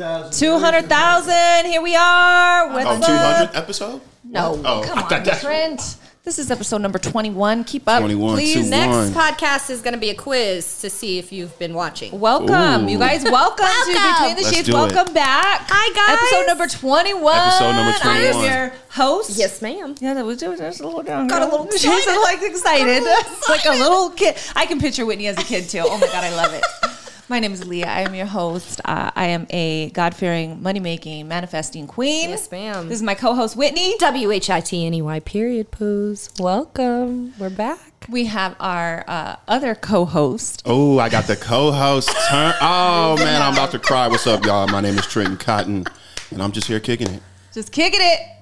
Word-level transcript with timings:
200,000. 0.00 0.32
200,000. 0.32 1.66
Here 1.70 1.82
we 1.82 1.94
are. 1.94 2.70
Oh, 2.70 2.72
what's 2.72 2.86
Oh, 3.08 3.12
up? 3.14 3.50
200th 3.52 3.56
episode? 3.56 4.00
No. 4.24 4.60
Oh, 4.64 4.82
Come 4.86 4.98
on, 5.00 5.24
Trent. 5.38 5.96
This 6.22 6.38
is 6.38 6.50
episode 6.50 6.80
number 6.82 6.98
21. 6.98 7.64
Keep 7.64 7.88
up. 7.88 8.00
21, 8.00 8.34
Please. 8.36 8.54
two, 8.54 8.62
Next 8.70 8.88
One. 8.94 9.10
podcast 9.10 9.68
is 9.70 9.80
going 9.82 9.94
to 9.94 10.00
be 10.00 10.10
a 10.10 10.14
quiz 10.14 10.80
to 10.82 10.88
see 10.90 11.18
if 11.18 11.32
you've 11.32 11.58
been 11.58 11.72
watching. 11.74 12.18
Welcome. 12.18 12.86
Ooh. 12.86 12.90
You 12.90 12.98
guys, 12.98 13.24
welcome, 13.30 13.66
to 13.66 13.86
Between 13.86 14.36
the 14.36 14.42
Let's 14.42 14.54
Sheets. 14.54 14.68
do 14.68 14.72
it. 14.72 14.74
Welcome 14.94 15.12
back. 15.14 15.66
Hi, 15.68 15.92
guys. 15.94 16.18
Episode 16.18 16.46
number 16.46 16.66
21. 16.66 17.36
Episode 17.36 17.72
number 17.72 17.98
21. 17.98 18.16
I 18.16 18.20
am 18.20 18.44
your 18.68 18.72
host. 18.90 19.36
Yes, 19.38 19.60
ma'am. 19.62 19.94
Yeah, 20.00 20.14
that 20.14 20.24
was 20.24 20.42
it. 20.42 20.56
just 20.58 20.80
a 20.80 20.84
little 20.86 21.02
down. 21.02 21.26
Got 21.26 21.42
a 21.42 21.46
girl. 21.46 21.64
little 21.64 21.72
She's 21.78 21.84
excited. 21.84 22.20
like 22.22 22.42
excited, 22.50 23.02
like 23.48 23.64
a 23.66 23.78
little 23.82 24.10
kid. 24.10 24.36
I 24.56 24.64
can 24.66 24.78
picture 24.78 25.04
Whitney 25.04 25.26
as 25.26 25.38
a 25.38 25.42
kid 25.44 25.68
too. 25.68 25.82
Oh 25.84 25.98
my 25.98 26.06
god, 26.06 26.24
I 26.24 26.34
love 26.36 26.52
it. 26.54 26.64
My 27.30 27.38
name 27.38 27.52
is 27.52 27.64
Lea. 27.64 27.84
I 27.84 28.00
am 28.00 28.12
your 28.12 28.26
host. 28.26 28.80
Uh, 28.84 29.12
I 29.14 29.26
am 29.26 29.46
a 29.50 29.90
God 29.90 30.16
fearing, 30.16 30.60
money 30.64 30.80
making, 30.80 31.28
manifesting 31.28 31.86
queen. 31.86 32.30
Yes, 32.30 32.50
ma'am. 32.50 32.88
This 32.88 32.96
is 32.96 33.04
my 33.04 33.14
co 33.14 33.36
host 33.36 33.54
Whitney. 33.54 33.96
W 33.98 34.32
H 34.32 34.50
I 34.50 34.58
T 34.58 34.84
N 34.84 34.94
E 34.94 35.00
Y 35.00 35.20
period 35.20 35.70
pose. 35.70 36.28
Welcome. 36.40 37.32
We're 37.38 37.48
back. 37.48 38.06
We 38.08 38.24
have 38.24 38.56
our 38.58 39.04
uh, 39.06 39.36
other 39.46 39.76
co 39.76 40.06
host. 40.06 40.62
Oh, 40.66 40.98
I 40.98 41.08
got 41.08 41.28
the 41.28 41.36
co-host 41.36 42.08
turn. 42.28 42.52
Oh 42.60 43.14
man, 43.20 43.40
I'm 43.42 43.52
about 43.52 43.70
to 43.70 43.78
cry. 43.78 44.08
What's 44.08 44.26
up, 44.26 44.44
y'all? 44.44 44.66
My 44.66 44.80
name 44.80 44.98
is 44.98 45.06
Trenton 45.06 45.36
Cotton, 45.36 45.84
and 46.32 46.42
I'm 46.42 46.50
just 46.50 46.66
here 46.66 46.80
kicking 46.80 47.10
it. 47.10 47.22
Just 47.54 47.70
kicking 47.70 48.00
it. 48.02 48.39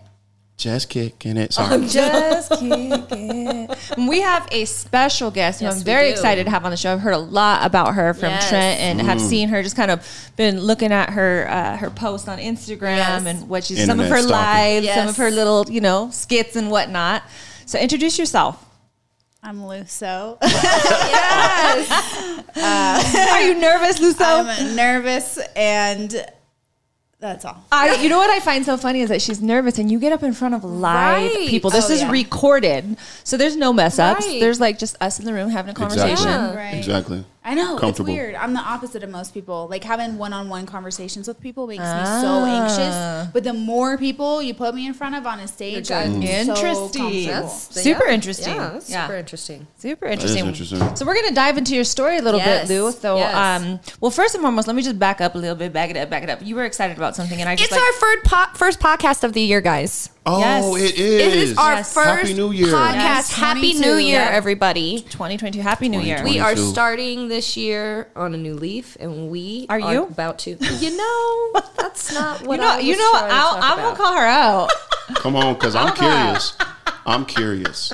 Just 0.59 0.89
kicking 0.89 1.37
it. 1.37 1.53
Sorry. 1.53 1.87
Just 1.87 2.51
kicking 2.51 3.47
it. 3.47 3.79
We 3.97 4.21
have 4.23 4.49
a 4.51 4.65
special 4.65 5.31
guest 5.31 5.61
who 5.61 5.67
Yes, 5.67 5.77
I'm 5.79 5.85
very 5.85 6.11
excited 6.11 6.45
to 6.45 6.51
have 6.51 6.65
on 6.65 6.73
the 6.73 6.77
show. 6.77 6.93
I've 6.93 7.01
heard 7.01 7.15
a 7.15 7.19
lot 7.19 7.65
about 7.65 7.95
her 7.95 8.13
from 8.13 8.31
Yes. 8.31 8.49
Trent 8.49 8.81
and 8.81 9.01
Mm. 9.01 9.05
have 9.05 9.21
seen 9.21 9.51
her 9.51 9.63
just 9.63 9.77
kind 9.77 9.93
of 9.93 10.05
been 10.37 10.61
looking 10.61 10.91
at 10.91 11.11
her 11.11 11.47
uh, 11.49 11.77
her 11.77 11.91
posts 11.91 12.27
on 12.27 12.39
Instagram 12.39 12.97
Yes. 12.97 13.25
and 13.25 13.49
what 13.49 13.63
she's 13.65 13.87
some 13.87 14.01
of 14.01 14.09
her 14.09 14.19
stalking. 14.21 14.83
lives, 14.85 14.89
some 14.95 15.07
of 15.09 15.17
her 15.17 15.31
little, 15.31 15.65
you 15.71 15.81
know, 15.81 16.11
skits 16.11 16.57
and 16.57 16.73
whatnot. 16.73 17.23
So 17.65 17.79
introduce 17.79 18.19
yourself. 18.19 18.65
I'm 19.45 19.65
Lou 19.65 19.85
So. 19.87 20.39
Yes. 22.57 23.31
Are 23.31 23.43
you 23.43 23.55
nervous, 23.61 24.01
Lou 24.01 24.11
So? 24.13 24.25
I'm 24.25 24.75
nervous 24.75 25.39
and 25.55 26.27
that's 27.21 27.45
all. 27.45 27.65
I, 27.73 27.97
you 28.03 28.09
know 28.09 28.19
what 28.19 28.31
I 28.31 28.41
find 28.41 28.65
so 28.65 28.77
funny 28.77 29.01
is 29.01 29.09
that 29.09 29.21
she's 29.23 29.41
nervous, 29.43 29.79
and 29.79 29.91
you 29.91 29.99
get 29.99 30.13
up 30.13 30.23
in 30.23 30.33
front 30.33 30.55
of 30.55 30.63
live 30.65 31.33
Right. 31.33 31.49
people. 31.49 31.71
This 31.71 31.91
Oh, 31.91 31.93
is 31.95 32.01
yeah. 32.03 32.11
recorded, 32.11 32.97
so 33.25 33.37
there's 33.37 33.57
no 33.57 33.73
mess 33.73 33.99
ups. 33.99 34.27
Right. 34.27 34.41
There's 34.41 34.61
like 34.61 34.79
just 34.79 34.97
us 35.01 35.19
in 35.19 35.25
the 35.25 35.33
room 35.33 35.51
having 35.51 35.71
a 35.73 35.75
conversation. 35.75 36.13
Exactly. 36.13 36.57
Right. 36.57 36.75
Exactly. 36.75 37.25
I 37.49 37.55
know 37.55 37.79
it's 37.79 37.99
weird. 38.01 38.35
I'm 38.35 38.53
the 38.53 38.61
opposite 38.61 39.03
of 39.03 39.11
most 39.11 39.33
people. 39.33 39.67
Like 39.71 39.83
having 39.85 40.19
one-on-one 40.19 40.67
conversations 40.67 41.27
with 41.27 41.41
people 41.41 41.67
makes 41.67 41.81
me 41.81 41.87
so 41.87 41.91
Ah. 42.45 42.63
anxious. 42.63 43.33
But 43.33 43.45
the 43.45 43.55
more 43.55 43.97
people 43.97 44.43
you 44.43 44.55
put 44.55 44.75
me 44.75 44.87
in 44.87 44.95
front 44.95 45.15
of 45.15 45.27
on 45.27 45.41
a 45.41 45.49
stage, 45.49 45.91
I'm 45.91 46.23
Interesting. 46.23 46.55
so 46.55 46.63
comfortable. 46.63 47.11
That's 47.27 47.83
Super 47.83 48.07
yeah. 48.07 48.13
interesting. 48.15 48.55
Yeah, 48.55 48.71
that's 48.75 48.91
Yeah. 48.91 49.07
super 49.07 49.17
interesting. 49.19 49.67
Super 49.79 50.07
is 50.07 50.13
interesting. 50.13 50.47
interesting. 50.47 50.97
So 50.97 51.07
we're 51.07 51.15
gonna 51.15 51.35
dive 51.35 51.57
into 51.59 51.75
your 51.75 51.85
story 51.85 52.19
a 52.19 52.23
little 52.23 52.41
Yes. 52.41 52.69
bit, 52.69 52.75
Lou. 52.75 52.93
So, 52.93 53.17
Yes. 53.17 53.35
um, 53.63 53.81
well, 54.01 54.11
first 54.11 54.35
and 54.35 54.43
foremost, 54.43 54.67
let 54.67 54.77
me 54.77 54.83
just 54.83 54.99
back 54.99 55.21
up 55.21 55.35
a 55.35 55.39
little 55.39 55.57
bit, 55.57 55.73
back 55.73 55.91
it 55.91 55.97
up, 55.97 56.11
back 56.11 56.23
it 56.23 56.31
up. 56.31 56.41
You 56.43 56.55
were 56.55 56.65
excited 56.65 56.97
about 56.97 57.17
something, 57.17 57.41
and 57.41 57.49
I 57.49 57.57
just 57.57 57.71
It's 57.71 57.73
like, 57.73 57.81
our 57.87 57.93
first, 57.95 58.25
po- 58.25 58.59
first 58.59 58.81
podcast 58.81 59.25
of 59.25 59.33
the 59.33 59.41
year, 59.41 59.61
guys. 59.61 60.11
Oh, 60.31 60.41
Yes. 60.77 60.91
it 60.93 60.99
is. 60.99 61.21
It 61.27 61.39
is 61.39 61.59
our 61.59 61.75
Yes. 61.77 61.95
first 61.95 62.09
Happy 62.09 62.35
New 62.35 62.51
Year. 62.53 62.67
podcast. 62.69 62.95
Yes, 62.95 63.33
Happy 63.33 63.73
New 63.75 63.95
Year, 63.97 64.21
Yeah. 64.21 64.29
everybody. 64.31 65.01
2022. 65.11 65.61
Happy 65.63 65.89
New 65.89 66.01
Year. 66.01 66.23
We 66.23 66.39
are 66.39 66.55
starting 66.55 67.29
this 67.29 67.57
year 67.57 68.09
on 68.15 68.35
a 68.35 68.37
new 68.37 68.55
leaf, 68.55 68.97
and 69.01 69.31
we 69.31 69.67
Are 69.71 69.79
you? 69.81 70.05
about 70.05 70.39
to. 70.41 70.57
You 70.81 70.97
know, 70.97 71.61
that's 71.79 72.13
not 72.13 72.43
what 72.47 72.57
you 72.57 72.61
know, 72.63 72.69
I 72.73 72.77
was 72.77 72.85
you 72.85 72.97
know, 72.99 73.11
I'll, 73.15 73.55
talk 73.55 73.65
I'm 73.65 73.77
gonna 73.79 73.97
call 73.97 74.13
her 74.15 74.27
out. 74.27 74.71
Come 75.15 75.35
on, 75.35 75.55
because 75.55 75.75
I'm 75.75 75.95
curious. 75.95 76.53
I'm 77.07 77.25
curious. 77.25 77.93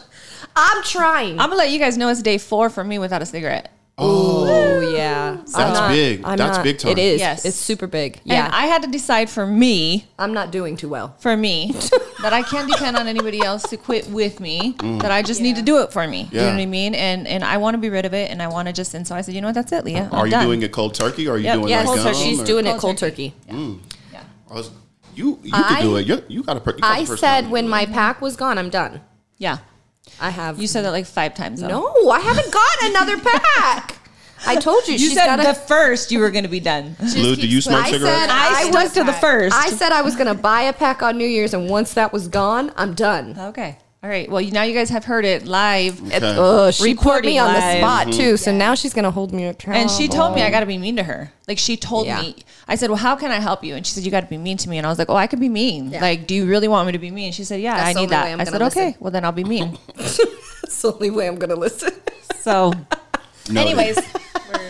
I'm 0.57 0.83
trying. 0.83 1.39
I'm 1.41 1.49
gonna 1.51 1.57
let 1.57 1.71
you 1.71 1.79
guys 1.79 1.97
know 1.97 2.09
it's 2.09 2.23
day 2.23 2.39
four 2.39 2.69
for 2.69 2.83
me 2.85 2.99
without 2.99 3.23
a 3.23 3.27
cigarette. 3.27 3.71
Oh 3.97 4.81
yeah, 4.97 5.37
That's 5.47 5.81
big. 5.95 6.23
That's 6.23 6.59
big 6.59 6.79
time. 6.79 6.93
It 6.93 6.99
is. 6.99 7.21
Yes. 7.21 7.45
it's 7.45 7.57
super 7.57 7.87
big. 7.87 8.21
Yeah, 8.25 8.47
And 8.47 8.55
I 8.55 8.67
had 8.67 8.83
to 8.83 8.89
decide 8.91 9.31
for 9.31 9.47
me, 9.47 10.07
I'm 10.19 10.33
not 10.35 10.51
doing 10.51 10.77
too 10.77 10.89
well. 10.89 11.15
for 11.21 11.37
me, 11.37 11.71
that 12.23 12.33
I 12.33 12.43
can't 12.43 12.69
depend 12.69 12.97
on 12.97 13.07
anybody 13.07 13.41
else 13.41 13.63
to 13.71 13.77
quit 13.77 14.09
with 14.09 14.41
me. 14.41 14.73
Mm. 14.79 15.01
That 15.03 15.13
I 15.13 15.23
just 15.23 15.41
need 15.41 15.55
to 15.57 15.63
do 15.63 15.81
it 15.83 15.93
for 15.93 16.07
me. 16.09 16.29
You 16.33 16.41
know 16.41 16.47
what 16.51 16.61
I 16.61 16.67
mean? 16.67 16.95
And 16.97 17.29
and 17.29 17.45
I 17.45 17.57
want 17.59 17.75
to 17.75 17.79
be 17.79 17.89
rid 17.89 18.05
of 18.05 18.15
it, 18.15 18.31
and 18.33 18.43
I 18.43 18.49
want 18.49 18.67
to 18.67 18.73
just. 18.75 18.95
And 18.95 19.07
so 19.07 19.15
I 19.15 19.21
said, 19.21 19.35
you 19.35 19.41
know 19.41 19.49
what? 19.49 19.55
That's 19.55 19.71
it, 19.71 19.85
Lea. 19.85 19.97
I'm 19.99 20.13
Are 20.13 20.27
you 20.27 20.33
done. 20.33 20.45
doing 20.47 20.63
it 20.63 20.73
cold 20.73 20.95
turkey 20.95 21.29
or 21.29 21.35
are 21.35 21.39
you 21.39 21.45
Yep. 21.45 21.55
doing 21.59 21.69
Yeah, 21.69 21.77
like 21.79 21.87
cold 21.87 21.99
gum? 21.99 22.07
turkey. 22.07 22.19
She's 22.25 22.41
or- 22.41 22.47
doing 22.47 22.67
it 22.67 22.71
Cold 22.71 22.81
cold 22.81 22.99
turkey. 22.99 23.35
Mm. 23.49 23.79
Yeah, 24.13 24.23
I 24.51 24.55
was- 24.55 24.71
you 25.15 25.39
you 25.45 25.53
I- 25.55 25.75
could 25.77 25.83
do 25.83 25.97
it. 25.97 26.07
You, 26.09 26.23
you 26.29 26.43
got 26.43 26.57
a. 26.57 26.61
per- 26.61 26.73
You 26.75 26.79
got 26.81 26.91
I 26.99 27.05
said 27.05 27.49
when 27.51 27.69
my 27.69 27.87
pack 27.87 28.21
was 28.21 28.35
gone, 28.35 28.59
I'm 28.59 28.71
done. 28.71 29.01
Yeah, 29.39 29.59
I 30.21 30.31
have. 30.31 30.61
you 30.61 30.67
said 30.67 30.85
that 30.85 30.91
like 30.91 31.07
five 31.07 31.35
times. 31.35 31.61
though. 31.61 31.69
no. 31.69 32.11
I 32.11 32.21
haven't 32.21 32.53
got 32.53 32.83
another 32.83 33.19
pack. 33.19 33.99
I 34.47 34.57
told 34.57 34.87
you. 34.87 34.93
You 34.95 34.99
she's 34.99 35.15
said 35.15 35.27
got 35.37 35.43
the 35.43 35.55
first 35.55 36.13
you 36.13 36.19
were 36.19 36.31
going 36.31 36.45
to 36.45 36.51
be 36.51 36.61
done. 36.61 36.97
Lou, 37.17 37.35
do 37.35 37.47
you 37.49 37.61
smoke 37.63 37.85
I 37.85 37.91
cigarettes? 37.91 38.15
said 38.19 38.31
I, 38.31 38.49
I 38.49 38.63
stuck 38.71 38.83
was- 38.85 38.93
to 38.93 39.05
the 39.05 39.13
first. 39.15 39.57
I 39.57 39.71
said 39.71 39.91
I 39.93 40.03
was 40.03 40.17
gonna 40.17 40.35
buy 40.35 40.63
a 40.63 40.73
pack 40.73 41.03
on 41.03 41.17
New 41.17 41.27
Year's, 41.27 41.55
and 41.55 41.69
once 41.71 41.95
that 41.95 42.13
was 42.13 42.29
gone, 42.29 42.71
I'm 42.77 42.95
done. 42.95 43.37
okay. 43.39 43.79
All 44.05 44.11
right. 44.11 44.31
Well, 44.31 44.43
you, 44.43 44.51
now 44.51 44.65
you 44.65 44.75
guys 44.75 44.91
have 44.91 45.07
heard 45.07 45.25
it 45.25 45.47
live. 45.47 45.99
Okay. 46.09 46.19
Oh, 46.23 46.71
she 46.71 46.95
put 46.95 47.25
me 47.25 47.39
on 47.39 47.55
the 47.55 47.59
live. 47.59 47.79
spot 47.79 48.13
too, 48.13 48.37
so 48.37 48.51
mhm. 48.53 48.57
now 48.59 48.75
she's 48.75 48.93
gonna 48.93 49.11
hold 49.11 49.33
me 49.33 49.47
accountable. 49.47 49.81
And 49.81 49.91
she 49.91 50.09
told 50.09 50.35
me 50.35 50.43
I 50.43 50.51
got 50.51 50.61
to 50.61 50.67
be 50.67 50.77
mean 50.77 50.97
to 50.97 51.03
her. 51.05 51.33
Like 51.49 51.57
she 51.57 51.79
told 51.79 52.07
Yeah. 52.07 52.21
me, 52.21 52.37
I 52.69 52.75
said, 52.75 52.91
"Well, 52.91 52.99
how 52.99 53.17
can 53.17 53.31
I 53.31 53.41
help 53.41 53.65
you?" 53.65 53.75
And 53.75 53.87
she 53.87 53.95
said, 53.95 54.05
"You 54.05 54.11
got 54.11 54.21
to 54.21 54.27
be 54.27 54.37
mean 54.37 54.59
to 54.59 54.69
me." 54.69 54.77
And 54.77 54.87
I 54.87 54.91
was 54.91 54.99
like, 54.99 55.09
"Oh, 55.09 55.17
I 55.17 55.27
could 55.27 55.41
be 55.41 55.49
mean. 55.49 55.89
Yeah. 55.89 56.03
Like, 56.03 56.27
do 56.27 56.35
you 56.35 56.45
really 56.45 56.69
want 56.69 56.85
me 56.85 56.93
to 56.93 56.99
be 56.99 57.11
mean?" 57.11 57.27
And 57.29 57.35
she 57.35 57.45
said, 57.45 57.63
"Yeah, 57.63 57.77
That's 57.79 57.97
I 57.97 58.01
need 58.03 58.11
that." 58.11 58.27
I'm 58.27 58.45
said, 58.45 58.53
gonna 58.53 58.67
"Okay, 58.67 58.87
listen. 58.89 59.01
well 59.01 59.11
then 59.11 59.25
I'll 59.25 59.33
be 59.33 59.43
mean." 59.45 59.79
That's 59.97 60.19
the 60.83 60.93
only 60.93 61.09
way 61.09 61.27
I'm 61.27 61.37
gonna 61.37 61.57
listen. 61.57 61.93
so, 62.41 62.75
No. 63.51 63.63
anyways, 63.63 63.97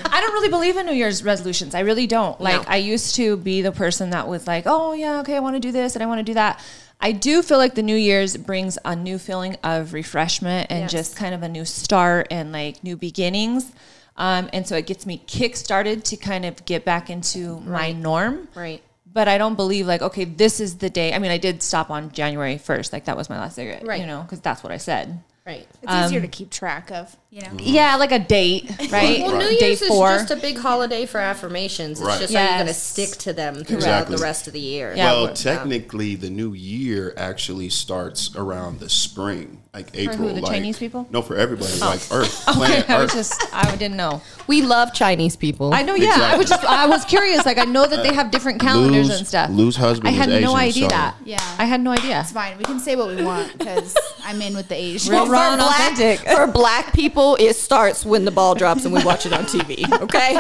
I 0.07 0.21
don't 0.21 0.33
really 0.33 0.49
believe 0.49 0.77
in 0.77 0.87
New 0.87 0.93
Year's 0.93 1.25
resolutions. 1.25 1.75
I 1.75 1.81
really 1.81 2.07
don't. 2.07 2.41
Like, 2.41 2.63
No. 2.63 2.69
I 2.69 2.77
used 2.77 3.17
to 3.17 3.37
be 3.37 3.63
the 3.63 3.73
person 3.73 4.11
that 4.11 4.29
was 4.29 4.47
like, 4.47 4.63
"Oh 4.67 4.93
yeah, 4.93 5.19
okay, 5.23 5.35
I 5.35 5.41
want 5.41 5.57
to 5.57 5.61
do 5.61 5.73
this 5.73 5.97
and 5.97 6.05
I 6.05 6.07
want 6.07 6.21
to 6.21 6.25
do 6.25 6.35
that." 6.35 6.61
I 7.05 7.13
do 7.13 7.43
feel 7.43 7.59
like 7.59 7.75
the 7.75 7.83
New 7.83 7.97
Year's 7.97 8.37
brings 8.37 8.79
a 8.85 8.97
new 8.97 9.19
feeling 9.19 9.57
of 9.63 9.93
refreshment 9.93 10.69
and 10.71 10.81
Yes. 10.85 10.91
just 10.91 11.17
kind 11.17 11.35
of 11.35 11.43
a 11.43 11.49
new 11.49 11.65
start 11.67 12.29
and 12.31 12.51
like 12.51 12.83
new 12.83 12.97
beginnings. 12.97 13.71
Um, 14.17 14.49
and 14.53 14.67
so 14.67 14.75
it 14.77 14.87
gets 14.87 15.05
me 15.05 15.19
kick 15.27 15.55
started 15.57 16.05
to 16.07 16.17
kind 16.17 16.45
of 16.47 16.65
get 16.65 16.85
back 16.87 17.11
into 17.11 17.61
my 17.61 17.93
norm. 17.93 18.49
Right. 18.55 18.83
but 19.13 19.29
I 19.29 19.39
don't 19.39 19.55
believe 19.55 19.87
like 19.87 20.03
okay, 20.03 20.25
this 20.25 20.59
is 20.61 20.79
the 20.79 20.91
day. 20.91 21.13
I 21.13 21.19
mean, 21.21 21.31
I 21.31 21.39
did 21.39 21.63
stop 21.63 21.91
on 21.91 22.11
January 22.11 22.59
first, 22.59 22.93
like 22.93 23.05
that 23.05 23.17
was 23.17 23.29
my 23.31 23.39
last 23.39 23.55
cigarette, 23.57 23.87
Right. 23.87 24.01
You 24.01 24.07
know, 24.07 24.23
because 24.23 24.41
that's 24.41 24.63
what 24.65 24.73
I 24.73 24.79
said. 24.79 25.21
Right. 25.47 25.69
It's 25.83 25.93
easier 25.93 26.21
to 26.21 26.27
um, 26.27 26.31
keep 26.31 26.49
track 26.51 26.91
of, 26.91 27.15
you 27.29 27.43
know. 27.43 27.49
Mm-hmm. 27.49 27.59
Yeah, 27.61 27.97
like 27.97 28.13
a 28.13 28.19
date, 28.19 28.65
right? 28.91 29.21
Well, 29.21 29.37
New 29.37 29.59
Day 29.59 29.67
Year's 29.69 29.83
is 29.83 29.89
four. 29.89 30.09
just 30.17 30.31
a 30.31 30.37
big 30.37 30.57
holiday 30.57 31.05
for 31.05 31.19
affirmations. 31.19 32.01
It's 32.01 32.07
Right. 32.07 32.19
just 32.21 32.35
are 32.35 32.43
you 32.43 32.49
going 32.55 32.67
to 32.67 32.73
stick 32.73 33.11
to 33.19 33.35
them 33.35 33.57
throughout 33.57 33.77
Exactly. 33.77 34.17
the 34.17 34.23
rest 34.23 34.47
of 34.47 34.55
the 34.55 34.61
year? 34.61 34.95
Yeah. 34.97 35.13
well, 35.13 35.25
we're- 35.25 35.35
technically, 35.35 36.15
the 36.15 36.31
new 36.31 36.55
year 36.55 37.13
actually 37.19 37.69
starts 37.69 38.35
around 38.35 38.81
the 38.81 38.89
spring, 38.89 39.64
like 39.75 39.89
April. 39.95 40.29
the 40.29 40.41
like, 40.41 40.53
Chinese 40.53 40.79
people? 40.79 41.07
No, 41.11 41.21
for 41.21 41.37
everybody, 41.37 41.73
oh. 41.83 41.87
like 41.87 42.01
Earth, 42.13 42.49
Okay, 42.49 42.57
planet 42.59 42.91
I 42.91 43.03
was 43.03 43.11
Earth. 43.11 43.17
just 43.17 43.55
I 43.55 43.75
didn't 43.77 43.97
know. 43.97 44.23
We 44.47 44.63
love 44.63 44.95
Chinese 44.95 45.35
people. 45.37 45.75
I 45.75 45.83
know, 45.83 45.95
yeah. 45.95 46.31
I 46.33 46.37
was 46.37 46.49
just 46.49 46.65
I 46.65 46.87
was 46.87 47.05
curious. 47.05 47.45
Like 47.45 47.59
I 47.59 47.65
know 47.65 47.87
that 47.87 48.03
they 48.03 48.11
uh, 48.11 48.15
have 48.15 48.31
different 48.31 48.61
calendars 48.61 49.09
Lou's- 49.09 49.19
and 49.19 49.27
stuff. 49.27 49.51
Lou's 49.51 49.77
husband 49.77 50.09
I 50.09 50.13
had 50.13 50.29
is 50.29 50.43
no 50.45 50.57
Asian, 50.57 50.69
idea 50.69 50.83
so- 50.85 50.89
that. 50.89 51.17
Yeah. 51.25 51.57
I 51.59 51.65
had 51.65 51.81
no 51.81 51.91
idea. 51.91 52.21
It's 52.21 52.33
fine. 52.33 52.57
We 52.57 52.65
can 52.65 52.79
say 52.79 52.95
what 52.95 53.09
we 53.09 53.23
want 53.23 53.59
because 53.59 53.97
I'm 54.25 54.41
in 54.41 54.55
with 54.55 54.69
the 54.69 54.77
Asian. 54.77 55.13
Real 55.13 55.27
raw 55.27 55.53
and 55.53 55.59
black, 55.59 55.93
authentic. 55.93 56.29
for 56.37 56.47
black 56.47 56.93
people, 56.93 57.37
it 57.41 57.55
starts 57.55 58.05
when 58.05 58.25
the 58.25 58.31
ball 58.31 58.55
drops 58.55 58.85
and 58.85 58.95
we 58.95 59.03
watch 59.05 59.27
it 59.27 59.33
on 59.33 59.45
TV. 59.45 59.85
Okay, 60.05 60.35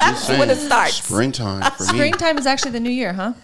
Just 0.00 0.26
saying, 0.26 0.38
when 0.38 0.48
it 0.48 0.56
starts. 0.56 1.02
Springtime 1.02 1.62
for 1.72 1.84
me. 1.84 1.88
Springtime 1.88 2.38
is 2.38 2.46
actually 2.46 2.70
the 2.70 2.80
new 2.80 2.90
year, 2.90 3.12
huh? 3.12 3.34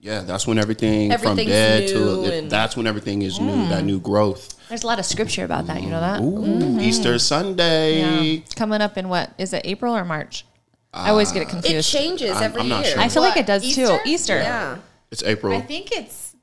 Yeah, 0.00 0.20
that's 0.20 0.46
when 0.46 0.58
everything 0.58 1.10
from 1.18 1.36
dead 1.36 1.88
to 1.88 2.24
it, 2.24 2.48
that's 2.50 2.76
when 2.76 2.86
everything 2.86 3.22
is 3.22 3.40
new. 3.40 3.50
Mm. 3.52 3.68
That 3.70 3.84
new 3.84 3.98
growth. 3.98 4.54
There's 4.68 4.84
a 4.84 4.86
lot 4.86 4.98
of 4.98 5.04
scripture 5.06 5.44
about 5.44 5.66
that. 5.66 5.82
You 5.82 5.90
know 5.90 6.00
that? 6.00 6.20
Ooh, 6.20 6.78
Easter 6.80 7.18
Sunday. 7.18 8.02
Mm-hmm. 8.02 8.24
Yeah. 8.24 8.40
Coming 8.56 8.80
up 8.80 8.96
in 8.98 9.08
what 9.08 9.32
is 9.38 9.52
it? 9.52 9.62
April 9.64 9.96
or 9.96 10.04
March? 10.04 10.44
I 10.92 11.10
always 11.10 11.32
get 11.32 11.42
it 11.42 11.48
confused. 11.48 11.92
it 11.94 11.98
changes 11.98 12.30
I'm- 12.32 12.42
every 12.44 12.60
I'm 12.62 12.68
not 12.68 12.84
year. 12.84 12.94
sure. 12.94 13.00
I 13.02 13.08
feel 13.08 13.22
like 13.22 13.36
it 13.36 13.46
does 13.46 13.62
too. 13.62 13.82
Easter? 13.82 13.98
Easter. 14.06 14.36
yeah, 14.38 14.78
It's 15.10 15.22
April. 15.24 15.56
I 15.56 15.60
think 15.60 15.90
it's 15.92 16.34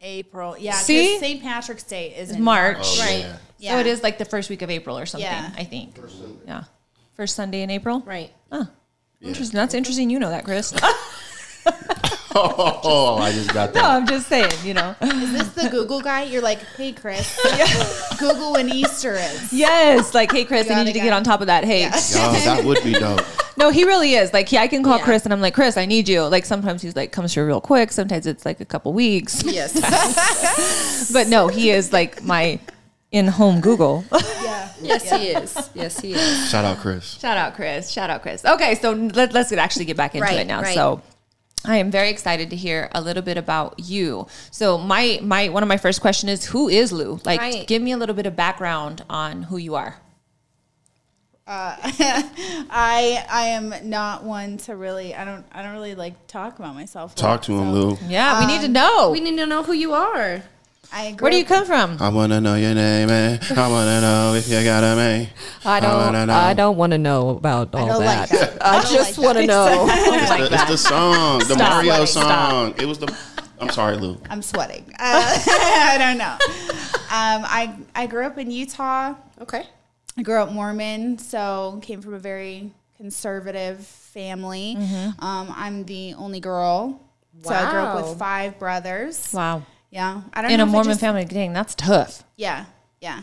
April. 0.00 0.56
Yeah, 0.58 0.72
See? 0.74 1.06
because 1.08 1.20
St. 1.20 1.42
Patrick's 1.42 1.82
Day 1.84 2.14
is 2.16 2.30
in 2.30 2.42
March. 2.42 2.78
Oh, 2.80 3.00
right, 3.00 3.18
yeah. 3.20 3.36
Yeah. 3.58 3.72
So 3.74 3.78
it 3.80 3.86
is 3.86 4.02
like 4.02 4.16
the 4.18 4.24
first 4.24 4.48
week 4.50 4.62
of 4.62 4.70
April 4.70 4.98
or 4.98 5.04
something. 5.06 5.28
Yeah. 5.30 5.52
I 5.56 5.64
think. 5.64 5.98
Yeah. 6.46 6.64
First 7.14 7.36
Sunday 7.36 7.62
in 7.62 7.70
April. 7.70 8.00
right. 8.06 8.30
Oh, 8.50 8.66
interesting. 9.20 9.56
That's 9.58 9.74
interesting. 9.74 10.08
You 10.10 10.18
know 10.18 10.30
that, 10.30 10.44
Chris. 10.44 10.72
Oh, 12.34 13.18
I 13.20 13.32
just 13.32 13.52
got 13.52 13.74
no. 13.74 13.80
I'm 13.82 14.06
just 14.06 14.28
saying. 14.28 14.50
You 14.64 14.74
know. 14.74 14.94
Is 15.00 15.32
this 15.32 15.48
the 15.54 15.68
Google 15.68 16.00
guy? 16.00 16.22
You're 16.24 16.42
like, 16.42 16.58
hey, 16.76 16.92
Chris, 16.92 17.38
Google 18.18 18.52
when 18.52 18.68
Easter 18.68 19.14
is. 19.14 19.52
yes. 19.52 20.14
Like, 20.14 20.30
hey, 20.32 20.44
Chris, 20.44 20.70
I 20.70 20.76
need 20.82 20.88
you 20.88 20.94
to 20.94 21.00
get 21.00 21.12
on 21.12 21.24
top 21.24 21.40
of 21.40 21.48
that. 21.48 21.64
Hey. 21.64 21.80
Yeah. 21.80 21.90
Yo, 21.96 22.32
that 22.44 22.64
would 22.64 22.82
be 22.84 22.92
dope. 22.98 23.20
No, 23.56 23.70
he 23.70 23.84
really 23.84 24.14
is. 24.14 24.32
Like, 24.32 24.48
he, 24.48 24.56
I 24.56 24.68
can 24.68 24.82
call 24.82 24.98
Yeah. 24.98 25.04
Chris 25.04 25.24
and 25.24 25.32
I'm 25.34 25.40
like, 25.40 25.54
Chris, 25.54 25.76
I 25.76 25.84
need 25.86 26.08
you. 26.08 26.22
Like, 26.22 26.44
sometimes 26.46 26.80
he's 26.82 26.96
like, 26.96 27.12
comes 27.12 27.34
through 27.34 27.46
real 27.46 27.60
quick. 27.60 27.92
Sometimes 27.92 28.26
it's 28.26 28.46
like 28.46 28.60
a 28.60 28.64
couple 28.64 28.92
weeks. 28.92 29.42
Yes. 29.44 31.10
But 31.12 31.28
no, 31.28 31.48
he 31.48 31.70
is 31.70 31.92
like 31.92 32.22
my 32.22 32.58
in 33.10 33.26
home 33.26 33.60
Google. 33.60 34.04
Yeah. 34.12 34.72
yes, 34.80 35.10
he 35.10 35.28
is. 35.28 35.70
Yes, 35.74 36.00
he 36.00 36.12
is. 36.14 36.48
Shout 36.50 36.64
out, 36.64 36.78
Chris. 36.78 37.18
Shout 37.18 37.36
out, 37.36 37.54
Chris. 37.54 37.90
Shout 37.90 38.08
out, 38.08 38.22
Chris. 38.22 38.44
Okay, 38.44 38.76
so 38.76 38.92
let, 38.92 39.32
let's 39.32 39.50
actually 39.52 39.84
get 39.86 39.96
back 39.96 40.14
into 40.14 40.24
Right, 40.24 40.38
it 40.38 40.46
now. 40.46 40.62
right. 40.62 40.74
So. 40.74 41.02
I 41.64 41.76
am 41.76 41.90
very 41.90 42.10
excited 42.10 42.50
to 42.50 42.56
hear 42.56 42.88
a 42.92 43.00
little 43.00 43.22
bit 43.22 43.36
about 43.36 43.78
you. 43.78 44.26
So 44.50 44.78
my 44.78 45.20
my 45.22 45.48
one 45.48 45.62
of 45.62 45.68
my 45.68 45.76
first 45.76 46.00
question 46.00 46.28
is 46.28 46.46
who 46.46 46.68
is 46.68 46.92
Lou? 46.92 47.20
Like 47.24 47.40
Right. 47.40 47.66
give 47.66 47.82
me 47.82 47.92
a 47.92 47.96
little 47.96 48.14
bit 48.14 48.26
of 48.26 48.36
background 48.36 49.04
on 49.10 49.44
who 49.44 49.56
you 49.56 49.74
are. 49.74 50.00
Uh, 51.46 51.76
I 52.70 53.24
I 53.28 53.46
am 53.48 53.74
not 53.82 54.22
one 54.22 54.56
to 54.58 54.76
really. 54.76 55.14
I 55.14 55.24
don't. 55.24 55.44
I 55.50 55.62
don't 55.62 55.72
really 55.72 55.96
like 55.96 56.28
talk 56.28 56.58
about 56.60 56.74
myself. 56.76 57.16
Talk 57.16 57.28
lot, 57.28 57.42
to 57.44 57.58
him, 57.58 57.72
Lou. 57.72 57.98
Yeah, 58.06 58.38
we 58.38 58.46
need 58.46 58.60
to 58.60 58.66
um, 58.66 58.72
know. 58.72 59.10
We 59.10 59.20
need 59.20 59.36
to 59.36 59.46
know 59.46 59.64
who 59.64 59.72
you 59.72 59.92
are. 59.92 60.44
I 60.92 61.12
grew 61.12 61.24
Where 61.26 61.30
do 61.32 61.38
you 61.38 61.44
come 61.44 61.64
from? 61.66 61.96
I 62.00 62.08
wanna 62.08 62.40
know 62.40 62.56
your 62.56 62.74
name, 62.74 63.08
man. 63.08 63.38
I 63.56 63.68
wanna 63.68 64.00
know 64.00 64.34
if 64.34 64.48
you 64.48 64.62
got 64.64 64.82
a 64.82 64.96
man. 64.96 65.28
I 65.64 65.78
don't- 65.80 65.96
wanna 65.96 66.26
know. 66.26 66.34
I 66.34 66.52
don't 66.54 66.76
want 66.76 66.92
to 66.92 66.98
know 66.98 67.28
about 67.30 67.74
all 67.74 67.86
don't 67.86 68.04
like 68.04 68.28
that. 68.28 68.58
that. 68.58 68.66
I 68.66 68.78
I 68.78 68.82
don't 68.82 68.92
just 68.92 69.16
like 69.18 69.24
want 69.24 69.38
to 69.38 69.46
that. 69.46 69.52
know. 69.52 69.86
It's, 70.20 70.48
the, 70.48 70.54
it's 70.54 70.64
the 70.70 70.76
song, 70.78 71.38
the 71.40 71.44
Stop. 71.54 71.58
Mario 71.84 72.04
Stop. 72.04 72.50
song. 72.50 72.74
It 72.78 72.86
was 72.86 72.98
the. 72.98 73.16
I'm 73.60 73.68
sorry, 73.70 73.96
Lou. 73.98 74.16
I'm 74.30 74.42
sweating. 74.42 74.84
Uh, 74.98 75.38
I 75.48 75.96
don't 75.98 76.18
know. 76.18 76.36
Um, 77.12 77.44
I 77.46 77.76
I 77.94 78.06
grew 78.06 78.24
up 78.24 78.38
in 78.38 78.50
Utah. 78.50 79.14
okay. 79.42 79.66
I 80.18 80.22
grew 80.22 80.40
up 80.42 80.50
Mormon, 80.50 81.18
so 81.18 81.78
came 81.82 82.02
from 82.02 82.14
a 82.14 82.18
very 82.18 82.72
conservative 82.96 83.86
family. 83.86 84.76
Mm-hmm. 84.78 85.24
Um, 85.24 85.54
I'm 85.56 85.84
the 85.84 86.14
only 86.14 86.40
girl, 86.40 87.00
so 87.42 87.54
I 87.54 87.70
grew 87.70 87.80
up 87.80 87.94
Wow. 87.94 88.08
with 88.10 88.18
five 88.18 88.58
brothers. 88.58 89.30
Wow. 89.32 89.62
Yeah, 89.90 90.22
I 90.32 90.42
don't 90.42 90.50
In 90.52 90.60
a 90.60 90.66
Mormon 90.66 90.90
just- 90.92 91.00
family, 91.00 91.24
dang, 91.24 91.52
that's 91.52 91.74
tough. 91.74 92.22
Yeah, 92.36 92.66
yeah. 93.00 93.22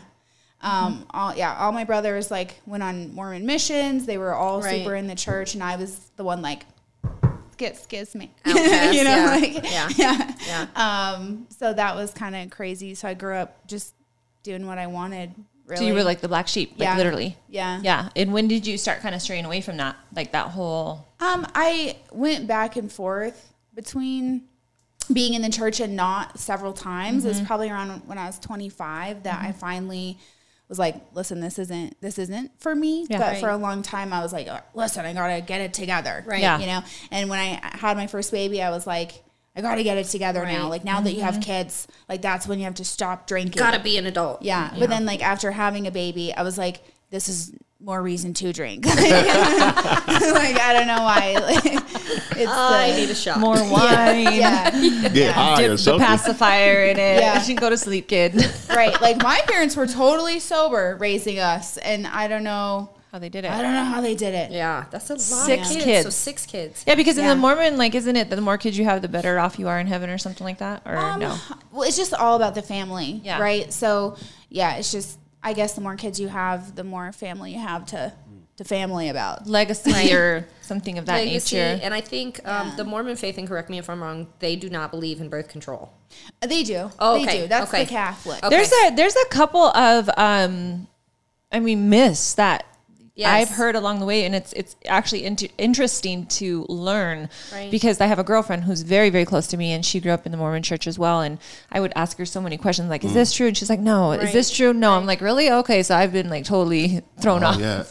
Um, 0.60 1.06
all 1.10 1.34
yeah, 1.36 1.54
all 1.56 1.70
my 1.72 1.84
brothers 1.84 2.30
like 2.30 2.60
went 2.66 2.82
on 2.82 3.14
Mormon 3.14 3.46
missions. 3.46 4.06
They 4.06 4.18
were 4.18 4.34
all 4.34 4.60
Right. 4.60 4.78
super 4.82 4.94
in 4.96 5.06
the 5.06 5.14
church, 5.14 5.54
and 5.54 5.62
I 5.62 5.76
was 5.76 6.10
the 6.16 6.24
one 6.24 6.42
like, 6.42 6.66
excuse, 7.46 7.70
excuse 7.78 8.14
me, 8.14 8.30
Outcast, 8.44 8.94
you 8.98 9.04
know, 9.04 9.10
yeah. 9.16 9.26
like 9.26 9.70
Yeah. 9.70 9.88
yeah. 9.96 10.34
Yeah. 10.46 10.66
Um, 10.74 11.46
so 11.58 11.72
that 11.72 11.94
was 11.94 12.12
kind 12.12 12.34
of 12.36 12.50
crazy. 12.50 12.94
So 12.94 13.08
I 13.08 13.14
grew 13.14 13.34
up 13.36 13.66
just 13.66 13.94
doing 14.42 14.66
what 14.66 14.78
I 14.78 14.88
wanted. 14.88 15.32
Really. 15.66 15.76
So 15.80 15.84
you 15.86 15.94
were 15.94 16.02
like 16.04 16.20
the 16.22 16.28
black 16.28 16.48
sheep, 16.48 16.70
like 16.72 16.80
Yeah. 16.86 16.96
literally. 16.96 17.36
yeah, 17.48 17.80
Yeah. 17.82 18.08
And 18.16 18.32
when 18.32 18.48
did 18.48 18.66
you 18.66 18.78
start 18.78 19.00
kind 19.00 19.14
of 19.14 19.20
straying 19.22 19.44
away 19.44 19.60
from 19.60 19.76
that? 19.76 19.96
Like 20.16 20.32
that 20.32 20.48
whole 20.48 21.06
Um, 21.20 21.46
I 21.54 21.96
went 22.10 22.46
back 22.46 22.76
and 22.76 22.90
forth 22.90 23.52
between 23.74 24.42
being 25.12 25.34
in 25.34 25.42
the 25.42 25.50
church 25.50 25.80
and 25.80 25.96
not 25.96 26.38
several 26.38 26.72
times. 26.72 27.18
Mm-hmm. 27.18 27.26
It 27.26 27.38
was 27.38 27.40
probably 27.42 27.70
around 27.70 28.02
when 28.06 28.18
I 28.18 28.26
was 28.26 28.38
25 28.38 29.22
that 29.24 29.42
I 29.42 29.52
finally 29.52 30.18
was 30.68 30.78
like, 30.78 30.96
listen, 31.14 31.40
this 31.40 31.58
isn't 31.58 31.98
this 32.00 32.18
isn't 32.18 32.50
for 32.60 32.74
me. 32.74 33.06
Yeah. 33.08 33.18
but 33.18 33.26
Right. 33.26 33.40
for 33.40 33.48
a 33.48 33.56
long 33.56 33.82
time 33.82 34.12
I 34.12 34.20
was 34.22 34.32
like, 34.32 34.48
listen, 34.74 35.06
I 35.06 35.12
gotta 35.14 35.40
get 35.40 35.60
it 35.60 35.72
together. 35.72 36.22
Right. 36.26 36.40
Yeah. 36.42 36.58
You 36.58 36.66
know? 36.66 36.82
And 37.10 37.30
when 37.30 37.38
I 37.38 37.58
had 37.76 37.96
my 37.96 38.06
first 38.06 38.30
baby, 38.30 38.62
I 38.62 38.70
was 38.70 38.86
like, 38.86 39.24
I 39.56 39.60
gotta 39.62 39.82
get 39.82 39.96
it 39.98 40.04
together 40.06 40.44
now. 40.44 40.68
Like 40.68 40.84
now 40.84 41.00
that 41.00 41.12
you 41.12 41.22
Mm-hmm. 41.22 41.34
have 41.34 41.42
kids, 41.42 41.88
like 42.08 42.20
that's 42.22 42.46
when 42.46 42.58
you 42.58 42.64
have 42.66 42.74
to 42.74 42.84
stop 42.84 43.26
drinking. 43.26 43.58
Gotta 43.58 43.80
be 43.82 43.96
an 43.96 44.06
adult. 44.06 44.42
Yeah. 44.42 44.74
But 44.78 44.90
then 44.90 45.06
like 45.06 45.22
after 45.22 45.50
having 45.52 45.86
a 45.86 45.90
baby, 45.90 46.34
I 46.34 46.42
was 46.42 46.58
like, 46.58 46.82
this 47.10 47.28
is 47.28 47.52
more 47.80 48.02
reason 48.02 48.34
to 48.34 48.52
drink. 48.52 48.84
like 48.86 48.96
I 48.98 50.72
don't 50.72 50.86
know 50.86 51.02
why. 51.02 51.34
Like, 51.40 51.64
it's 52.36 52.50
I 52.50 52.90
the- 52.90 52.96
need 52.96 53.10
a 53.10 53.14
shot. 53.14 53.38
more 53.38 53.54
wine, 53.70 54.34
yeah. 54.34 54.70
Get 55.08 55.32
high 55.34 55.62
dip 55.62 55.70
the 55.72 55.78
something. 55.78 56.04
pacifier 56.06 56.84
in 56.86 56.98
it. 56.98 57.20
Yeah. 57.20 57.38
You 57.40 57.46
can 57.46 57.56
go 57.56 57.70
to 57.70 57.76
sleep, 57.76 58.08
kid. 58.08 58.34
right. 58.68 59.00
Like 59.00 59.22
my 59.22 59.40
parents 59.46 59.76
were 59.76 59.86
totally 59.86 60.40
sober 60.40 60.96
raising 60.98 61.38
us, 61.38 61.76
and 61.78 62.06
I 62.06 62.28
don't 62.28 62.44
know. 62.44 62.90
How 63.12 63.18
they 63.18 63.30
did 63.30 63.46
it. 63.46 63.50
I 63.50 63.62
don't 63.62 63.72
know 63.72 63.84
how 63.84 64.02
they 64.02 64.14
did 64.14 64.34
it. 64.34 64.50
Yeah, 64.52 64.84
that's 64.90 65.08
a 65.08 65.14
lot. 65.14 65.20
Six 65.22 65.70
of 65.70 65.76
kids. 65.76 65.84
kids. 65.86 66.04
So 66.04 66.10
six 66.10 66.44
kids. 66.44 66.84
Yeah, 66.86 66.94
because 66.94 67.16
in 67.16 67.26
the 67.26 67.34
Mormon, 67.36 67.78
like, 67.78 67.94
isn't 67.94 68.14
it 68.16 68.28
that 68.28 68.36
the 68.36 68.42
more 68.42 68.58
kids 68.58 68.76
you 68.76 68.84
have, 68.84 69.00
the 69.00 69.08
better 69.08 69.38
off 69.38 69.58
you 69.58 69.66
are 69.68 69.80
in 69.80 69.86
heaven 69.86 70.10
or 70.10 70.18
something 70.18 70.44
like 70.44 70.58
that? 70.58 70.82
Or 70.84 70.94
Um, 70.94 71.20
no? 71.20 71.38
Well, 71.72 71.84
it's 71.88 71.96
just 71.96 72.12
all 72.12 72.36
about 72.36 72.54
the 72.54 72.60
family, 72.60 73.22
Yeah. 73.24 73.40
right? 73.40 73.72
So 73.72 74.18
yeah, 74.50 74.74
it's 74.74 74.92
just 74.92 75.18
I 75.42 75.52
guess 75.52 75.74
the 75.74 75.80
more 75.80 75.96
kids 75.96 76.18
you 76.18 76.28
have, 76.28 76.74
the 76.74 76.84
more 76.84 77.12
family 77.12 77.52
you 77.52 77.60
have 77.60 77.86
to 77.86 78.12
to 78.58 78.64
family 78.64 79.08
about. 79.08 79.46
Legacy 79.46 80.12
or 80.12 80.46
something 80.60 80.98
of 80.98 81.06
that 81.06 81.24
Legacy, 81.24 81.56
nature. 81.56 81.80
And 81.82 81.94
I 81.94 82.00
think 82.00 82.46
um, 82.46 82.72
the 82.76 82.84
Mormon 82.84 83.16
faith, 83.16 83.38
and 83.38 83.48
correct 83.48 83.70
me 83.70 83.78
if 83.78 83.88
I'm 83.88 84.02
wrong, 84.02 84.26
they 84.40 84.56
do 84.56 84.68
not 84.68 84.90
believe 84.90 85.20
in 85.20 85.28
birth 85.28 85.48
control. 85.48 85.92
They 86.40 86.64
do. 86.64 86.90
Oh, 86.98 87.24
they 87.24 87.42
do. 87.42 87.46
That's 87.46 87.72
okay. 87.72 87.84
the 87.84 87.90
Catholic. 87.90 88.44
Okay. 88.44 88.48
There's 88.48 88.72
a 88.72 88.94
there's 88.94 89.16
a 89.16 89.26
couple 89.28 89.64
of 89.64 90.10
um, 90.16 90.88
I 91.50 91.60
mean 91.60 91.88
myths 91.88 92.34
that 92.34 92.66
Yes. 93.18 93.50
I've 93.50 93.56
heard 93.56 93.74
along 93.74 93.98
the 93.98 94.06
way, 94.06 94.24
and 94.24 94.32
it's 94.34 94.52
it's 94.52 94.76
actually 94.86 95.24
int- 95.24 95.50
interesting 95.58 96.26
to 96.26 96.64
learn 96.68 97.28
Right. 97.52 97.68
because 97.68 98.00
I 98.00 98.06
have 98.06 98.20
a 98.20 98.24
girlfriend 98.24 98.62
who's 98.62 98.82
very 98.82 99.10
very 99.10 99.24
close 99.24 99.48
to 99.48 99.56
me, 99.56 99.72
and 99.72 99.84
she 99.84 99.98
grew 99.98 100.12
up 100.12 100.24
in 100.24 100.30
the 100.30 100.38
Mormon 100.38 100.62
Church 100.62 100.86
as 100.86 100.98
well. 101.00 101.20
And 101.20 101.38
I 101.72 101.80
would 101.80 101.92
ask 101.96 102.16
her 102.18 102.24
so 102.24 102.40
many 102.40 102.56
questions 102.56 102.88
like, 102.88 103.02
"Is 103.04 103.14
this 103.14 103.32
true?" 103.32 103.48
And 103.48 103.56
she's 103.56 103.68
like, 103.68 103.80
"No." 103.80 104.12
Is 104.12 104.32
this 104.32 104.50
true? 104.52 104.72
No. 104.72 104.92
I'm 104.92 105.04
like, 105.04 105.20
"Really? 105.20 105.50
Okay." 105.50 105.82
So 105.82 105.96
I've 105.96 106.12
been 106.12 106.30
like 106.30 106.44
totally 106.44 107.02
thrown 107.20 107.42
Oh, 107.42 107.48
off. 107.48 107.58
yeah. 107.60 107.82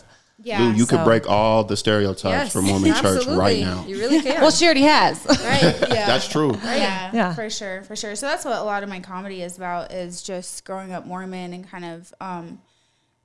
Yeah. 0.44 0.59
Lou, 0.62 0.71
you 0.75 0.85
so- 0.85 0.95
could 0.95 1.03
break 1.03 1.29
all 1.29 1.65
the 1.65 1.75
stereotypes 1.75 2.24
Yes, 2.31 2.53
for 2.53 2.62
Mormon 2.62 2.94
church 2.94 3.25
right 3.27 3.59
now. 3.59 3.83
You 3.85 3.97
really 4.00 4.21
can. 4.21 4.39
Well, 4.39 4.51
she 4.51 4.63
already 4.63 4.83
has. 4.83 5.25
right. 5.25 5.38
yeah. 5.89 6.06
That's 6.07 6.29
true. 6.29 6.57
Yeah, 6.63 7.12
Yeah. 7.13 7.33
for 7.35 7.50
sure, 7.50 7.83
for 7.83 7.97
sure. 7.97 8.15
So 8.15 8.27
that's 8.27 8.45
what 8.45 8.57
a 8.57 8.63
lot 8.63 8.81
of 8.83 8.88
my 8.88 9.01
comedy 9.01 9.41
is 9.41 9.57
about 9.57 9.91
is 9.91 10.21
just 10.24 10.63
growing 10.63 10.94
up 10.94 11.06
Mormon 11.06 11.51
and 11.53 11.69
kind 11.69 11.83
of 11.83 12.13
um, 12.21 12.59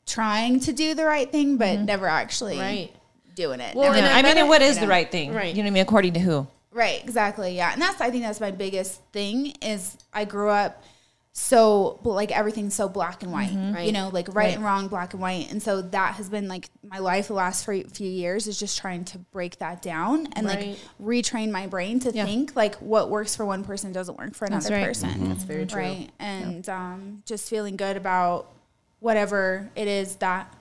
trying 0.07 0.61
to 0.61 0.73
do 0.73 0.95
the 0.95 1.05
right 1.05 1.31
thing, 1.31 1.57
but 1.57 1.69
mm-hmm. 1.69 1.85
never 1.85 2.07
actually 2.07 2.59
Right. 2.59 2.93
doing 3.35 3.61
it. 3.61 3.75
Well, 3.77 3.93
Never- 3.93 4.05
and 4.07 4.07
I 4.07 4.23
mean, 4.23 4.39
and 4.39 4.49
what 4.49 4.63
is 4.63 4.77
you 4.77 4.81
the 4.81 4.87
know. 4.87 4.93
right 4.93 5.11
thing? 5.11 5.33
Right. 5.33 5.55
You 5.55 5.63
know 5.63 5.67
what 5.67 5.73
I 5.73 5.75
mean? 5.75 5.83
According 5.83 6.15
to 6.15 6.21
who? 6.21 6.47
Right, 6.73 7.03
exactly. 7.05 7.55
Yeah. 7.57 7.73
And 7.73 7.81
that's 7.83 8.01
I 8.01 8.11
think 8.11 8.25
that's 8.25 8.41
my 8.41 8.51
biggest 8.51 9.01
thing 9.13 9.55
is 9.63 9.97
I 10.13 10.25
grew 10.25 10.49
up 10.49 10.83
so 11.35 11.99
like 12.05 12.31
everything's 12.31 12.75
so 12.75 12.89
black 12.89 13.23
and 13.23 13.33
white. 13.33 13.49
Mm-hmm. 13.51 13.75
Right. 13.75 13.87
You 13.87 13.93
know, 13.93 14.11
like 14.13 14.29
right, 14.29 14.37
Right. 14.37 14.55
and 14.55 14.63
wrong, 14.65 14.89
black 14.89 15.15
and 15.15 15.23
white. 15.23 15.51
And 15.51 15.63
so 15.63 15.81
that 15.81 16.15
has 16.17 16.29
been 16.29 16.47
like 16.49 16.69
my 16.83 16.99
life 16.99 17.29
the 17.29 17.35
last 17.35 17.65
few 17.65 17.85
few 17.85 18.09
years 18.11 18.47
is 18.47 18.59
just 18.59 18.79
trying 18.79 19.05
to 19.07 19.19
break 19.19 19.59
that 19.59 19.81
down 19.81 20.29
and 20.35 20.47
like 20.47 20.77
retrain 21.03 21.51
my 21.51 21.67
brain 21.67 22.01
to 22.01 22.11
Yeah. 22.13 22.27
think 22.27 22.55
like 22.55 22.75
what 22.77 23.09
works 23.09 23.35
for 23.35 23.47
one 23.47 23.65
person 23.65 23.93
doesn't 23.93 24.19
work 24.19 24.35
for 24.35 24.47
That's 24.49 24.67
another 24.67 24.81
right. 24.83 24.89
person. 24.89 25.09
Mm-hmm. 25.11 25.29
That's 25.29 25.45
very 25.45 25.67
true. 25.67 25.79
Right. 25.81 26.11
And 26.19 26.69
um, 26.69 27.23
just 27.25 27.49
feeling 27.49 27.77
good 27.77 27.97
about 27.97 28.51
whatever 29.03 29.69
it 29.75 29.89
is 29.89 30.17
that 30.17 30.53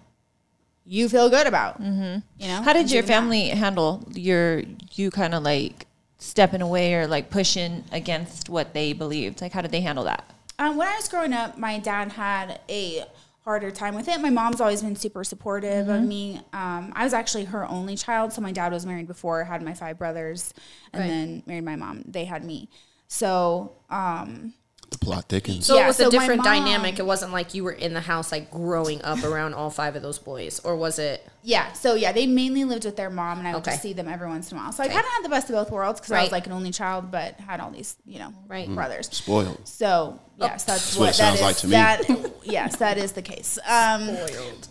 you 0.84 1.08
feel 1.08 1.30
good 1.30 1.48
about. 1.48 1.82
Mm-hmm. 1.82 2.20
You 2.40 2.48
know? 2.48 2.62
How 2.64 2.74
did 2.74 2.92
your 2.92 3.02
doing 3.04 3.08
that. 3.08 3.14
family 3.14 3.48
handle 3.50 4.04
your 4.14 4.64
you 4.94 5.12
kind 5.12 5.34
of 5.36 5.44
like 5.44 5.86
stepping 6.18 6.62
away 6.62 6.96
or 6.96 7.08
like 7.08 7.30
pushing 7.30 7.84
against 7.92 8.50
what 8.50 8.74
they 8.74 8.94
believed? 8.94 9.42
Like, 9.42 9.52
how 9.54 9.62
did 9.62 9.72
they 9.72 9.82
handle 9.82 10.04
that? 10.06 10.24
Um, 10.60 10.78
when 10.78 10.88
I 10.88 10.96
was 10.96 11.08
growing 11.08 11.34
up, 11.34 11.58
my 11.58 11.78
dad 11.80 12.12
had 12.12 12.60
a 12.68 13.06
harder 13.44 13.72
time 13.72 13.96
with 13.96 14.08
it. 14.08 14.20
My 14.22 14.30
mom's 14.30 14.60
always 14.62 14.82
been 14.82 14.96
super 14.96 15.24
supportive 15.24 15.88
Mm-hmm. 15.88 16.04
of 16.04 16.04
me. 16.04 16.42
Um, 16.54 16.92
I 16.96 17.04
was 17.04 17.14
actually 17.14 17.46
her 17.46 17.66
only 17.68 17.96
child, 17.96 18.34
so 18.34 18.42
my 18.42 18.52
dad 18.52 18.72
was 18.72 18.86
married 18.86 19.08
before, 19.08 19.44
had 19.44 19.62
my 19.64 19.74
five 19.74 19.98
brothers, 19.98 20.54
and 20.94 21.02
Right. 21.02 21.08
then 21.08 21.44
married 21.46 21.64
my 21.66 21.76
mom. 21.76 22.04
They 22.08 22.26
had 22.26 22.44
me. 22.44 22.70
So 23.08 23.74
um, 23.90 24.54
The 24.92 24.98
plot 24.98 25.30
thickens. 25.30 25.66
So 25.66 25.76
Yeah, 25.78 25.86
it 25.86 25.88
was 25.88 25.96
so 25.96 26.10
a 26.10 26.12
different 26.12 26.44
mom- 26.44 26.54
dynamic. 26.54 27.00
It 27.00 27.06
wasn't 27.06 27.32
like 27.32 27.54
you 27.54 27.64
were 27.64 27.72
in 27.72 27.94
the 27.94 28.02
house, 28.02 28.30
like 28.30 28.52
growing 28.52 29.02
up 29.04 29.24
around 29.24 29.54
all 29.54 29.70
five 29.70 29.96
of 29.96 30.02
those 30.02 30.20
boys, 30.20 30.60
or 30.66 30.76
was 30.76 31.00
it? 31.00 31.26
yeah, 31.44 31.72
so 31.72 31.96
yeah, 31.96 32.12
they 32.12 32.28
mainly 32.28 32.66
lived 32.66 32.84
with 32.86 32.98
their 32.98 33.10
mom, 33.10 33.40
and 33.40 33.48
I 33.48 33.54
would 33.54 33.60
Okay. 33.62 33.72
just 33.72 33.82
see 33.84 33.94
them 33.94 34.08
every 34.10 34.28
once 34.28 34.52
in 34.52 34.58
a 34.58 34.62
while. 34.62 34.72
So 34.74 34.84
I 34.84 34.88
kind 34.90 35.00
of 35.00 35.06
had 35.06 35.24
the 35.24 35.30
best 35.30 35.50
of 35.50 35.56
both 35.56 35.72
worlds 35.72 36.00
because 36.02 36.12
I 36.12 36.22
was 36.22 36.32
like 36.34 36.46
an 36.46 36.52
only 36.52 36.72
child, 36.72 37.10
but 37.10 37.40
had 37.40 37.62
all 37.62 37.72
these, 37.72 37.96
you 38.06 38.20
know, 38.20 38.34
Right. 38.50 38.68
brothers. 38.70 39.08
Spoiled. 39.12 39.66
So 39.66 40.20
yes, 40.38 40.66
that's, 40.66 40.84
That's 40.84 40.98
what 40.98 41.10
it 41.12 41.14
sounds 41.16 41.38
is- 41.38 41.42
like 41.42 41.58
to 41.58 41.68
me. 41.68 41.72
That 41.72 42.02
yes, 42.44 42.76
that 42.76 42.98
is 42.98 43.14
the 43.14 43.22
case. 43.22 43.58
Um, 43.66 44.10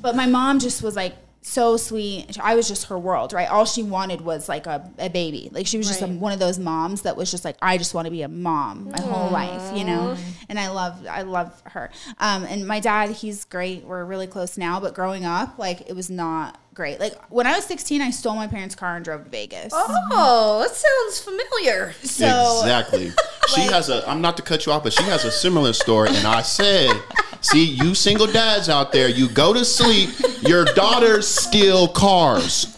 But 0.03 0.17
my 0.17 0.27
mom 0.27 0.59
just 0.61 0.83
was 0.83 0.97
like 0.97 1.15
so 1.43 1.77
sweet. 1.79 2.39
I 2.39 2.55
was 2.55 2.69
just 2.69 2.87
her 2.89 2.99
world, 2.99 3.33
right? 3.33 3.49
All 3.49 3.65
she 3.65 3.83
wanted 3.83 4.21
was 4.21 4.49
like 4.49 4.67
a, 4.67 4.91
a 4.99 5.09
baby. 5.09 5.49
Like 5.53 5.67
she 5.67 5.79
was 5.79 5.89
just 5.89 6.03
a, 6.03 6.07
one 6.07 6.33
of 6.33 6.39
those 6.39 6.59
moms 6.59 7.03
that 7.03 7.17
was 7.17 7.31
just 7.31 7.45
like, 7.45 7.57
I 7.63 7.79
just 7.79 7.95
want 7.95 8.05
to 8.07 8.11
be 8.11 8.23
a 8.23 8.29
mom 8.29 8.91
my 8.91 9.01
whole 9.01 9.31
life, 9.31 9.77
you 9.77 9.85
know. 9.85 10.17
And 10.51 10.59
I 10.59 10.69
love, 10.69 11.07
I 11.09 11.23
love 11.23 11.63
her. 11.67 11.91
Um, 12.19 12.45
and 12.45 12.67
my 12.67 12.79
dad, 12.81 13.11
he's 13.11 13.45
great. 13.47 13.85
We're 13.85 14.05
really 14.05 14.27
close 14.27 14.59
now. 14.59 14.81
But 14.81 14.95
growing 14.95 15.25
up, 15.25 15.59
like 15.59 15.89
it 15.89 15.95
was 15.95 16.11
not 16.11 16.59
great. 16.75 17.01
Like 17.01 17.15
when 17.31 17.47
I 17.47 17.57
was 17.57 17.65
16, 17.65 18.01
I 18.01 18.11
stole 18.11 18.35
my 18.35 18.47
parents' 18.47 18.75
car 18.75 18.97
and 18.97 19.05
drove 19.05 19.25
to 19.25 19.31
Vegas. 19.31 19.73
Oh, 19.75 20.61
that 20.63 20.75
sounds 20.75 21.21
familiar. 21.21 21.93
So 22.03 22.61
exactly. 22.63 23.13
She 23.55 23.63
has 23.63 23.89
a. 23.89 24.09
I'm 24.09 24.21
not 24.21 24.37
to 24.37 24.45
cut 24.45 24.65
you 24.65 24.71
off, 24.71 24.85
but 24.85 24.93
she 24.93 25.03
has 25.05 25.25
a 25.25 25.33
similar 25.33 25.73
story. 25.73 26.11
And 26.11 26.25
I 26.25 26.41
said, 26.41 26.93
"See, 27.41 27.65
you 27.65 27.97
single 27.97 28.29
dads 28.29 28.69
out 28.69 28.93
there, 28.93 29.09
you 29.09 29.29
go 29.29 29.53
to 29.53 29.65
sleep. 29.65 30.11
Your 30.43 30.65
daughters 30.67 31.27
steal 31.27 31.89
cars. 31.89 32.77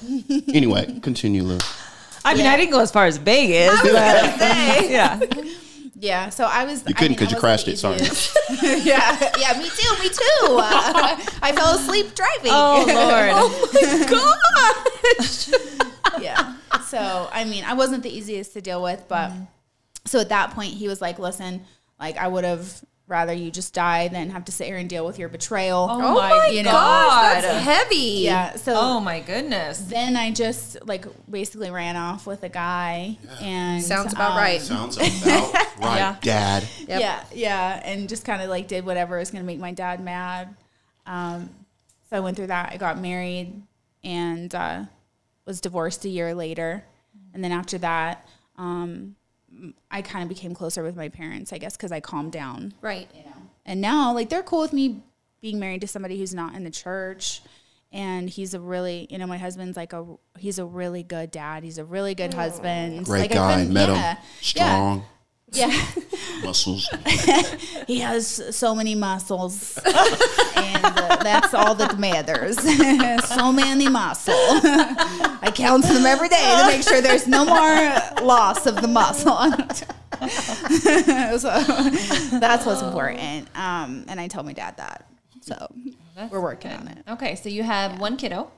Anyway, 0.49 0.99
continue, 1.01 1.43
Lou. 1.43 1.59
I 2.25 2.35
mean, 2.35 2.47
I 2.47 2.57
didn't 2.57 2.71
go 2.71 2.81
as 2.81 2.91
far 2.91 3.05
as 3.05 3.19
Vegas, 3.19 3.83
but 3.83 3.93
yeah. 4.89 5.21
Yeah, 6.03 6.31
so 6.31 6.45
I 6.45 6.65
was. 6.65 6.83
You 6.87 6.95
couldn't 6.95 7.05
I 7.05 7.09
mean, 7.11 7.19
'cause 7.19 7.31
you 7.33 7.39
crashed 7.39 7.69
it, 7.69 7.73
the 7.73 7.77
sorry. 7.77 7.99
yeah, 8.83 9.31
yeah, 9.39 9.57
me 9.57 9.69
too, 9.71 10.03
me 10.03 10.09
too. 10.09 10.59
Uh, 10.59 11.17
I 11.43 11.53
fell 11.55 11.77
asleep 11.77 12.13
driving. 12.17 12.51
Oh 12.53 12.85
Lord. 12.89 13.31
yeah. 16.23 16.57
So 16.87 17.29
I 17.33 17.45
mean, 17.45 17.63
I 17.65 17.75
wasn't 17.75 18.03
the 18.03 18.11
easiest 18.11 18.53
to 18.55 18.61
deal 18.61 18.83
with, 18.83 19.05
but 19.09 19.31
Mm-hmm. 19.31 19.45
so 20.07 20.19
at 20.19 20.29
that 20.31 20.51
point, 20.51 20.73
he 20.75 20.89
was 20.89 21.01
like, 21.01 21.21
"Listen, 21.21 21.63
like 22.01 22.17
I 22.17 22.27
would 22.27 22.43
have 22.45 22.83
rather 23.09 23.33
you 23.33 23.51
just 23.51 23.75
die 23.75 24.09
than 24.09 24.31
have 24.31 24.45
to 24.47 24.53
sit 24.53 24.67
here 24.67 24.77
and 24.79 24.89
deal 24.89 25.05
with 25.05 25.19
your 25.19 25.29
betrayal." 25.29 25.87
Oh, 25.91 26.01
Oh 26.01 26.15
my, 26.15 26.29
my 26.31 26.47
you 26.47 26.63
know. 26.63 26.71
gosh, 26.73 27.11
god. 27.11 27.45
that's 27.45 27.65
heavy. 27.65 27.97
Yeah. 28.23 28.57
So 28.57 28.75
Oh 28.77 29.01
my 29.01 29.21
goodness. 29.21 29.79
then 29.81 30.17
I 30.17 30.31
just 30.31 30.85
like 30.87 31.05
basically 31.31 31.71
ran 31.71 31.97
off 31.97 32.27
with 32.27 32.43
a 32.43 32.49
guy, 32.49 33.19
and 33.41 33.83
Sounds 33.83 34.13
about 34.13 34.33
um, 34.33 34.37
right. 34.39 34.61
Sounds 34.61 34.97
about 34.97 35.53
right, 35.81 35.97
Yeah. 35.97 36.17
Dad. 36.23 36.69
Yep. 36.89 37.01
Yeah, 37.01 37.25
yeah, 37.35 37.81
and 37.85 38.09
just 38.09 38.25
kind 38.25 38.41
of 38.43 38.49
like 38.51 38.69
did 38.69 38.85
whatever 38.87 39.19
was 39.19 39.31
going 39.31 39.43
to 39.43 39.47
make 39.47 39.59
my 39.59 39.73
dad 39.73 40.01
mad. 40.03 40.55
Um, 41.07 41.51
so 42.11 42.17
I 42.17 42.21
went 42.21 42.37
through 42.37 42.49
that. 42.49 42.73
I 42.73 42.77
got 42.77 42.99
married 42.99 43.63
and 44.05 44.55
uh, 44.55 44.85
was 45.47 45.61
divorced 45.61 46.05
a 46.05 46.09
year 46.09 46.35
later, 46.35 46.85
and 47.35 47.43
then 47.43 47.51
after 47.53 47.79
that, 47.79 48.29
um, 48.59 49.17
I 49.91 50.03
kind 50.03 50.23
of 50.23 50.29
became 50.29 50.55
closer 50.55 50.83
with 50.83 50.97
my 50.97 51.09
parents, 51.09 51.53
I 51.53 51.59
guess, 51.59 51.77
because 51.77 51.93
I 51.93 52.01
calmed 52.01 52.33
down. 52.33 52.75
Right. 52.81 53.09
You 53.15 53.25
know, 53.25 53.37
and 53.67 53.81
now 53.81 54.13
like 54.13 54.29
they're 54.29 54.43
cool 54.43 54.61
with 54.61 54.73
me 54.73 55.03
being 55.41 55.59
married 55.59 55.81
to 55.83 55.89
somebody 55.89 56.19
who's 56.19 56.35
not 56.35 56.55
in 56.55 56.65
the 56.65 56.71
church. 56.71 57.43
And 57.95 58.31
he's 58.31 58.55
a 58.55 58.61
really, 58.61 59.07
you 59.11 59.19
know, 59.19 59.27
my 59.27 59.37
husband's 59.37 59.77
like 59.77 59.93
a, 59.93 60.07
he's 60.39 60.59
a 60.59 60.65
really 60.65 61.03
good 61.03 61.31
dad. 61.31 61.63
He's 61.63 61.77
a 61.77 61.85
really 61.85 62.15
good 62.15 62.33
oh. 62.33 62.39
husband. 62.39 63.05
Great 63.05 63.21
Like, 63.23 63.33
I 63.33 63.35
guy. 63.35 63.55
couldn't- 63.57 63.73
Met 63.75 63.89
yeah, 63.91 64.15
him. 64.15 64.23
Strong. 64.41 64.99
Yeah. 64.99 65.05
Muscles. 66.45 66.89
He 67.87 67.99
has 68.01 68.57
so 68.57 68.75
many 68.75 68.95
muscles, 68.95 69.77
and 69.85 70.85
uh, 70.85 71.17
that's 71.23 71.53
all 71.53 71.75
that 71.75 71.99
matters. 71.99 72.57
so 73.29 73.53
many 73.53 73.89
muscle. 73.89 74.35
I 74.37 75.51
count 75.55 75.85
them 75.85 76.07
every 76.07 76.29
day 76.29 76.57
to 76.61 76.67
make 76.69 76.83
sure 76.83 77.01
there's 77.01 77.27
no 77.27 77.45
more 77.45 78.25
loss 78.27 78.67
of 78.67 78.77
the 78.81 78.89
muscle. 78.89 79.37
so 81.39 82.39
that's 82.39 82.65
what's 82.65 82.83
important. 82.83 83.49
Um, 83.57 84.05
and 84.09 84.21
I 84.21 84.29
told 84.29 84.47
my 84.47 84.53
dad 84.53 84.77
that. 84.77 85.07
So 85.41 85.57
we're 86.31 86.41
working 86.41 86.71
on 86.73 86.89
it. 86.89 86.99
Okay, 87.09 87.35
so 87.35 87.49
you 87.49 87.63
have 87.65 87.99
one 88.01 88.17
kiddo, 88.17 88.51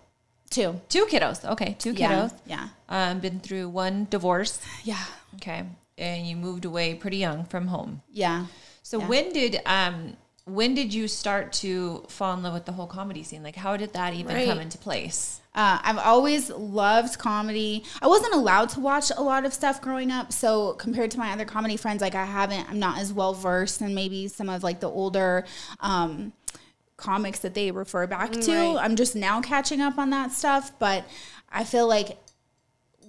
Two. 0.51 0.81
two 0.89 1.07
kiddos. 1.07 1.45
Okay, 1.53 1.77
two 1.79 1.93
Yeah. 1.93 2.13
kiddos. 2.13 2.35
Yeah. 2.47 2.69
Um, 2.89 3.21
been 3.21 3.41
through 3.41 3.71
one 3.71 4.07
divorce. 4.11 4.61
Yeah. 4.85 5.03
Okay, 5.37 5.65
and 5.99 6.27
you 6.27 6.37
moved 6.37 6.65
away 6.65 6.95
pretty 6.95 7.19
young 7.19 7.45
from 7.45 7.69
home. 7.69 8.03
Yeah. 8.11 8.47
So 8.83 8.99
Yeah. 9.01 9.09
when 9.09 9.33
did 9.33 9.61
um 9.67 10.17
when 10.47 10.75
did 10.75 10.93
you 10.93 11.09
start 11.09 11.55
to 11.55 12.05
fall 12.09 12.35
in 12.35 12.43
love 12.43 12.53
with 12.53 12.67
the 12.67 12.73
whole 12.73 12.87
comedy 12.87 13.23
scene? 13.23 13.43
Like, 13.43 13.57
how 13.57 13.79
did 13.79 13.95
that 13.95 14.13
even 14.13 14.35
Right. 14.37 14.47
come 14.47 14.61
into 14.61 14.77
place? 14.77 15.41
Uh, 15.55 15.79
I've 15.83 15.97
always 15.97 16.51
loved 16.51 17.19
comedy. 17.19 17.83
I 18.03 18.09
wasn't 18.09 18.35
allowed 18.35 18.69
to 18.71 18.81
watch 18.81 19.11
a 19.17 19.23
lot 19.23 19.47
of 19.47 19.55
stuff 19.55 19.81
growing 19.81 20.11
up, 20.11 20.35
so 20.35 20.75
compared 20.75 21.11
to 21.13 21.19
my 21.19 21.33
other 21.33 21.47
comedy 21.47 21.79
friends, 21.79 22.03
like 22.03 22.15
I 22.15 22.27
haven't, 22.27 22.69
I'm 22.69 22.79
not 22.79 22.99
as 22.99 23.11
well 23.11 23.33
versed 23.33 23.81
in 23.81 23.95
maybe 23.95 24.29
some 24.29 24.51
of 24.51 24.63
like 24.63 24.81
the 24.81 24.91
older 24.91 25.47
um, 25.81 26.35
comics 26.99 27.39
that 27.39 27.55
they 27.55 27.71
refer 27.71 28.07
back 28.07 28.33
to. 28.33 28.53
Right. 28.53 28.77
I'm 28.79 28.97
just 28.97 29.17
now 29.17 29.41
catching 29.41 29.81
up 29.81 29.97
on 29.97 30.11
that 30.11 30.31
stuff, 30.31 30.73
but 30.79 31.07
I 31.51 31.65
feel 31.65 31.87
like 31.89 32.19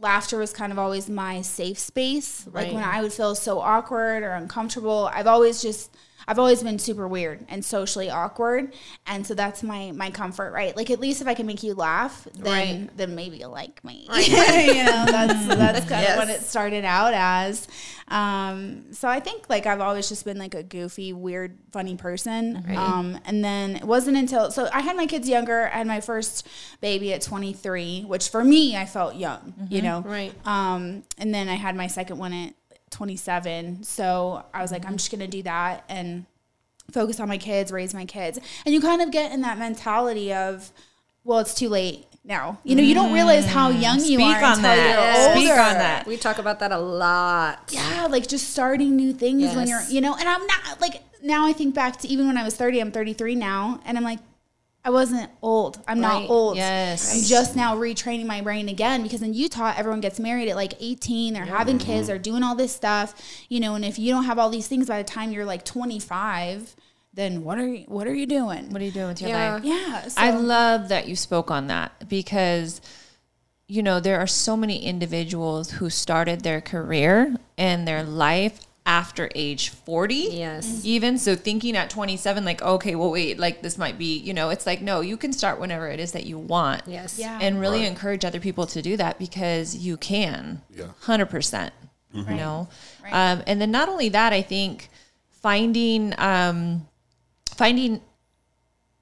laughter 0.06 0.38
was 0.38 0.54
kind 0.54 0.72
of 0.72 0.78
always 0.78 1.10
my 1.10 1.42
safe 1.42 1.80
space. 1.80 2.46
Like 2.54 2.72
when 2.72 2.84
I 2.84 3.02
would 3.02 3.12
feel 3.12 3.34
so 3.34 3.60
awkward 3.60 4.22
or 4.22 4.34
uncomfortable, 4.34 5.10
I've 5.12 5.26
always 5.26 5.64
just 5.64 5.90
I've 6.28 6.40
always 6.40 6.64
been 6.64 6.80
super 6.80 7.08
weird 7.08 7.46
and 7.50 7.64
socially 7.64 8.10
awkward, 8.10 8.74
and 9.08 9.26
so 9.26 9.34
that's 9.34 9.64
my 9.64 9.92
my 9.92 10.10
comfort, 10.12 10.52
right? 10.52 10.76
Like 10.76 10.90
at 10.90 11.00
least 11.00 11.22
if 11.22 11.28
I 11.28 11.34
can 11.34 11.46
make 11.46 11.64
you 11.64 11.74
laugh, 11.74 12.28
then 12.36 12.44
Right. 12.86 12.98
then 12.98 13.16
maybe 13.16 13.38
you'll 13.38 13.52
like 13.52 13.84
me. 13.84 14.08
you 14.18 14.84
know, 14.84 15.06
that's 15.08 15.48
that's 15.48 15.86
kind 15.90 16.06
of 16.08 16.18
what 16.18 16.30
it 16.30 16.42
started 16.42 16.86
out 16.86 17.14
as. 17.14 17.68
Um, 18.08 18.94
so 18.94 19.08
I 19.08 19.20
think 19.20 19.50
like 19.50 19.66
I've 19.66 19.82
always 19.82 20.08
just 20.10 20.26
been 20.26 20.38
like 20.38 20.54
a 20.54 20.64
goofy, 20.64 21.12
weird, 21.14 21.58
funny 21.72 21.96
person. 21.96 22.64
Um, 22.78 23.20
and 23.26 23.44
then 23.44 23.76
it 23.76 23.84
wasn't 23.84 24.18
until 24.18 24.52
so 24.52 24.70
I 24.72 24.82
had 24.82 24.96
my 24.96 25.08
kids 25.08 25.28
younger. 25.28 25.68
I 25.74 25.78
had 25.80 25.88
my 25.88 26.02
first 26.02 26.48
baby 26.82 27.14
at 27.14 27.22
23, 27.22 28.04
which 28.04 28.30
for 28.30 28.44
me 28.44 28.76
I 28.78 28.86
felt 28.86 29.16
young, 29.16 29.54
you 29.70 29.82
know. 29.82 30.02
Right. 30.02 30.34
Um, 30.46 31.04
and 31.18 31.34
then 31.34 31.50
I 31.50 31.56
had 31.56 31.76
my 31.76 31.88
second 31.88 32.18
one 32.20 32.34
at 32.34 32.54
27. 32.96 33.84
So 33.84 34.44
I 34.54 34.62
was 34.62 34.72
like, 34.72 34.86
I'm 34.86 34.98
just 34.98 35.12
gonna 35.12 35.28
do 35.28 35.44
that 35.44 35.84
and 35.90 36.26
focus 36.92 37.20
on 37.20 37.28
my 37.28 37.38
kids, 37.38 37.72
raise 37.72 37.94
my 37.94 38.06
kids. 38.06 38.40
And 38.66 38.74
you 38.74 38.82
kind 38.82 39.02
of 39.02 39.12
get 39.12 39.32
in 39.32 39.42
that 39.42 39.58
mentality 39.58 40.34
of, 40.34 40.72
well, 41.24 41.40
it's 41.40 41.54
too 41.54 41.70
late 41.70 42.06
now. 42.24 42.60
You 42.64 42.76
know, 42.76 42.84
you 42.84 42.96
don't 42.96 43.14
realize 43.14 43.46
how 43.46 43.72
mm. 43.72 43.82
young 43.82 43.98
you 43.98 44.18
Speak 44.18 44.22
are 44.22 44.44
on 44.44 44.52
until 44.52 44.62
that. 44.62 45.26
you're 45.26 45.36
Speak 45.36 45.50
older. 45.50 45.62
on 45.62 45.74
that. 45.74 46.08
We 46.08 46.18
talk 46.18 46.40
about 46.40 46.60
that 46.60 46.72
a 46.72 46.80
lot. 46.80 47.70
Yeah, 47.74 48.08
like 48.10 48.28
just 48.28 48.50
starting 48.52 48.96
new 48.96 49.14
things 49.14 49.56
when 49.56 49.68
you're, 49.68 49.84
you 49.90 50.02
know, 50.02 50.16
and 50.16 50.28
I'm 50.28 50.46
not 50.46 50.80
like 50.80 51.02
now 51.22 51.46
I 51.46 51.54
think 51.54 51.76
back 51.76 51.98
to 51.98 52.08
even 52.08 52.28
when 52.28 52.38
I 52.38 52.44
was 52.44 52.56
30, 52.56 52.80
I'm 52.80 52.92
33 52.92 53.36
now, 53.36 53.82
and 53.86 53.98
I'm 53.98 54.04
like, 54.04 54.20
I 54.86 54.92
wasn't 54.92 55.32
old. 55.42 55.80
I'm 55.88 56.00
Right. 56.00 56.22
not 56.22 56.30
old. 56.30 56.58
Yes. 56.58 57.12
I'm 57.16 57.24
just 57.24 57.56
now 57.56 57.76
retraining 57.76 58.28
my 58.28 58.42
brain 58.42 58.70
again 58.70 59.02
because 59.02 59.24
in 59.24 59.34
Utah, 59.34 59.74
everyone 59.76 60.00
gets 60.00 60.20
married 60.20 60.48
at 60.48 60.56
like 60.56 60.76
18. 60.80 61.34
They're 61.34 61.44
having 61.46 61.80
kids, 61.80 62.02
mm-hmm. 62.02 62.08
they're 62.08 62.20
doing 62.20 62.44
all 62.44 62.54
this 62.54 62.72
stuff, 62.74 63.16
you 63.50 63.60
know, 63.60 63.74
and 63.74 63.84
if 63.84 63.98
you 63.98 64.12
don't 64.14 64.26
have 64.26 64.38
all 64.38 64.50
these 64.52 64.68
things 64.68 64.88
by 64.88 65.00
the 65.00 65.04
time 65.04 65.32
you're 65.32 65.44
like 65.44 65.66
25, 65.66 66.76
then 67.16 67.44
what 67.44 67.58
are 67.58 67.68
you, 67.68 67.86
what 67.88 68.06
are 68.06 68.14
you 68.14 68.28
doing? 68.28 68.70
What 68.70 68.80
are 68.82 68.86
you 68.86 68.92
doing 68.92 69.08
with 69.08 69.22
your 69.22 69.32
Yeah. 69.32 69.54
life? 69.56 69.64
yeah. 69.64 70.08
So, 70.08 70.22
I 70.22 70.30
love 70.32 70.90
that 70.90 71.08
you 71.08 71.16
spoke 71.16 71.50
on 71.50 71.66
that 71.68 72.08
because 72.08 72.80
you 73.68 73.82
know 73.82 74.00
there 74.00 74.20
are 74.20 74.28
so 74.28 74.56
many 74.56 74.86
individuals 74.86 75.72
who 75.72 75.90
started 75.90 76.42
their 76.42 76.62
career 76.62 77.36
and 77.58 77.88
their 77.88 78.04
life 78.04 78.60
after 78.88 79.30
age 79.34 79.70
40 79.70 80.14
Yes. 80.32 80.82
even 80.86 81.18
so 81.18 81.36
thinking 81.36 81.76
at 81.76 81.90
27 81.90 82.46
like 82.46 82.62
okay 82.62 82.94
well 82.94 83.10
wait 83.12 83.40
like 83.40 83.64
this 83.64 83.78
might 83.80 83.98
be 83.98 84.18
you 84.20 84.32
know 84.34 84.50
it's 84.52 84.68
like 84.68 84.80
no 84.82 85.02
you 85.02 85.18
can 85.18 85.34
start 85.34 85.60
whenever 85.60 85.88
it 85.88 86.00
is 86.00 86.12
that 86.12 86.26
you 86.26 86.38
want 86.38 86.84
Yes. 86.86 87.18
Yeah. 87.18 87.40
and 87.42 87.60
really 87.60 87.80
Right. 87.80 87.88
encourage 87.88 88.24
other 88.24 88.40
people 88.40 88.68
to 88.68 88.82
do 88.84 88.96
that 88.98 89.18
because 89.18 89.76
you 89.76 89.98
can 89.98 90.62
Yeah. 90.70 90.90
100% 91.04 91.72
you 92.14 92.24
know 92.24 92.70
Right. 93.04 93.12
um, 93.14 93.44
and 93.48 93.60
then 93.60 93.72
not 93.72 93.90
only 93.90 94.10
that 94.10 94.32
i 94.34 94.42
think 94.42 94.90
finding 95.42 96.14
um, 96.20 96.88
finding 97.56 98.02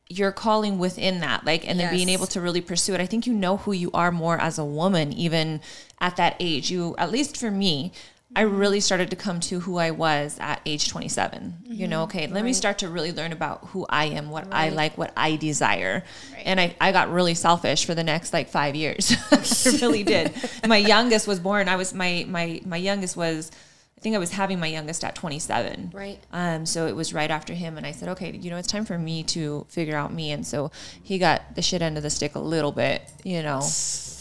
your 0.09 0.31
calling 0.31 0.77
within 0.79 1.19
that 1.21 1.45
like 1.45 1.67
and 1.67 1.79
then 1.79 1.91
being 1.93 2.09
able 2.09 2.27
to 2.27 2.39
really 2.41 2.61
pursue 2.61 2.93
it 2.93 3.01
i 3.01 3.05
think 3.05 3.25
you 3.27 3.33
know 3.33 3.57
who 3.57 3.71
you 3.71 3.89
are 3.93 4.11
more 4.11 4.39
as 4.39 4.57
a 4.59 4.65
woman 4.65 5.11
even 5.13 5.59
at 5.99 6.15
that 6.17 6.35
age 6.39 6.69
you 6.71 6.93
at 6.97 7.11
least 7.11 7.35
for 7.37 7.49
me 7.51 7.91
i 8.35 8.41
really 8.41 8.79
started 8.79 9.09
to 9.09 9.15
come 9.15 9.39
to 9.39 9.59
who 9.61 9.77
i 9.77 9.91
was 9.91 10.37
at 10.39 10.59
age 10.65 10.87
27 10.89 11.53
you 11.65 11.87
know 11.87 12.03
okay 12.03 12.27
let 12.27 12.43
me 12.43 12.53
start 12.53 12.79
to 12.79 12.89
really 12.89 13.11
learn 13.11 13.31
about 13.31 13.65
who 13.67 13.85
i 13.89 14.05
am 14.05 14.29
what 14.29 14.47
i 14.51 14.69
like 14.69 14.97
what 14.97 15.11
i 15.17 15.35
desire. 15.35 16.03
And 16.45 16.59
I, 16.59 16.75
I 16.81 16.91
got 16.91 17.09
really 17.11 17.35
selfish 17.35 17.85
for 17.85 17.95
the 17.95 18.03
next 18.03 18.33
like 18.33 18.49
five 18.49 18.75
years. 18.75 19.15
I 19.31 19.77
really 19.81 20.03
did. 20.03 20.33
My 20.67 20.77
youngest 20.77 21.27
was 21.27 21.39
born 21.39 21.67
i 21.69 21.75
was 21.75 21.93
my 21.93 22.25
my 22.27 22.59
my 22.65 22.77
youngest 22.77 23.15
was 23.15 23.51
i 23.97 24.01
think 24.01 24.15
i 24.15 24.19
was 24.19 24.31
having 24.31 24.59
my 24.59 24.67
youngest 24.67 25.03
at 25.03 25.15
27 25.15 25.91
Right. 25.93 26.19
um, 26.31 26.65
so 26.65 26.87
it 26.87 26.95
was 26.95 27.13
right 27.13 27.31
after 27.31 27.53
him, 27.53 27.77
and 27.77 27.85
I 27.85 27.91
said, 27.91 28.09
okay, 28.09 28.31
you 28.31 28.49
know, 28.49 28.57
it's 28.57 28.67
time 28.67 28.83
for 28.85 28.97
me 28.97 29.23
to 29.35 29.65
figure 29.69 29.95
out 29.95 30.13
me. 30.13 30.31
And 30.31 30.45
so 30.45 30.71
he 31.01 31.17
got 31.19 31.55
the 31.55 31.61
shit 31.61 31.81
end 31.81 31.95
of 31.97 32.03
the 32.03 32.09
stick 32.09 32.35
a 32.35 32.39
little 32.39 32.71
bit, 32.73 33.01
you 33.23 33.41
know. 33.43 33.61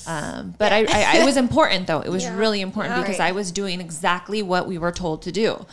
Um, 0.06 0.54
but 0.58 0.72
I, 0.72 0.78
I, 0.88 1.18
it 1.20 1.24
was 1.24 1.36
important 1.36 1.86
though. 1.86 2.00
It 2.00 2.08
was 2.10 2.24
Yeah. 2.24 2.36
really 2.36 2.60
important 2.60 2.94
Yeah. 2.96 3.02
because 3.02 3.18
Right. 3.18 3.28
I 3.28 3.32
was 3.32 3.52
doing 3.52 3.80
exactly 3.80 4.42
what 4.42 4.66
we 4.66 4.78
were 4.78 4.92
told 4.92 5.22
to 5.22 5.32
do. 5.32 5.66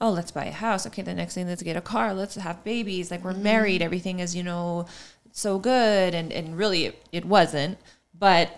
Oh, 0.00 0.10
let's 0.10 0.30
buy 0.30 0.44
a 0.44 0.52
house. 0.52 0.86
Okay, 0.86 1.02
the 1.02 1.14
next 1.14 1.34
thing, 1.34 1.46
let's 1.46 1.62
get 1.62 1.76
a 1.76 1.80
car. 1.80 2.12
Let's 2.14 2.34
have 2.34 2.62
babies. 2.64 3.10
Like 3.10 3.24
we're 3.24 3.32
Mm-hmm. 3.32 3.42
married. 3.42 3.82
Everything 3.82 4.20
is, 4.20 4.36
you 4.36 4.42
know, 4.42 4.86
so 5.32 5.58
good. 5.58 6.14
And 6.14 6.32
and 6.32 6.56
really, 6.58 6.86
it, 6.86 7.02
it 7.12 7.24
wasn't. 7.24 7.78
But 8.18 8.50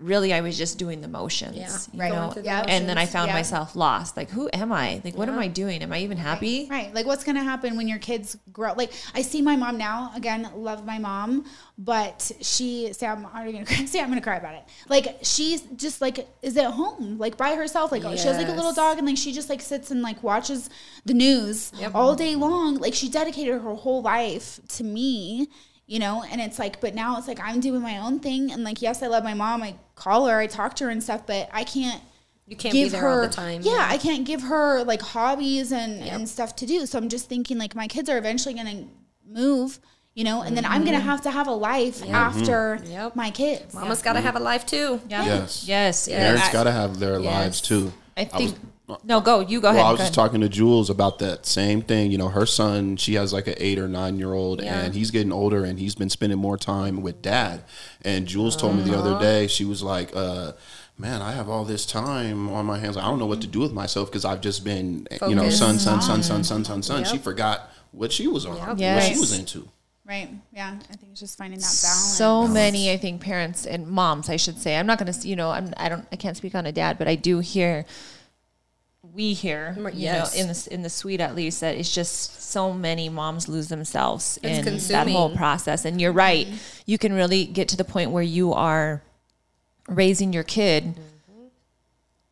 really, 0.00 0.32
I 0.32 0.40
was 0.42 0.56
just 0.56 0.78
doing 0.78 1.00
the 1.00 1.08
motions. 1.08 1.56
Yeah. 1.56 1.76
you 1.92 2.00
Right. 2.00 2.12
know? 2.12 2.30
The 2.30 2.42
Yeah. 2.42 2.64
And 2.68 2.88
then 2.88 2.96
I 2.98 3.06
found 3.06 3.28
Yeah. 3.28 3.34
myself 3.34 3.74
lost. 3.74 4.16
Like, 4.16 4.30
who 4.30 4.48
am 4.52 4.70
I? 4.72 5.00
Like, 5.04 5.16
what 5.16 5.28
am 5.28 5.38
I 5.38 5.48
doing? 5.48 5.82
Am 5.82 5.92
I 5.92 5.98
even 6.02 6.16
happy? 6.18 6.68
Right. 6.70 6.94
Like 6.94 7.04
what's 7.04 7.24
going 7.24 7.34
to 7.36 7.42
happen 7.42 7.76
when 7.76 7.88
your 7.88 7.98
kids 7.98 8.36
grow? 8.52 8.74
Like 8.74 8.92
I 9.14 9.22
see 9.22 9.42
my 9.42 9.56
mom 9.56 9.76
now, 9.76 10.12
again, 10.14 10.48
love 10.54 10.86
my 10.86 10.98
mom, 10.98 11.46
but 11.76 12.30
she, 12.40 12.92
say 12.92 13.08
I'm 13.08 13.24
already 13.26 13.52
going 13.52 13.64
to 13.66 13.74
cry. 13.74 13.84
Say 13.86 13.98
I'm 14.00 14.06
going 14.06 14.20
to 14.20 14.24
cry 14.24 14.36
about 14.36 14.54
it. 14.54 14.62
Like 14.88 15.18
she's 15.22 15.62
just 15.76 16.00
like, 16.00 16.28
is 16.42 16.56
at 16.56 16.70
home, 16.70 17.18
like 17.18 17.36
by 17.36 17.56
herself. 17.56 17.90
Like 17.90 18.02
she 18.18 18.26
has 18.28 18.36
like 18.38 18.48
a 18.48 18.52
little 18.52 18.72
dog 18.72 18.98
and 18.98 19.06
like 19.06 19.16
she 19.16 19.32
just 19.32 19.48
like 19.48 19.60
sits 19.60 19.90
and 19.90 20.00
like 20.02 20.22
watches 20.22 20.70
the 21.06 21.14
news 21.14 21.72
Yep. 21.78 21.92
all 21.96 22.14
day 22.14 22.36
long. 22.36 22.76
Like 22.76 22.94
she 22.94 23.08
dedicated 23.08 23.60
her 23.62 23.74
whole 23.74 24.02
life 24.02 24.60
to 24.76 24.84
me. 24.84 25.48
You 25.88 25.98
know 25.98 26.22
and 26.30 26.40
it's 26.40 26.58
like 26.58 26.80
but 26.80 26.94
now 26.94 27.18
it's 27.18 27.26
like 27.26 27.40
i'm 27.42 27.58
doing 27.58 27.82
my 27.82 27.98
own 27.98 28.20
thing 28.20 28.52
and 28.52 28.62
like 28.62 28.80
yes 28.80 29.02
i 29.02 29.08
love 29.08 29.24
my 29.24 29.34
mom 29.34 29.62
i 29.62 29.74
call 29.96 30.26
her 30.26 30.38
i 30.38 30.46
talk 30.46 30.76
to 30.76 30.84
her 30.84 30.90
and 30.90 31.02
stuff 31.02 31.26
but 31.26 31.48
i 31.52 31.64
can't 31.64 32.00
You 32.46 32.56
can't 32.56 32.72
be 32.72 32.88
there 32.88 33.08
all 33.08 33.20
the 33.20 33.28
time. 33.28 33.60
yeah, 33.62 33.86
I 33.90 33.98
can't 33.98 34.24
give 34.24 34.40
her 34.40 34.82
like 34.84 35.02
hobbies 35.02 35.70
and, 35.70 36.02
and 36.02 36.26
stuff 36.26 36.56
to 36.56 36.66
do. 36.66 36.86
So 36.86 36.96
I'm 36.96 37.10
just 37.10 37.28
thinking 37.28 37.58
like 37.58 37.74
my 37.74 37.86
kids 37.88 38.08
are 38.08 38.16
eventually 38.16 38.54
going 38.54 38.66
to 38.66 38.84
move, 39.30 39.78
you 40.14 40.24
know, 40.24 40.40
and 40.40 40.56
then 40.56 40.64
I'm 40.64 40.80
going 40.80 40.94
to 40.94 41.00
mm-hmm. 41.00 41.10
have 41.10 41.20
to 41.22 41.30
have 41.30 41.46
a 41.46 41.52
life 41.52 42.00
mm-hmm. 42.00 42.14
after 42.14 42.80
Yep. 42.86 43.16
my 43.16 43.30
kids. 43.30 43.74
Mama's 43.74 44.00
got 44.00 44.14
to 44.14 44.22
have 44.22 44.34
a 44.34 44.40
life 44.40 44.64
too. 44.64 44.98
Yeah. 45.10 45.26
Yes. 45.26 45.68
Yes. 45.68 46.08
Parents 46.08 46.48
I- 46.48 46.52
got 46.52 46.64
to 46.64 46.72
have 46.72 46.98
their 46.98 47.18
lives 47.18 47.60
too. 47.60 47.92
I 48.16 48.22
was- 48.22 48.32
think. 48.32 48.58
No, 49.04 49.20
go. 49.20 49.40
You 49.40 49.60
go 49.60 49.68
ahead. 49.68 49.78
Well, 49.78 49.86
I 49.86 49.90
was 49.92 49.98
go 49.98 50.04
just 50.04 50.16
ahead. 50.16 50.26
talking 50.30 50.40
to 50.40 50.48
Jules 50.48 50.88
about 50.90 51.18
that 51.20 51.44
same 51.46 51.82
thing. 51.82 52.10
You 52.10 52.18
know, 52.18 52.28
her 52.28 52.46
son, 52.46 52.96
she 52.96 53.14
has 53.14 53.32
like 53.32 53.46
an 53.46 53.54
eight 53.58 53.78
or 53.78 53.88
nine 53.88 54.18
year 54.18 54.32
old, 54.32 54.62
Yeah. 54.62 54.80
and 54.80 54.94
he's 54.94 55.10
getting 55.10 55.32
older, 55.32 55.64
and 55.64 55.78
he's 55.78 55.94
been 55.94 56.10
spending 56.10 56.38
more 56.38 56.56
time 56.56 57.02
with 57.02 57.20
dad. 57.22 57.62
And 58.02 58.26
Jules 58.26 58.56
told 58.56 58.76
me 58.76 58.82
the 58.82 58.96
Uh-huh. 58.98 59.10
other 59.16 59.20
day, 59.20 59.46
she 59.46 59.64
was 59.64 59.82
like, 59.82 60.10
uh, 60.16 60.52
"Man, 60.96 61.20
I 61.22 61.32
have 61.32 61.48
all 61.48 61.64
this 61.64 61.84
time 61.86 62.48
on 62.48 62.66
my 62.66 62.78
hands. 62.78 62.96
I 62.96 63.02
don't 63.02 63.18
know 63.18 63.26
what 63.26 63.40
to 63.42 63.46
do 63.46 63.60
with 63.60 63.72
myself 63.72 64.10
because 64.10 64.24
I've 64.24 64.40
just 64.40 64.64
been, 64.64 65.06
you 65.28 65.34
know, 65.34 65.42
Focused. 65.42 65.58
son, 65.58 65.78
son, 65.78 66.00
son, 66.02 66.22
son, 66.22 66.44
son, 66.44 66.64
son, 66.64 66.82
son." 66.82 67.04
She 67.04 67.18
forgot 67.18 67.70
what 67.92 68.12
she 68.12 68.26
was 68.26 68.46
on, 68.46 68.56
what 68.58 68.78
Yes. 68.78 69.06
she 69.08 69.18
was 69.18 69.38
into. 69.38 69.68
Right. 70.06 70.30
Yeah. 70.54 70.70
I 70.90 70.96
think 70.96 71.12
it's 71.12 71.20
just 71.20 71.36
finding 71.36 71.58
that 71.58 71.64
balance. 71.82 72.16
so 72.16 72.48
many 72.48 72.90
i 72.90 72.96
think 72.96 73.20
parents 73.20 73.66
and 73.66 73.86
moms 73.86 74.30
i 74.30 74.36
should 74.36 74.56
say 74.58 74.74
i'm 74.78 74.86
not 74.86 74.98
going 74.98 75.12
to 75.12 75.28
you 75.28 75.36
know 75.36 75.50
i'm 75.50 75.74
i 75.76 75.90
don't 75.90 76.06
i 76.10 76.16
can't 76.16 76.34
speak 76.34 76.54
on 76.54 76.64
a 76.64 76.72
dad 76.72 76.96
but 76.96 77.06
i 77.08 77.14
do 77.14 77.40
hear 77.40 77.84
we 79.14 79.32
hear 79.32 79.74
you 79.78 79.90
Yes. 79.94 80.34
know 80.34 80.40
in 80.42 80.48
the 80.48 80.68
in 80.74 80.82
the 80.82 80.90
suite 80.90 81.20
at 81.20 81.34
least 81.34 81.60
that 81.60 81.76
it's 81.76 81.92
just 81.92 82.42
so 82.42 82.72
many 82.72 83.08
moms 83.08 83.48
lose 83.48 83.68
themselves 83.68 84.38
in 84.42 84.64
that 84.88 85.08
whole 85.08 85.34
process 85.36 85.84
and 85.84 86.00
you're 86.00 86.12
right 86.12 86.46
mm-hmm. 86.46 86.56
you 86.86 86.98
can 86.98 87.12
really 87.12 87.44
get 87.44 87.68
to 87.68 87.76
the 87.76 87.84
point 87.84 88.10
where 88.10 88.22
you 88.22 88.52
are 88.52 89.02
raising 89.88 90.32
your 90.32 90.42
kid 90.44 90.84
mm-hmm. 90.84 91.46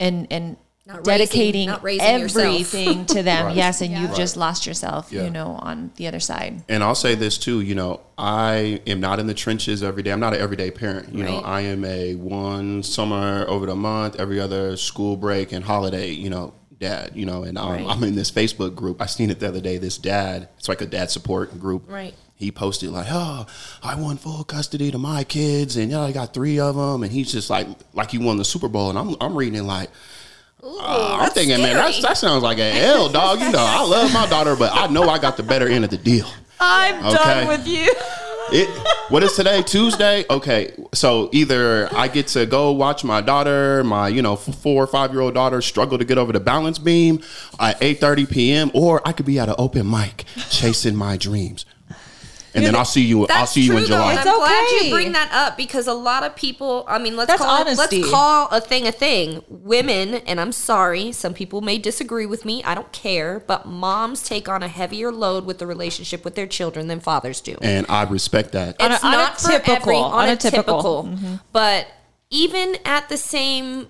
and 0.01 0.27
and 0.31 0.57
Not 0.87 1.03
dedicating 1.05 1.69
not 1.69 1.83
raising 1.83 2.19
yourself. 2.21 2.45
everything 2.45 3.07
to 3.07 3.23
them 3.23 3.47
Right. 3.47 3.57
yes 3.57 3.81
and 3.81 3.93
you've 3.93 4.11
Right. 4.11 4.17
just 4.17 4.37
lost 4.37 4.67
yourself 4.67 5.11
Yeah. 5.11 5.25
you 5.25 5.31
know 5.31 5.59
on 5.61 5.91
the 5.97 6.07
other 6.07 6.21
side 6.21 6.63
And 6.69 6.83
I'll 6.85 6.95
say 6.95 7.15
this 7.15 7.39
too, 7.39 7.61
you 7.61 7.75
know, 7.75 8.01
I 8.19 8.81
am 8.87 9.01
not 9.01 9.19
in 9.19 9.27
the 9.27 9.35
trenches 9.35 9.83
every 9.83 10.03
day. 10.03 10.11
I'm 10.11 10.21
not 10.21 10.33
an 10.35 10.41
everyday 10.41 10.71
parent. 10.71 11.13
You 11.15 11.23
know, 11.25 11.39
I 11.41 11.61
am 11.63 11.85
a 11.85 12.15
one 12.15 12.83
summer 12.83 13.45
over 13.47 13.67
the 13.67 13.75
month, 13.77 14.17
every 14.19 14.41
other 14.41 14.77
school 14.77 15.17
break 15.17 15.53
and 15.53 15.63
holiday, 15.65 16.11
you 16.13 16.31
know, 16.31 16.55
dad, 16.79 17.13
you 17.15 17.27
know, 17.27 17.43
and 17.45 17.57
um, 17.59 17.71
Right. 17.73 17.87
I'm 17.89 18.03
in 18.05 18.15
this 18.15 18.31
Facebook 18.31 18.75
group. 18.75 19.01
I 19.03 19.07
seen 19.07 19.31
it 19.31 19.41
the 19.41 19.49
other 19.49 19.61
day. 19.61 19.79
This 19.79 19.99
dad, 19.99 20.49
it's 20.59 20.69
like 20.69 20.81
a 20.81 20.87
dad 20.87 21.11
support 21.11 21.59
group. 21.59 21.85
Right. 21.91 22.15
He 22.39 22.51
posted 22.53 22.91
like, 22.91 23.07
"Oh, 23.09 23.47
I 23.83 23.95
won 23.95 24.19
full 24.19 24.45
custody 24.45 24.91
to 24.91 24.99
my 24.99 25.25
kids, 25.25 25.77
and 25.79 25.91
yeah, 25.91 26.03
I 26.03 26.13
got 26.13 26.35
three 26.35 26.59
of 26.61 26.77
them." 26.77 27.03
And 27.03 27.11
he's 27.11 27.33
just 27.33 27.49
like, 27.49 27.67
like 27.95 28.11
he 28.11 28.19
won 28.19 28.37
the 28.37 28.45
Super 28.45 28.69
Bowl, 28.69 28.91
and 28.91 28.99
I'm 28.99 29.17
I'm 29.23 29.35
reading 29.35 29.59
it 29.59 29.63
like, 29.63 29.89
uh, 30.63 31.19
I'm 31.23 31.31
thinking, 31.31 31.59
man, 31.63 31.77
that's, 31.77 32.03
that 32.03 32.19
sounds 32.19 32.43
like 32.43 32.59
an 32.59 32.77
L, 32.77 33.09
dog. 33.09 33.41
You 33.41 33.51
know, 33.53 33.59
I 33.67 33.83
love 33.87 34.13
my 34.13 34.27
daughter, 34.29 34.55
but 34.55 34.71
I 34.75 34.87
know 34.89 35.09
I 35.09 35.19
got 35.19 35.37
the 35.39 35.43
better 35.45 35.67
end 35.69 35.85
of 35.85 35.91
the 35.91 35.97
deal. 35.97 36.27
i'm 36.61 37.05
Okay. 37.07 37.15
done 37.17 37.49
with 37.49 37.67
you 37.67 37.93
It 38.53 38.69
what 39.11 39.23
is 39.23 39.35
today? 39.35 39.63
Tuesday. 39.63 40.25
Okay, 40.31 40.73
so 40.95 41.29
either 41.33 41.89
I 41.95 42.09
get 42.09 42.29
to 42.29 42.47
go 42.47 42.71
watch 42.73 43.03
my 43.05 43.21
daughter, 43.21 43.83
my 43.85 44.09
you 44.09 44.23
know 44.23 44.37
four 44.37 44.85
or 44.85 44.87
five 44.87 45.13
year 45.13 45.21
old 45.21 45.35
daughter, 45.35 45.61
struggle 45.61 45.99
to 45.99 46.05
get 46.05 46.17
over 46.19 46.33
the 46.33 46.41
balance 46.41 46.79
beam 46.79 47.23
at 47.59 47.83
eight 47.83 48.01
thirty 48.01 48.25
p.m., 48.27 48.71
or 48.73 49.07
I 49.07 49.13
could 49.13 49.27
be 49.27 49.39
at 49.39 49.49
an 49.49 49.57
open 49.59 49.91
mic 49.91 50.25
chasing 50.51 50.95
my 50.95 51.17
dreams, 51.17 51.67
and 52.57 52.67
then 52.67 52.75
I'll 52.75 52.85
see 52.85 53.03
you. 53.03 53.27
I'll 53.29 53.47
see 53.47 53.63
you 53.63 53.69
true, 53.69 53.79
in 53.79 53.85
July. 53.87 54.11
and 54.13 54.19
It's 54.19 54.27
I'm 54.29 54.37
glad 54.39 54.85
you 54.85 54.91
bring 54.91 55.13
that 55.13 55.31
up 55.33 55.57
because 55.57 55.87
a 55.87 55.93
lot 55.95 56.23
of 56.23 56.35
people. 56.35 56.85
I 56.89 56.99
mean, 56.99 57.17
let's 57.17 57.29
That's 57.29 57.43
call. 57.43 57.67
It, 57.67 57.77
let's 57.77 58.11
call 58.11 58.49
a 58.51 58.61
thing 58.61 58.87
a 58.87 58.93
thing. 58.93 59.43
Women, 59.49 60.15
and 60.27 60.41
I'm 60.41 60.53
sorry, 60.53 61.13
some 61.13 61.35
people 61.35 61.61
may 61.61 61.79
disagree 61.79 62.27
with 62.27 62.45
me. 62.45 62.65
I 62.65 62.75
don't 62.75 62.91
care, 62.93 63.41
but 63.41 63.67
moms 63.67 64.23
take 64.23 64.49
on 64.49 64.63
a 64.63 64.69
heavier 64.69 65.13
load 65.13 65.45
with 65.45 65.59
the 65.59 65.67
relationship 65.67 66.25
with 66.25 66.35
their 66.35 66.47
children 66.47 66.89
than 66.89 67.01
fathers 67.01 67.41
do. 67.41 67.57
and 67.63 67.87
I 67.89 68.05
respect 68.05 68.53
that. 68.53 68.81
On 68.81 68.91
a- 68.91 68.95
it's 68.95 69.05
on 69.05 69.15
a 69.15 69.17
not 69.17 69.39
typical- 69.39 69.75
every 69.75 69.97
on, 69.97 70.13
on 70.13 70.29
a, 70.29 70.33
a 70.33 70.37
typical. 70.37 71.03
typical. 71.03 71.05
Mm-hmm. 71.05 71.35
But 71.53 71.87
even 72.31 72.77
at 72.85 73.09
the 73.09 73.17
same 73.17 73.89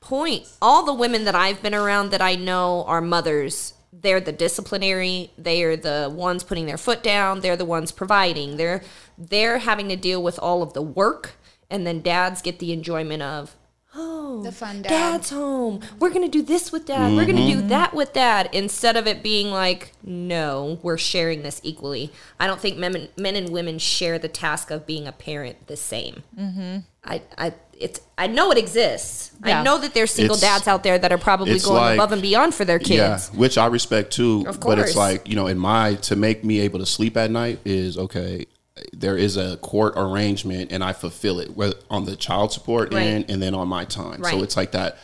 point, 0.00 0.46
all 0.62 0.84
the 0.84 0.94
women 0.94 1.24
that 1.24 1.34
I've 1.34 1.62
been 1.62 1.74
around 1.74 2.10
that 2.10 2.20
I 2.22 2.36
know 2.36 2.84
are 2.86 3.00
mothers. 3.00 3.74
They're 4.06 4.20
the 4.20 4.30
disciplinary. 4.30 5.32
They 5.36 5.64
are 5.64 5.76
the 5.76 6.08
ones 6.14 6.44
putting 6.44 6.66
their 6.66 6.78
foot 6.78 7.02
down. 7.02 7.40
They're 7.40 7.56
the 7.56 7.64
ones 7.64 7.90
providing. 7.90 8.56
They're 8.56 8.84
they're 9.18 9.58
having 9.58 9.88
to 9.88 9.96
deal 9.96 10.22
with 10.22 10.38
all 10.38 10.62
of 10.62 10.74
the 10.74 10.80
work, 10.80 11.32
and 11.68 11.84
then 11.84 12.02
dads 12.02 12.40
get 12.40 12.60
the 12.60 12.72
enjoyment 12.72 13.24
of 13.24 13.56
oh, 13.96 14.42
The 14.44 14.52
fun 14.52 14.82
dad. 14.82 14.90
Dad's 14.90 15.30
home. 15.30 15.80
We're 15.98 16.10
gonna 16.10 16.28
do 16.28 16.42
this 16.42 16.70
with 16.70 16.86
dad. 16.86 17.16
We're 17.16 17.26
gonna 17.26 17.48
do 17.48 17.62
that 17.62 17.94
with 17.94 18.12
dad. 18.12 18.48
Instead 18.52 18.96
of 18.96 19.08
it 19.08 19.24
being 19.24 19.50
like, 19.50 19.90
no, 20.04 20.78
we're 20.84 20.98
sharing 20.98 21.42
this 21.42 21.60
equally. 21.64 22.12
I 22.38 22.46
don't 22.46 22.60
think 22.60 22.78
men, 22.78 23.08
men 23.18 23.34
and 23.34 23.48
women 23.48 23.80
share 23.80 24.20
the 24.20 24.28
task 24.28 24.70
of 24.70 24.86
being 24.86 25.08
a 25.08 25.12
parent 25.12 25.66
the 25.66 25.76
same. 25.76 26.22
Mm-hmm. 26.38 26.78
I, 27.02 27.22
I, 27.36 27.54
it's, 27.80 28.00
I 28.18 28.26
know 28.26 28.50
it 28.50 28.58
exists. 28.58 29.32
I 29.42 29.62
know 29.62 29.78
that 29.78 29.94
there's 29.94 30.10
single 30.10 30.36
It's- 30.36 30.50
dads 30.50 30.66
out 30.68 30.82
there 30.82 30.98
that 30.98 31.12
are 31.12 31.18
probably 31.18 31.58
going 31.58 31.76
like- 31.76 31.94
above 31.94 32.12
and 32.12 32.22
beyond 32.22 32.54
for 32.54 32.64
their 32.64 32.78
kids. 32.78 33.30
Yeah, 33.32 33.38
which 33.38 33.58
I 33.58 33.66
respect 33.66 34.12
too. 34.12 34.44
Of 34.46 34.60
course. 34.60 34.76
But 34.76 34.78
it's 34.80 34.96
like, 34.96 35.28
you 35.28 35.36
know, 35.36 35.46
in 35.46 35.58
my 35.58 35.94
to 35.94 36.16
make 36.16 36.44
me 36.44 36.60
able 36.60 36.78
to 36.78 36.86
sleep 36.86 37.16
at 37.16 37.30
night 37.30 37.60
is 37.64 37.98
okay. 37.98 38.46
There 38.92 39.16
is 39.16 39.36
a 39.36 39.56
court 39.58 39.94
arrangement 39.96 40.72
and 40.72 40.82
I 40.84 40.92
fulfill 40.92 41.40
it 41.40 41.56
whether 41.56 41.76
on 41.90 42.04
the 42.04 42.16
child 42.16 42.52
support 42.52 42.92
Right. 42.92 43.02
end 43.02 43.24
and 43.28 43.40
then 43.42 43.54
on 43.54 43.68
my 43.68 43.84
time. 43.84 44.22
So 44.24 44.42
it's 44.42 44.56
like 44.56 44.72
that 44.72 44.98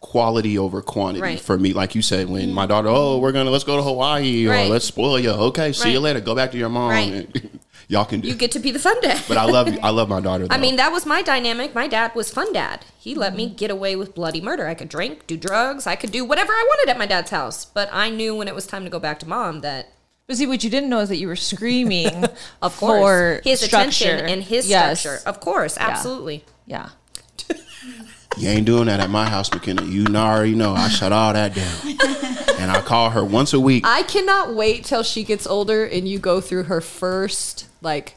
quality 0.00 0.58
over 0.58 0.82
quantity 0.82 1.22
Right. 1.22 1.40
for 1.40 1.56
me. 1.56 1.72
Like 1.72 1.94
you 1.94 2.02
said, 2.02 2.28
when 2.28 2.52
my 2.52 2.66
mm. 2.66 2.68
daughter, 2.68 2.88
oh, 2.88 3.18
we're 3.18 3.32
gonna 3.32 3.50
let's 3.50 3.64
go 3.64 3.76
to 3.76 3.82
Hawaii 3.82 4.46
Right. 4.46 4.66
or 4.66 4.68
let's 4.70 4.84
spoil 4.84 5.18
you. 5.18 5.30
Okay, 5.30 5.72
see 5.72 5.92
you 5.92 6.00
later. 6.00 6.20
Go 6.20 6.34
back 6.34 6.50
to 6.52 6.58
your 6.58 6.68
mom. 6.68 6.90
Right. 6.90 7.12
And 7.12 7.60
y'all 7.92 8.04
can 8.06 8.20
do. 8.20 8.28
You 8.28 8.34
get 8.34 8.50
to 8.52 8.58
be 8.58 8.70
the 8.72 8.78
fun 8.78 8.98
dad. 9.02 9.22
but 9.28 9.36
I 9.36 9.44
love 9.44 9.68
I 9.82 9.90
love 9.90 10.08
my 10.08 10.20
daughter. 10.20 10.46
Though. 10.48 10.54
I 10.58 10.58
mean, 10.58 10.76
that 10.76 10.90
was 10.90 11.04
my 11.06 11.22
dynamic. 11.22 11.74
My 11.74 11.86
dad 11.86 12.14
was 12.14 12.30
fun 12.30 12.52
dad. 12.52 12.84
He 12.98 13.14
let 13.14 13.36
me 13.36 13.48
get 13.48 13.70
away 13.70 13.94
with 13.96 14.14
bloody 14.14 14.40
murder. 14.40 14.66
I 14.66 14.74
could 14.74 14.88
drink, 14.88 15.26
do 15.26 15.36
drugs, 15.36 15.86
I 15.86 15.94
could 15.96 16.10
do 16.10 16.24
whatever 16.24 16.52
I 16.52 16.64
wanted 16.68 16.90
at 16.90 16.98
my 16.98 17.06
dad's 17.06 17.30
house. 17.30 17.64
But 17.64 17.88
I 17.92 18.08
knew 18.10 18.34
when 18.34 18.48
it 18.48 18.54
was 18.54 18.66
time 18.66 18.84
to 18.84 18.90
go 18.90 18.98
back 18.98 19.18
to 19.20 19.28
mom 19.28 19.60
that 19.60 19.92
But 20.26 20.36
see, 20.36 20.46
what 20.46 20.64
you 20.64 20.70
didn't 20.70 20.88
know 20.88 21.00
is 21.00 21.08
that 21.10 21.16
you 21.18 21.28
were 21.28 21.36
screaming 21.36 22.24
Of 22.62 22.76
course. 22.78 23.00
for 23.02 23.40
his 23.44 23.60
structure. 23.60 23.86
attention 24.06 24.26
and 24.32 24.42
his 24.42 24.68
Yes. 24.68 25.00
structure. 25.00 25.22
Of 25.28 25.40
course, 25.40 25.76
absolutely. 25.78 26.44
Yeah. 26.66 26.88
You 28.38 28.48
ain't 28.48 28.66
doing 28.66 28.86
that 28.86 29.00
at 29.00 29.10
my 29.10 29.28
house, 29.28 29.52
McKenna. 29.52 29.84
You 29.84 30.06
already 30.14 30.54
know 30.54 30.72
I 30.74 30.88
shut 30.88 31.12
all 31.12 31.32
that 31.32 31.54
down. 31.54 32.56
and 32.60 32.70
I 32.70 32.80
call 32.80 33.10
her 33.10 33.24
once 33.24 33.52
a 33.52 33.60
week. 33.60 33.84
I 33.86 34.02
cannot 34.04 34.54
wait 34.54 34.84
till 34.84 35.02
she 35.02 35.22
gets 35.24 35.46
older 35.46 35.84
and 35.84 36.08
you 36.08 36.18
go 36.18 36.40
through 36.40 36.64
her 36.64 36.80
first 36.80 37.68
like 37.82 38.14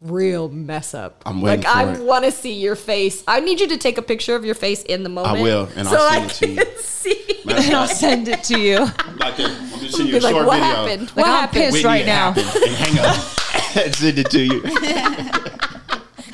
real 0.00 0.48
mess 0.48 0.94
up. 0.94 1.22
I'm 1.24 1.40
waiting 1.40 1.64
like 1.64 1.74
I 1.76 1.94
for 1.94 2.00
it. 2.00 2.04
want 2.04 2.24
to 2.24 2.32
see 2.32 2.54
your 2.54 2.74
face. 2.74 3.22
I 3.28 3.40
need 3.40 3.60
you 3.60 3.68
to 3.68 3.76
take 3.78 3.98
a 3.98 4.02
picture 4.02 4.34
of 4.34 4.44
your 4.44 4.54
face 4.56 4.82
in 4.82 5.04
the 5.04 5.08
moment. 5.08 5.38
I 5.38 5.42
will, 5.42 5.68
and 5.76 5.86
so 5.86 5.96
I'll 6.00 6.22
I 6.22 6.26
send 6.26 6.58
it 6.58 6.64
to 6.66 6.70
you. 6.72 6.78
see. 6.78 7.40
Matter 7.44 7.62
And 7.66 7.74
I'll 7.74 7.86
send 7.88 8.28
it 8.28 8.42
to 8.44 8.58
you. 8.60 8.78
like 9.18 9.38
a, 9.38 9.44
I'm 9.46 9.80
just 9.80 9.96
sending 9.96 10.14
you 10.14 10.18
a 10.18 10.22
like, 10.22 10.32
short 10.34 10.46
what 10.46 10.58
video. 10.60 10.74
happened? 10.74 11.00
Like 11.08 11.16
what 11.16 11.26
I'm 11.26 11.32
happened? 11.32 11.52
pissed 11.62 11.72
Whitney, 11.74 11.86
right 11.88 12.06
now. 12.06 12.28
And 12.28 12.36
hang 12.76 12.98
up. 12.98 13.76
and 13.84 13.94
send 13.94 14.18
it 14.18 14.30
to 14.30 14.40
you. 14.44 14.60
Because 14.62 14.82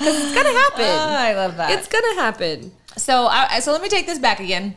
It's 0.01 0.35
gonna 0.35 0.59
happen. 0.59 0.85
Oh, 0.85 1.17
I 1.19 1.35
love 1.35 1.57
that. 1.57 1.71
it's 1.73 1.89
gonna 1.89 2.15
happen. 2.15 2.73
So 2.99 3.27
I, 3.27 3.61
so 3.61 3.73
let 3.73 3.83
me 3.83 3.89
take 3.89 4.07
this 4.07 4.19
back 4.19 4.41
again. 4.41 4.77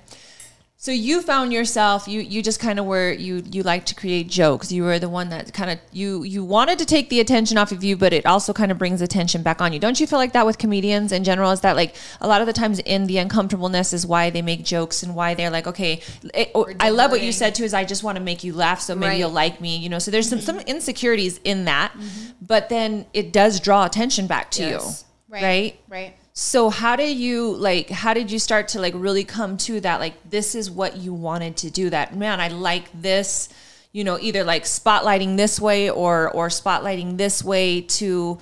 So 0.77 0.91
you 0.91 1.21
found 1.21 1.53
yourself 1.53 2.07
you 2.07 2.21
you 2.21 2.41
just 2.41 2.59
kind 2.59 2.79
of 2.79 2.87
were 2.87 3.11
you 3.11 3.43
you 3.51 3.61
like 3.61 3.85
to 3.85 3.93
create 3.93 4.27
jokes. 4.27 4.71
You 4.71 4.81
were 4.81 4.97
the 4.97 5.09
one 5.09 5.29
that 5.29 5.53
kind 5.53 5.69
of 5.69 5.77
you 5.91 6.23
you 6.23 6.43
wanted 6.43 6.79
to 6.79 6.87
take 6.87 7.09
the 7.09 7.19
attention 7.19 7.59
off 7.59 7.71
of 7.71 7.83
you, 7.83 7.95
but 7.95 8.13
it 8.13 8.25
also 8.25 8.51
kind 8.51 8.71
of 8.71 8.79
brings 8.79 8.99
attention 8.99 9.43
back 9.43 9.61
on 9.61 9.73
you. 9.73 9.79
Don't 9.79 9.99
you 9.99 10.07
feel 10.07 10.17
like 10.17 10.33
that 10.33 10.43
with 10.43 10.57
comedians 10.57 11.11
in 11.11 11.23
general? 11.23 11.51
Is 11.51 11.61
that 11.61 11.75
like 11.75 11.95
a 12.19 12.27
lot 12.27 12.41
of 12.41 12.47
the 12.47 12.53
times 12.53 12.79
in 12.79 13.05
the 13.05 13.19
uncomfortableness 13.19 13.93
is 13.93 14.07
why 14.07 14.31
they 14.31 14.41
make 14.41 14.65
jokes 14.65 15.03
and 15.03 15.13
why 15.13 15.35
they're 15.35 15.51
like, 15.51 15.67
okay, 15.67 16.01
it, 16.33 16.49
or- 16.55 16.73
I 16.79 16.89
love 16.89 17.11
what 17.11 17.21
you 17.21 17.31
said 17.31 17.53
too. 17.53 17.63
Is 17.63 17.75
I 17.75 17.85
just 17.85 18.03
want 18.03 18.17
to 18.17 18.23
make 18.23 18.43
you 18.43 18.53
laugh, 18.53 18.81
so 18.81 18.95
maybe 18.95 19.09
Right. 19.09 19.19
you'll 19.19 19.29
like 19.29 19.61
me. 19.61 19.77
You 19.77 19.89
know, 19.89 19.99
so 19.99 20.09
there's 20.09 20.27
some 20.27 20.41
some 20.41 20.57
mm-hmm. 20.57 20.67
insecurities 20.67 21.39
in 21.43 21.65
that, 21.65 21.91
mm-hmm. 21.91 22.31
but 22.41 22.69
then 22.69 23.05
it 23.13 23.31
does 23.31 23.59
draw 23.59 23.85
attention 23.85 24.25
back 24.25 24.49
to 24.51 24.63
Yes. 24.63 25.05
you, 25.29 25.35
right? 25.35 25.79
Right. 25.87 26.15
So 26.33 26.69
how 26.69 26.95
did 26.95 27.17
you 27.17 27.53
like 27.55 27.89
how 27.89 28.13
did 28.13 28.31
you 28.31 28.39
start 28.39 28.69
to 28.69 28.79
like 28.79 28.93
really 28.95 29.23
come 29.23 29.57
to 29.57 29.81
that 29.81 29.99
like 29.99 30.29
this 30.29 30.55
is 30.55 30.71
what 30.71 30.97
you 30.97 31.13
wanted 31.13 31.57
to 31.57 31.69
do 31.69 31.89
that 31.89 32.15
man 32.15 32.39
I 32.39 32.47
like 32.47 32.89
this 32.93 33.49
you 33.91 34.05
know 34.05 34.17
either 34.17 34.43
like 34.43 34.63
spotlighting 34.63 35.35
this 35.35 35.59
way 35.59 35.89
or 35.89 36.31
or 36.31 36.47
spotlighting 36.47 37.17
this 37.17 37.43
way 37.43 37.81
to 37.81 38.39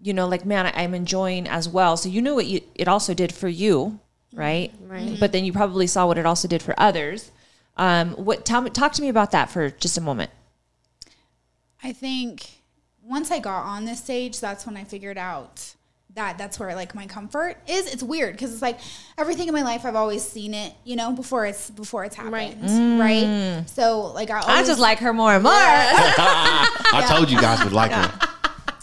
you 0.00 0.14
know 0.14 0.28
like 0.28 0.46
man 0.46 0.66
I, 0.66 0.84
I'm 0.84 0.94
enjoying 0.94 1.48
as 1.48 1.68
well. 1.68 1.96
So 1.96 2.08
you 2.08 2.22
knew 2.22 2.34
what 2.34 2.46
you, 2.46 2.60
it 2.76 2.86
also 2.86 3.12
did 3.12 3.34
for 3.34 3.48
you 3.48 3.98
right? 4.32 4.72
Right. 4.86 5.16
But 5.18 5.32
then 5.32 5.44
you 5.44 5.52
probably 5.52 5.86
saw 5.86 6.06
what 6.06 6.18
it 6.18 6.26
also 6.26 6.46
did 6.46 6.62
for 6.62 6.74
others. 6.78 7.32
Um 7.76 8.12
what 8.12 8.44
tell 8.44 8.60
me 8.60 8.70
talk 8.70 8.92
to 8.92 9.02
me 9.02 9.08
about 9.08 9.32
that 9.32 9.50
for 9.50 9.70
just 9.70 9.98
a 9.98 10.00
moment. 10.00 10.30
I 11.82 11.92
think 11.92 12.60
once 13.02 13.30
I 13.30 13.38
got 13.40 13.64
on 13.64 13.84
this 13.84 14.00
stage, 14.00 14.40
that's 14.40 14.66
when 14.66 14.76
I 14.76 14.84
figured 14.84 15.18
out 15.18 15.75
that 16.16 16.38
that's 16.38 16.58
where 16.58 16.74
like 16.74 16.94
my 16.94 17.06
comfort 17.06 17.56
is. 17.68 17.92
It's 17.92 18.02
weird 18.02 18.32
because 18.32 18.52
it's 18.52 18.62
like 18.62 18.80
everything 19.16 19.48
in 19.48 19.54
my 19.54 19.62
life 19.62 19.84
I've 19.84 19.94
always 19.94 20.22
seen 20.22 20.52
it, 20.52 20.74
you 20.84 20.96
know, 20.96 21.12
before 21.12 21.46
it's 21.46 21.70
before 21.70 22.04
it's 22.04 22.16
happened, 22.16 22.98
right? 22.98 23.24
Mm. 23.24 23.68
So 23.68 24.12
like 24.12 24.30
I, 24.30 24.40
I 24.40 24.64
just 24.64 24.80
like 24.80 24.98
her 24.98 25.12
more 25.12 25.34
and 25.34 25.44
more. 25.44 25.52
I 25.54 27.06
told 27.08 27.30
you 27.30 27.40
guys 27.40 27.62
would 27.62 27.72
like 27.72 27.92
her. 27.92 28.28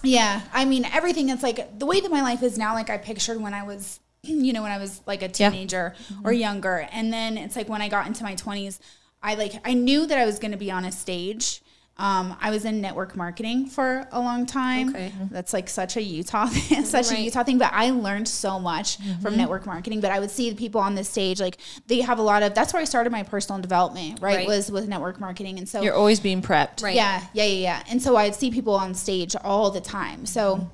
Yeah, 0.06 0.42
I 0.52 0.66
mean 0.66 0.84
everything. 0.84 1.30
It's 1.30 1.44
like 1.44 1.80
the 1.80 1.86
way 1.86 2.02
that 2.02 2.12
my 2.12 2.22
life 2.22 2.44
is 2.44 2.58
now. 2.58 2.74
Like 2.74 2.90
I 2.90 2.98
pictured 2.98 3.40
when 3.40 3.54
I 3.54 3.64
was, 3.64 4.02
you 4.24 4.52
know, 4.52 4.62
when 4.62 4.72
I 4.72 4.78
was 4.78 5.02
like 5.06 5.22
a 5.22 5.32
Yeah. 5.34 5.50
teenager 5.50 5.96
or 6.26 6.32
mm-hmm. 6.32 6.42
younger, 6.42 6.90
and 6.92 7.12
then 7.12 7.38
it's 7.38 7.56
like 7.56 7.70
when 7.70 7.82
I 7.82 7.88
got 7.88 8.06
into 8.06 8.22
my 8.24 8.36
twenties, 8.36 8.82
I 9.22 9.36
like 9.36 9.54
I 9.66 9.74
knew 9.74 10.06
that 10.06 10.18
I 10.18 10.26
was 10.26 10.40
going 10.40 10.52
to 10.52 10.58
be 10.58 10.70
on 10.72 10.84
a 10.84 10.92
stage. 10.92 11.63
Um, 11.98 12.36
I 12.42 12.50
was 12.50 12.66
in 12.66 12.82
network 12.82 13.16
marketing 13.16 13.68
for 13.68 14.08
a 14.12 14.20
long 14.20 14.48
time. 14.48 14.90
Okay. 14.90 15.12
That's 15.30 15.54
like 15.54 15.70
such 15.70 15.96
a 15.96 16.02
Utah, 16.02 16.48
such 16.84 17.12
a 17.12 17.20
Utah 17.20 17.44
thing. 17.44 17.60
But 17.60 17.72
I 17.72 17.92
learned 17.92 18.28
so 18.28 18.60
much 18.60 18.98
from 19.22 19.38
network 19.38 19.68
marketing. 19.68 20.02
But 20.02 20.10
I 20.12 20.20
would 20.20 20.32
see 20.32 20.50
the 20.50 20.56
people 20.56 20.82
on 20.82 20.96
the 20.96 21.04
stage, 21.04 21.40
like 21.40 21.58
they 21.88 22.02
have 22.02 22.18
a 22.18 22.24
lot 22.24 22.42
of. 22.42 22.56
That's 22.56 22.74
where 22.74 22.82
I 22.82 22.86
started 22.86 23.12
my 23.12 23.22
personal 23.22 23.62
development. 23.62 24.22
Right, 24.22 24.38
Right. 24.38 24.48
was 24.48 24.72
with 24.72 24.88
network 24.88 25.20
marketing, 25.20 25.60
and 25.60 25.70
so 25.70 25.82
You're 25.84 25.94
always 25.94 26.20
being 26.20 26.42
prepped. 26.42 26.82
Right. 26.82 26.96
yeah, 26.96 27.24
yeah, 27.34 27.44
yeah, 27.44 27.62
yeah. 27.62 27.84
And 27.90 28.02
so 28.02 28.16
I'd 28.16 28.34
see 28.34 28.50
people 28.50 28.74
on 28.74 28.96
stage 28.96 29.36
all 29.44 29.70
the 29.70 29.82
time. 29.82 30.26
So 30.26 30.72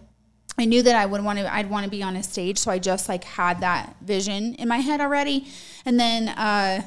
I 0.58 0.64
knew 0.66 0.82
that 0.84 0.96
I 0.96 1.06
would 1.06 1.24
want 1.24 1.40
to 1.40 1.54
I'd 1.54 1.70
want 1.70 1.84
to 1.84 1.90
be 1.90 2.02
on 2.02 2.16
a 2.16 2.24
stage, 2.24 2.58
so 2.58 2.72
I 2.72 2.80
just 2.80 3.10
like 3.10 3.26
had 3.26 3.60
that 3.60 3.96
vision 4.02 4.56
in 4.56 4.70
my 4.70 4.78
head 4.78 5.02
already. 5.02 5.48
And 5.86 6.00
then 6.00 6.30
uh 6.30 6.82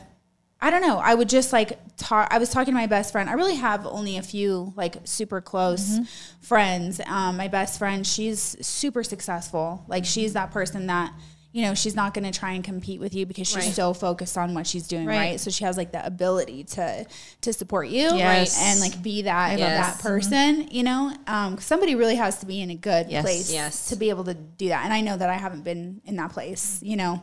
I 0.64 0.70
don't 0.70 0.81
know, 0.81 0.98
I 0.98 1.14
would 1.14 1.29
just 1.29 1.53
like 1.53 1.79
talk 1.96 2.29
I 2.31 2.38
was 2.38 2.48
talking 2.51 2.72
to 2.72 2.81
my 2.81 2.87
best 2.87 3.11
friend. 3.12 3.29
I 3.29 3.33
really 3.35 3.57
have 3.57 3.85
only 3.85 4.16
a 4.16 4.22
few 4.22 4.72
like 4.77 4.96
super 5.05 5.40
close 5.40 5.98
friends. 6.40 7.01
Um 7.07 7.37
my 7.37 7.48
best 7.48 7.79
friend, 7.79 8.07
she's 8.07 8.57
super 8.64 9.03
successful. 9.03 9.85
Like 9.88 10.05
she's 10.05 10.33
that 10.35 10.53
person 10.53 10.87
that 10.87 11.12
you 11.55 11.61
know, 11.61 11.75
she's 11.75 11.94
not 11.94 12.14
going 12.14 12.25
to 12.25 12.31
try 12.38 12.53
and 12.53 12.64
compete 12.64 12.98
with 12.98 13.14
you 13.14 13.27
because 13.27 13.46
she's 13.46 13.57
Right. 13.66 13.75
so 13.75 13.92
focused 13.92 14.38
on 14.38 14.55
what 14.55 14.66
she's 14.66 14.88
doing, 14.88 15.05
Right. 15.05 15.18
right? 15.33 15.40
So 15.40 15.51
she 15.51 15.64
has 15.64 15.77
like 15.77 15.92
the 15.92 16.03
ability 16.07 16.64
to 16.64 17.05
to 17.42 17.53
support 17.53 17.88
you, 17.88 18.09
Yes. 18.16 18.59
and 18.59 18.81
like 18.81 19.03
be 19.03 19.20
that 19.22 19.59
Yes. 19.59 19.96
that 19.96 20.03
person, 20.03 20.68
you 20.70 20.83
know. 20.83 21.12
Um, 21.27 21.59
somebody 21.59 21.94
really 21.94 22.16
has 22.16 22.38
to 22.38 22.46
be 22.46 22.62
in 22.62 22.70
a 22.70 22.75
good 22.75 23.11
Yes. 23.11 23.22
place 23.22 23.88
to 23.90 23.96
be 23.96 24.09
able 24.09 24.25
to 24.25 24.33
do 24.33 24.68
that. 24.68 24.85
And 24.87 24.94
I 24.94 25.03
know 25.03 25.14
that 25.14 25.29
I 25.29 25.35
haven't 25.37 25.62
been 25.62 26.01
in 26.07 26.16
that 26.16 26.31
place, 26.33 26.79
you 26.83 26.96
know, 26.96 27.22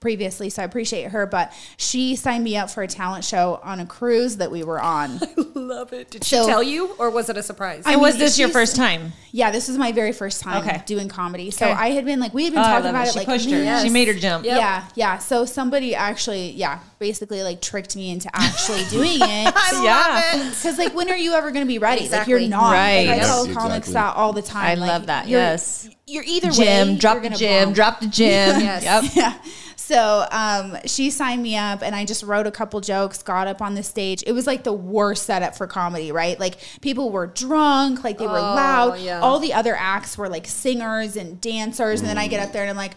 previously. 0.00 0.50
So 0.50 0.62
I 0.62 0.64
appreciate 0.64 1.10
her. 1.10 1.26
But 1.26 1.52
she 1.76 2.16
signed 2.16 2.44
me 2.44 2.56
up 2.56 2.70
for 2.70 2.82
a 2.82 2.86
talent 2.88 3.24
show 3.24 3.60
on 3.64 3.80
a 3.80 3.86
cruise 3.86 4.36
that 4.36 4.50
we 4.50 4.62
were 4.62 4.80
on. 4.80 5.18
I 5.22 5.28
love 5.54 5.92
it. 5.92 6.10
Did 6.10 6.24
So- 6.24 6.42
she 6.42 6.46
tell 6.48 6.62
you, 6.62 6.94
or 6.98 7.10
was 7.10 7.28
it 7.28 7.36
a 7.36 7.42
surprise? 7.42 7.82
I 7.86 7.92
And 7.92 8.00
was 8.00 8.18
this 8.18 8.38
your 8.38 8.48
first 8.48 8.76
time? 8.76 9.12
yeah, 9.32 9.50
this 9.50 9.68
was 9.68 9.78
my 9.78 9.92
very 9.92 10.12
first 10.12 10.40
time 10.42 10.62
Okay. 10.66 10.82
doing 10.86 11.08
comedy. 11.08 11.50
So 11.50 11.66
Okay. 11.66 11.74
I 11.74 11.90
had 11.90 12.04
been 12.04 12.20
like, 12.20 12.32
we 12.34 12.44
had 12.44 12.52
been 12.52 12.62
Oh, 12.62 12.66
talking 12.66 12.90
about 12.90 13.06
it. 13.06 13.08
it, 13.08 13.12
She 13.12 13.18
like 13.20 13.26
pushed 13.26 13.50
her. 13.50 13.56
man, 13.56 13.84
She 13.84 13.90
made 13.90 14.08
her 14.08 14.14
jump. 14.14 14.44
Yep. 14.44 14.56
Yeah, 14.58 14.84
yeah. 14.94 15.18
So 15.18 15.44
somebody 15.44 15.94
actually, 15.94 16.50
yeah, 16.52 16.78
basically 16.98 17.42
like 17.42 17.60
tricked 17.60 17.96
me 17.96 18.10
into 18.10 18.30
actually 18.34 18.84
doing 18.90 19.18
it. 19.20 19.54
yeah. 19.82 20.48
Because 20.50 20.78
like, 20.78 20.94
when 20.94 21.10
are 21.10 21.16
you 21.16 21.32
ever 21.34 21.50
going 21.50 21.64
to 21.64 21.68
be 21.68 21.78
ready? 21.78 22.08
Like, 22.08 22.26
you're 22.28 22.40
not. 22.40 22.72
Right. 22.72 23.06
Like, 23.06 23.08
I 23.08 23.16
Yes, 23.16 23.26
tell 23.28 23.44
exactly. 23.44 23.54
comics 23.68 23.88
that 23.90 24.16
all 24.16 24.32
the 24.32 24.42
time. 24.42 24.66
I 24.66 24.74
Like, 24.74 24.88
love 24.88 25.06
that. 25.06 25.28
you're- 25.28 25.42
Yes. 25.42 25.88
You're 26.08 26.22
either 26.24 26.50
Gym, 26.52 26.88
way, 26.90 26.96
drop 26.98 27.14
you're 27.14 27.22
the 27.24 27.28
gonna 27.30 27.38
gym, 27.38 27.72
drop 27.72 28.00
the 28.00 28.06
gym. 28.06 28.60
Yes. 28.60 28.84
Yep. 28.84 29.04
Yeah. 29.16 29.34
So 29.78 30.26
um, 30.30 30.78
she 30.86 31.10
signed 31.10 31.42
me 31.42 31.54
up, 31.56 31.82
and 31.82 31.94
I 31.94 32.06
just 32.06 32.22
wrote 32.22 32.46
a 32.46 32.50
couple 32.50 32.80
jokes, 32.80 33.22
got 33.22 33.46
up 33.46 33.60
on 33.60 33.74
the 33.74 33.82
stage. 33.82 34.24
It 34.26 34.32
was 34.32 34.46
like 34.46 34.64
the 34.64 34.72
worst 34.72 35.24
setup 35.26 35.54
for 35.54 35.66
comedy, 35.66 36.10
right? 36.12 36.40
Like 36.40 36.56
people 36.80 37.10
were 37.10 37.26
drunk, 37.26 38.02
like 38.02 38.16
they 38.18 38.26
were 38.26 38.32
loud. 38.40 38.98
yeah. 39.00 39.20
All 39.20 39.38
the 39.38 39.52
other 39.52 39.76
acts 39.76 40.16
were 40.16 40.28
like 40.30 40.46
singers 40.46 41.14
and 41.16 41.40
dancers, 41.40 42.00
and 42.00 42.08
then 42.08 42.16
I 42.18 42.26
get 42.26 42.40
up 42.40 42.52
there 42.52 42.62
and 42.62 42.70
I'm 42.70 42.76
like, 42.76 42.96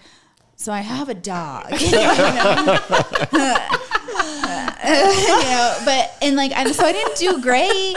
"So 0.55 0.71
I 0.71 0.79
have 0.79 1.09
a 1.09 1.13
dog." 1.13 1.69
you 1.81 1.91
know? 1.91 2.79
You 4.89 5.41
know, 5.43 5.77
but 5.85 6.11
and 6.21 6.35
like 6.35 6.51
and 6.57 6.73
so 6.73 6.83
I 6.83 6.91
didn't 6.93 7.17
do 7.17 7.41
great. 7.41 7.95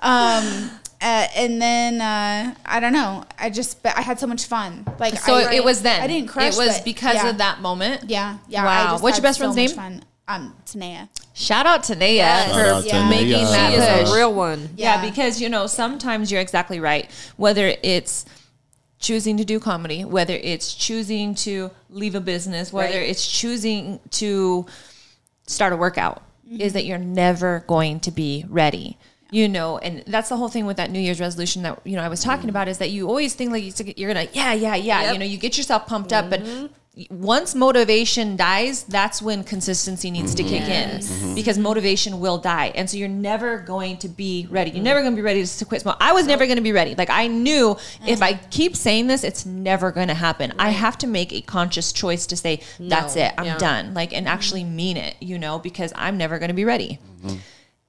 Um, 0.00 0.70
uh, 1.04 1.26
and 1.36 1.60
then 1.60 2.00
uh, 2.00 2.54
I 2.64 2.80
don't 2.80 2.92
know. 2.94 3.24
I 3.38 3.50
just 3.50 3.82
but 3.82 3.96
I 3.96 4.00
had 4.00 4.18
so 4.18 4.26
much 4.26 4.46
fun. 4.46 4.84
Like 4.98 5.16
So 5.18 5.34
I, 5.34 5.54
it 5.54 5.62
was 5.64 5.82
then. 5.82 6.00
I 6.02 6.06
didn't 6.06 6.28
crush. 6.28 6.54
It 6.54 6.58
was 6.58 6.78
but 6.78 6.84
because 6.84 7.16
yeah. 7.16 7.28
of 7.30 7.38
that 7.38 7.60
moment. 7.60 8.04
Yeah, 8.08 8.38
yeah. 8.48 8.64
Wow. 8.64 8.70
I 8.70 8.90
just 8.92 9.02
What's 9.02 9.18
your 9.18 9.22
best 9.22 9.38
so 9.38 9.44
friend's 9.44 9.56
name? 9.56 9.70
Fun. 9.70 10.02
Um, 10.26 10.56
Tanea. 10.64 11.08
Shout 11.34 11.66
out 11.66 11.82
to 11.84 11.94
Naya 11.94 12.14
Yes. 12.14 12.48
for 12.48 12.58
Shout 12.58 12.68
out 12.68 12.82
to 12.84 12.88
Yeah. 12.88 13.08
making 13.10 13.30
Naya. 13.32 13.44
that 13.50 13.70
She 13.70 14.02
is 14.02 14.10
a 14.10 14.14
real 14.14 14.32
one. 14.34 14.70
Yeah, 14.76 15.02
Yeah. 15.02 15.10
because 15.10 15.40
you 15.40 15.50
know 15.50 15.66
sometimes 15.66 16.32
you're 16.32 16.40
exactly 16.40 16.80
right. 16.80 17.10
Whether 17.36 17.74
it's 17.82 18.24
choosing 18.98 19.36
to 19.36 19.44
do 19.44 19.60
comedy, 19.60 20.02
whether 20.04 20.32
it's 20.34 20.72
choosing 20.72 21.34
to 21.34 21.70
leave 21.90 22.14
a 22.14 22.20
business, 22.20 22.72
whether 22.72 22.96
Right. 22.98 23.10
it's 23.10 23.26
choosing 23.26 24.00
to 24.12 24.64
start 25.46 25.72
a 25.74 25.76
workout, 25.76 26.22
Mm-hmm. 26.48 26.60
is 26.60 26.72
that 26.74 26.84
you're 26.86 26.98
never 26.98 27.64
going 27.66 28.00
to 28.00 28.10
be 28.10 28.44
ready. 28.48 28.96
You 29.30 29.48
know, 29.48 29.78
and 29.78 30.04
that's 30.06 30.28
the 30.28 30.36
whole 30.36 30.48
thing 30.48 30.66
with 30.66 30.76
that 30.76 30.90
New 30.90 31.00
Year's 31.00 31.18
resolution 31.20 31.62
that 31.62 31.80
you 31.84 31.96
know 31.96 32.02
I 32.02 32.08
was 32.08 32.22
talking 32.22 32.50
about 32.50 32.68
is 32.68 32.78
that 32.78 32.90
you 32.90 33.08
always 33.08 33.34
think 33.34 33.50
like 33.50 33.98
you're 33.98 34.12
gonna 34.12 34.28
yeah 34.32 34.52
yeah 34.52 34.76
yeah 34.76 35.02
Yep. 35.02 35.12
you 35.12 35.18
know 35.18 35.24
you 35.24 35.38
get 35.38 35.56
yourself 35.56 35.86
pumped 35.86 36.12
up, 36.12 36.30
but 36.30 36.42
Mm-hmm. 36.96 37.24
once 37.24 37.56
motivation 37.56 38.36
dies, 38.36 38.84
that's 38.84 39.20
when 39.20 39.42
consistency 39.42 40.12
needs 40.12 40.32
to 40.36 40.44
kick 40.44 40.62
in 40.62 41.00
mm-hmm. 41.00 41.34
because 41.34 41.58
motivation 41.58 42.20
will 42.20 42.38
die. 42.38 42.70
And 42.76 42.88
so 42.88 42.96
you're 42.96 43.08
never 43.08 43.58
going 43.58 43.96
to 43.98 44.08
be 44.08 44.46
ready. 44.48 44.70
You're 44.70 44.76
mm-hmm. 44.76 44.84
never 44.84 45.00
going 45.00 45.12
to 45.12 45.16
be 45.16 45.22
ready 45.22 45.44
to 45.44 45.64
quit 45.64 45.80
smoking 45.80 45.98
I 46.00 46.12
was 46.12 46.26
never 46.28 46.46
going 46.46 46.58
to 46.58 46.62
be 46.62 46.70
ready. 46.70 46.94
Like 46.94 47.10
I 47.10 47.26
knew 47.26 47.74
mm-hmm. 47.74 48.08
if 48.08 48.22
I 48.22 48.34
keep 48.34 48.76
saying 48.76 49.08
this, 49.08 49.24
it's 49.24 49.44
never 49.44 49.90
going 49.90 50.06
to 50.06 50.14
happen. 50.14 50.52
I 50.56 50.70
have 50.70 50.96
to 50.98 51.08
make 51.08 51.32
a 51.32 51.40
conscious 51.40 51.92
choice 51.92 52.26
to 52.26 52.36
say, 52.36 52.60
that's 52.78 53.16
No. 53.16 53.22
it. 53.22 53.34
I'm 53.38 53.44
Yeah. 53.46 53.58
done. 53.58 53.94
Like, 53.94 54.12
and 54.12 54.28
actually 54.28 54.62
mean 54.62 54.96
it, 54.96 55.16
you 55.18 55.36
know, 55.36 55.58
because 55.58 55.92
I'm 55.96 56.16
never 56.16 56.38
going 56.38 56.50
to 56.50 56.54
be 56.54 56.64
ready. 56.64 57.00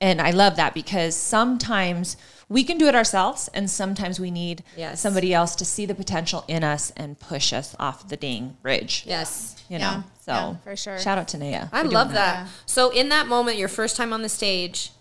And 0.06 0.22
I 0.22 0.30
love 0.30 0.56
that 0.58 0.76
because 0.76 1.16
sometimes 1.16 2.16
we 2.48 2.64
can 2.64 2.78
do 2.78 2.88
it 2.88 2.94
ourselves 2.94 3.50
and 3.56 3.68
sometimes 3.68 4.20
we 4.20 4.30
need 4.30 4.64
Yes. 4.78 5.02
somebody 5.02 5.34
else 5.34 5.56
to 5.56 5.66
see 5.66 5.88
the 5.88 5.96
potential 5.96 6.46
in 6.48 6.64
us 6.64 6.92
and 6.96 7.20
push 7.20 7.52
us 7.52 7.76
off 7.80 8.08
the 8.08 8.16
dang 8.16 8.56
bridge 8.62 9.04
Yes. 9.08 9.56
you 9.68 9.80
Yeah, 9.80 9.92
know. 9.92 10.04
So 10.24 10.32
yeah, 10.32 10.56
for 10.64 10.76
sure. 10.76 11.00
Shout 11.00 11.18
out 11.18 11.28
to 11.30 11.40
Naya. 11.40 11.70
I 11.72 11.80
for 11.80 11.84
doing 11.86 11.94
love 11.96 12.14
that. 12.14 12.48
So 12.68 12.92
in 12.92 13.10
that 13.10 13.26
moment, 13.26 13.58
your 13.58 13.68
first 13.68 13.96
time 13.96 14.14
on 14.14 14.22
the 14.22 14.30
stage, 14.30 14.92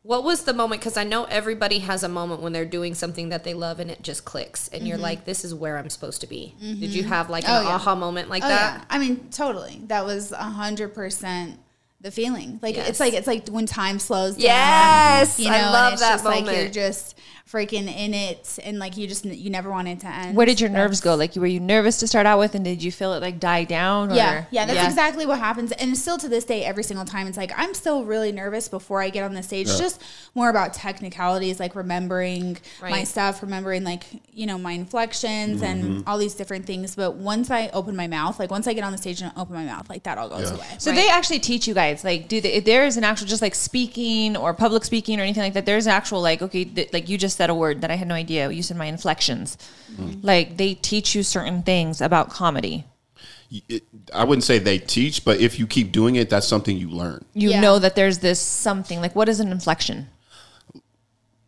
what 0.00 0.24
was 0.24 0.44
the 0.44 0.54
moment? 0.54 0.80
Because 0.80 0.96
I 0.96 1.04
know 1.04 1.24
everybody 1.24 1.80
has 1.80 2.02
a 2.02 2.08
moment 2.08 2.40
when 2.40 2.54
they're 2.54 2.64
doing 2.64 2.94
something 2.94 3.28
that 3.28 3.44
they 3.44 3.52
love 3.52 3.78
and 3.78 3.90
it 3.90 4.00
just 4.02 4.24
clicks, 4.24 4.68
and 4.68 4.86
you're 4.86 4.96
mm-hmm. 4.96 5.02
like, 5.02 5.24
"This 5.24 5.44
is 5.44 5.52
where 5.52 5.76
I'm 5.78 5.90
supposed 5.90 6.20
to 6.20 6.28
be." 6.28 6.54
Did 6.60 6.94
you 6.94 7.02
mm-hmm. 7.02 7.08
have 7.08 7.28
like 7.28 7.42
oh, 7.48 7.52
an 7.60 7.66
Oh, 7.66 7.68
yeah. 7.68 7.74
aha 7.74 7.96
moment 7.96 8.30
like 8.30 8.44
Oh 8.44 8.48
that? 8.48 8.78
yeah, 8.78 8.84
I 8.88 8.98
mean 8.98 9.28
totally. 9.30 9.82
That 9.86 10.04
was 10.06 10.30
a 10.30 10.36
hundred 10.36 10.94
percent 10.94 11.58
the 12.00 12.10
feeling. 12.10 12.58
Like 12.62 12.76
Yes. 12.76 12.88
it's 12.88 13.00
like 13.00 13.14
it's 13.14 13.26
like 13.26 13.48
when 13.48 13.66
time 13.66 13.98
slows 13.98 14.34
down. 14.34 14.42
Yes, 14.42 15.38
you 15.40 15.50
I 15.50 15.70
love 15.70 15.98
that 15.98 16.12
just 16.14 16.24
like 16.24 16.44
you're 16.46 16.54
moment. 16.54 16.74
just 16.74 17.15
freaking 17.50 17.86
in 17.86 18.12
it, 18.12 18.58
and 18.64 18.78
like 18.78 18.96
you 18.96 19.06
just 19.06 19.24
you 19.24 19.50
never 19.50 19.70
want 19.70 19.86
it 19.86 20.00
to 20.00 20.08
end. 20.08 20.36
Where 20.36 20.46
did 20.46 20.60
your 20.60 20.68
That's- 20.68 20.88
nerves 20.88 21.00
go? 21.00 21.14
Like, 21.14 21.36
were 21.36 21.46
you 21.46 21.60
nervous 21.60 21.98
to 21.98 22.08
start 22.08 22.26
out 22.26 22.38
with, 22.38 22.54
and 22.54 22.64
did 22.64 22.82
you 22.82 22.90
feel 22.90 23.12
it 23.12 23.22
like 23.22 23.38
die 23.38 23.64
down? 23.64 24.10
Or? 24.10 24.14
Yeah, 24.14 24.44
yeah, 24.50 24.66
that's 24.66 24.88
exactly 24.88 25.26
what 25.26 25.38
happens. 25.38 25.70
And 25.72 25.96
still 25.96 26.18
to 26.18 26.28
this 26.28 26.44
day, 26.44 26.64
every 26.64 26.82
single 26.82 27.06
time, 27.06 27.26
it's 27.26 27.36
like 27.36 27.52
I'm 27.56 27.72
still 27.74 28.04
really 28.04 28.32
nervous 28.32 28.68
before 28.68 29.00
I 29.00 29.10
get 29.10 29.22
on 29.22 29.34
the 29.34 29.42
stage. 29.42 29.66
Just 29.66 30.02
more 30.34 30.50
about 30.50 30.74
technicalities, 30.74 31.60
like 31.60 31.76
remembering 31.76 32.58
my 32.80 33.04
stuff, 33.04 33.42
remembering 33.42 33.84
like 33.84 34.04
you 34.32 34.46
know 34.46 34.58
my 34.58 34.72
inflections 34.72 35.62
and 35.62 35.84
mm-hmm. 35.84 36.08
all 36.08 36.18
these 36.18 36.34
different 36.34 36.66
things. 36.66 36.96
But 36.96 37.14
once 37.14 37.50
I 37.50 37.68
open 37.68 37.94
my 37.94 38.08
mouth, 38.08 38.40
like 38.40 38.50
once 38.50 38.66
I 38.66 38.72
get 38.72 38.82
on 38.82 38.92
the 38.92 38.98
stage 38.98 39.22
and 39.22 39.32
open 39.36 39.54
my 39.54 39.64
mouth, 39.64 39.88
like 39.88 40.02
that 40.02 40.18
all 40.18 40.28
goes 40.28 40.50
Yeah. 40.50 40.56
away. 40.56 40.66
So 40.78 40.92
they 40.92 41.08
actually 41.08 41.38
teach 41.38 41.68
you 41.68 41.74
guys 41.74 42.02
like 42.02 42.26
do 42.26 42.40
they, 42.40 42.54
if 42.54 42.64
there 42.64 42.86
is 42.86 42.96
an 42.96 43.04
actual 43.04 43.28
just 43.28 43.42
like 43.42 43.54
speaking 43.54 44.36
or 44.36 44.52
public 44.52 44.84
speaking 44.84 45.20
or 45.20 45.22
anything 45.22 45.44
like 45.44 45.54
that. 45.54 45.64
There's 45.64 45.86
an 45.86 45.92
actual 45.92 46.20
like 46.20 46.42
okay 46.42 46.64
th- 46.64 46.92
like 46.92 47.08
you 47.08 47.16
just 47.16 47.35
said 47.36 47.50
a 47.50 47.54
word 47.54 47.82
that 47.82 47.90
I 47.90 47.94
had 47.94 48.08
no 48.08 48.14
idea. 48.14 48.50
You 48.50 48.62
said 48.62 48.76
my 48.76 48.86
inflections. 48.86 49.56
Mm-hmm. 49.92 50.20
Like 50.22 50.56
they 50.56 50.74
teach 50.74 51.14
you 51.14 51.22
certain 51.22 51.62
things 51.62 52.00
about 52.00 52.30
comedy. 52.30 52.84
It, 53.68 53.84
I 54.12 54.24
wouldn't 54.24 54.42
say 54.44 54.58
they 54.58 54.78
teach, 54.78 55.24
but 55.24 55.38
if 55.40 55.58
you 55.58 55.66
keep 55.68 55.92
doing 55.92 56.16
it, 56.16 56.28
that's 56.30 56.48
something 56.48 56.76
you 56.76 56.88
learn. 56.90 57.24
You 57.32 57.50
Yeah. 57.50 57.60
know 57.60 57.78
that 57.78 57.94
there's 57.94 58.18
this 58.18 58.40
something 58.40 59.00
like 59.00 59.14
what 59.14 59.28
is 59.28 59.38
an 59.38 59.52
inflection? 59.52 60.08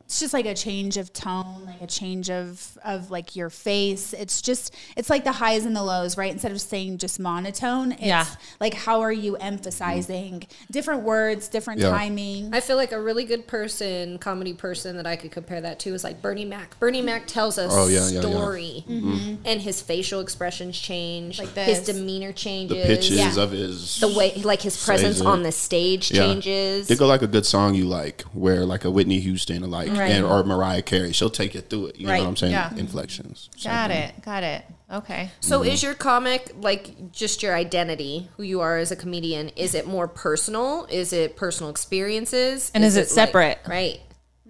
It's 0.09 0.21
just 0.21 0.33
like 0.33 0.47
a 0.47 0.55
change 0.55 0.97
of 0.97 1.13
tone, 1.13 1.67
like 1.67 1.83
a 1.83 1.87
change 1.87 2.31
of 2.31 2.79
of 2.83 3.11
like 3.11 3.37
your 3.37 3.51
face. 3.51 4.15
It's 4.15 4.41
just 4.41 4.75
it's 4.97 5.11
like 5.11 5.23
the 5.23 5.33
highs 5.33 5.67
and 5.67 5.77
the 5.77 5.83
lows, 5.83 6.17
right? 6.17 6.33
Instead 6.33 6.51
of 6.51 6.63
saying 6.63 6.97
just 6.97 7.21
monotone, 7.21 7.93
it's 7.93 8.01
Yeah. 8.03 8.25
like 8.59 8.73
how 8.73 9.03
are 9.03 9.13
you 9.13 9.37
emphasizing 9.37 10.47
different 10.71 11.03
words, 11.03 11.49
different 11.49 11.81
Yeah. 11.83 11.91
timing. 11.91 12.55
I 12.55 12.61
feel 12.61 12.77
like 12.77 12.93
a 12.93 13.01
really 13.01 13.25
good 13.25 13.47
person, 13.47 14.17
comedy 14.19 14.55
person 14.55 14.97
that 14.97 15.07
I 15.07 15.15
could 15.17 15.31
compare 15.31 15.61
that 15.61 15.79
to 15.81 15.93
is 15.93 16.05
like 16.05 16.23
Bernie 16.23 16.47
Mac. 16.47 16.81
Bernie 16.81 17.03
Mac 17.03 17.27
tells 17.27 17.59
us 17.59 17.71
Oh, 17.75 17.87
yeah, 17.89 18.07
yeah, 18.09 18.15
yeah. 18.15 18.21
story, 18.23 18.85
mm-hmm. 18.89 19.35
and 19.45 19.61
his 19.61 19.83
facial 19.83 20.21
expressions 20.21 20.79
change, 20.79 21.39
Like 21.39 21.55
his 21.55 21.81
this. 21.83 21.95
demeanor 21.95 22.29
The 22.29 22.33
changes, 22.33 22.87
pitches 22.87 23.19
Yeah. 23.19 23.43
of 23.43 23.51
his 23.51 24.01
the 24.01 24.09
way 24.09 24.33
like 24.43 24.63
his 24.63 24.83
presence 24.83 25.21
on 25.21 25.43
the 25.43 25.53
stage 25.53 26.11
Yeah. 26.11 26.23
changes. 26.25 26.89
They 26.89 26.97
go 26.97 27.07
like 27.07 27.21
a 27.21 27.27
good 27.27 27.45
song 27.45 27.75
you 27.75 27.85
like, 27.85 28.23
where 28.33 28.65
like 28.65 28.87
a 28.87 28.91
Whitney 28.91 29.21
Houston, 29.21 29.63
or 29.63 29.67
like 29.67 29.98
Right. 29.99 30.05
Right. 30.05 30.13
And 30.13 30.25
or 30.25 30.43
Mariah 30.45 30.83
Carey, 30.83 31.13
she'll 31.13 31.29
take 31.31 31.55
you 31.55 31.61
through 31.61 31.87
it. 31.89 31.97
You 32.01 32.07
know 32.07 32.19
what 32.19 32.27
I'm 32.27 32.37
saying? 32.37 32.53
Yeah. 32.53 32.75
Inflections. 32.77 33.51
Got 33.63 33.91
it. 33.91 34.23
Got 34.23 34.43
it. 34.45 34.65
Okay. 34.91 35.31
So 35.41 35.61
Mm-hmm. 35.61 35.71
is 35.71 35.83
your 35.83 35.95
comic 35.95 36.53
like 36.61 37.13
just 37.13 37.43
your 37.43 37.55
identity, 37.55 38.29
who 38.37 38.43
you 38.43 38.61
are 38.61 38.79
as 38.79 38.91
a 38.91 38.97
comedian? 38.97 39.49
Is 39.51 39.75
it 39.75 39.87
more 39.87 40.09
personal? 40.09 40.87
Is 40.91 41.13
it 41.13 41.37
personal 41.37 41.71
experiences? 41.71 42.71
And 42.75 42.85
is 42.85 42.97
it 42.97 43.01
like- 43.01 43.09
separate? 43.09 43.59
right. 43.69 44.01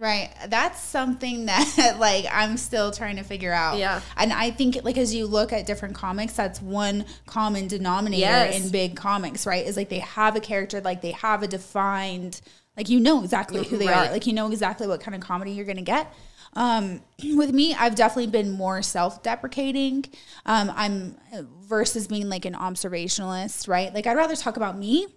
Right. 0.00 0.30
That's 0.46 0.80
something 0.80 1.46
that 1.46 1.96
like 1.98 2.24
I'm 2.30 2.56
still 2.56 2.92
trying 2.92 3.16
to 3.16 3.24
figure 3.24 3.52
out. 3.52 3.78
Yeah. 3.78 4.00
And 4.16 4.32
I 4.32 4.52
think 4.52 4.78
like 4.84 4.96
as 4.96 5.12
you 5.12 5.26
look 5.26 5.52
at 5.52 5.66
different 5.66 5.96
comics, 5.96 6.34
that's 6.34 6.62
one 6.62 7.04
common 7.26 7.66
denominator 7.66 8.20
Yes. 8.20 8.62
in 8.64 8.70
big 8.70 8.94
comics, 8.94 9.44
right? 9.44 9.66
Is 9.66 9.76
like 9.76 9.88
they 9.88 9.98
have 9.98 10.37
a 10.37 10.40
character, 10.40 10.80
like 10.80 11.02
they 11.02 11.11
have 11.11 11.42
a 11.42 11.48
defined 11.48 12.40
like 12.79 12.88
you 12.88 12.99
know 13.01 13.23
exactly 13.23 13.62
who 13.64 13.77
they 13.77 13.87
Right. 13.88 14.09
are. 14.09 14.12
Like 14.12 14.27
you 14.27 14.33
know 14.33 14.51
exactly 14.51 14.87
what 14.87 15.01
kind 15.03 15.14
of 15.14 15.21
comedy 15.21 15.51
you're 15.51 15.67
gonna 15.67 15.83
get. 15.83 16.11
Um, 16.55 17.03
with 17.37 17.53
me, 17.53 17.75
I've 17.75 17.95
definitely 17.95 18.29
been 18.31 18.51
more 18.51 18.81
self-deprecating. 18.81 20.07
Um, 20.47 20.73
I'm 20.75 21.17
versus 21.61 22.07
being 22.09 22.29
like 22.31 22.45
an 22.47 22.55
observationalist, 22.55 23.69
right? 23.69 23.93
Like 23.93 24.07
I'd 24.07 24.17
rather 24.17 24.37
talk 24.37 24.57
about 24.57 24.79
me 24.79 25.09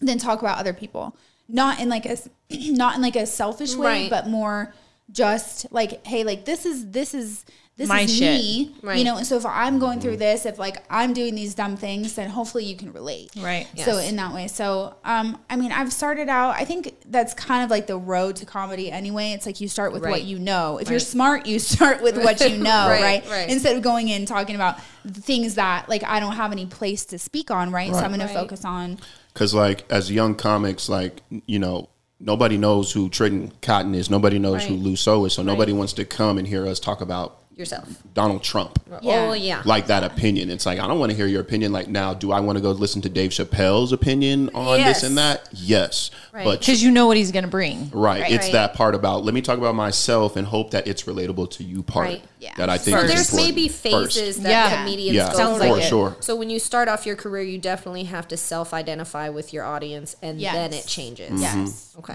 than 0.00 0.18
talk 0.18 0.40
about 0.40 0.58
other 0.58 0.72
people. 0.72 1.16
Not 1.48 1.78
in 1.80 1.88
like 1.88 2.06
a 2.06 2.16
not 2.50 2.96
in 2.96 3.02
like 3.02 3.16
a 3.16 3.26
selfish 3.26 3.74
way, 3.74 4.02
Right. 4.02 4.10
but 4.10 4.26
more 4.28 4.74
just 5.10 5.66
like, 5.70 6.04
hey, 6.06 6.24
like 6.24 6.44
this 6.44 6.66
is 6.66 6.90
this 6.90 7.14
is 7.14 7.44
this 7.76 7.88
My 7.90 8.00
is 8.00 8.14
shit. 8.16 8.40
me. 8.40 8.74
Right. 8.82 8.98
You 8.98 9.04
know, 9.04 9.18
and 9.18 9.26
so 9.26 9.36
if 9.36 9.44
I'm 9.44 9.78
going 9.78 10.00
through 10.00 10.16
this, 10.16 10.46
if 10.46 10.58
like 10.58 10.82
I'm 10.88 11.12
doing 11.12 11.34
these 11.34 11.54
dumb 11.54 11.76
things, 11.76 12.14
then 12.14 12.30
hopefully 12.30 12.64
you 12.64 12.74
can 12.74 12.90
relate. 12.90 13.30
Right. 13.36 13.66
So 13.76 13.98
in 13.98 14.16
that 14.16 14.32
way. 14.32 14.48
So 14.48 14.96
um 15.04 15.38
I 15.50 15.56
mean 15.56 15.72
I've 15.72 15.92
started 15.92 16.30
out 16.30 16.54
I 16.56 16.64
think 16.64 16.94
that's 17.10 17.34
kind 17.34 17.62
of 17.64 17.70
like 17.70 17.86
the 17.86 17.98
road 17.98 18.36
to 18.36 18.46
comedy 18.46 18.90
anyway. 18.90 19.32
It's 19.32 19.44
like 19.44 19.60
you 19.60 19.68
start 19.68 19.92
with 19.92 20.02
Right. 20.02 20.10
what 20.10 20.22
you 20.24 20.38
know. 20.38 20.78
If 20.78 20.88
you're 20.88 21.00
smart, 21.00 21.44
you 21.44 21.58
start 21.74 22.02
with 22.02 22.16
what 22.16 22.40
you 22.40 22.56
know, 22.68 22.88
Right, 22.88 23.02
right? 23.02 23.28
right. 23.30 23.48
Instead 23.50 23.76
of 23.76 23.82
going 23.82 24.08
in 24.08 24.24
talking 24.24 24.54
about 24.54 24.80
things 25.06 25.56
that 25.56 25.86
like 25.88 26.02
I 26.04 26.18
don't 26.18 26.36
have 26.36 26.52
any 26.52 26.64
place 26.64 27.04
to 27.06 27.18
speak 27.18 27.50
on, 27.50 27.72
right? 27.72 27.92
So 27.92 27.98
I'm 27.98 28.10
gonna 28.10 28.26
focus 28.26 28.64
on 28.64 28.98
Because 29.34 29.52
like 29.52 29.84
as 29.92 30.10
young 30.10 30.34
comics, 30.34 30.88
like 30.88 31.20
you 31.44 31.58
know, 31.58 31.90
nobody 32.20 32.56
knows 32.56 32.90
who 32.92 33.10
Trenton 33.10 33.52
Cotton 33.60 33.94
is. 33.94 34.08
Nobody 34.08 34.38
knows 34.38 34.64
who 34.64 34.74
Right. 34.76 34.82
Lou 34.82 34.96
So 34.96 35.26
is. 35.26 35.34
So 35.34 35.42
nobody 35.42 35.74
wants 35.74 35.92
to 35.94 36.06
come 36.06 36.38
and 36.38 36.48
hear 36.48 36.66
us 36.66 36.80
talk 36.80 37.02
about 37.02 37.42
Yourself. 37.56 37.88
Donald 38.12 38.42
Trump. 38.42 38.78
Yeah. 39.00 39.28
Oh 39.30 39.32
yeah. 39.32 39.62
Like 39.64 39.86
that 39.86 40.04
opinion. 40.04 40.50
It's 40.50 40.66
like 40.66 40.78
I 40.78 40.86
don't 40.86 40.98
want 40.98 41.10
to 41.10 41.16
hear 41.16 41.26
your 41.26 41.40
opinion. 41.40 41.72
Like 41.72 41.88
now, 41.88 42.12
do 42.12 42.30
I 42.30 42.38
want 42.40 42.58
to 42.58 42.62
go 42.62 42.70
listen 42.72 43.00
to 43.00 43.08
Dave 43.08 43.30
Chappelle's 43.30 43.92
opinion 43.92 44.50
on 44.54 44.78
Yes. 44.78 45.00
this 45.00 45.08
and 45.08 45.16
that? 45.16 45.48
Yes, 45.52 46.10
Right. 46.34 46.44
but 46.44 46.60
Because 46.60 46.82
you 46.82 46.90
know 46.90 47.06
what 47.06 47.16
he's 47.16 47.32
gonna 47.32 47.48
bring. 47.48 47.88
Right. 47.94 48.20
Right. 48.20 48.30
It's 48.32 48.44
Right. 48.44 48.52
that 48.52 48.74
part 48.74 48.94
about 48.94 49.24
let 49.24 49.32
me 49.32 49.40
talk 49.40 49.56
about 49.56 49.74
myself 49.74 50.36
and 50.36 50.46
hope 50.46 50.72
that 50.72 50.86
it's 50.86 51.04
relatable 51.04 51.50
to 51.52 51.64
you 51.64 51.82
part 51.82 52.06
Right. 52.08 52.22
Yeah. 52.40 52.52
that 52.58 52.68
I 52.68 52.76
think 52.76 52.98
So 52.98 53.06
there's 53.06 53.30
important 53.30 53.56
maybe 53.56 53.68
first. 53.68 53.82
phases 54.18 54.36
that 54.42 54.50
Yeah. 54.50 54.82
comedians 54.84 55.16
Yeah, 55.16 55.32
go 55.32 55.38
Sounds 55.38 55.56
through. 55.58 55.66
for 55.68 55.72
like 55.76 55.82
it. 55.84 55.88
sure. 55.88 56.16
So 56.20 56.36
when 56.36 56.50
you 56.50 56.58
start 56.58 56.88
off 56.88 57.06
your 57.06 57.16
career, 57.16 57.42
you 57.42 57.56
definitely 57.56 58.04
have 58.04 58.28
to 58.28 58.36
self-identify 58.36 59.30
with 59.30 59.54
your 59.54 59.64
audience, 59.64 60.14
and 60.22 60.38
Yes. 60.38 60.54
then 60.54 60.72
it 60.74 60.86
changes. 60.86 61.30
Mm-hmm. 61.40 61.60
yes. 61.64 61.94
Okay. 61.98 62.12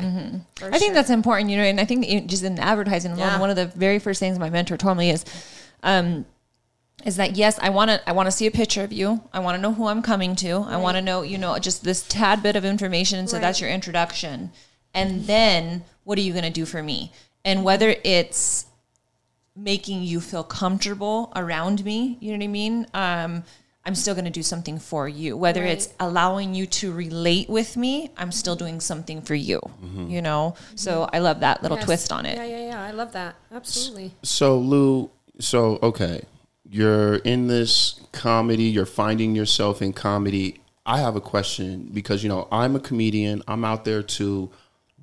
For 0.55 0.67
I 0.67 0.77
think 0.77 0.83
sure. 0.89 0.93
that's 0.93 1.09
important, 1.09 1.49
you 1.49 1.57
know, 1.57 1.63
and 1.63 1.79
I 1.79 1.85
think 1.85 2.27
just 2.27 2.43
in 2.43 2.59
advertising 2.59 3.13
alone, 3.13 3.27
Yeah. 3.27 3.39
one 3.39 3.49
of 3.49 3.55
the 3.55 3.65
very 3.65 3.97
first 3.97 4.19
things 4.19 4.37
my 4.37 4.51
mentor 4.51 4.77
told 4.77 4.97
me 4.97 5.09
is, 5.09 5.25
um, 5.83 6.25
is 7.05 7.15
that 7.15 7.35
yes, 7.35 7.57
I 7.61 7.69
want 7.69 7.89
to, 7.89 8.09
I 8.09 8.11
want 8.11 8.27
to 8.27 8.31
see 8.31 8.45
a 8.47 8.51
picture 8.51 8.83
of 8.83 8.93
you. 8.93 9.21
I 9.33 9.39
want 9.39 9.55
to 9.55 9.61
know 9.61 9.73
who 9.73 9.87
I'm 9.87 10.01
coming 10.01 10.35
to. 10.37 10.65
I 10.67 10.77
want 10.77 10.97
to 10.97 11.01
know, 11.01 11.23
you 11.23 11.37
know, 11.37 11.57
just 11.57 11.83
this 11.83 12.03
tad 12.07 12.43
bit 12.43 12.55
of 12.55 12.63
information. 12.63 13.17
And 13.19 13.29
so 13.29 13.39
that's 13.39 13.59
your 13.59 13.69
introduction. 13.69 14.51
And 14.93 15.25
then 15.25 15.83
what 16.03 16.17
are 16.17 16.21
you 16.21 16.31
going 16.31 16.43
to 16.43 16.51
do 16.51 16.65
for 16.65 16.83
me? 16.83 17.11
And 17.43 17.63
whether 17.63 17.95
it's 18.03 18.67
making 19.55 20.03
you 20.03 20.21
feel 20.21 20.43
comfortable 20.43 21.31
around 21.35 21.83
me, 21.83 22.17
you 22.19 22.31
know 22.31 22.37
what 22.37 22.43
I 22.43 22.47
mean? 22.47 22.87
Um, 22.93 23.43
I'm 23.83 23.95
still 23.95 24.13
going 24.13 24.25
to 24.25 24.31
do 24.31 24.43
something 24.43 24.77
for 24.77 25.09
you. 25.09 25.35
Whether 25.35 25.63
it's 25.63 25.89
allowing 25.99 26.53
you 26.53 26.67
to 26.67 26.91
relate 26.91 27.49
with 27.49 27.75
me, 27.75 28.11
I'm 28.15 28.31
still 28.31 28.55
doing 28.55 28.79
something 28.79 29.23
for 29.23 29.33
you, 29.33 29.59
you 30.07 30.21
know? 30.21 30.53
So 30.75 31.09
I 31.11 31.17
love 31.17 31.39
that 31.39 31.63
little 31.63 31.77
Yes. 31.77 31.85
twist 31.85 32.11
on 32.11 32.27
it. 32.27 32.37
Yeah, 32.37 32.45
yeah, 32.45 32.67
yeah. 32.67 32.83
I 32.83 32.91
love 32.91 33.13
that. 33.13 33.35
Absolutely. 33.51 34.13
So 34.21 34.59
Lou, 34.59 35.09
so 35.41 35.79
okay, 35.83 36.23
you're 36.69 37.15
in 37.15 37.47
this 37.47 37.99
comedy, 38.11 38.63
you're 38.63 38.85
finding 38.85 39.35
yourself 39.35 39.81
in 39.81 39.91
comedy. 39.93 40.61
I 40.85 40.99
have 40.99 41.15
a 41.15 41.21
question 41.21 41.89
because 41.93 42.23
you 42.23 42.29
know, 42.29 42.47
I'm 42.51 42.75
a 42.75 42.79
comedian, 42.79 43.43
I'm 43.47 43.63
out 43.65 43.85
there 43.85 44.01
too, 44.03 44.49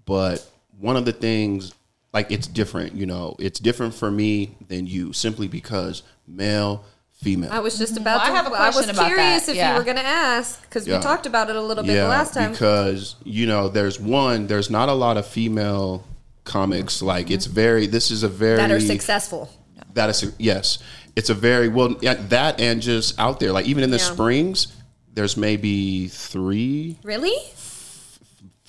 but 0.07 0.44
one 0.79 0.96
of 0.96 1.05
the 1.05 1.12
things 1.12 1.74
like 2.12 2.31
it's 2.33 2.46
different, 2.46 2.94
you 2.94 3.07
know, 3.07 3.37
it's 3.38 3.61
different 3.61 3.94
for 3.94 4.11
me 4.11 4.57
than 4.68 4.87
you 4.87 5.12
simply 5.12 5.46
because 5.46 6.03
male, 6.27 6.85
female. 7.12 7.51
I 7.53 7.59
was 7.61 7.77
just 7.79 7.96
about 7.96 8.18
Well, 8.20 8.27
I 8.27 8.31
to. 8.31 8.37
have 8.37 8.53
a 8.53 8.57
I 8.57 8.68
was 8.70 8.88
about 8.88 9.07
curious 9.07 9.46
that. 9.46 9.53
if 9.53 9.57
Yeah. 9.57 9.72
you 9.72 9.79
were 9.79 9.85
going 9.85 9.96
to 9.98 10.07
ask 10.07 10.62
because 10.62 10.87
Yeah. 10.87 10.96
we 10.98 11.03
talked 11.03 11.27
about 11.27 11.51
it 11.51 11.57
a 11.57 11.61
little 11.62 11.85
bit 11.85 11.94
the 11.94 12.09
last 12.09 12.33
time. 12.35 12.53
because 12.53 13.16
you 13.24 13.46
know, 13.46 13.68
there's 13.68 14.01
one, 14.01 14.46
there's 14.46 14.70
not 14.70 14.88
a 14.88 14.94
lot 14.94 15.16
of 15.16 15.27
female 15.27 16.05
comics. 16.44 17.03
Like 17.03 17.31
it's 17.31 17.46
very. 17.46 17.87
This 17.87 18.11
is 18.11 18.22
a 18.22 18.29
very 18.29 18.57
that 18.57 18.70
are 18.70 18.81
successful. 18.81 19.51
That 19.95 20.11
is 20.11 20.33
yes, 20.38 20.79
it's 21.17 21.31
a 21.31 21.35
very 21.35 21.69
well 21.69 21.97
yeah, 22.01 22.14
that 22.29 22.61
and 22.61 22.81
just 22.83 23.19
out 23.19 23.41
there. 23.41 23.53
Like 23.53 23.67
even 23.67 23.83
in 23.85 23.91
the 23.91 23.97
Yeah. 23.99 24.05
Springs, 24.12 24.69
there's 25.14 25.37
maybe 25.37 26.09
three, 26.09 26.97
Really? 27.03 27.37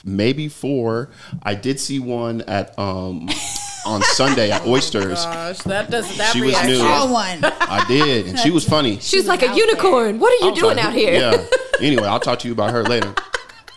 maybe 0.04 0.48
four. 0.48 1.10
I 1.44 1.56
did 1.56 1.80
see 1.80 2.00
one 2.00 2.42
at 2.42 2.78
um 2.80 3.30
on 3.86 4.02
Sunday 4.04 4.52
at 4.52 4.66
Oysters. 4.68 5.24
Gosh, 5.26 5.60
that 5.60 5.90
does 5.92 6.18
that 6.18 6.34
She 6.34 6.42
was 6.42 6.52
reaction. 6.52 6.72
new. 6.72 6.78
Saw 6.80 7.12
one. 7.12 7.40
I 7.44 7.86
did, 7.88 8.28
and 8.28 8.40
she 8.40 8.52
was 8.52 8.68
funny. 8.68 9.00
She's 9.00 9.28
like 9.28 9.42
a 9.44 9.50
out 9.50 9.58
unicorn. 9.58 10.20
What 10.20 10.32
are 10.42 10.48
you 10.48 10.56
doing 10.56 10.78
talk- 10.78 10.86
out 10.86 10.94
here? 10.94 11.14
Yeah. 11.14 11.46
Anyway, 11.82 12.04
I'll 12.04 12.20
talk 12.20 12.40
to 12.40 12.48
you 12.48 12.54
about 12.54 12.72
her 12.72 12.84
later. 12.84 13.14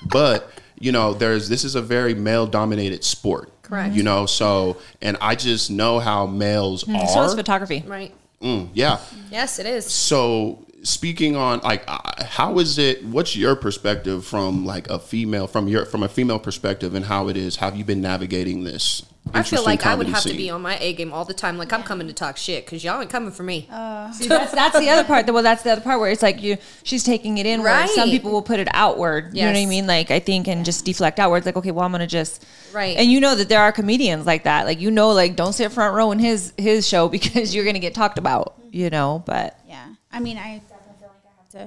But 0.04 0.50
you 0.82 0.90
know, 0.90 1.14
there's 1.14 1.48
this 1.48 1.64
is 1.64 1.76
a 1.76 1.82
very 1.82 2.12
male 2.12 2.46
dominated 2.46 3.04
sport. 3.04 3.62
Correct. 3.62 3.94
You 3.94 4.02
know, 4.02 4.26
so 4.26 4.78
and 5.00 5.16
I 5.20 5.36
just 5.36 5.70
know 5.70 6.00
how 6.00 6.26
males 6.26 6.88
are. 6.88 7.06
So 7.06 7.22
is 7.22 7.34
photography. 7.34 7.84
Right. 7.86 8.12
Mm, 8.40 8.70
yeah. 8.74 8.98
Yes, 9.30 9.60
it 9.60 9.66
is. 9.66 9.86
So 9.86 10.66
speaking 10.82 11.36
on 11.36 11.60
like 11.60 11.84
uh, 11.86 12.24
how 12.24 12.58
is 12.58 12.78
it 12.78 13.04
what's 13.04 13.36
your 13.36 13.54
perspective 13.54 14.26
from 14.26 14.66
like 14.66 14.90
a 14.90 14.98
female 14.98 15.46
from 15.46 15.68
your 15.68 15.86
from 15.86 16.02
a 16.02 16.08
female 16.08 16.40
perspective 16.40 16.96
and 16.96 17.04
how 17.04 17.28
it 17.28 17.36
is 17.36 17.54
have 17.56 17.76
you 17.76 17.84
been 17.84 18.00
navigating 18.00 18.64
this 18.64 19.04
I 19.34 19.42
feel 19.44 19.64
like 19.64 19.86
I 19.86 19.94
would 19.94 20.06
comedy 20.06 20.10
have 20.10 20.22
to 20.24 20.28
scene? 20.30 20.36
be 20.36 20.50
on 20.50 20.62
my 20.62 20.76
A 20.78 20.92
game 20.94 21.12
all 21.12 21.24
the 21.24 21.32
time. 21.32 21.56
Like 21.56 21.72
I'm 21.72 21.82
coming 21.84 22.06
to 22.08 22.12
talk 22.12 22.36
shit 22.36 22.66
because 22.66 22.82
y'all 22.82 23.00
ain't 23.00 23.08
coming 23.08 23.30
for 23.30 23.44
me. 23.44 23.68
Uh, 23.70 24.10
see, 24.12 24.26
that's, 24.26 24.52
that's 24.52 24.78
the 24.78 24.88
other 24.90 25.04
part. 25.04 25.26
Well, 25.32 25.42
that's 25.42 25.62
the 25.62 25.72
other 25.72 25.80
part 25.80 26.00
where 26.00 26.10
it's 26.10 26.22
like 26.22 26.42
you, 26.42 26.58
she's 26.82 27.04
taking 27.04 27.38
it 27.38 27.46
in. 27.46 27.62
Where 27.62 27.86
some 27.86 28.10
people 28.10 28.32
will 28.32 28.42
put 28.42 28.58
it 28.58 28.68
outward. 28.72 29.26
Yes. 29.32 29.34
You 29.34 29.42
know 29.42 29.52
what 29.60 29.66
I 29.66 29.70
mean? 29.70 29.86
Like 29.86 30.10
I 30.10 30.18
think 30.18 30.48
and 30.48 30.64
just 30.64 30.84
deflect 30.84 31.18
outwards. 31.20 31.46
Like 31.46 31.56
okay, 31.56 31.70
well 31.70 31.84
I'm 31.84 31.92
gonna 31.92 32.06
just 32.06 32.44
Right. 32.72 32.96
And 32.96 33.10
you 33.10 33.20
know 33.20 33.34
that 33.36 33.48
there 33.48 33.60
are 33.60 33.70
comedians 33.72 34.26
like 34.26 34.44
that. 34.44 34.66
Like 34.66 34.80
you 34.80 34.90
know, 34.90 35.12
like 35.12 35.36
don't 35.36 35.52
sit 35.52 35.70
front 35.72 35.94
row 35.94 36.10
in 36.10 36.18
his 36.18 36.52
his 36.58 36.86
show 36.86 37.08
because 37.16 37.54
you're 37.54 37.64
gonna 37.64 37.78
get 37.78 37.94
talked 37.94 38.18
about. 38.18 38.54
You 38.70 38.90
know, 38.90 39.22
but 39.24 39.58
Yeah. 39.68 39.86
I 40.10 40.18
mean, 40.20 40.36
I 40.36 40.58
definitely 40.68 40.94
feel 40.98 41.08
like 41.08 41.24
I 41.24 41.38
have 41.38 41.48
to. 41.50 41.58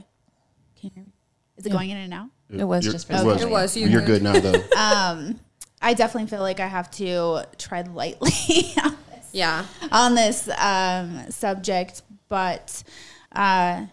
Can 0.79 0.89
you 0.89 0.91
hear 0.93 1.03
me? 1.03 1.11
Is 1.57 1.65
it 1.65 1.71
going 1.71 1.89
in 1.89 1.97
and 1.97 2.13
out? 2.13 2.27
it 2.51 2.63
was 2.63 2.83
You're- 2.85 2.93
just 2.93 3.07
for 3.07 3.13
it 3.13 3.17
the 3.19 3.25
was, 3.25 3.41
It 3.41 3.49
was, 3.49 3.77
you're 3.77 3.89
you're 3.89 4.01
good. 4.01 4.21
good 4.21 4.23
now 4.23 4.39
though 4.39 4.63
um, 4.77 5.39
I 5.85 5.93
definitely 5.93 6.27
feel 6.31 6.41
like 6.41 6.59
I 6.59 6.65
have 6.65 6.89
to 6.91 7.43
tread 7.59 7.93
lightly 7.93 8.31
on 8.83 8.97
this, 9.11 9.29
yeah. 9.33 9.65
on 9.91 10.15
this 10.15 10.49
um, 10.57 11.29
subject, 11.29 12.01
but 12.27 12.83
uh, 13.31 13.85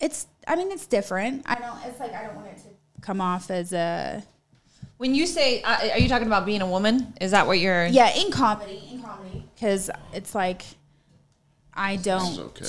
it's. 0.00 0.26
I 0.46 0.56
mean, 0.56 0.70
it's 0.70 0.86
different. 0.86 1.44
I 1.46 1.54
don't. 1.54 1.78
It's 1.86 1.98
like 1.98 2.12
I 2.14 2.24
don't 2.24 2.36
want 2.36 2.48
it 2.48 2.58
to 2.58 2.68
come 3.00 3.22
off 3.22 3.50
as 3.50 3.72
a 3.72 4.22
When 4.98 5.14
you 5.14 5.26
say, 5.26 5.62
uh, 5.62 5.92
are 5.92 5.98
you 5.98 6.10
talking 6.10 6.26
about 6.26 6.44
being 6.44 6.60
a 6.60 6.66
woman? 6.66 7.14
Is 7.22 7.30
that 7.30 7.46
what 7.46 7.58
you're? 7.58 7.86
yeah 7.86 8.14
in 8.14 8.30
comedy 8.30 8.82
in 8.92 9.02
comedy 9.02 9.42
because 9.54 9.90
it's 10.12 10.34
like 10.34 10.62
I 11.72 11.96
don't. 11.96 12.38
okay 12.38 12.66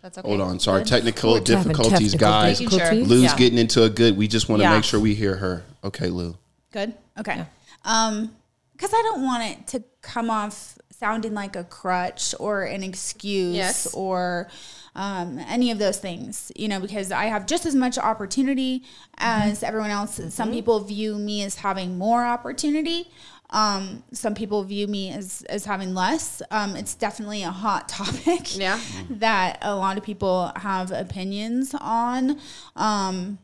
That's 0.00 0.16
okay. 0.16 0.26
hold 0.28 0.40
on 0.40 0.60
sorry 0.60 0.84
technical 0.84 1.34
We're 1.34 1.40
difficulties 1.40 2.12
technical 2.12 2.18
guys 2.18 2.60
Making 2.60 2.78
sure. 2.78 2.94
lou's 2.94 3.22
Yeah. 3.24 3.36
getting 3.36 3.58
into 3.58 3.82
a 3.82 3.90
good 3.90 4.16
we 4.16 4.28
just 4.28 4.48
want 4.48 4.60
to 4.60 4.64
Yeah. 4.64 4.76
make 4.76 4.84
sure 4.84 4.98
we 4.98 5.14
hear 5.14 5.36
her 5.36 5.62
okay 5.84 6.08
lou 6.08 6.38
Good. 6.72 6.94
Okay. 7.18 7.44
Um, 7.84 8.34
because 8.72 8.92
I 8.94 9.02
don't 9.02 9.22
want 9.22 9.44
it 9.44 9.66
to 9.68 9.84
come 10.00 10.28
off 10.28 10.76
sounding 10.90 11.34
like 11.34 11.54
a 11.54 11.62
crutch 11.64 12.34
or 12.40 12.62
an 12.64 12.82
excuse 12.82 13.54
Yes. 13.54 13.94
or 13.94 14.48
um, 14.96 15.38
any 15.48 15.70
of 15.70 15.78
those 15.78 15.98
things, 15.98 16.50
you 16.56 16.66
know, 16.68 16.80
because 16.80 17.12
I 17.12 17.26
have 17.26 17.46
just 17.46 17.64
as 17.64 17.74
much 17.76 17.96
opportunity 17.96 18.82
as 19.18 19.62
everyone 19.62 19.90
else. 19.90 20.20
Some 20.34 20.50
people 20.50 20.80
view 20.80 21.16
me 21.16 21.42
as 21.44 21.56
having 21.56 21.96
more 21.96 22.24
opportunity. 22.24 23.08
Um, 23.50 24.02
some 24.12 24.34
people 24.34 24.64
view 24.64 24.86
me 24.88 25.10
as, 25.12 25.42
as 25.48 25.64
having 25.64 25.94
less. 25.94 26.42
Um, 26.50 26.74
it's 26.74 26.94
definitely 26.94 27.42
a 27.44 27.50
hot 27.50 27.88
topic 27.88 28.56
Yeah. 28.58 28.80
that 29.10 29.58
a 29.62 29.76
lot 29.76 29.96
of 29.98 30.02
people 30.02 30.50
have 30.56 30.90
opinions 30.90 31.72
on. 31.80 32.40
Um, 32.74 33.38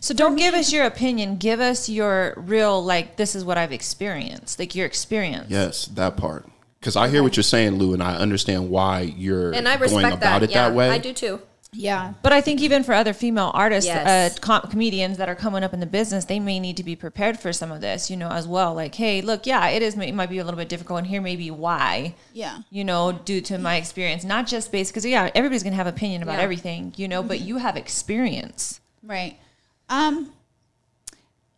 So 0.00 0.14
don't 0.14 0.36
give 0.36 0.54
us 0.54 0.72
your 0.72 0.84
opinion. 0.84 1.36
Give 1.36 1.60
us 1.60 1.88
your 1.88 2.34
real 2.36 2.82
like 2.84 3.16
this 3.16 3.34
is 3.34 3.44
what 3.44 3.56
I've 3.58 3.72
experienced. 3.72 4.58
Like 4.58 4.74
your 4.74 4.86
experience. 4.86 5.46
Yes, 5.48 5.86
that 5.86 6.16
part. 6.16 6.46
Because 6.80 6.96
I 6.96 7.08
hear 7.08 7.22
what 7.22 7.36
you're 7.36 7.44
saying, 7.44 7.76
Lou, 7.76 7.94
and 7.94 8.02
I 8.02 8.16
understand 8.16 8.68
why 8.68 9.00
you're 9.02 9.52
And 9.52 9.68
I 9.68 9.76
going 9.76 9.82
respect 9.92 10.16
about 10.16 10.40
that. 10.40 10.42
it 10.42 10.50
yeah, 10.50 10.68
that 10.68 10.74
way. 10.76 10.90
I 10.90 10.98
do 10.98 11.12
too. 11.12 11.40
Yeah. 11.74 12.12
But 12.22 12.32
I 12.34 12.42
think 12.42 12.60
even 12.60 12.82
for 12.84 12.92
other 12.92 13.14
female 13.14 13.50
artists, 13.54 13.86
Yes. 13.88 14.36
uh, 14.36 14.40
com- 14.40 14.68
comedians 14.68 15.16
that 15.16 15.28
are 15.30 15.34
coming 15.34 15.62
up 15.62 15.72
in 15.72 15.80
the 15.80 15.86
business, 15.86 16.26
they 16.26 16.38
may 16.38 16.60
need 16.60 16.76
to 16.76 16.82
be 16.84 16.94
prepared 16.96 17.38
for 17.38 17.50
some 17.52 17.70
of 17.72 17.80
this, 17.80 18.10
you 18.10 18.16
know, 18.16 18.28
as 18.28 18.46
well. 18.46 18.74
Like, 18.74 18.94
hey, 18.96 19.22
look, 19.22 19.46
yeah, 19.46 19.68
it 19.68 19.80
is. 19.80 19.96
It 19.96 20.12
might 20.14 20.28
be 20.28 20.36
a 20.38 20.44
little 20.44 20.58
bit 20.58 20.68
difficult, 20.68 20.98
and 20.98 21.06
here 21.06 21.22
may 21.22 21.34
be 21.36 21.50
why. 21.50 22.14
Yeah. 22.34 22.58
You 22.70 22.84
know, 22.84 23.12
due 23.12 23.40
to 23.42 23.56
my 23.56 23.76
experience, 23.76 24.22
not 24.24 24.46
just 24.48 24.70
based 24.70 24.90
because 24.92 25.06
yeah, 25.06 25.30
everybody's 25.34 25.62
gonna 25.62 25.76
have 25.76 25.86
opinion 25.86 26.22
about 26.22 26.38
Yeah. 26.38 26.42
everything, 26.42 26.92
you 26.96 27.08
know, 27.08 27.22
but 27.22 27.40
you 27.40 27.56
have 27.56 27.76
experience. 27.76 28.80
Right. 29.02 29.38
Um. 29.92 30.32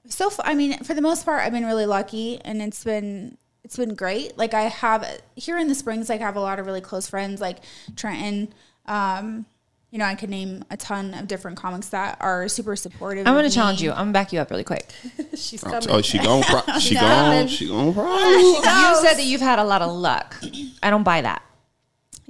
So 0.09 0.27
f- 0.27 0.41
I 0.45 0.55
mean, 0.55 0.83
for 0.85 0.93
the 0.95 1.01
most 1.01 1.25
part, 1.25 1.43
I've 1.43 1.53
been 1.53 1.65
really 1.67 1.87
lucky, 1.87 2.41
and 2.45 2.61
it's 2.61 2.85
been 2.85 3.39
it's 3.63 3.77
been 3.77 3.95
great. 3.95 4.37
Like 4.37 4.53
I 4.53 4.63
have 4.63 5.21
here 5.37 5.57
in 5.59 5.69
the 5.69 5.75
Springs, 5.75 6.09
like 6.09 6.21
I 6.21 6.25
have 6.25 6.37
a 6.37 6.41
lot 6.41 6.59
of 6.59 6.67
really 6.67 6.81
close 6.83 7.09
friends, 7.09 7.41
like 7.41 7.59
Trenton. 7.97 8.53
Um, 8.87 9.47
you 9.91 9.99
know, 9.99 10.05
I 10.05 10.15
could 10.17 10.29
name 10.29 10.65
a 10.71 10.77
ton 10.77 11.15
of 11.15 11.29
different 11.29 11.57
comics 11.57 11.89
that 11.91 12.19
are 12.21 12.49
super 12.49 12.75
supportive. 12.77 13.27
I'm 13.29 13.35
gonna 13.35 13.49
challenge 13.49 13.81
you. 13.81 13.93
I'm 13.93 13.97
gonna 13.99 14.13
back 14.13 14.33
you 14.33 14.41
up 14.41 14.51
really 14.51 14.65
quick. 14.65 14.91
She's 15.37 15.65
Oh, 15.65 15.71
coming. 15.71 15.89
oh, 15.91 16.03
she 16.03 16.19
gon' 16.19 16.43
pro- 16.43 16.79
she 16.81 16.95
gon' 16.97 17.03
coming. 17.05 17.47
she 17.47 17.69
gon' 17.69 17.95
pro- 17.95 18.19
You 18.29 18.61
said 18.63 19.15
that 19.15 19.25
you've 19.25 19.41
had 19.41 19.59
a 19.61 19.65
lot 19.65 19.81
of 19.83 19.91
luck. 19.93 20.35
I 20.83 20.91
don't 20.91 21.05
buy 21.05 21.23
that. 21.23 21.43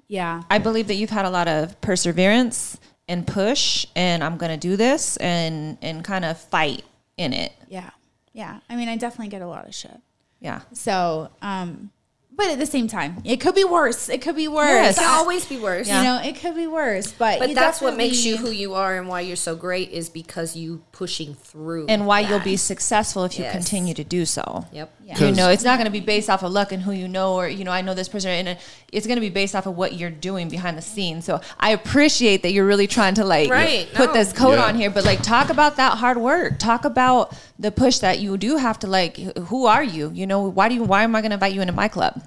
Yeah. 0.06 0.42
I 0.50 0.58
believe 0.58 0.86
that 0.88 0.94
you've 0.94 1.10
had 1.10 1.24
a 1.24 1.30
lot 1.30 1.48
of 1.48 1.80
perseverance 1.80 2.78
and 3.08 3.26
push, 3.26 3.86
and 3.94 4.22
I'm 4.24 4.36
gonna 4.36 4.56
do 4.56 4.76
this 4.76 5.16
and 5.18 5.78
and 5.82 6.04
kind 6.04 6.24
of 6.24 6.38
fight 6.38 6.84
in 7.16 7.32
it. 7.32 7.52
Yeah. 7.68 7.90
Yeah. 8.32 8.60
I 8.68 8.76
mean, 8.76 8.88
I 8.88 8.96
definitely 8.96 9.28
get 9.28 9.42
a 9.42 9.46
lot 9.46 9.66
of 9.66 9.74
shit. 9.74 9.96
Yeah. 10.40 10.62
So, 10.72 11.30
um, 11.40 11.90
but 12.37 12.49
at 12.49 12.59
the 12.59 12.66
same 12.66 12.88
time, 12.88 13.23
it 13.25 13.40
could 13.40 13.55
be 13.55 13.64
worse. 13.64 14.09
It 14.09 14.20
could 14.23 14.37
be 14.37 14.49
worse. 14.49 14.68
Yes. 14.68 14.97
It 14.97 15.01
can 15.01 15.11
always 15.11 15.44
be 15.47 15.57
worse. 15.59 15.87
You 15.88 15.94
know, 15.94 16.20
it 16.23 16.37
could 16.37 16.55
be 16.57 16.66
worse. 16.66 17.12
But 17.12 17.38
But 17.38 17.55
that's 17.55 17.81
what 17.81 17.97
makes 17.97 18.25
you 18.25 18.37
who 18.37 18.51
you 18.51 18.75
are 18.75 18.97
and 18.97 19.09
why 19.09 19.20
you're 19.20 19.37
so 19.37 19.55
great 19.55 19.90
is 19.90 20.09
because 20.09 20.57
you 20.57 20.83
pushing 20.92 21.35
through. 21.35 21.87
And 21.88 22.07
why 22.07 22.20
you'll 22.20 22.40
be 22.40 22.57
successful 22.57 23.25
if 23.25 23.38
you 23.38 23.44
continue 23.51 23.94
to 23.94 24.05
do 24.05 24.25
so. 24.27 24.66
Yep. 24.73 24.90
Yeah. 25.05 25.18
You 25.18 25.33
know, 25.33 25.51
it's 25.51 25.64
not 25.64 25.77
going 25.77 25.85
to 25.85 25.92
be 25.92 26.01
based 26.01 26.31
off 26.31 26.42
of 26.42 26.51
luck 26.51 26.73
and 26.73 26.83
who 26.83 26.92
you 26.92 27.09
know, 27.09 27.35
or 27.35 27.47
you 27.47 27.62
know, 27.62 27.70
I 27.70 27.83
know 27.83 27.92
this 27.94 28.09
person, 28.09 28.31
and 28.31 28.59
it's 28.90 29.07
going 29.07 29.16
to 29.16 29.20
be 29.20 29.29
based 29.29 29.55
off 29.55 29.66
of 29.66 29.77
what 29.77 29.94
you're 29.94 30.11
doing 30.11 30.49
behind 30.49 30.79
the 30.79 30.83
scenes. 30.83 31.25
So 31.27 31.40
I 31.61 31.70
appreciate 31.73 32.42
that 32.42 32.53
you're 32.53 32.66
really 32.66 32.87
trying 32.87 33.14
to 33.16 33.25
like 33.25 33.51
Right, 33.51 33.87
put 33.92 34.09
no. 34.09 34.12
this 34.14 34.33
coat 34.33 34.53
Yeah. 34.55 34.64
on 34.64 34.75
here, 34.77 34.90
but 34.90 35.05
like 35.05 35.23
talk 35.23 35.51
about 35.51 35.77
that 35.77 35.99
hard 35.99 36.16
work. 36.16 36.59
Talk 36.59 36.85
about 36.87 37.37
the 37.59 37.70
push 37.70 37.99
that 37.99 38.18
you 38.18 38.37
do 38.38 38.57
have 38.57 38.79
to 38.81 38.87
like. 38.87 39.16
Who 39.18 39.66
are 39.66 39.85
you? 39.85 40.11
You 40.14 40.27
know, 40.27 40.40
why 40.49 40.68
do 40.70 40.75
you? 40.75 40.83
Why 40.85 41.03
am 41.05 41.14
I 41.14 41.20
going 41.20 41.31
to 41.31 41.35
invite 41.35 41.53
you 41.53 41.61
into 41.61 41.75
my 41.75 41.88
club? 41.88 42.23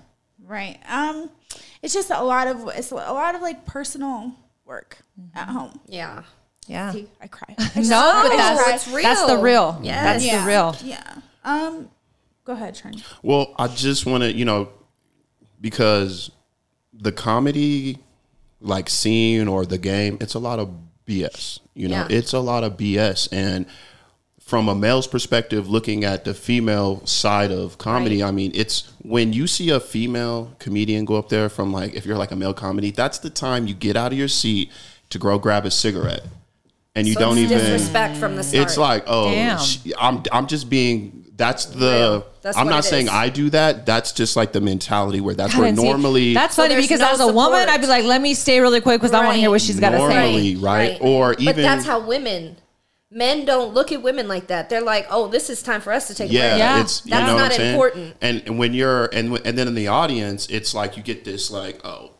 Right. 0.47 0.79
Um, 0.89 1.29
it's 1.81 1.93
just 1.93 2.09
a 2.09 2.23
lot 2.23 2.47
of 2.47 2.67
it's 2.75 2.91
a 2.91 2.95
lot 2.95 3.35
of 3.35 3.41
like 3.41 3.65
personal 3.65 4.33
work 4.65 4.97
at 5.35 5.49
home. 5.49 5.79
Yeah. 5.87 6.23
Yeah. 6.67 6.91
See, 6.91 7.07
I 7.21 7.27
cry. 7.27 7.53
No, 7.75 8.21
but 8.23 8.31
I 8.31 8.37
that's 8.37 8.87
cry. 8.87 8.99
it's 9.01 9.03
that's 9.03 9.21
the 9.25 9.37
real. 9.37 9.73
real. 9.73 9.79
Yes. 9.83 10.03
That's 10.03 10.25
yeah. 10.25 10.41
the 10.41 10.47
real. 10.47 10.75
Yeah. 10.83 11.15
Um, 11.43 11.89
go 12.45 12.53
ahead, 12.53 12.75
Trent. 12.75 13.03
Well, 13.21 13.53
I 13.57 13.67
just 13.67 14.05
want 14.05 14.23
to, 14.23 14.33
you 14.33 14.45
know, 14.45 14.69
because 15.61 16.31
the 16.93 17.11
comedy 17.11 17.99
like 18.59 18.89
scene 18.89 19.47
or 19.47 19.65
the 19.65 19.77
game, 19.77 20.17
it's 20.19 20.33
a 20.33 20.39
lot 20.39 20.59
of 20.59 20.71
BS. 21.05 21.59
You 21.73 21.87
know, 21.89 22.05
Yeah. 22.09 22.17
it's 22.17 22.33
a 22.33 22.39
lot 22.39 22.63
of 22.63 22.75
BS. 22.77 23.29
And 23.31 23.65
from 24.47 24.69
a 24.69 24.73
male's 24.75 25.07
perspective, 25.07 25.69
looking 25.69 26.05
at 26.05 26.23
the 26.23 26.33
female 26.33 27.05
side 27.05 27.51
of 27.51 27.77
comedy, 27.77 28.21
Right. 28.21 28.29
I 28.29 28.31
mean, 28.31 28.53
it's 28.55 28.89
when 29.01 29.33
you 29.33 29.45
see 29.45 29.69
a 29.71 29.79
female 29.81 30.53
comedian 30.57 31.03
go 31.03 31.15
up 31.17 31.27
there 31.27 31.49
from 31.49 31.73
like, 31.73 31.93
if 31.95 32.05
you're 32.05 32.15
like 32.17 32.31
a 32.31 32.35
male 32.37 32.53
comedy, 32.53 32.91
that's 32.91 33.19
the 33.19 33.29
time 33.29 33.67
you 33.67 33.73
get 33.73 33.97
out 33.97 34.13
of 34.13 34.17
your 34.17 34.29
seat 34.29 34.71
to 35.09 35.19
go 35.19 35.37
grab 35.37 35.65
a 35.65 35.71
cigarette. 35.71 36.23
And 36.95 37.05
you 37.05 37.13
So 37.15 37.19
don't 37.19 37.37
it's 37.37 37.51
even 37.51 37.57
disrespect 37.59 38.15
from 38.15 38.37
the 38.37 38.43
start. 38.43 38.63
it's 38.63 38.77
like, 38.77 39.03
oh, 39.05 39.31
Damn. 39.31 39.59
sh- 39.59 39.91
I'm 39.99 40.23
I'm 40.31 40.47
just 40.47 40.69
being. 40.69 41.25
That's 41.35 41.65
the. 41.65 42.25
That's 42.41 42.57
I'm 42.57 42.67
not 42.69 42.85
saying 42.85 43.07
is. 43.07 43.11
I 43.11 43.27
do 43.29 43.49
that. 43.51 43.85
That's 43.85 44.13
just 44.13 44.35
like 44.37 44.53
the 44.53 44.61
mentality 44.61 45.19
where 45.21 45.35
that's 45.35 45.53
God, 45.53 45.59
where 45.59 45.67
and 45.69 45.77
see, 45.77 45.83
normally 45.83 46.33
that's 46.33 46.55
funny 46.55 46.69
there's 46.69 46.85
because 46.85 47.01
no 47.01 47.11
as 47.11 47.19
a 47.19 47.31
woman. 47.31 47.67
I'd 47.69 47.81
be 47.81 47.85
like, 47.87 48.05
let 48.05 48.21
me 48.21 48.33
stay 48.33 48.61
really 48.61 48.79
quick 48.81 48.99
because 49.01 49.13
I 49.13 49.23
want 49.25 49.35
to 49.35 49.39
hear 49.41 49.49
what 49.51 49.61
she's 49.61 49.77
got 49.79 49.89
to 49.91 49.97
say. 49.97 50.13
Normally. 50.21 50.55
right? 50.55 50.97
Or 51.01 51.33
even- 51.33 51.45
But 51.45 51.55
that's 51.57 51.85
how 51.85 51.99
women. 51.99 52.55
Men 53.09 53.45
don't 53.45 53.73
look 53.73 53.93
at 53.93 54.01
women 54.01 54.27
like 54.27 54.47
that. 54.47 54.69
They're 54.69 54.81
like, 54.81 55.07
"Oh, 55.09 55.27
this 55.29 55.49
is 55.49 55.63
time 55.63 55.79
for 55.79 55.93
us 55.93 56.07
to 56.07 56.13
take 56.13 56.29
a 56.29 56.33
yeah, 56.33 56.49
break." 56.49 56.59
Yeah. 56.59 56.81
it's 56.81 57.05
you 57.05 57.11
That's 57.11 57.27
know 57.27 57.35
what 57.35 57.51
not 57.51 57.59
I'm 57.59 57.65
important. 57.67 58.17
And, 58.21 58.43
and 58.45 58.59
when 58.59 58.73
you're 58.73 59.05
and 59.13 59.39
and 59.45 59.57
then 59.57 59.67
in 59.69 59.75
the 59.75 59.87
audience, 59.87 60.47
it's 60.47 60.73
like 60.73 60.97
you 60.97 61.03
get 61.03 61.23
this 61.23 61.49
like, 61.49 61.79
oh, 61.85 62.11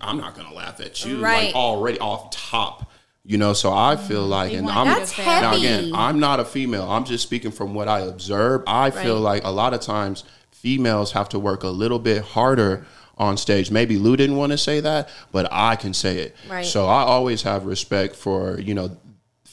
I'm 0.00 0.16
not 0.16 0.34
gonna 0.34 0.54
laugh 0.54 0.80
at 0.80 1.04
you, 1.04 1.22
Right. 1.22 1.46
like 1.46 1.54
already 1.54 1.98
off 1.98 2.30
top. 2.30 2.90
You 3.22 3.36
know, 3.36 3.52
so 3.52 3.70
I 3.70 3.96
mm-hmm. 3.96 4.08
feel 4.08 4.26
like, 4.26 4.54
and 4.54 4.68
I'm 4.70 4.86
you 4.86 4.94
That's 4.94 5.18
now 5.18 5.50
heavy. 5.50 5.66
again, 5.66 5.92
I'm 5.94 6.18
not 6.18 6.40
a 6.40 6.44
female. 6.44 6.90
I'm 6.90 7.04
just 7.04 7.22
speaking 7.22 7.50
from 7.50 7.74
what 7.74 7.86
I 7.86 8.00
observe. 8.00 8.62
I 8.66 8.90
feel 8.90 9.20
like 9.20 9.44
a 9.44 9.50
lot 9.50 9.74
of 9.74 9.80
times 9.80 10.24
females 10.50 11.12
have 11.12 11.28
to 11.30 11.38
work 11.38 11.62
a 11.62 11.68
little 11.68 11.98
bit 11.98 12.22
harder 12.22 12.86
on 13.18 13.36
stage. 13.36 13.70
Maybe 13.70 13.98
Lou 13.98 14.16
didn't 14.16 14.36
want 14.36 14.52
to 14.52 14.58
say 14.58 14.80
that, 14.80 15.10
but 15.32 15.46
I 15.52 15.76
can 15.76 15.92
say 15.92 16.18
it. 16.18 16.36
Right. 16.48 16.64
So 16.64 16.86
I 16.86 17.02
always 17.02 17.42
have 17.42 17.66
respect 17.66 18.16
for 18.16 18.58
you 18.58 18.74
know 18.74 18.96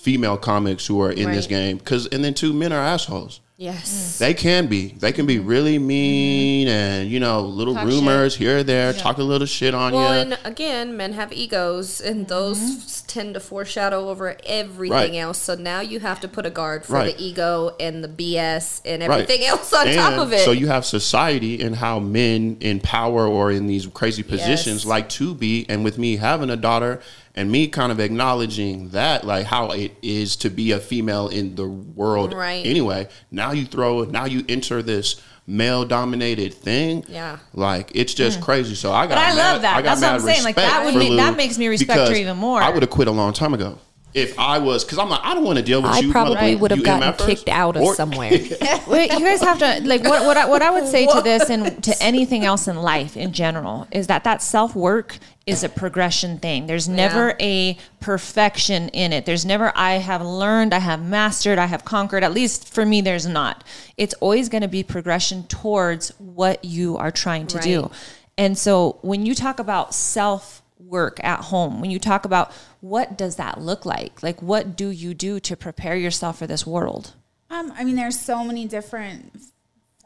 female 0.07 0.37
comics 0.37 0.87
who 0.87 1.01
are 1.01 1.11
in 1.11 1.29
this 1.33 1.47
game 1.47 1.77
because, 1.77 2.07
and 2.07 2.23
then 2.23 2.33
two 2.33 2.53
men 2.53 2.71
are 2.71 2.79
assholes. 2.81 3.41
Yes. 3.59 3.89
Mm. 3.89 4.17
They 4.19 4.33
can 4.35 4.67
be. 4.67 4.89
They 4.89 5.11
can 5.11 5.25
be 5.25 5.39
really 5.39 5.77
mm-hmm. 5.77 5.87
mean 5.87 6.67
and 6.67 7.09
you 7.09 7.19
know 7.19 7.41
little 7.41 7.73
Talk 7.73 7.85
rumors 7.87 8.35
here 8.35 8.59
or 8.59 8.63
there, 8.63 8.93
talk 8.93 9.17
a 9.17 9.23
little 9.23 9.47
shit 9.47 9.73
on 9.73 9.93
Well, 9.93 10.13
you. 10.13 10.19
and 10.21 10.39
again, 10.43 10.95
men 10.95 11.13
have 11.13 11.33
egos, 11.33 11.99
and 11.99 12.17
mm-hmm. 12.21 12.27
those 12.27 13.01
tend 13.07 13.33
to 13.33 13.39
foreshadow 13.39 14.09
over 14.09 14.37
everything 14.45 15.13
Right. 15.13 15.15
else. 15.15 15.39
So 15.41 15.55
now 15.55 15.79
you 15.79 15.99
have 16.01 16.19
to 16.19 16.27
put 16.27 16.45
a 16.45 16.51
guard 16.51 16.85
for 16.85 16.93
Right. 16.93 17.17
the 17.17 17.23
ego 17.23 17.75
and 17.79 18.03
the 18.03 18.07
BS 18.07 18.81
and 18.85 19.01
Right. 19.01 19.21
everything 19.21 19.43
else 19.47 19.73
on 19.73 19.87
top 19.87 20.19
of 20.19 20.33
it. 20.33 20.41
So 20.45 20.51
you 20.51 20.67
have 20.67 20.85
society 20.85 21.59
and 21.61 21.75
how 21.77 21.99
men 21.99 22.57
in 22.59 22.79
power 22.79 23.25
or 23.25 23.49
in 23.51 23.65
these 23.65 23.87
crazy 23.87 24.21
positions 24.21 24.83
Yes. 24.83 24.85
like 24.85 25.09
to 25.09 25.33
be. 25.33 25.65
And 25.67 25.83
with 25.83 25.97
me 25.97 26.17
having 26.17 26.49
a 26.51 26.57
daughter 26.57 26.99
and 27.33 27.51
me 27.51 27.67
kind 27.67 27.91
of 27.91 27.99
acknowledging 27.99 28.89
that, 28.89 29.23
like 29.25 29.45
how 29.45 29.69
it 29.71 29.95
is 30.01 30.35
to 30.37 30.49
be 30.49 30.71
a 30.71 30.79
female 30.79 31.27
in 31.27 31.55
the 31.55 31.67
world 31.67 32.33
Right. 32.33 32.65
anyway. 32.65 33.07
Now 33.31 33.46
you 33.51 33.65
throw 33.65 34.01
it, 34.01 34.11
now 34.11 34.25
you 34.25 34.43
enter 34.47 34.81
this 34.81 35.21
male 35.47 35.85
dominated 35.85 36.53
thing. 36.53 37.05
Yeah. 37.07 37.39
Like 37.53 37.91
it's 37.95 38.13
just 38.13 38.39
hmm. 38.39 38.43
crazy. 38.43 38.75
So 38.75 38.91
I 38.91 39.07
got 39.07 39.15
But 39.15 39.17
I 39.17 39.27
mad- 39.29 39.37
love 39.37 39.61
that. 39.61 39.77
I 39.77 39.81
got 39.81 39.99
That's 39.99 40.01
what 40.01 40.11
I'm 40.11 40.19
saying. 40.19 40.43
Like, 40.43 40.55
that 40.55 40.85
would 40.85 40.95
make- 40.95 41.17
that 41.17 41.37
makes 41.37 41.57
me 41.57 41.67
respect 41.67 42.09
her 42.09 42.15
even 42.15 42.37
more. 42.37 42.61
I 42.61 42.69
would 42.69 42.83
have 42.83 42.89
quit 42.89 43.07
a 43.07 43.11
long 43.11 43.33
time 43.33 43.53
ago. 43.53 43.79
If 44.17 44.37
I 44.39 44.57
was, 44.57 44.83
because 44.83 44.97
I'm 44.97 45.09
like, 45.09 45.21
I 45.23 45.33
don't 45.35 45.43
want 45.43 45.57
to 45.59 45.63
deal 45.63 45.81
with 45.81 45.91
I 45.91 45.99
you. 45.99 46.11
probably 46.11 46.55
would 46.55 46.71
have 46.71 46.79
You 46.79 46.85
gotten 46.85 47.13
MFers. 47.13 47.25
kicked 47.25 47.49
out 47.49 47.75
of 47.77 47.83
Or- 47.83 47.95
somewhere. 47.95 48.31
Wait, 48.87 49.11
you 49.13 49.19
guys 49.19 49.41
have 49.41 49.59
to 49.59 49.81
like 49.87 50.03
what 50.03 50.25
what 50.25 50.37
I, 50.37 50.45
what 50.47 50.61
I 50.61 50.71
would 50.71 50.87
say 50.87 51.05
to 51.05 51.21
this 51.21 51.49
and 51.49 51.83
to 51.83 51.95
anything 52.01 52.43
else 52.43 52.67
in 52.67 52.77
life 52.77 53.15
in 53.15 53.31
general 53.31 53.87
is 53.91 54.07
that 54.07 54.23
that 54.23 54.41
self 54.41 54.75
work 54.75 55.19
is 55.45 55.63
a 55.63 55.69
progression 55.69 56.39
thing. 56.39 56.67
There's 56.67 56.89
never 56.89 57.35
a 57.39 57.77
perfection 58.01 58.89
in 58.89 59.13
it. 59.13 59.25
There's 59.25 59.45
never 59.45 59.71
I 59.75 59.93
have 59.93 60.21
learned, 60.21 60.73
I 60.73 60.79
have 60.79 61.01
mastered, 61.03 61.57
I 61.59 61.67
have 61.67 61.85
conquered. 61.85 62.23
At 62.23 62.33
least 62.33 62.73
for 62.73 62.85
me, 62.85 62.99
there's 63.01 63.27
not. 63.27 63.63
It's 63.95 64.13
always 64.15 64.49
going 64.49 64.63
to 64.63 64.67
be 64.67 64.83
progression 64.83 65.43
towards 65.47 66.09
what 66.17 66.65
you 66.65 66.97
are 66.97 67.11
trying 67.11 67.47
to 67.47 67.59
do. 67.59 67.91
And 68.37 68.57
so 68.57 68.97
when 69.01 69.25
you 69.25 69.33
talk 69.35 69.59
about 69.59 69.93
self 69.93 70.63
work 70.79 71.23
at 71.23 71.41
home, 71.45 71.81
when 71.81 71.91
you 71.91 71.99
talk 71.99 72.25
about 72.25 72.51
what 72.81 73.17
does 73.17 73.35
that 73.35 73.59
look 73.59 73.85
like? 73.85 74.21
Like 74.23 74.41
what 74.41 74.75
do 74.75 74.89
you 74.89 75.13
do 75.13 75.39
to 75.41 75.55
prepare 75.55 75.95
yourself 75.95 76.39
for 76.39 76.47
this 76.47 76.65
world? 76.65 77.13
Um, 77.49 77.71
I 77.75 77.83
mean, 77.83 77.95
there's 77.95 78.19
so 78.19 78.43
many 78.43 78.65
different 78.65 79.37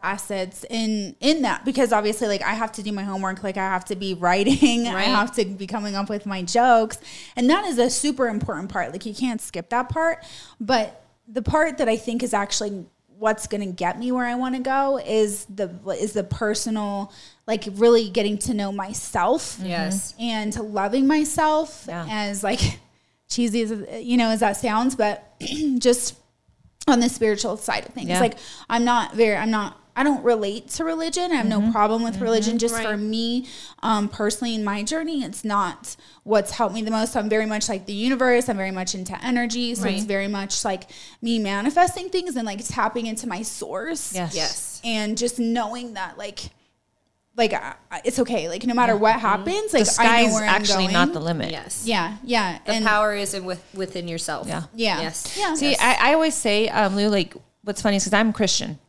assets 0.04 0.66
in 0.70 1.16
in 1.20 1.43
that 1.43 1.64
because 1.64 1.93
obviously, 1.93 2.28
like 2.28 2.41
I 2.41 2.54
have 2.54 2.72
to 2.74 2.84
do 2.84 2.91
my 2.91 3.04
homework, 3.04 3.43
like 3.43 3.58
I 3.58 3.68
have 3.68 3.86
to 3.86 3.96
be 3.96 4.14
writing, 4.14 4.88
I 4.88 5.04
have 5.04 5.34
to 5.36 5.46
be 5.46 5.68
coming 5.68 5.96
up 5.96 6.10
with 6.10 6.26
my 6.26 6.41
jokes, 6.43 7.00
and 7.36 7.50
that 7.50 7.66
is 7.66 7.78
a 7.78 7.89
super 7.89 8.28
important 8.28 8.70
part. 8.70 8.91
Like 8.91 9.06
you 9.06 9.14
can't 9.14 9.41
skip 9.41 9.70
that 9.70 9.89
part. 9.89 10.24
But 10.60 11.04
the 11.28 11.41
part 11.41 11.78
that 11.78 11.88
I 11.88 11.98
think 11.98 12.24
is 12.24 12.34
actually 12.34 12.86
what's 13.22 13.46
going 13.46 13.62
to 13.62 13.72
get 13.72 14.00
me 14.00 14.12
where 14.12 14.26
I 14.26 14.34
want 14.34 14.56
to 14.56 14.62
go 14.62 14.98
is 14.98 15.46
the 15.46 15.70
is 16.00 16.14
the 16.14 16.24
personal, 16.24 17.14
like 17.46 17.66
really 17.74 18.10
getting 18.10 18.40
to 18.40 18.56
know 18.56 18.72
myself 18.72 19.58
mm-hmm. 19.58 19.68
yes. 19.68 20.16
and 20.20 20.56
loving 20.60 21.06
myself 21.06 21.86
Yeah. 21.88 22.08
as 22.10 22.44
like 22.44 22.80
cheesy 23.30 23.62
as 23.62 24.04
you 24.04 24.18
know 24.18 24.30
as 24.30 24.40
that 24.40 24.58
sounds 24.58 24.96
but 24.96 25.36
just 25.78 26.16
on 26.88 27.00
the 27.00 27.10
spiritual 27.10 27.58
side 27.58 27.86
of 27.86 27.94
things. 27.94 28.10
Yeah. 28.10 28.20
Like 28.20 28.40
I'm 28.68 28.84
not 28.84 29.14
very 29.14 29.38
I'm 29.38 29.52
not 29.52 29.78
I 30.02 30.04
don't 30.04 30.24
relate 30.24 30.68
to 30.70 30.84
religion. 30.84 31.32
I 31.32 31.36
have 31.36 31.45
Mm-hmm. 31.45 31.66
no 31.68 31.72
problem 31.72 32.02
with 32.02 32.20
religion. 32.22 32.58
Just 32.58 32.82
for 32.82 32.97
me, 32.97 33.45
um, 33.84 34.10
personally 34.10 34.56
in 34.56 34.64
my 34.64 34.82
journey, 34.82 35.24
it's 35.24 35.43
not 35.45 35.95
what's 36.24 36.49
helped 36.49 36.74
me 36.74 36.82
the 36.82 36.89
most. 36.89 37.14
So 37.14 37.20
I'm 37.20 37.30
very 37.30 37.45
much 37.45 37.70
like 37.70 37.86
the 37.86 37.93
universe. 37.93 38.49
I'm 38.49 38.58
very 38.58 38.72
much 38.72 38.95
into 38.95 39.16
energy. 39.24 39.76
So 39.76 39.88
it's 39.88 40.06
very 40.06 40.28
much 40.28 40.66
like 40.66 40.89
me 41.22 41.38
manifesting 41.38 42.10
things 42.10 42.36
and 42.36 42.47
like 42.47 42.66
tapping 42.68 43.06
into 43.06 43.28
my 43.28 43.43
source. 43.43 44.16
Yes. 44.16 44.36
Yes. 44.36 44.82
And 44.84 45.16
just 45.20 45.38
knowing 45.38 45.93
that 45.93 46.18
like 46.18 46.39
like 47.38 47.54
I, 47.54 47.76
I- 47.91 48.02
it's 48.04 48.18
okay. 48.18 48.49
Like 48.49 48.66
no 48.66 48.74
matter 48.74 48.95
what 48.97 49.20
happens, 49.20 49.72
like 49.72 49.84
the 49.84 49.89
I 49.91 49.93
sky 49.93 50.22
know 50.24 50.28
is 50.30 50.34
where 50.34 50.45
actually 50.45 50.88
I'm 50.88 50.93
not 50.93 51.14
the 51.14 51.20
limit. 51.22 51.52
Yes. 51.52 51.84
Yeah, 51.86 52.18
yeah. 52.24 52.58
The 52.66 52.72
and 52.74 52.86
power 52.86 53.14
is 53.14 53.36
in 53.36 53.45
with, 53.45 53.64
within 53.76 54.08
yourself. 54.08 54.47
Yeah. 54.47 54.64
yeah. 54.74 55.02
Yes. 55.02 55.38
Yeah. 55.38 55.54
See, 55.54 55.76
I, 55.78 56.10
I 56.10 56.14
always 56.16 56.34
say, 56.34 56.70
um, 56.70 56.95
Lou, 56.95 57.08
like, 57.08 57.36
what's 57.64 57.84
funny 57.84 57.97
is 57.97 58.04
because 58.04 58.14
I'm 58.14 58.34
Christian 58.34 58.80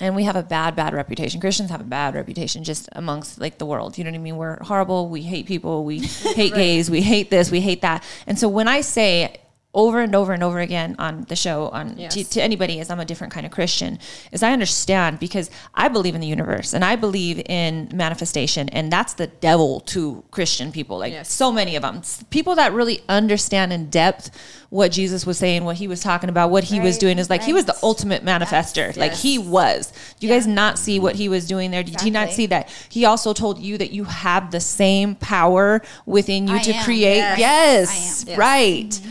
and 0.00 0.16
we 0.16 0.24
have 0.24 0.36
a 0.36 0.42
bad, 0.42 0.74
bad 0.74 0.94
reputation. 0.94 1.40
Christians 1.40 1.70
have 1.70 1.80
a 1.80 1.84
bad 1.84 2.14
reputation 2.14 2.64
just 2.64 2.88
amongst 2.92 3.40
like 3.40 3.58
the 3.58 3.66
world. 3.66 3.98
You 3.98 4.04
know 4.04 4.10
what 4.10 4.16
I 4.16 4.20
mean? 4.20 4.36
We're 4.36 4.62
horrible. 4.62 5.08
We 5.08 5.22
hate 5.22 5.46
people. 5.46 5.84
We 5.84 5.98
hate 6.34 6.54
gays. 6.54 6.90
We 6.90 7.02
hate 7.02 7.30
this. 7.30 7.50
We 7.50 7.60
hate 7.60 7.82
that. 7.82 8.02
And 8.26 8.38
so 8.38 8.48
when 8.48 8.68
I 8.68 8.80
say 8.80 9.41
over 9.74 10.00
and 10.00 10.14
over 10.14 10.32
and 10.34 10.42
over 10.42 10.60
again 10.60 10.94
on 10.98 11.24
the 11.28 11.36
show, 11.36 11.68
on 11.68 11.94
Yes. 11.96 12.12
to, 12.14 12.24
to 12.24 12.42
anybody, 12.42 12.78
is 12.78 12.90
I'm 12.90 13.00
a 13.00 13.06
different 13.06 13.32
kind 13.32 13.46
of 13.46 13.52
Christian, 13.52 13.98
is 14.30 14.42
I 14.42 14.52
understand 14.52 15.18
because 15.18 15.50
I 15.74 15.88
believe 15.88 16.14
in 16.14 16.20
the 16.20 16.26
universe 16.26 16.74
and 16.74 16.84
I 16.84 16.94
believe 16.96 17.40
in 17.46 17.88
manifestation, 17.94 18.68
and 18.68 18.92
that's 18.92 19.14
the 19.14 19.28
devil 19.28 19.80
to 19.80 20.24
Christian 20.30 20.72
people. 20.72 20.98
Like 20.98 21.12
Yes. 21.12 21.32
so 21.32 21.50
many 21.50 21.74
of 21.76 21.82
them, 21.82 22.02
people 22.28 22.54
that 22.56 22.72
really 22.74 23.00
understand 23.08 23.72
in 23.72 23.88
depth 23.88 24.30
what 24.68 24.92
Jesus 24.92 25.24
was 25.24 25.38
saying, 25.38 25.64
what 25.64 25.76
he 25.76 25.88
was 25.88 26.00
talking 26.00 26.28
about, 26.28 26.50
what 26.50 26.64
he 26.64 26.78
was 26.80 26.98
doing 26.98 27.18
is 27.18 27.30
like 27.30 27.42
he 27.42 27.52
was 27.54 27.64
the 27.64 27.76
ultimate 27.82 28.22
manifester. 28.24 28.94
Like 28.96 29.12
he 29.14 29.38
was. 29.38 29.90
Do 30.20 30.26
you 30.26 30.32
guys 30.32 30.46
not 30.46 30.78
see 30.78 30.98
what 31.00 31.14
he 31.16 31.28
was 31.30 31.46
doing 31.46 31.70
there? 31.70 31.82
Did 31.82 32.02
you 32.02 32.10
not 32.10 32.30
see 32.30 32.46
that? 32.46 32.68
He 32.90 33.04
also 33.06 33.32
told 33.32 33.58
you 33.58 33.78
that 33.78 33.90
you 33.92 34.04
have 34.04 34.50
the 34.50 34.60
same 34.60 35.14
power 35.14 35.80
within 36.06 36.46
you 36.46 36.56
I 36.56 36.58
to 36.62 36.72
am. 36.74 36.84
create. 36.84 37.16
Yes. 37.16 37.38
Yes. 37.38 38.24
Yes. 38.28 38.38
right. 38.38 38.88
Mm-hmm. 38.90 39.10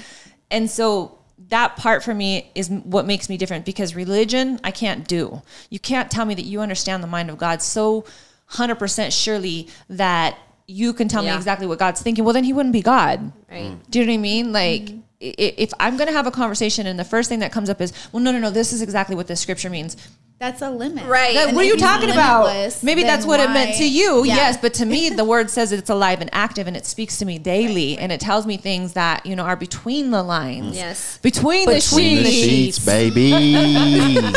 And 0.51 0.69
so 0.69 1.17
that 1.49 1.75
part 1.75 2.03
for 2.03 2.13
me 2.13 2.51
is 2.53 2.69
what 2.69 3.05
makes 3.07 3.27
me 3.29 3.37
different 3.37 3.65
because 3.65 3.95
religion 3.95 4.59
I 4.63 4.71
can't 4.71 5.07
do. 5.07 5.41
You 5.69 5.79
can't 5.79 6.11
tell 6.11 6.25
me 6.25 6.35
that 6.35 6.45
you 6.45 6.61
understand 6.61 7.01
the 7.01 7.07
mind 7.07 7.29
of 7.31 7.37
God 7.37 7.61
so 7.61 8.05
100% 8.51 9.11
surely 9.11 9.67
that 9.89 10.37
you 10.67 10.93
can 10.93 11.07
tell 11.07 11.23
me 11.23 11.29
exactly 11.37 11.65
what 11.67 11.79
God's 11.79 12.01
thinking. 12.01 12.23
Well, 12.23 12.33
then 12.33 12.43
he 12.43 12.53
wouldn't 12.53 12.73
be 12.73 12.81
God. 12.81 13.31
Right. 13.49 13.75
Do 13.89 13.99
you 13.99 14.05
know 14.05 14.11
what 14.11 14.17
I 14.19 14.21
mean? 14.21 14.51
Like, 14.53 14.81
i- 14.89 14.99
if 15.21 15.71
I'm 15.79 15.97
going 15.97 16.07
to 16.07 16.13
have 16.13 16.27
a 16.27 16.31
conversation 16.31 16.87
and 16.87 16.99
the 16.99 17.03
first 17.05 17.29
thing 17.29 17.39
that 17.39 17.51
comes 17.51 17.69
up 17.69 17.79
is, 17.79 17.93
well, 18.11 18.21
no, 18.23 18.31
no, 18.31 18.39
no, 18.39 18.49
this 18.49 18.73
is 18.73 18.81
exactly 18.81 19.15
what 19.15 19.27
this 19.27 19.39
scripture 19.39 19.69
means. 19.69 19.95
That's 20.39 20.63
a 20.63 20.71
limit. 20.71 21.05
Right. 21.05 21.35
That- 21.35 21.53
what 21.53 21.63
are 21.63 21.67
you 21.67 21.77
talking 21.77 22.09
about? 22.09 22.45
Maybe 22.81 23.03
that's 23.03 23.25
then 23.25 23.27
what 23.29 23.39
it 23.39 23.51
meant 23.51 23.75
to 23.77 23.87
you. 23.87 24.25
Yeah. 24.25 24.37
Yes, 24.37 24.57
but 24.57 24.73
to 24.75 24.85
me, 24.87 25.09
the 25.15 25.23
word 25.23 25.51
says 25.51 25.71
it's 25.71 25.91
alive 25.91 26.19
and 26.19 26.31
active, 26.33 26.65
and 26.65 26.75
it 26.75 26.87
speaks 26.87 27.19
to 27.19 27.25
me 27.25 27.37
daily, 27.37 27.99
and 27.99 28.11
it 28.11 28.19
tells 28.19 28.47
me 28.47 28.57
things 28.57 28.93
that 28.93 29.23
you 29.23 29.35
know 29.35 29.43
are 29.43 29.55
between 29.55 30.09
the 30.09 30.23
lines. 30.23 30.75
Yes. 30.75 31.19
between, 31.19 31.69
the 31.69 31.75
Between 31.75 32.23
the 32.23 32.31
sheets. 32.31 32.77
sheets, 32.77 32.85
baby. 32.85 33.29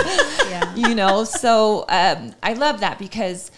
Yeah. 0.55 0.75
you 0.77 0.95
know. 0.95 1.25
So 1.25 1.87
um, 1.89 2.35
I 2.43 2.53
love 2.53 2.81
that 2.81 2.99
because 2.99 3.51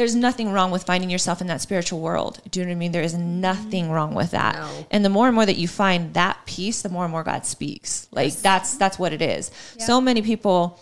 there's 0.00 0.16
nothing 0.16 0.50
wrong 0.50 0.70
with 0.70 0.82
finding 0.84 1.10
yourself 1.10 1.42
in 1.42 1.46
that 1.48 1.60
spiritual 1.60 2.00
world. 2.00 2.40
Do 2.50 2.58
you 2.58 2.64
know 2.64 2.70
what 2.70 2.76
I 2.76 2.78
mean? 2.78 2.92
There 2.92 3.02
is 3.02 3.12
nothing 3.12 3.90
wrong 3.90 4.14
with 4.14 4.30
that. 4.30 4.54
No. 4.54 4.86
And 4.90 5.04
the 5.04 5.10
more 5.10 5.26
and 5.26 5.34
more 5.34 5.44
that 5.44 5.58
you 5.58 5.68
find 5.68 6.14
that 6.14 6.38
peace, 6.46 6.80
the 6.80 6.88
more 6.88 7.04
and 7.04 7.12
more 7.12 7.22
God 7.22 7.44
speaks. 7.44 8.08
Like 8.10 8.34
that's 8.36 8.78
that's 8.78 8.98
what 8.98 9.12
it 9.12 9.20
is. 9.20 9.50
So 9.78 10.00
many 10.00 10.22
people 10.22 10.80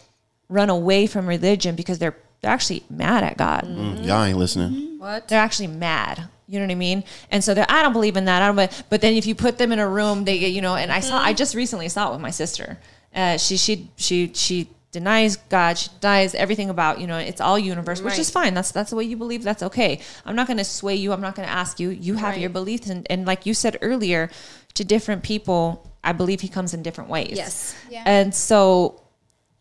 run 0.48 0.70
away 0.70 1.08
from 1.08 1.26
religion 1.28 1.74
because 1.74 1.98
they're 1.98 2.16
they're 2.40 2.52
actually 2.52 2.84
mad 2.88 3.24
at 3.24 3.36
God. 3.36 3.64
Mm, 3.64 4.06
Y'all 4.06 4.22
ain't 4.22 4.38
listening. 4.38 5.00
What? 5.00 5.26
They're 5.26 5.40
actually 5.40 5.66
mad. 5.66 6.28
You 6.46 6.60
know 6.60 6.66
what 6.66 6.72
I 6.72 6.76
mean? 6.76 7.02
And 7.32 7.42
so 7.42 7.54
they're, 7.54 7.66
I 7.68 7.82
don't 7.82 7.92
believe 7.92 8.16
in 8.16 8.26
that. 8.26 8.40
I 8.40 8.46
don't. 8.46 8.54
But, 8.54 8.84
but 8.88 9.00
then 9.00 9.14
if 9.14 9.26
you 9.26 9.34
put 9.34 9.58
them 9.58 9.72
in 9.72 9.80
a 9.80 9.88
room, 9.88 10.24
they 10.24 10.38
get 10.38 10.52
you 10.52 10.62
know. 10.62 10.76
And 10.76 10.92
I 10.92 11.00
saw. 11.00 11.18
I 11.18 11.32
just 11.32 11.56
recently 11.56 11.88
saw 11.88 12.08
it 12.10 12.12
with 12.12 12.20
my 12.20 12.30
sister. 12.30 12.78
Uh, 13.12 13.36
she 13.36 13.56
she 13.56 13.90
she 13.96 14.30
she 14.32 14.68
denies 14.98 15.36
God. 15.36 15.78
She 15.78 15.88
denies 16.00 16.34
everything 16.34 16.70
about 16.70 17.00
you 17.00 17.06
know. 17.06 17.18
It's 17.18 17.40
all 17.40 17.58
universe, 17.58 18.00
which 18.02 18.18
is 18.18 18.30
fine. 18.30 18.54
That's 18.54 18.70
that's 18.72 18.90
the 18.90 18.96
way 18.96 19.04
you 19.04 19.16
believe. 19.16 19.42
That's 19.42 19.62
okay. 19.62 20.00
I'm 20.24 20.36
not 20.36 20.46
going 20.46 20.56
to 20.58 20.64
sway 20.64 20.94
you. 20.94 21.12
I'm 21.12 21.20
not 21.20 21.34
going 21.34 21.46
to 21.48 21.54
ask 21.54 21.78
you. 21.80 21.90
You 21.90 22.14
have 22.14 22.32
Right. 22.34 22.40
your 22.40 22.50
beliefs, 22.50 22.88
and, 22.88 23.06
and 23.10 23.26
like 23.26 23.46
you 23.46 23.54
said 23.54 23.76
earlier, 23.82 24.30
to 24.74 24.84
different 24.84 25.22
people, 25.22 25.60
I 26.04 26.12
believe 26.12 26.40
He 26.40 26.48
comes 26.48 26.74
in 26.74 26.82
different 26.82 27.10
ways. 27.10 27.32
Yes. 27.36 27.74
Yeah. 27.90 28.02
And 28.06 28.34
so 28.34 29.02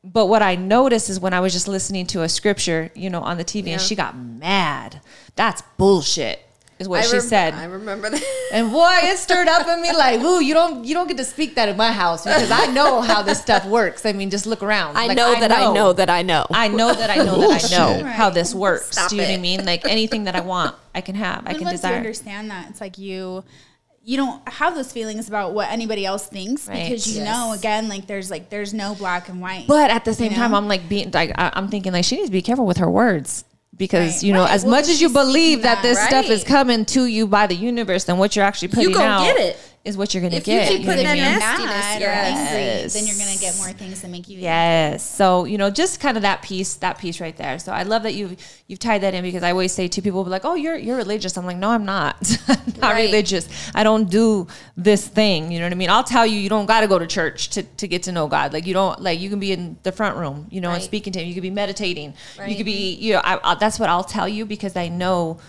but 0.04 0.28
what 0.28 0.42
I 0.42 0.56
noticed 0.56 1.10
is 1.10 1.20
when 1.20 1.34
I 1.34 1.40
was 1.42 1.52
just 1.52 1.68
listening 1.68 2.06
to 2.08 2.22
a 2.22 2.30
scripture, 2.30 2.92
you 2.96 3.10
know, 3.10 3.22
on 3.22 3.38
the 3.38 3.44
TV, 3.44 3.68
Yeah. 3.68 3.74
and 3.74 3.82
she 3.82 3.94
got 3.96 4.18
mad. 4.18 5.02
That's 5.36 5.62
bullshit, 5.78 6.40
is 6.80 6.88
what 6.88 7.00
I 7.00 7.04
she 7.08 7.14
rem- 7.18 7.22
said. 7.26 7.54
I 7.56 7.66
remember 7.66 8.10
that. 8.10 8.24
and 8.54 8.72
boy, 8.72 8.88
it 9.04 9.18
stirred 9.18 9.48
up 9.48 9.68
in 9.68 9.82
me 9.82 9.92
like, 9.94 10.22
"Ooh, 10.22 10.42
you 10.44 10.54
don't, 10.54 10.86
you 10.86 10.94
don't 10.94 11.08
get 11.08 11.18
to 11.18 11.24
speak 11.26 11.56
that 11.56 11.70
in 11.70 11.78
my 11.78 11.92
house 11.92 12.24
because 12.24 12.52
I 12.52 12.68
know 12.68 13.02
how 13.02 13.22
this 13.24 13.42
stuff 13.42 13.66
works." 13.66 14.06
I 14.06 14.14
mean, 14.14 14.30
just 14.30 14.46
look 14.46 14.62
around. 14.62 14.96
I 14.98 15.08
Like, 15.08 15.18
know 15.18 15.40
that 15.40 15.52
I 15.52 15.74
know 15.74 15.94
that 15.94 16.10
I 16.10 16.22
know. 16.22 16.46
I 16.52 16.68
know 16.68 16.94
that 16.94 17.10
I 17.10 17.16
know 17.24 17.40
that 17.50 17.64
I 17.66 17.68
know 17.78 17.88
Bullshit. 18.00 18.06
how 18.06 18.30
this 18.30 18.54
works. 18.54 18.92
Stop 18.92 19.10
Do 19.10 19.16
you 19.16 19.22
know 19.24 19.28
what 19.30 19.34
I 19.38 19.42
mean? 19.42 19.66
Like 19.66 19.86
anything 19.86 20.26
that 20.26 20.36
I 20.36 20.42
want, 20.42 20.76
I 20.94 21.02
can 21.02 21.16
have. 21.16 21.44
I 21.46 21.50
And 21.52 21.58
can 21.58 21.66
once 21.66 21.74
you 21.74 21.78
desire. 21.90 21.96
understand 21.98 22.52
that, 22.52 22.70
it's 22.70 22.82
like 22.82 22.98
you 22.98 23.44
you 24.04 24.16
don't 24.16 24.48
have 24.48 24.74
those 24.74 24.90
feelings 24.94 25.28
about 25.28 25.54
what 25.54 25.70
anybody 25.70 26.06
else 26.06 26.28
thinks 26.28 26.66
Right. 26.70 26.88
because 26.88 27.06
you 27.14 27.22
Yes. 27.22 27.26
know 27.26 27.52
again 27.52 27.90
like 27.90 28.08
there's 28.08 28.32
like 28.32 28.50
there's 28.50 28.74
no 28.74 28.96
black 28.96 29.28
and 29.28 29.42
white. 29.42 29.66
But 29.68 29.92
at 29.92 30.06
the 30.06 30.14
same 30.14 30.32
You 30.32 30.38
time. 30.38 30.54
I'm 30.56 30.68
like 30.70 30.88
being 30.88 31.12
like 31.12 31.34
I'm 31.38 31.68
thinking 31.68 31.92
like 31.92 32.06
she 32.06 32.16
needs 32.16 32.30
to 32.30 32.32
be 32.32 32.42
careful 32.42 32.66
with 32.66 32.78
her 32.78 32.90
words 32.90 33.44
because 33.78 34.16
Right. 34.16 34.24
you 34.24 34.34
know 34.34 34.42
Right. 34.42 34.52
as 34.52 34.64
Well, 34.64 34.72
much 34.72 34.90
as 34.90 35.02
you 35.02 35.10
believe 35.10 35.60
speaking 35.60 35.62
that 35.64 35.82
this 35.84 35.98
that. 35.98 36.10
stuff 36.10 36.26
is 36.30 36.44
coming 36.44 36.86
to 36.86 37.06
you 37.06 37.28
by 37.28 37.48
the 37.48 37.56
universe, 37.56 38.06
then 38.06 38.18
what 38.18 38.36
you're 38.36 38.46
actually 38.46 38.70
putting 38.70 38.92
gonna 38.94 39.06
out 39.06 39.24
get 39.26 39.38
it. 39.40 39.58
Is 39.86 39.96
what 39.98 40.14
you're 40.14 40.22
get. 40.22 40.34
If 40.34 40.48
you 40.48 40.54
get. 40.54 40.68
keep 40.68 40.80
you 40.82 40.86
know 40.86 40.92
putting 40.92 41.06
that 41.06 41.16
nastiness, 41.16 42.00
yes. 42.00 42.96
angry, 42.96 43.00
then 43.00 43.08
you're 43.08 43.26
gonna 43.26 43.40
get 43.40 43.58
more 43.58 43.72
things 43.72 44.02
that 44.02 44.10
make 44.10 44.28
you 44.28 44.38
Yes. 44.40 45.10
So, 45.10 45.46
you 45.46 45.58
know, 45.58 45.70
just 45.70 46.00
kind 46.00 46.18
of 46.18 46.24
that 46.24 46.42
piece, 46.42 46.76
that 46.76 46.98
piece 46.98 47.22
right 47.22 47.36
there. 47.38 47.58
So 47.60 47.72
I 47.72 47.84
love 47.84 48.04
that 48.04 48.14
you've 48.14 48.36
you've 48.68 48.80
tied 48.80 49.02
that 49.02 49.14
in 49.14 49.24
because 49.24 49.44
I 49.44 49.52
always 49.52 49.72
say 49.72 49.88
to 49.88 50.02
people 50.02 50.24
be 50.24 50.30
like, 50.30 50.44
Oh, 50.44 50.56
you're 50.56 50.76
you're 50.76 50.98
religious. 50.98 51.38
I'm 51.38 51.46
like, 51.46 51.58
No, 51.58 51.70
I'm 51.70 51.86
not. 51.86 52.16
I'm 52.48 52.74
not 52.80 52.94
Right. 52.94 53.06
religious. 53.06 53.48
I 53.74 53.84
don't 53.84 54.10
do 54.10 54.48
this 54.76 55.08
thing. 55.08 55.52
You 55.52 55.60
know 55.60 55.66
what 55.66 55.72
I 55.72 55.76
mean? 55.76 55.90
I'll 55.90 56.04
tell 56.04 56.26
you 56.26 56.38
you 56.38 56.50
don't 56.50 56.66
gotta 56.66 56.88
go 56.88 57.00
to 57.00 57.08
church 57.08 57.50
to, 57.50 57.64
to 57.64 57.88
get 57.88 58.04
to 58.04 58.12
know 58.12 58.28
God. 58.28 58.54
Like 58.54 58.66
you 58.66 58.74
don't 58.74 59.02
like 59.02 59.20
you 59.20 59.30
can 59.30 59.40
be 59.40 59.54
in 59.54 59.78
the 59.84 59.92
front 59.92 60.18
room, 60.18 60.48
you 60.50 60.60
know, 60.60 60.72
and 60.72 60.84
speaking 60.84 61.14
to 61.14 61.20
him. 61.20 61.28
You 61.28 61.34
could 61.34 61.44
be 61.44 61.50
meditating. 61.50 62.14
You 62.46 62.56
could 62.56 62.66
be 62.66 62.96
you 62.96 63.14
know, 63.14 63.22
I, 63.24 63.40
I, 63.44 63.56
that's 63.56 63.80
what 63.80 63.90
I'll 63.90 64.04
tell 64.04 64.28
you 64.28 64.46
because 64.46 64.76
I 64.76 64.90
know 64.90 65.40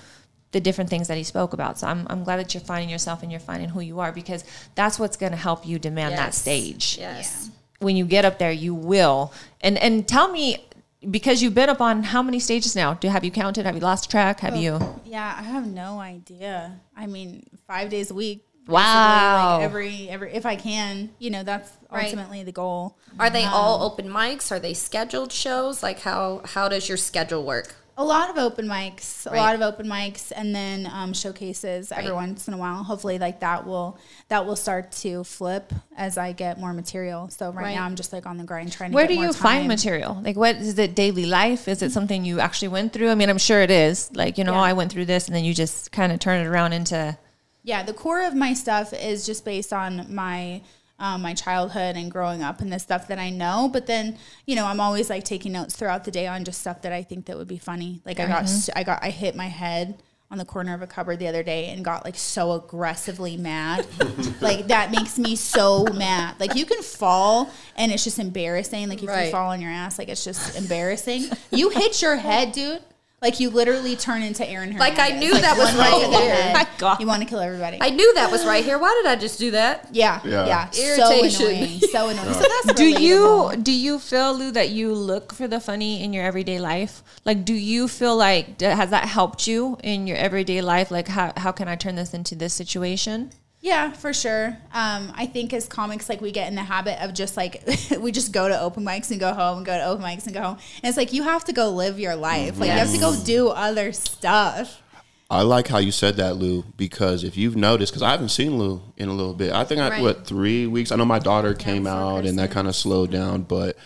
the 0.53 0.61
different 0.61 0.88
things 0.90 1.09
that 1.09 1.16
he 1.16 1.24
spoke 1.24 1.53
about. 1.53 1.78
So 1.78 1.86
I'm, 1.86 2.07
I'm 2.09 2.24
glad 2.24 2.38
that 2.38 2.55
you're 2.55 2.62
finding 2.62 2.88
yourself 2.88 3.22
and 3.22 3.30
you're 3.30 3.40
finding 3.40 3.68
who 3.68 3.80
you 3.80 4.01
are 4.01 4.12
because 4.12 4.44
that's 4.74 4.99
what's 4.99 5.16
going 5.16 5.32
to 5.32 5.38
help 5.38 5.66
you 5.66 5.78
demand 5.78 6.14
that 6.16 6.34
stage 6.34 6.96
Yes. 6.99 7.51
when 7.80 7.96
you 7.96 8.05
get 8.05 8.24
up 8.24 8.38
there, 8.38 8.53
you 8.53 8.74
will. 8.74 9.32
And 9.61 9.78
and 9.78 10.09
tell 10.09 10.30
me 10.30 10.64
because 11.09 11.42
you've 11.42 11.55
been 11.55 11.68
up 11.68 11.80
on 11.80 12.03
how 12.03 12.22
many 12.22 12.40
stages 12.40 12.74
now? 12.74 12.94
Do 12.94 13.09
have 13.09 13.24
you 13.24 13.30
counted? 13.30 13.66
Have 13.66 13.74
you 13.74 13.80
lost 13.80 14.11
track? 14.11 14.40
Have 14.40 14.55
oh, 14.55 14.59
you? 14.59 15.01
Yeah, 15.05 15.36
I 15.38 15.42
have 15.42 15.66
no 15.66 16.01
idea. 16.01 16.80
I 16.96 17.07
mean, 17.07 17.44
five 17.66 17.90
days 17.90 18.11
a 18.11 18.14
week. 18.14 18.44
Wow. 18.66 19.57
Like 19.57 19.64
every 19.64 20.09
every 20.11 20.34
if 20.34 20.44
I 20.44 20.57
can, 20.57 21.11
you 21.18 21.30
know, 21.30 21.42
that's 21.42 21.70
Right. 21.90 22.05
ultimately 22.05 22.42
the 22.42 22.53
goal. 22.53 22.99
Are 23.18 23.30
they 23.30 23.44
all 23.44 23.76
um, 23.76 23.82
open 23.82 24.09
mics? 24.09 24.53
Are 24.53 24.59
they 24.59 24.74
scheduled 24.74 25.32
shows? 25.32 25.82
Like 25.82 26.01
how 26.01 26.42
how 26.44 26.68
does 26.68 26.86
your 26.88 26.99
schedule 26.99 27.44
work? 27.44 27.74
A 28.01 28.05
lot 28.05 28.30
of 28.30 28.38
open 28.38 28.66
mics, 28.68 29.26
a 29.30 29.34
lot 29.34 29.57
of 29.57 29.61
open 29.61 29.88
mics, 29.88 30.30
and 30.34 30.55
then 30.55 30.86
um, 30.86 31.12
showcases 31.12 31.90
every 31.90 32.12
once 32.12 32.46
in 32.46 32.55
a 32.55 32.57
while. 32.57 32.84
Hopefully, 32.84 33.18
like 33.18 33.40
that 33.40 33.66
will 33.66 33.99
that 34.28 34.46
will 34.46 34.55
start 34.55 34.92
to 35.03 35.24
flip 35.24 35.72
as 35.96 36.16
I 36.16 36.30
get 36.30 36.61
more 36.61 36.72
material. 36.72 37.28
So 37.28 37.51
right, 37.51 37.64
Right. 37.64 37.74
now, 37.74 37.82
I'm 37.84 37.96
just 37.96 38.12
like 38.12 38.24
on 38.24 38.36
the 38.36 38.44
grind 38.44 38.70
trying 38.70 38.92
to. 38.92 38.94
Where 38.94 39.09
do 39.09 39.14
you 39.14 39.32
find 39.32 39.66
material? 39.66 40.16
Like, 40.22 40.36
what 40.36 40.55
is 40.57 40.78
it? 40.78 40.94
Daily 40.94 41.26
life? 41.26 41.66
Is 41.66 41.82
it 41.82 41.90
something 41.90 42.24
you 42.24 42.38
actually 42.38 42.68
went 42.68 42.92
through? 42.92 43.11
I 43.11 43.16
mean, 43.16 43.30
I'm 43.30 43.36
sure 43.38 43.62
it 43.62 43.70
is. 43.72 44.14
Like, 44.14 44.38
you 44.38 44.44
know, 44.44 44.53
Yeah. 44.53 44.61
I 44.61 44.72
went 44.74 44.92
through 44.92 45.07
this, 45.07 45.26
and 45.26 45.34
then 45.34 45.42
you 45.44 45.53
just 45.53 45.90
kind 45.90 46.12
of 46.12 46.20
turn 46.20 46.40
it 46.40 46.49
around 46.49 46.74
into. 46.74 47.18
Yeah, 47.64 47.82
the 47.82 47.92
core 47.94 48.22
of 48.24 48.32
my 48.32 48.55
stuff 48.55 48.92
is 48.92 49.26
just 49.26 49.44
based 49.44 49.72
on 49.72 50.07
my 50.14 50.62
um, 50.99 51.22
my 51.22 51.34
childhood 51.34 51.96
and 51.96 52.11
growing 52.11 52.42
up 52.42 52.61
and 52.61 52.72
the 52.72 52.78
stuff 52.78 53.09
that 53.09 53.18
I 53.18 53.30
know. 53.30 53.68
But 53.72 53.86
then, 53.86 54.18
you 54.46 54.57
know, 54.57 54.66
I'm 54.66 54.80
always 54.80 55.09
like 55.09 55.24
taking 55.24 55.53
notes 55.53 55.76
throughout 55.76 56.05
the 56.05 56.11
day 56.11 56.26
on 56.26 56.44
just 56.44 56.61
stuff 56.61 56.82
that 56.82 56.92
I 56.92 57.03
think 57.03 57.26
that 57.26 57.36
would 57.36 57.49
be 57.49 57.59
funny. 57.59 58.01
Like 58.05 58.18
I 58.20 58.26
got 58.26 58.51
I 58.74 58.82
got 58.82 59.03
I 59.03 59.11
hit 59.11 59.36
my 59.36 59.46
head 59.46 60.03
on 60.30 60.36
the 60.36 60.44
corner 60.44 60.74
of 60.74 60.82
a 60.82 60.86
cupboard 60.86 61.18
the 61.18 61.26
other 61.26 61.42
day 61.42 61.70
and 61.70 61.82
got 61.82 62.05
like 62.05 62.16
so 62.16 62.53
aggressively 62.53 63.36
mad. 63.36 63.86
like 64.40 64.66
that 64.66 64.90
makes 64.90 65.18
me 65.18 65.36
so 65.36 65.84
mad. 65.94 66.34
Like 66.38 66.55
you 66.55 66.66
can 66.66 66.82
fall 66.82 67.51
and 67.76 67.90
it's 67.92 68.05
just 68.05 68.18
embarrassing. 68.18 68.88
Like 68.88 69.03
if 69.03 69.09
Right. 69.09 69.26
you 69.26 69.30
fall 69.30 69.53
on 69.53 69.61
your 69.62 69.70
ass, 69.70 69.99
like 69.99 70.09
it's 70.09 70.24
just 70.24 70.57
embarrassing. 70.59 71.24
You 71.51 71.70
hit 71.70 72.03
your 72.03 72.16
head, 72.16 72.53
dude. 72.53 72.82
Like 73.20 73.40
you 73.40 73.50
literally 73.50 73.96
turn 73.96 74.22
into 74.22 74.48
Aaron 74.48 74.70
Hernandez. 74.70 74.98
Like, 74.98 75.12
I 75.12 75.16
knew 75.18 75.32
that 75.32 75.58
was 75.58 75.74
right 75.76 75.92
look 75.92 76.04
at 76.04 76.10
there. 76.20 76.52
My 76.54 76.68
God. 76.78 77.00
You 77.00 77.06
want 77.08 77.20
to 77.22 77.28
kill 77.28 77.40
everybody. 77.40 77.78
I 77.80 77.90
knew 77.90 78.14
that 78.14 78.30
was 78.30 78.46
right 78.46 78.64
here. 78.64 78.78
Why 78.78 79.00
did 79.02 79.10
I 79.10 79.16
just 79.16 79.40
do 79.40 79.50
that? 79.50 79.88
yeah, 79.90 80.20
Yeah. 80.24 80.46
yeah, 80.46 80.70
Irritation. 80.78 81.30
So 81.30 81.46
annoying. 81.48 81.80
So 81.80 82.08
annoying. 82.10 82.34
So 82.34 82.40
that's 82.64 82.78
do 82.78 82.84
you 82.86 83.56
do 83.60 83.72
you 83.72 83.98
feel 83.98 84.34
Lou 84.34 84.52
that 84.52 84.70
you 84.70 84.94
look 84.94 85.32
for 85.32 85.48
the 85.48 85.58
funny 85.58 86.02
in 86.04 86.12
your 86.12 86.24
everyday 86.24 86.60
life 86.60 87.02
like 87.24 87.44
do 87.44 87.54
you 87.54 87.88
feel 87.88 88.16
like 88.16 88.60
has 88.60 88.90
that 88.90 89.06
helped 89.06 89.46
you 89.46 89.76
in 89.82 90.06
your 90.06 90.16
everyday 90.16 90.60
life 90.60 90.90
like 90.90 91.08
how, 91.08 91.32
how 91.36 91.50
can 91.52 91.66
i 91.68 91.74
turn 91.76 91.94
this 91.96 92.14
into 92.14 92.34
this 92.34 92.54
situation 92.54 93.30
Yeah, 93.61 93.90
for 93.92 94.12
sure. 94.12 94.56
Um, 94.72 95.12
I 95.16 95.26
think 95.26 95.52
as 95.52 95.66
comics, 95.66 96.09
like 96.09 96.20
we 96.20 96.30
get 96.30 96.48
in 96.48 96.54
the 96.54 96.62
habit 96.62 97.02
of 97.02 97.12
just 97.12 97.36
like 97.36 97.64
we 98.00 98.12
just 98.12 98.32
go 98.32 98.48
to 98.48 98.61
open 98.61 98.84
mics 98.84 99.11
and 99.11 99.18
go 99.18 99.32
home, 99.32 99.59
and 99.59 99.66
go 99.66 99.76
to 99.76 99.84
open 99.84 100.04
mics 100.04 100.26
and 100.26 100.34
go 100.34 100.42
home. 100.42 100.59
And 100.82 100.88
it's 100.88 100.96
like 100.96 101.12
you 101.12 101.24
have 101.24 101.44
to 101.46 101.52
go 101.52 101.70
live 101.70 101.98
your 101.98 102.14
life. 102.14 102.59
Like 102.61 102.68
you 102.70 102.76
have 102.76 102.92
to 102.92 102.98
go 103.00 103.16
do 103.24 103.48
other 103.48 103.92
stuff. 103.92 104.82
I 105.30 105.42
like 105.42 105.68
how 105.68 105.76
you 105.78 105.92
said 105.92 106.16
that, 106.16 106.36
Lou, 106.36 106.64
because 106.78 107.22
if 107.22 107.36
you've 107.36 107.54
noticed, 107.56 107.92
because 107.92 108.02
I 108.02 108.11
haven't 108.12 108.30
seen 108.30 108.56
Lou 108.56 108.80
in 108.96 109.11
a 109.11 109.12
little 109.12 109.34
bit. 109.34 109.52
I 109.52 109.64
think 109.64 109.78
I 109.80 109.90
Right. 109.90 110.02
what 110.02 110.26
three 110.26 110.66
weeks. 110.66 110.90
I 110.90 110.96
know 110.96 111.04
my 111.04 111.18
daughter 111.18 111.52
came 111.52 111.86
out, 111.86 112.24
and 112.24 112.38
that 112.38 112.50
kind 112.50 112.66
of 112.66 112.74
slowed 112.74 113.11
down. 113.11 113.42
But 113.42 113.76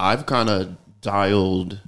I've 0.00 0.24
kind 0.24 0.48
of 0.48 0.76
dialed 1.02 1.80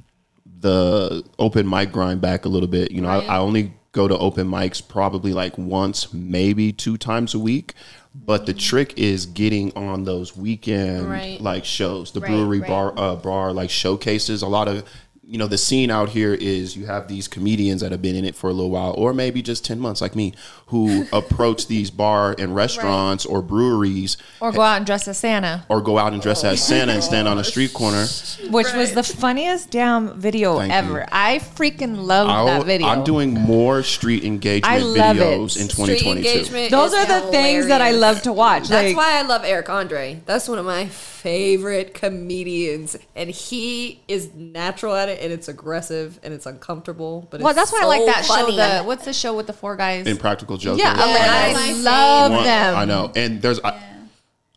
the 0.60 1.22
open 1.38 1.68
mic 1.68 1.92
grind 1.92 2.20
back 2.20 2.44
a 2.44 2.48
little 2.48 2.68
bit. 2.68 2.90
You 2.90 3.00
know, 3.00 3.08
Right. 3.08 3.28
I, 3.28 3.36
I 3.36 3.38
only 3.38 3.72
go 3.92 4.06
to 4.08 4.16
open 4.18 4.48
mics 4.48 4.86
probably 4.86 5.32
like 5.32 5.56
once, 5.58 6.12
maybe 6.12 6.72
two 6.72 6.96
times 6.96 7.34
a 7.34 7.38
week. 7.38 7.74
But 8.14 8.46
the 8.46 8.54
trick 8.54 8.94
is 8.98 9.26
getting 9.26 9.72
on 9.76 10.04
those 10.04 10.36
weekend 10.36 11.08
Right. 11.08 11.40
like 11.40 11.64
shows, 11.64 12.10
the 12.12 12.20
Right, 12.20 12.30
brewery 12.30 12.60
right. 12.60 12.68
bar 12.68 12.92
uh, 12.98 13.16
bar 13.16 13.52
like 13.52 13.70
showcases. 13.70 14.42
A 14.42 14.48
lot 14.48 14.66
of 14.66 14.84
you 15.28 15.36
know 15.36 15.46
the 15.46 15.58
scene 15.58 15.90
out 15.90 16.08
here 16.08 16.32
is 16.32 16.74
you 16.74 16.86
have 16.86 17.06
these 17.06 17.28
comedians 17.28 17.82
that 17.82 17.92
have 17.92 18.00
been 18.00 18.16
in 18.16 18.24
it 18.24 18.34
for 18.34 18.48
a 18.48 18.52
little 18.52 18.70
while, 18.70 18.94
or 18.96 19.12
maybe 19.12 19.42
just 19.42 19.64
ten 19.64 19.78
months 19.78 20.00
like 20.00 20.16
me, 20.16 20.32
who 20.68 21.06
approach 21.12 21.66
these 21.66 21.90
bar 21.90 22.34
and 22.38 22.54
restaurants 22.54 23.26
or 23.26 23.42
breweries, 23.42 24.16
or 24.40 24.52
go 24.52 24.62
out 24.62 24.78
and 24.78 24.86
dress 24.86 25.06
as 25.06 25.18
santa 25.18 25.66
or 25.68 25.82
go 25.82 25.98
out 25.98 26.12
and 26.14 26.22
dress 26.22 26.44
as 26.44 26.64
Santa 26.64 26.92
and 26.92 27.04
stand 27.04 27.28
on 27.28 27.38
a 27.38 27.44
street 27.44 27.72
corner. 27.74 28.06
which 28.50 28.72
was 28.72 28.94
the 28.94 29.02
funniest 29.02 29.70
damn 29.70 30.18
video 30.18 30.58
Thank 30.58 30.72
ever 30.72 31.00
you. 31.00 31.04
i 31.12 31.38
freaking 31.38 32.04
love 32.04 32.28
I'll- 32.28 32.46
that 32.46 32.64
video 32.64 32.86
I'm 32.88 33.04
doing 33.04 33.34
more 33.34 33.82
street 33.82 34.24
engagement 34.24 34.72
I 34.72 34.78
love 34.78 35.18
it. 35.18 35.20
videos 35.20 35.60
in 35.60 35.68
Street 35.68 35.98
2022. 35.98 36.28
engagement. 36.28 36.70
those 36.70 36.94
are 36.94 37.06
the 37.06 37.30
things 37.30 37.66
that 37.66 37.82
i 37.82 37.90
love 37.90 38.22
to 38.22 38.32
watch 38.32 38.68
That's 38.68 38.88
like, 38.88 38.96
why 38.96 39.18
I 39.18 39.22
love 39.22 39.44
Eric 39.44 39.68
Andre. 39.68 40.22
That's 40.26 40.48
one 40.48 40.58
of 40.58 40.64
my 40.64 40.86
favorite 40.86 41.94
comedians, 41.94 42.96
and 43.16 43.28
he 43.28 44.00
is 44.06 44.32
natural 44.34 44.94
at 44.94 45.08
it, 45.08 45.17
and 45.20 45.32
it's 45.32 45.48
aggressive 45.48 46.18
and 46.22 46.32
it's 46.34 46.46
uncomfortable. 46.46 47.26
But 47.30 47.40
well 47.40 47.50
it's 47.50 47.56
that's 47.58 47.72
why 47.72 47.80
i 47.82 47.86
like 47.86 48.06
that 48.06 48.24
funny. 48.24 48.52
show 48.52 48.56
the 48.56 48.84
what's 48.84 49.04
the 49.04 49.12
show 49.12 49.34
with 49.36 49.46
the 49.46 49.52
four 49.52 49.76
guys 49.76 50.06
Impractical 50.06 50.56
Jokers. 50.56 50.80
yeah, 50.80 50.92
I'm 50.92 51.08
Yes. 51.10 51.56
i 51.56 51.72
My 51.72 51.72
love 51.82 52.30
One- 52.32 52.44
them 52.44 52.76
I 52.76 52.84
know, 52.84 53.12
and 53.16 53.40
there's. 53.42 53.60
I, 53.62 53.82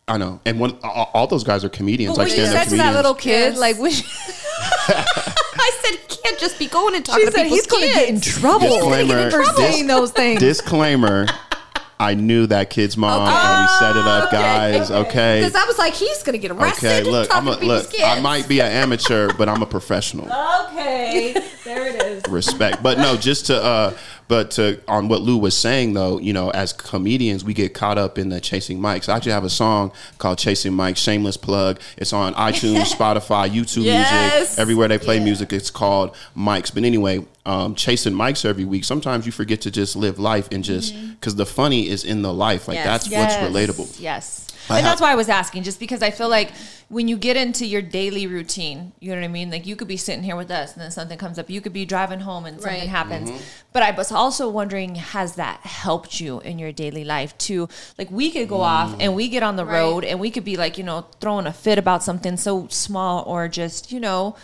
I 0.08 0.18
know, 0.18 0.42
and 0.46 0.60
when 0.60 0.78
all, 0.84 1.10
all 1.14 1.28
those 1.28 1.44
guys 1.46 1.64
are 1.64 1.70
comedians, 1.70 2.18
But 2.18 2.24
like 2.28 2.38
you 2.38 2.44
stand-up 2.46 2.64
said 2.64 2.70
to 2.72 2.78
that 2.78 2.96
little 2.96 3.14
kid, 3.14 3.54
Yes. 3.54 3.60
like, 3.60 3.78
we, 3.78 3.92
I 4.88 5.72
said, 5.84 6.00
he 6.10 6.18
can't 6.18 6.40
just 6.40 6.60
be 6.60 6.68
going 6.68 6.96
and 6.96 7.06
talking 7.06 7.22
she 7.22 7.26
to 7.28 7.32
said 7.32 7.44
people's 7.44 7.60
he's 7.62 7.68
going 7.68 7.88
to 7.88 7.94
get 7.94 8.10
in 8.10 8.20
trouble 8.20 8.68
Disclaimer, 8.68 9.32
for 9.32 9.40
dis- 9.40 9.56
saying 9.56 9.88
those 9.88 10.12
things. 10.12 10.40
Disclaimer: 10.42 11.28
I 12.02 12.16
knew 12.16 12.48
that 12.48 12.72
kid's 12.72 12.98
mom, 12.98 13.22
and 13.22 13.30
we 13.30 13.68
oh, 13.70 13.78
set 13.80 13.96
it 13.96 14.08
up, 14.08 14.32
guys. 14.32 14.90
Okay. 14.90 15.42
Because 15.42 15.54
I 15.54 15.66
was 15.66 15.78
like, 15.78 15.94
he's 15.94 16.24
going 16.24 16.34
to 16.34 16.40
get 16.40 16.50
arrested. 16.50 16.88
Okay, 16.88 17.04
look, 17.04 17.30
I'm 17.34 17.48
a, 17.48 17.52
to 17.52 17.60
people's 17.60 17.94
look. 17.94 18.02
I 18.02 18.20
might 18.20 18.48
be 18.48 18.60
an 18.60 18.72
amateur, 18.72 19.32
but 19.38 19.48
I'm 19.48 19.62
a 19.62 19.68
professional. 19.68 20.26
okay, 20.66 21.34
there 21.64 21.88
it 21.88 21.96
is. 21.96 22.01
Respect, 22.32 22.82
but 22.82 22.98
no, 22.98 23.16
just 23.18 23.48
to, 23.48 23.62
uh, 23.62 23.94
but 24.28 24.52
to 24.52 24.80
on 24.88 25.08
what 25.10 25.22
Lou 25.22 25.38
was 25.38 25.56
saying 25.58 25.94
though, 25.94 26.18
you 26.20 26.32
know, 26.34 26.50
as 26.52 26.72
comedians, 26.74 27.44
we 27.44 27.54
get 27.54 27.74
caught 27.74 27.98
up 27.98 28.18
in 28.18 28.30
the 28.30 28.40
chasing 28.40 28.80
mics. 28.80 29.10
I 29.10 29.18
actually 29.18 29.34
have 29.34 29.44
a 29.44 29.50
song 29.50 29.92
called 30.18 30.38
"Chasing 30.38 30.72
Mics." 30.72 30.98
Shameless 30.98 31.38
plug. 31.38 31.80
It's 31.98 32.14
on 32.14 32.34
iTunes, 32.36 32.84
Spotify, 32.96 33.50
YouTube 33.50 33.84
Yes. 33.84 34.40
Music, 34.40 34.60
everywhere 34.60 34.88
they 34.88 34.98
play 34.98 35.20
music. 35.20 35.52
It's 35.52 35.70
called 35.70 36.16
Mics. 36.38 36.74
But 36.74 36.84
anyway, 36.86 37.26
um, 37.46 37.76
chasing 37.76 38.14
mics 38.14 38.46
every 38.46 38.66
week. 38.66 38.84
Sometimes 38.86 39.26
you 39.26 39.32
forget 39.32 39.62
to 39.62 39.72
just 39.72 39.96
live 39.96 40.18
life 40.20 40.48
and 40.52 40.64
just 40.64 40.94
because 41.16 41.36
the 41.36 41.46
funny 41.46 41.90
is 41.90 42.04
in 42.04 42.22
the 42.22 42.34
life. 42.34 42.68
Like 42.68 42.76
Yes. 42.76 43.10
that's 43.10 43.10
what's 43.12 43.36
relatable. 43.36 44.00
Yes. 44.00 44.48
I 44.70 44.78
and 44.78 44.86
have- 44.86 44.92
that's 44.94 45.02
why 45.02 45.12
I 45.12 45.16
was 45.16 45.30
asking, 45.30 45.64
just 45.64 45.80
because 45.80 46.02
I 46.02 46.12
feel 46.12 46.30
like 46.30 46.52
when 46.90 47.08
you 47.08 47.18
get 47.18 47.38
into 47.38 47.66
your 47.66 47.82
daily 47.82 48.28
routine, 48.28 48.92
you 49.00 49.10
know 49.12 49.16
what 49.18 49.24
I 49.26 49.30
mean? 49.30 49.50
Like 49.50 49.66
you 49.66 49.76
could 49.76 49.88
be 49.88 49.98
sitting 49.98 50.24
here 50.24 50.36
with 50.36 50.52
us 50.52 50.74
and 50.74 50.82
then 50.82 50.92
something 50.92 51.18
comes 51.18 51.40
up. 51.40 51.50
You 51.50 51.62
could 51.62 51.74
be 51.74 51.86
driving 51.86 52.20
home 52.22 52.46
and 52.46 52.60
something 52.62 52.80
Right. 52.82 52.90
happens. 52.90 53.30
Mm-hmm. 53.32 53.42
But 53.74 53.84
I 53.84 53.92
was 53.92 54.12
also 54.12 54.50
wondering, 54.50 54.96
has 54.96 55.36
that 55.36 55.62
helped 55.62 56.20
you 56.20 56.42
in 56.42 56.60
your 56.60 56.72
daily 56.74 57.04
life 57.04 57.38
too? 57.38 57.70
Like 57.98 58.12
we 58.12 58.30
could 58.32 58.50
go 58.50 58.62
off 58.62 58.92
Mm. 58.92 58.98
and 59.00 59.16
we 59.16 59.30
get 59.30 59.42
on 59.44 59.56
the 59.56 59.66
Right. 59.66 59.80
road 59.80 60.04
and 60.04 60.20
we 60.20 60.30
could 60.32 60.44
be 60.46 60.58
like, 60.58 60.78
you 60.78 60.84
know, 60.84 61.06
throwing 61.22 61.48
a 61.48 61.54
fit 61.54 61.78
about 61.78 62.04
something 62.04 62.36
so 62.38 62.68
small 62.70 63.24
or 63.26 63.48
just, 63.48 63.92
you 63.92 64.00
know, 64.00 64.36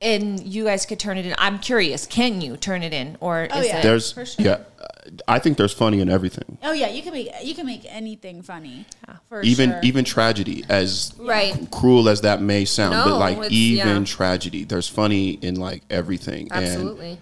and 0.00 0.42
you 0.44 0.64
guys 0.64 0.84
could 0.86 0.98
turn 0.98 1.16
it 1.18 1.26
in. 1.26 1.34
I'm 1.38 1.58
curious, 1.58 2.06
can 2.06 2.40
you 2.40 2.56
turn 2.56 2.82
it 2.82 2.92
in 2.92 3.16
or 3.20 3.48
Oh, 3.50 3.60
is 3.60 3.66
yeah. 3.66 3.78
it 3.78 3.82
There's 3.82 4.12
For 4.12 4.26
sure. 4.26 4.44
yeah, 4.44 4.52
uh, 4.80 4.86
I 5.28 5.38
think 5.38 5.56
there's 5.56 5.72
funny 5.72 6.00
in 6.00 6.08
everything. 6.10 6.58
Oh 6.62 6.72
yeah, 6.72 6.88
you 6.88 7.02
can 7.02 7.12
make 7.12 7.28
you 7.42 7.54
can 7.54 7.66
make 7.66 7.84
anything 7.88 8.42
funny. 8.42 8.86
For 9.28 9.42
even 9.42 9.70
sure. 9.70 9.80
even 9.82 10.04
tragedy 10.04 10.64
as 10.68 11.14
Right. 11.18 11.70
cruel 11.70 12.08
as 12.08 12.20
that 12.22 12.42
may 12.42 12.64
sound 12.64 12.92
No, 12.94 13.04
but 13.04 13.18
like 13.18 13.50
even 13.50 13.98
yeah. 13.98 14.04
tragedy 14.04 14.64
there's 14.64 14.88
funny 14.88 15.30
in 15.30 15.56
like 15.56 15.82
everything 15.90 16.48
and 16.52 16.98
yeah. 16.98 17.14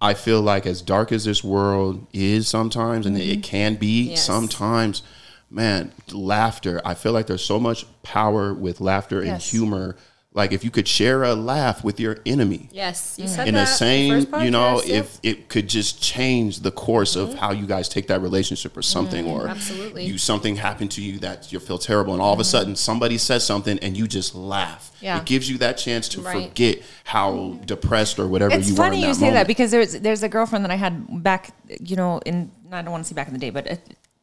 i 0.00 0.14
feel 0.14 0.40
like 0.40 0.66
as 0.66 0.82
dark 0.82 1.12
as 1.12 1.24
this 1.24 1.42
world 1.44 2.06
is 2.12 2.48
sometimes 2.48 3.06
and 3.06 3.16
it 3.18 3.42
can 3.42 3.76
be 3.76 4.10
Yes. 4.10 4.24
sometimes 4.24 5.02
man 5.50 5.92
laughter 6.12 6.80
i 6.84 6.94
feel 6.94 7.12
like 7.12 7.26
there's 7.26 7.44
so 7.44 7.58
much 7.60 7.86
power 8.02 8.52
with 8.54 8.80
laughter 8.80 9.18
and 9.20 9.28
Yes. 9.28 9.50
humor 9.50 9.96
like 10.34 10.50
if 10.52 10.64
you 10.64 10.70
could 10.70 10.88
share 10.88 11.22
a 11.24 11.34
laugh 11.34 11.84
with 11.84 12.00
your 12.00 12.16
enemy 12.24 12.68
Yes. 12.72 13.16
You 13.18 13.28
said 13.28 13.48
in 13.48 13.54
that 13.54 13.66
the 13.66 13.72
same 13.72 14.24
first 14.26 14.44
you 14.44 14.50
know 14.50 14.80
podcast, 14.82 14.88
yep. 14.88 15.04
if 15.04 15.18
it 15.22 15.48
could 15.48 15.68
just 15.68 16.02
change 16.02 16.60
the 16.60 16.70
course 16.70 17.16
of 17.16 17.34
how 17.34 17.52
you 17.52 17.66
guys 17.66 17.88
take 17.88 18.06
that 18.08 18.22
relationship 18.22 18.76
or 18.76 18.82
something 18.82 19.26
or 19.26 19.40
Mm-hmm. 19.42 19.50
Absolutely. 19.50 20.04
you 20.06 20.16
something 20.18 20.56
happened 20.56 20.90
to 20.92 21.02
you 21.02 21.18
that 21.18 21.52
you 21.52 21.58
feel 21.60 21.78
terrible 21.78 22.12
and 22.14 22.22
all 22.22 22.32
of 22.32 22.40
a 22.40 22.44
sudden 22.44 22.76
somebody 22.76 23.18
says 23.18 23.44
something 23.44 23.78
and 23.80 23.96
you 23.96 24.06
just 24.08 24.34
laugh 24.34 24.90
Yeah. 25.02 25.18
it 25.18 25.26
gives 25.26 25.50
you 25.50 25.58
that 25.58 25.76
chance 25.76 26.08
to 26.10 26.20
Right. 26.22 26.48
forget 26.48 26.82
how 27.04 27.58
depressed 27.66 28.18
or 28.18 28.26
whatever 28.26 28.54
It's 28.54 28.68
you 28.68 28.74
were 28.74 28.84
in 28.84 28.90
funny 28.90 29.00
that 29.02 29.08
you 29.08 29.14
say 29.14 29.20
moment. 29.26 29.34
that 29.34 29.46
because 29.46 29.70
there's 29.70 29.92
there's 30.00 30.22
a 30.22 30.28
girlfriend 30.28 30.64
that 30.64 30.70
I 30.70 30.76
had 30.76 31.22
back, 31.22 31.50
you 31.80 31.96
know, 31.96 32.20
in 32.24 32.50
I 32.70 32.80
don't 32.80 32.90
want 32.92 33.04
to 33.04 33.08
say 33.08 33.14
back 33.14 33.26
in 33.28 33.34
the 33.34 33.38
day, 33.38 33.50
but 33.50 33.66
a, 33.66 33.78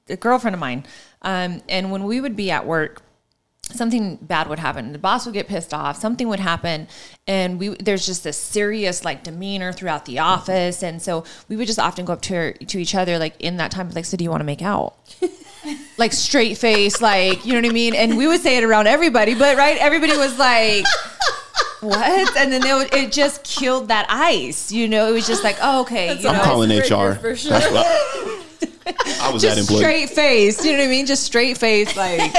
a 0.09 0.15
girlfriend 0.17 0.55
of 0.55 0.59
mine, 0.59 0.85
um, 1.21 1.61
and 1.69 1.91
when 1.91 2.03
we 2.05 2.19
would 2.19 2.35
be 2.35 2.49
at 2.49 2.65
work. 2.65 3.03
Something 3.71 4.15
bad 4.15 4.49
would 4.49 4.57
happen. 4.57 4.93
The 4.93 4.99
boss 4.99 5.25
would 5.25 5.33
get 5.33 5.47
pissed 5.47 5.73
off. 5.75 5.99
Something 6.01 6.27
would 6.27 6.39
happen, 6.39 6.87
and 7.27 7.59
we 7.59 7.69
there's 7.69 8.03
just 8.03 8.23
this 8.23 8.37
serious 8.37 9.05
like 9.05 9.23
demeanor 9.23 9.71
throughout 9.71 10.05
the 10.05 10.17
office, 10.19 10.81
and 10.81 10.99
so 10.99 11.23
we 11.47 11.55
would 11.55 11.67
just 11.67 11.77
often 11.77 12.03
go 12.03 12.13
up 12.13 12.21
to 12.23 12.33
her, 12.33 12.51
to 12.53 12.79
each 12.79 12.95
other 12.95 13.19
like 13.19 13.35
in 13.39 13.57
that 13.57 13.69
time, 13.69 13.89
like, 13.91 14.05
so 14.05 14.17
do 14.17 14.23
you 14.23 14.31
want 14.31 14.41
to 14.41 14.45
make 14.45 14.63
out? 14.63 14.95
like 15.97 16.13
straight 16.13 16.57
face, 16.57 16.99
like 16.99 17.45
you 17.45 17.53
know 17.53 17.59
what 17.59 17.69
I 17.69 17.73
mean. 17.73 17.93
And 17.93 18.17
we 18.17 18.27
would 18.27 18.41
say 18.41 18.57
it 18.57 18.63
around 18.63 18.87
everybody, 18.87 19.35
but 19.35 19.55
right, 19.55 19.77
everybody 19.77 20.17
was 20.17 20.37
like, 20.39 20.85
"What?" 21.81 22.37
And 22.37 22.51
then 22.51 22.61
they 22.61 22.73
would, 22.73 22.91
it 22.93 23.11
just 23.11 23.43
killed 23.43 23.89
that 23.89 24.07
ice. 24.09 24.71
You 24.71 24.87
know, 24.87 25.07
it 25.09 25.11
was 25.11 25.27
just 25.27 25.43
like, 25.43 25.57
"Oh, 25.61 25.81
okay." 25.81 26.19
you 26.19 26.27
i'm 26.27 26.37
know, 26.37 26.43
calling 26.43 26.69
hr 26.71 27.13
for 27.15 27.35
sure. 27.35 27.51
That's 27.51 27.71
what 27.71 27.85
I, 27.85 29.19
I 29.21 29.29
was 29.33 29.43
that 29.43 29.55
just 29.55 29.69
employee 29.69 30.07
straight 30.07 30.09
face. 30.09 30.65
You 30.65 30.71
know 30.71 30.79
what 30.79 30.85
I 30.85 30.89
mean? 30.89 31.05
Just 31.05 31.23
straight 31.23 31.57
face, 31.57 31.95
like. 31.95 32.31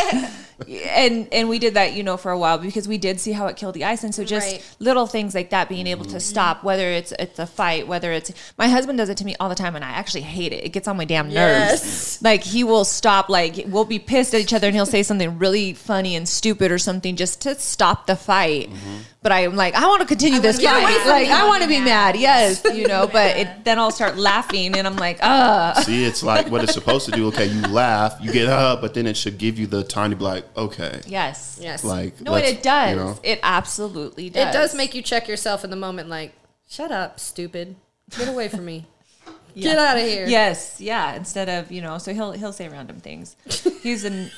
And 0.68 1.28
and 1.32 1.48
we 1.48 1.58
did 1.58 1.74
that, 1.74 1.94
you 1.94 2.02
know, 2.02 2.16
for 2.16 2.30
a 2.30 2.38
while 2.38 2.58
because 2.58 2.86
we 2.86 2.98
did 2.98 3.20
see 3.20 3.32
how 3.32 3.46
it 3.46 3.56
killed 3.56 3.74
the 3.74 3.84
ice, 3.84 4.04
and 4.04 4.14
so 4.14 4.24
just 4.24 4.50
Right. 4.50 4.76
little 4.78 5.06
things 5.06 5.34
like 5.34 5.50
that, 5.50 5.68
being 5.68 5.86
able 5.86 6.04
to 6.04 6.10
mm-hmm. 6.10 6.18
stop, 6.18 6.64
whether 6.64 6.88
it's 6.90 7.12
it's 7.18 7.38
a 7.38 7.46
fight, 7.46 7.86
whether 7.86 8.12
it's 8.12 8.32
my 8.58 8.68
husband 8.68 8.98
does 8.98 9.08
it 9.08 9.16
to 9.18 9.24
me 9.24 9.34
all 9.40 9.48
the 9.48 9.54
time, 9.54 9.76
and 9.76 9.84
I 9.84 9.90
actually 9.90 10.22
hate 10.22 10.52
it. 10.52 10.64
It 10.64 10.70
gets 10.70 10.88
on 10.88 10.96
my 10.96 11.04
damn 11.04 11.28
nerves. 11.28 11.82
Yes. 11.82 12.22
Like 12.22 12.42
he 12.42 12.64
will 12.64 12.84
stop, 12.84 13.28
like 13.28 13.64
we'll 13.66 13.84
be 13.84 13.98
pissed 13.98 14.34
at 14.34 14.40
each 14.40 14.52
other, 14.52 14.66
and 14.66 14.76
he'll 14.76 14.86
say 14.86 15.02
something 15.02 15.38
really 15.38 15.74
funny 15.74 16.16
and 16.16 16.28
stupid 16.28 16.70
or 16.70 16.78
something 16.78 17.16
just 17.16 17.42
to 17.42 17.54
stop 17.54 18.06
the 18.06 18.16
fight. 18.16 18.70
Mm-hmm. 18.70 18.98
But 19.22 19.32
I'm 19.32 19.54
like, 19.54 19.74
I 19.74 19.86
want 19.86 20.00
to 20.00 20.06
continue 20.06 20.40
this 20.40 20.56
wanna 20.62 20.80
fight. 20.80 20.82
mad. 21.04 21.06
Like 21.08 21.28
I 21.28 21.44
I 21.44 21.48
wanna 21.48 21.66
be 21.66 21.74
be 21.74 21.80
mad. 21.80 22.14
mad. 22.14 22.16
Yes, 22.16 22.64
you 22.72 22.86
know. 22.86 23.06
But 23.06 23.36
it, 23.36 23.48
then 23.64 23.78
I'll 23.78 23.90
start 23.90 24.16
laughing, 24.16 24.74
and 24.74 24.86
I'm 24.86 24.96
like, 24.96 25.18
uh 25.20 25.74
see 25.82 26.04
it's 26.06 26.22
like 26.22 26.50
what 26.50 26.64
it's 26.64 26.72
supposed 26.72 27.04
to 27.06 27.12
do 27.12 27.26
okay 27.28 27.44
you 27.46 27.60
laugh 27.68 28.16
you 28.22 28.32
get 28.32 28.48
up 28.48 28.80
but 28.80 28.94
then 28.94 29.06
it 29.06 29.16
should 29.16 29.36
give 29.36 29.58
you 29.58 29.66
the 29.66 29.84
time 29.84 30.10
to 30.10 30.16
be 30.16 30.24
like 30.24 30.44
okay 30.56 31.00
Yes. 31.06 31.58
Yes. 31.60 31.84
like 31.84 32.18
No, 32.20 32.34
it 32.34 32.62
does. 32.62 32.90
you 32.90 32.96
know. 32.96 33.18
It 33.22 33.40
absolutely 33.42 34.30
does. 34.30 34.48
It 34.48 34.52
does 34.56 34.74
make 34.74 34.94
you 34.94 35.02
check 35.02 35.28
yourself 35.28 35.64
in 35.64 35.70
the 35.70 35.76
moment, 35.76 36.08
like, 36.08 36.32
shut 36.68 36.90
up, 36.90 37.20
stupid. 37.20 37.76
Get 38.18 38.28
away 38.28 38.48
from 38.48 38.64
me. 38.64 38.86
Get 39.54 39.78
out 39.78 39.96
of 39.98 40.02
here. 40.04 40.26
Yes, 40.28 40.80
yeah. 40.80 41.14
Instead 41.14 41.48
of 41.48 41.70
you 41.70 41.82
know, 41.82 41.98
so 41.98 42.14
he'll 42.14 42.32
he'll 42.32 42.52
say 42.52 42.68
random 42.68 43.00
things. 43.00 43.36
He's 43.82 44.04
an 44.04 44.30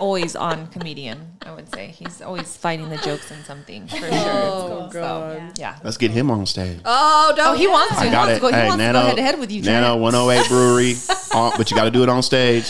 always 0.00 0.36
on 0.36 0.66
comedian. 0.68 1.18
I 1.44 1.52
would 1.54 1.72
say 1.72 1.88
he's 1.88 2.20
always 2.20 2.56
finding 2.56 2.88
the 2.90 2.96
jokes 2.98 3.30
in 3.30 3.42
something 3.44 3.86
for 3.88 3.96
sure. 3.96 4.08
Oh 4.12 4.88
God. 4.92 5.58
yeah. 5.58 5.76
Let's 5.84 5.96
get 5.96 6.10
him 6.10 6.30
on 6.30 6.44
stage. 6.46 6.80
Oh, 6.84 7.32
don't. 7.36 7.48
Oh, 7.48 7.54
he 7.56 7.66
wants 7.66 7.94
to. 7.94 8.00
I 8.00 8.04
He 8.06 8.10
got 8.10 8.18
wants 8.28 8.32
it. 8.32 8.34
to 8.36 8.40
go. 8.40 8.48
He 8.48 8.54
Hey, 8.54 8.66
wants 8.68 8.78
Nano, 8.78 8.98
to 8.98 9.02
go 9.02 9.06
head 9.08 9.16
to 9.16 9.22
head 9.22 9.38
with 9.38 9.52
you. 9.52 9.62
Nano 9.62 9.96
108 9.96 10.48
Brewery, 10.48 10.94
uh, 11.32 11.56
but 11.56 11.70
you 11.70 11.76
got 11.76 11.84
to 11.84 11.90
do 11.90 12.02
it 12.02 12.08
on 12.08 12.22
stage. 12.22 12.64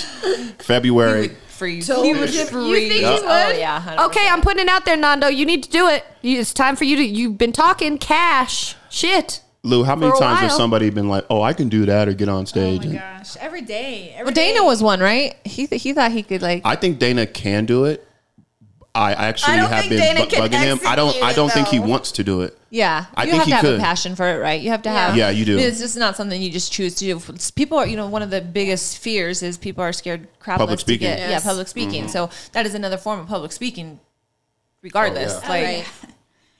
February. 0.59 1.29
Free. 1.49 1.77
You 1.77 1.83
think 1.83 2.07
he 2.07 2.13
would? 2.21 2.31
Oh 3.25 3.55
yeah. 3.57 3.81
100%. 3.81 4.07
Okay, 4.07 4.29
I'm 4.29 4.43
putting 4.43 4.63
it 4.65 4.69
out 4.69 4.85
there, 4.85 4.97
Nando. 4.97 5.29
You 5.29 5.47
need 5.47 5.63
to 5.63 5.71
do 5.71 5.89
it. 5.89 6.05
You- 6.21 6.39
It's 6.39 6.53
time 6.53 6.77
for 6.77 6.85
you 6.85 6.97
to. 6.97 7.03
You've 7.03 7.39
been 7.39 7.53
talking 7.53 7.97
cash. 7.99 8.75
Shit. 8.91 9.41
Lou, 9.67 9.85
how 9.85 9.97
many 9.97 10.11
For 10.13 10.17
a 10.17 10.21
times 10.21 10.41
has 10.41 10.57
somebody 10.57 10.91
been 10.91 11.09
like, 11.09 11.25
"Oh, 11.29 11.43
I 11.43 11.53
can 11.53 11.69
do 11.69 11.87
that," 11.87 12.09
or 12.09 12.13
get 12.15 12.29
on 12.29 12.43
Oh 12.43 12.45
stage? 12.47 12.87
my 12.87 12.95
gosh, 12.95 13.37
every 13.39 13.63
day. 13.63 14.11
Every 14.15 14.25
Well, 14.27 14.35
Dana 14.35 14.61
day. 14.61 14.65
was 14.65 14.83
one, 14.83 15.01
right? 15.01 15.37
He 15.45 15.67
th- 15.67 15.83
he 15.83 15.93
thought 15.93 16.13
he 16.13 16.23
could 16.23 16.43
like. 16.43 16.63
I 16.65 16.77
think 16.77 16.99
Dana 16.99 17.27
can 17.27 17.67
do 17.67 17.85
it. 17.85 18.03
I 18.95 19.13
actually 19.13 19.53
I 19.53 19.57
don't 19.59 19.69
have 19.69 19.81
think 19.81 19.91
been 19.91 19.99
Dana 20.17 20.21
bu- 20.27 20.37
bugging 20.57 20.63
him. 20.65 20.81
I 20.87 20.97
don't. 20.97 21.23
I 21.23 21.35
don't 21.35 21.53
think 21.53 21.69
he 21.69 21.79
wants 21.79 22.13
to 22.13 22.25
do 22.25 22.41
it. 22.41 22.57
Yeah, 22.71 23.05
I 23.15 23.25
you 23.25 23.31
think 23.33 23.41
have 23.41 23.47
he 23.47 23.51
to 23.53 23.57
have 23.57 23.65
could. 23.65 23.79
a 23.79 23.83
passion 23.83 24.17
for 24.17 24.27
it, 24.27 24.39
right? 24.39 24.59
You 24.61 24.71
have 24.71 24.81
to 24.83 24.89
have. 24.91 25.15
Yeah, 25.17 25.29
you 25.29 25.45
do. 25.45 25.59
It's 25.59 25.79
just 25.81 25.99
not 25.99 26.17
something 26.17 26.41
you 26.41 26.51
just 26.51 26.73
choose 26.73 26.95
to 26.97 27.05
do. 27.05 27.21
People 27.57 27.77
are, 27.79 27.87
you 27.87 27.97
know, 27.97 28.07
one 28.09 28.23
of 28.23 28.31
the 28.31 28.41
biggest 28.41 28.97
fears 28.99 29.43
is 29.43 29.59
people 29.59 29.85
are 29.85 29.93
scared 29.93 30.29
crapless 30.41 30.57
Public 30.59 30.79
to 30.79 30.85
speaking. 30.85 31.09
get, 31.09 31.29
yeah, 31.29 31.41
public 31.41 31.69
speaking. 31.69 32.05
Mm-hmm. 32.05 32.11
So 32.11 32.31
that 32.53 32.65
is 32.65 32.75
another 32.75 32.97
form 32.97 33.21
of 33.21 33.27
public 33.29 33.53
speaking, 33.53 34.01
regardless. 34.83 35.35
Oh, 35.35 35.41
yeah. 35.43 35.49
Like, 35.49 35.63
oh, 35.63 36.07
Right. 36.07 36.15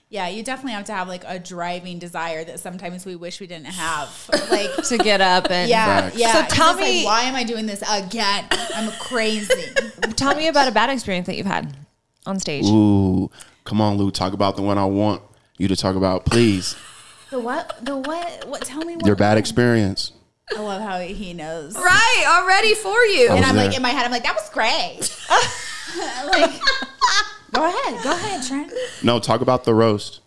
Yeah, 0.09 0.29
you 0.29 0.41
definitely 0.41 0.71
have 0.71 0.85
to 0.85 0.93
have 0.93 1.09
like 1.09 1.23
a 1.27 1.37
driving 1.37 1.99
desire 1.99 2.45
that 2.45 2.61
sometimes 2.61 3.05
we 3.05 3.17
wish 3.17 3.41
we 3.41 3.47
didn't 3.47 3.65
have. 3.65 4.29
Like, 4.49 4.73
to 4.87 4.97
get 4.97 5.19
up 5.19 5.51
and 5.51 5.69
yeah, 5.69 6.01
Facts. 6.01 6.17
yeah. 6.17 6.31
So 6.33 6.39
It's 6.39 6.53
tell 6.53 6.67
just 6.67 6.79
like, 6.79 6.89
me- 6.89 7.05
why 7.05 7.21
am 7.23 7.35
I 7.35 7.43
doing 7.43 7.65
this 7.65 7.83
again? 7.89 8.45
I'm 8.75 8.91
crazy. 8.93 9.53
Tell 10.15 10.35
me 10.35 10.47
about 10.47 10.69
a 10.69 10.71
bad 10.71 10.89
experience 10.89 11.27
that 11.27 11.35
you've 11.35 11.45
had 11.45 11.75
on 12.25 12.39
stage. 12.39 12.65
Ooh, 12.65 13.29
come 13.65 13.81
on, 13.81 13.97
Lou. 13.97 14.09
Talk 14.09 14.31
about 14.33 14.55
the 14.55 14.61
one 14.61 14.77
I 14.77 14.85
want 14.85 15.21
you 15.57 15.67
to 15.67 15.75
talk 15.75 15.95
about, 15.97 16.25
please. 16.25 16.75
the 17.29 17.39
what? 17.39 17.77
The 17.83 17.97
what? 17.97 18.47
What? 18.47 18.61
Tell 18.61 18.83
me 18.85 18.95
what? 18.95 19.05
Your 19.05 19.17
bad 19.17 19.37
experience. 19.37 20.13
I 20.55 20.61
love 20.61 20.81
how 20.81 20.99
he 20.99 21.33
knows. 21.33 21.75
Right, 21.75 22.23
already 22.25 22.73
for 22.75 22.97
you. 23.03 23.29
And 23.31 23.43
I'm 23.43 23.55
like 23.57 23.75
in 23.75 23.81
my 23.81 23.89
head, 23.89 24.05
I'm 24.05 24.11
like, 24.11 24.23
that 24.23 24.33
was 24.35 24.49
great. 24.49 25.13
like, 26.31 26.61
go 27.57 27.67
ahead, 27.67 28.03
go 28.03 28.11
ahead, 28.11 28.43
Trent. 28.43 28.73
No, 29.03 29.19
talk 29.19 29.41
about 29.41 29.63
the 29.63 29.73
roast. 29.73 30.21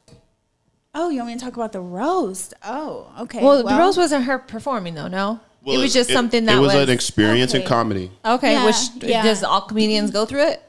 Oh, 0.95 1.09
you 1.09 1.19
want 1.19 1.29
me 1.29 1.35
to 1.35 1.45
talk 1.45 1.55
about 1.55 1.73
the 1.73 1.81
roast? 1.81 2.55
Oh, 2.65 3.13
okay. 3.21 3.43
Well, 3.43 3.63
the 3.63 3.77
roast 3.77 3.97
wasn't 3.97 4.25
her 4.25 4.39
performing 4.39 4.95
though. 4.95 5.09
No, 5.09 5.41
it 5.65 5.79
was 5.79 5.93
just 5.93 6.11
something 6.11 6.47
that 6.47 6.57
it 6.57 6.61
was, 6.61 6.75
was, 6.75 6.89
an 6.89 6.91
experience 6.91 7.55
in 7.55 7.63
comedy. 7.65 8.11
okay. 8.25 8.53
Yeah, 8.53 8.67
which 8.67 8.77
yeah. 9.03 9.23
does 9.23 9.45
all 9.45 9.61
comedians 9.63 10.11
go 10.11 10.27
through 10.27 10.49
it? 10.49 10.63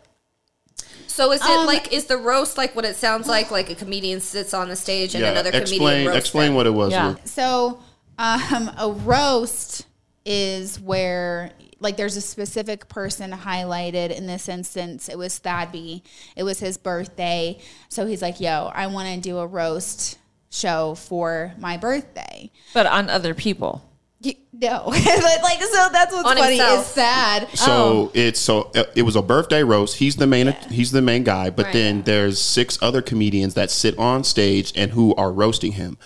So 1.08 1.32
is 1.34 1.42
it 1.42 1.50
Um, 1.50 1.66
like 1.66 1.92
is 1.92 2.06
the 2.06 2.18
roast 2.18 2.58
like 2.58 2.76
what 2.76 2.86
it 2.86 2.96
sounds 2.96 3.28
like? 3.28 3.52
Like 3.52 3.70
a 3.70 3.76
comedian 3.76 4.22
sits 4.22 4.54
on 4.54 4.70
the 4.70 4.76
stage 4.76 5.14
and 5.14 5.24
Yeah, 5.24 5.32
another 5.32 5.52
comedian 5.52 5.74
explain 5.74 6.08
roasts 6.08 6.20
explain 6.20 6.48
them? 6.50 6.56
what 6.56 6.68
it 6.68 6.74
was. 6.74 6.92
Yeah. 6.92 7.16
So, 7.26 7.80
um, 8.18 8.72
a 8.78 8.92
roast 8.92 9.86
is 10.26 10.80
where 10.80 11.52
like 11.82 11.98
there's 11.98 12.16
a 12.16 12.22
specific 12.22 12.88
person 12.88 13.32
highlighted. 13.32 14.12
In 14.16 14.28
this 14.28 14.48
instance, 14.48 15.10
it 15.10 15.18
was 15.18 15.40
Thadby. 15.40 16.04
It 16.36 16.44
was 16.44 16.60
his 16.60 16.78
birthday, 16.78 17.60
so 17.90 18.06
he's 18.06 18.22
like, 18.22 18.40
"Yo, 18.40 18.72
I 18.74 18.88
want 18.88 19.14
to 19.14 19.20
do 19.20 19.40
a 19.40 19.46
roast 19.48 20.18
show 20.50 20.96
for 20.96 21.54
my 21.58 21.78
birthday." 21.78 22.52
But 22.74 22.86
on 22.86 23.10
other 23.10 23.34
people. 23.34 23.84
You, 24.24 24.34
no, 24.54 24.84
but 24.86 25.42
like 25.42 25.60
so 25.64 25.90
that's 25.92 26.14
what's 26.14 26.30
On 26.30 26.38
funny 26.38 26.58
himself. 26.58 26.82
is 26.82 26.86
sad. 26.94 27.50
So 27.56 27.72
Oh. 27.72 28.12
it's 28.14 28.40
so 28.40 28.70
uh, 28.76 28.84
it 28.96 29.02
was 29.02 29.16
a 29.16 29.22
birthday 29.24 29.64
roast. 29.64 29.96
He's 29.98 30.16
the 30.18 30.28
main 30.28 30.56
he's 30.70 30.92
the 30.92 31.02
main 31.02 31.24
guy, 31.24 31.50
but 31.50 31.66
Right. 31.66 31.74
then 31.74 32.04
there's 32.04 32.40
six 32.40 32.78
other 32.84 33.02
comedians 33.02 33.56
that 33.56 33.72
sit 33.72 33.98
on 33.98 34.24
stage 34.24 34.74
and 34.76 34.92
who 34.92 35.16
are 35.16 35.32
roasting 35.32 35.72
him. 35.72 35.98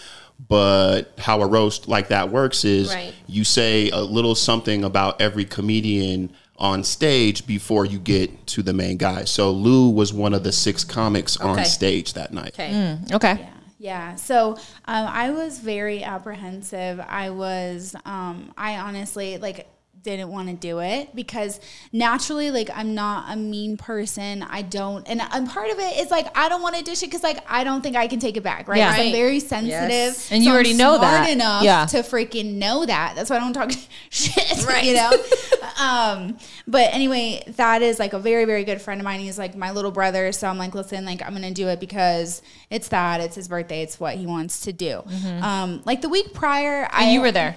But 0.47 1.13
how 1.17 1.41
a 1.41 1.47
roast 1.47 1.88
like 1.88 2.09
that 2.09 2.29
works 2.29 2.65
is 2.65 2.89
Right. 2.93 3.13
you 3.27 3.43
say 3.43 3.89
a 3.89 4.01
little 4.01 4.36
something 4.36 4.83
about 4.83 5.19
every 5.21 5.45
comedian 5.45 6.31
on 6.57 6.83
stage 6.83 7.45
before 7.47 7.86
you 7.86 7.99
get 7.99 8.45
to 8.47 8.61
the 8.63 8.73
main 8.73 8.97
guy. 8.97 9.23
So 9.25 9.51
Lou 9.51 9.89
was 9.89 10.13
one 10.13 10.33
of 10.33 10.43
the 10.43 10.51
six 10.51 10.83
comics 10.83 11.39
Okay. 11.39 11.47
on 11.49 11.65
stage 11.65 12.13
that 12.13 12.33
night. 12.33 12.53
Okay. 12.53 12.97
Okay. 13.11 13.49
Yeah. 13.79 14.15
So 14.15 14.51
um, 14.86 15.07
I 15.07 15.31
was 15.31 15.59
very 15.59 16.03
apprehensive. 16.03 16.99
I 17.07 17.29
was, 17.29 17.95
um, 18.05 18.51
I 18.57 18.77
honestly 18.77 19.38
like 19.38 19.67
didn't 20.06 20.30
want 20.30 20.47
to 20.47 20.53
do 20.56 20.80
it 20.80 21.14
because 21.14 21.60
naturally, 21.91 22.49
like 22.51 22.70
I'm 22.74 22.95
not 22.95 23.34
a 23.34 23.36
mean 23.36 23.76
person. 23.76 24.43
I 24.43 24.62
don't, 24.62 25.06
and, 25.10 25.22
and 25.22 25.49
part 25.49 25.70
of 25.72 25.80
it 25.80 25.97
is 25.97 26.10
like 26.12 26.28
I 26.38 26.47
don't 26.47 26.62
want 26.62 26.76
to 26.78 26.84
dish 26.84 27.03
it 27.03 27.08
because 27.08 27.24
like 27.24 27.39
I 27.49 27.64
don't 27.66 27.82
think 27.82 27.95
I 27.97 28.08
can 28.08 28.20
take 28.20 28.38
it 28.38 28.43
back. 28.43 28.68
Right. 28.68 28.78
Yeah. 28.78 28.91
'Cause 28.95 29.06
I'm 29.06 29.12
very 29.12 29.39
sensitive, 29.39 29.89
Yes. 29.89 30.32
And 30.32 30.43
you 30.43 30.49
I'm 30.51 30.56
already 30.56 30.74
know 30.74 30.95
smart 30.95 31.01
that. 31.26 31.30
enough 31.30 31.64
Yeah. 31.64 31.86
to 31.88 31.97
freaking 31.97 32.53
know 32.56 32.86
that. 32.86 33.16
That's 33.16 33.30
why 33.30 33.36
I 33.36 33.39
don't 33.39 33.53
talk 33.53 33.72
shit. 34.10 34.66
Right. 34.66 34.86
You 34.86 34.93
know. 34.93 35.12
um, 35.80 36.38
but 36.68 36.93
anyway, 36.93 37.43
that 37.58 37.82
is 37.82 37.99
like 37.99 38.14
a 38.14 38.20
very 38.20 38.45
very 38.45 38.64
good 38.64 38.82
friend 38.82 39.01
of 39.01 39.06
mine. 39.06 39.20
He's 39.20 39.38
like 39.38 39.56
my 39.56 39.72
little 39.72 39.91
brother. 39.91 40.32
So 40.32 40.47
I'm 40.47 40.58
like, 40.58 40.74
listen, 40.76 41.06
like 41.06 41.22
I'm 41.22 41.34
gonna 41.34 41.51
do 41.51 41.68
it 41.68 41.80
because 41.80 42.41
it's 42.70 42.88
that. 42.89 43.22
It's 43.22 43.36
his 43.36 43.47
birthday. 43.47 43.82
It's 43.82 43.99
what 43.99 44.16
he 44.16 44.26
wants 44.26 44.62
to 44.62 44.74
do. 44.74 45.03
Um, 45.41 45.82
like 45.86 46.01
the 46.01 46.10
week 46.10 46.34
prior, 46.34 46.88
I 46.91 47.10
you 47.12 47.22
were 47.22 47.32
there. 47.32 47.56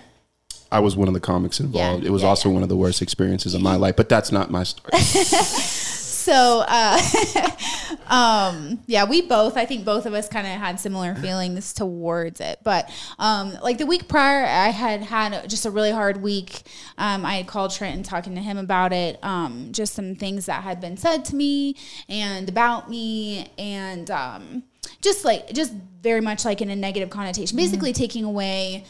I 0.71 0.81
was 0.81 0.97
one 0.97 1.09
of 1.09 1.15
the 1.15 1.21
comics 1.21 1.61
involved. 1.61 2.03
Yeah, 2.03 2.09
it 2.09 2.13
was 2.13 2.23
yeah, 2.23 2.29
also 2.29 2.51
one 2.51 2.63
of 2.63 2.69
the 2.69 2.77
worst 2.77 3.03
experiences 3.03 3.55
of 3.55 3.63
my 3.63 3.77
life, 3.77 3.97
but 3.97 4.09
that's 4.09 4.31
not 4.31 4.51
my 4.51 4.65
story. 4.65 4.93
So, 6.29 6.63
uh, 6.69 7.01
um, 8.07 8.81
yeah, 8.85 9.07
we 9.09 9.23
both, 9.23 9.57
I 9.57 9.65
think 9.65 9.87
both 9.87 10.05
of 10.05 10.13
us 10.13 10.29
kind 10.29 10.47
of 10.47 10.53
had 10.53 10.79
similar 10.79 11.15
feelings 11.15 11.73
towards 11.73 12.43
it. 12.43 12.59
But, 12.63 12.91
um, 13.19 13.57
like 13.63 13.79
the 13.79 13.87
week 13.87 14.09
prior, 14.09 14.45
I 14.45 14.69
had 14.69 15.01
had 15.01 15.49
just 15.49 15.65
a 15.65 15.71
really 15.71 15.91
hard 15.91 16.21
week. 16.21 16.65
Um, 16.99 17.25
I 17.25 17.37
had 17.37 17.47
called 17.47 17.71
Trent 17.71 17.97
and 17.97 18.05
talking 18.05 18.35
to 18.35 18.43
him 18.43 18.59
about 18.59 18.93
it. 18.93 19.19
Um, 19.25 19.69
just 19.73 19.95
some 19.95 20.17
things 20.17 20.45
that 20.47 20.63
had 20.63 20.83
been 20.83 20.99
said 20.99 21.25
to 21.27 21.35
me 21.35 21.77
and 22.11 22.47
about 22.47 22.91
me 22.91 23.51
and, 23.57 24.11
um, 24.11 24.65
just 25.01 25.25
like, 25.25 25.55
just 25.55 25.73
very 26.03 26.21
much 26.21 26.45
like 26.45 26.61
in 26.61 26.69
a 26.69 26.77
negative 26.77 27.09
connotation, 27.09 27.57
basically 27.57 27.95
taking 27.95 28.25
away, 28.25 28.85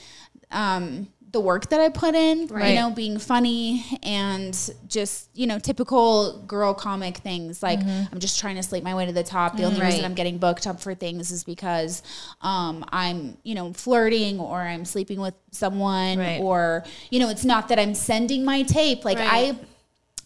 um, 0.51 1.07
the 1.39 1.45
work 1.45 1.68
that 1.70 1.80
I 1.80 1.89
put 1.89 2.14
in, 2.16 2.49
Right. 2.49 2.70
you 2.70 2.74
know, 2.74 2.91
being 2.91 3.18
funny 3.18 3.84
and 4.03 4.53
just, 4.89 5.28
you 5.34 5.47
know, 5.47 5.59
typical 5.61 6.39
girl 6.47 6.74
comic 6.74 7.18
things. 7.18 7.62
Like 7.62 7.78
I'm 7.80 8.18
just 8.18 8.41
trying 8.41 8.57
to 8.57 8.62
sleep 8.62 8.82
my 8.82 8.95
way 8.95 9.07
to 9.07 9.12
the 9.12 9.22
top. 9.22 9.57
The 9.57 9.62
only 9.64 9.80
reason 9.80 10.05
I'm 10.05 10.14
getting 10.14 10.39
booked 10.39 10.66
up 10.66 10.80
for 10.80 10.95
things 10.95 11.30
is 11.30 11.45
because 11.45 12.03
um, 12.43 12.84
I'm, 12.91 13.36
you 13.45 13.55
know, 13.55 13.72
flirting 13.72 14.41
or 14.41 14.59
I'm 14.61 14.84
sleeping 14.84 15.20
with 15.20 15.34
someone 15.53 16.18
Right. 16.18 16.41
or, 16.41 16.84
you 17.11 17.20
know, 17.20 17.28
it's 17.28 17.45
not 17.45 17.68
that 17.68 17.78
I'm 17.78 17.95
sending 17.95 18.45
my 18.45 18.62
tape. 18.62 19.05
Like 19.05 19.18
Right. 19.18 19.55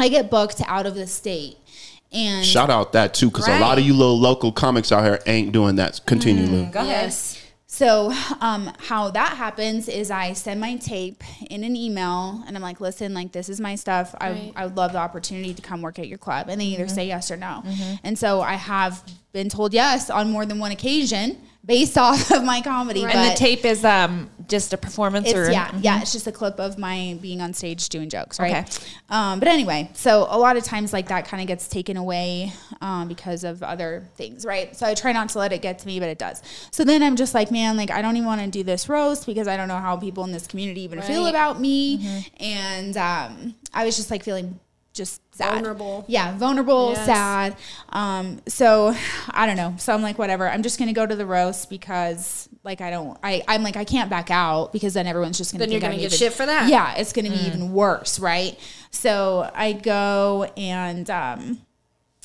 I 0.01 0.05
I 0.05 0.09
get 0.09 0.31
booked 0.31 0.63
out 0.67 0.87
of 0.87 0.95
the 0.95 1.07
state. 1.07 1.59
And 2.11 2.45
Shout 2.45 2.71
out 2.71 2.93
that 2.93 3.15
too, 3.15 3.29
because 3.31 3.49
a 3.49 3.59
lot 3.59 3.79
of 3.79 3.85
you 3.85 3.93
little 3.95 4.19
local 4.19 4.53
comics 4.53 4.93
out 4.93 5.05
here 5.05 5.21
ain't 5.27 5.53
doing 5.53 5.77
that. 5.77 6.01
Continue, 6.07 6.45
Lou. 6.47 6.65
Go 6.67 6.81
ahead. 6.81 7.05
Yes. 7.05 7.42
So, 7.73 8.13
um, 8.43 8.71
how 8.81 9.09
that 9.13 9.35
happens 9.39 9.89
is 9.89 10.11
I 10.11 10.35
send 10.35 10.61
my 10.61 10.77
tape 10.77 11.25
in 11.49 11.65
an 11.65 11.75
email 11.75 12.45
and 12.47 12.55
I'm 12.55 12.61
like, 12.63 12.83
listen, 12.83 13.15
like, 13.15 13.33
this 13.33 13.49
is 13.49 13.63
my 13.63 13.77
stuff. 13.77 14.15
I, 14.21 14.31
Right. 14.31 14.53
I 14.55 14.67
would 14.67 14.77
love 14.77 14.93
the 14.93 14.99
opportunity 14.99 15.55
to 15.55 15.63
come 15.63 15.81
work 15.81 15.99
at 15.99 16.07
your 16.07 16.19
club. 16.19 16.51
And 16.51 16.61
they 16.61 16.67
either 16.67 16.87
say 16.87 17.07
yes 17.07 17.31
or 17.31 17.39
no. 17.39 17.63
And 18.05 18.19
so 18.19 18.43
I 18.43 18.57
have 18.57 19.03
been 19.33 19.49
told 19.49 19.73
yes 19.73 20.11
on 20.11 20.31
more 20.31 20.45
than 20.45 20.59
one 20.59 20.71
occasion 20.71 21.39
based 21.65 21.97
off 21.99 22.31
of 22.31 22.45
my 22.45 22.61
comedy. 22.61 23.05
Right. 23.05 23.15
And 23.15 23.33
the 23.33 23.37
tape 23.37 23.65
is 23.65 23.85
um 23.85 24.31
just 24.49 24.73
a 24.73 24.77
performance 24.77 25.33
or 25.33 25.51
yeah, 25.51 25.75
yeah, 25.81 26.01
it's 26.01 26.13
just 26.13 26.27
a 26.27 26.33
clip 26.33 26.61
of 26.61 26.79
my 26.79 27.19
being 27.23 27.41
on 27.41 27.55
stage 27.55 27.89
doing 27.89 28.09
jokes, 28.09 28.39
right? 28.39 28.69
Okay. 28.69 28.87
Um, 29.09 29.39
but 29.39 29.49
anyway, 29.49 29.91
so 29.95 30.27
a 30.29 30.39
lot 30.39 30.57
of 30.57 30.65
times 30.65 30.93
like 30.93 31.09
that 31.09 31.27
kind 31.27 31.41
of 31.41 31.47
gets 31.47 31.69
taken 31.69 31.97
away 31.97 32.53
um, 32.81 33.09
because 33.09 33.45
of 33.45 33.63
other 33.63 34.09
things, 34.17 34.45
right? 34.45 34.77
So 34.77 34.87
I 34.87 34.95
try 34.95 35.13
not 35.13 35.31
to 35.31 35.39
let 35.39 35.53
it 35.53 35.63
get 35.63 35.79
to 35.81 35.87
me, 35.87 36.01
but 36.01 36.09
it 36.09 36.19
does. 36.19 36.43
So 36.71 36.85
then 36.85 37.03
I'm 37.03 37.17
just 37.17 37.35
like, 37.35 37.51
man, 37.51 37.77
like 37.77 37.91
I 37.91 38.03
don't 38.03 38.17
even 38.17 38.27
want 38.27 38.43
to 38.43 38.49
do 38.49 38.63
this 38.63 38.89
roast 38.89 39.27
because 39.27 39.49
I 39.49 39.57
don't 39.57 39.69
know 39.69 39.79
how 39.79 39.97
people 39.97 40.25
in 40.25 40.33
this 40.33 40.47
community 40.47 40.83
even 40.83 41.01
feel 41.01 41.27
about 41.27 41.61
me, 41.61 42.31
and 42.39 42.97
um, 42.97 43.55
I 43.73 43.85
was 43.85 43.97
just 43.97 44.11
like 44.11 44.23
feeling 44.23 44.59
just 44.93 45.21
sad. 45.35 45.55
Vulnerable. 45.55 46.05
Yeah, 46.09 46.37
vulnerable, 46.37 46.93
Yes. 46.93 47.07
sad. 47.07 47.57
Um, 47.91 48.41
so 48.47 48.95
I 49.31 49.47
don't 49.47 49.57
know. 49.57 49.75
So 49.79 49.93
I'm 49.95 50.03
like, 50.03 50.19
whatever. 50.19 50.49
I'm 50.49 50.63
just 50.63 50.79
gonna 50.79 50.93
go 50.93 51.07
to 51.07 51.17
the 51.17 51.27
roast 51.27 51.71
because 51.71 52.49
like 52.65 52.81
I 52.81 52.91
don't 52.91 53.19
I, 53.23 53.43
I'm 53.49 53.63
like 53.63 53.77
I 53.77 53.85
can't 53.85 54.09
back 54.11 54.31
out 54.31 54.73
because 54.73 54.95
then 54.95 55.07
everyone's 55.07 55.39
just 55.39 55.53
gonna 55.53 55.61
Then 55.65 55.73
you're 55.73 55.81
gonna 55.81 55.95
I'm 55.95 55.99
get 56.01 56.07
even- 56.07 56.19
shit 56.19 56.33
for 56.33 56.47
that. 56.47 56.69
Yeah, 56.69 56.95
it's 56.97 57.13
gonna 57.13 57.31
be 57.31 57.37
even 57.47 57.73
worse, 57.73 58.19
right? 58.21 58.59
So 58.91 59.51
I 59.55 59.73
go 59.73 60.51
and 60.57 61.09
um 61.11 61.59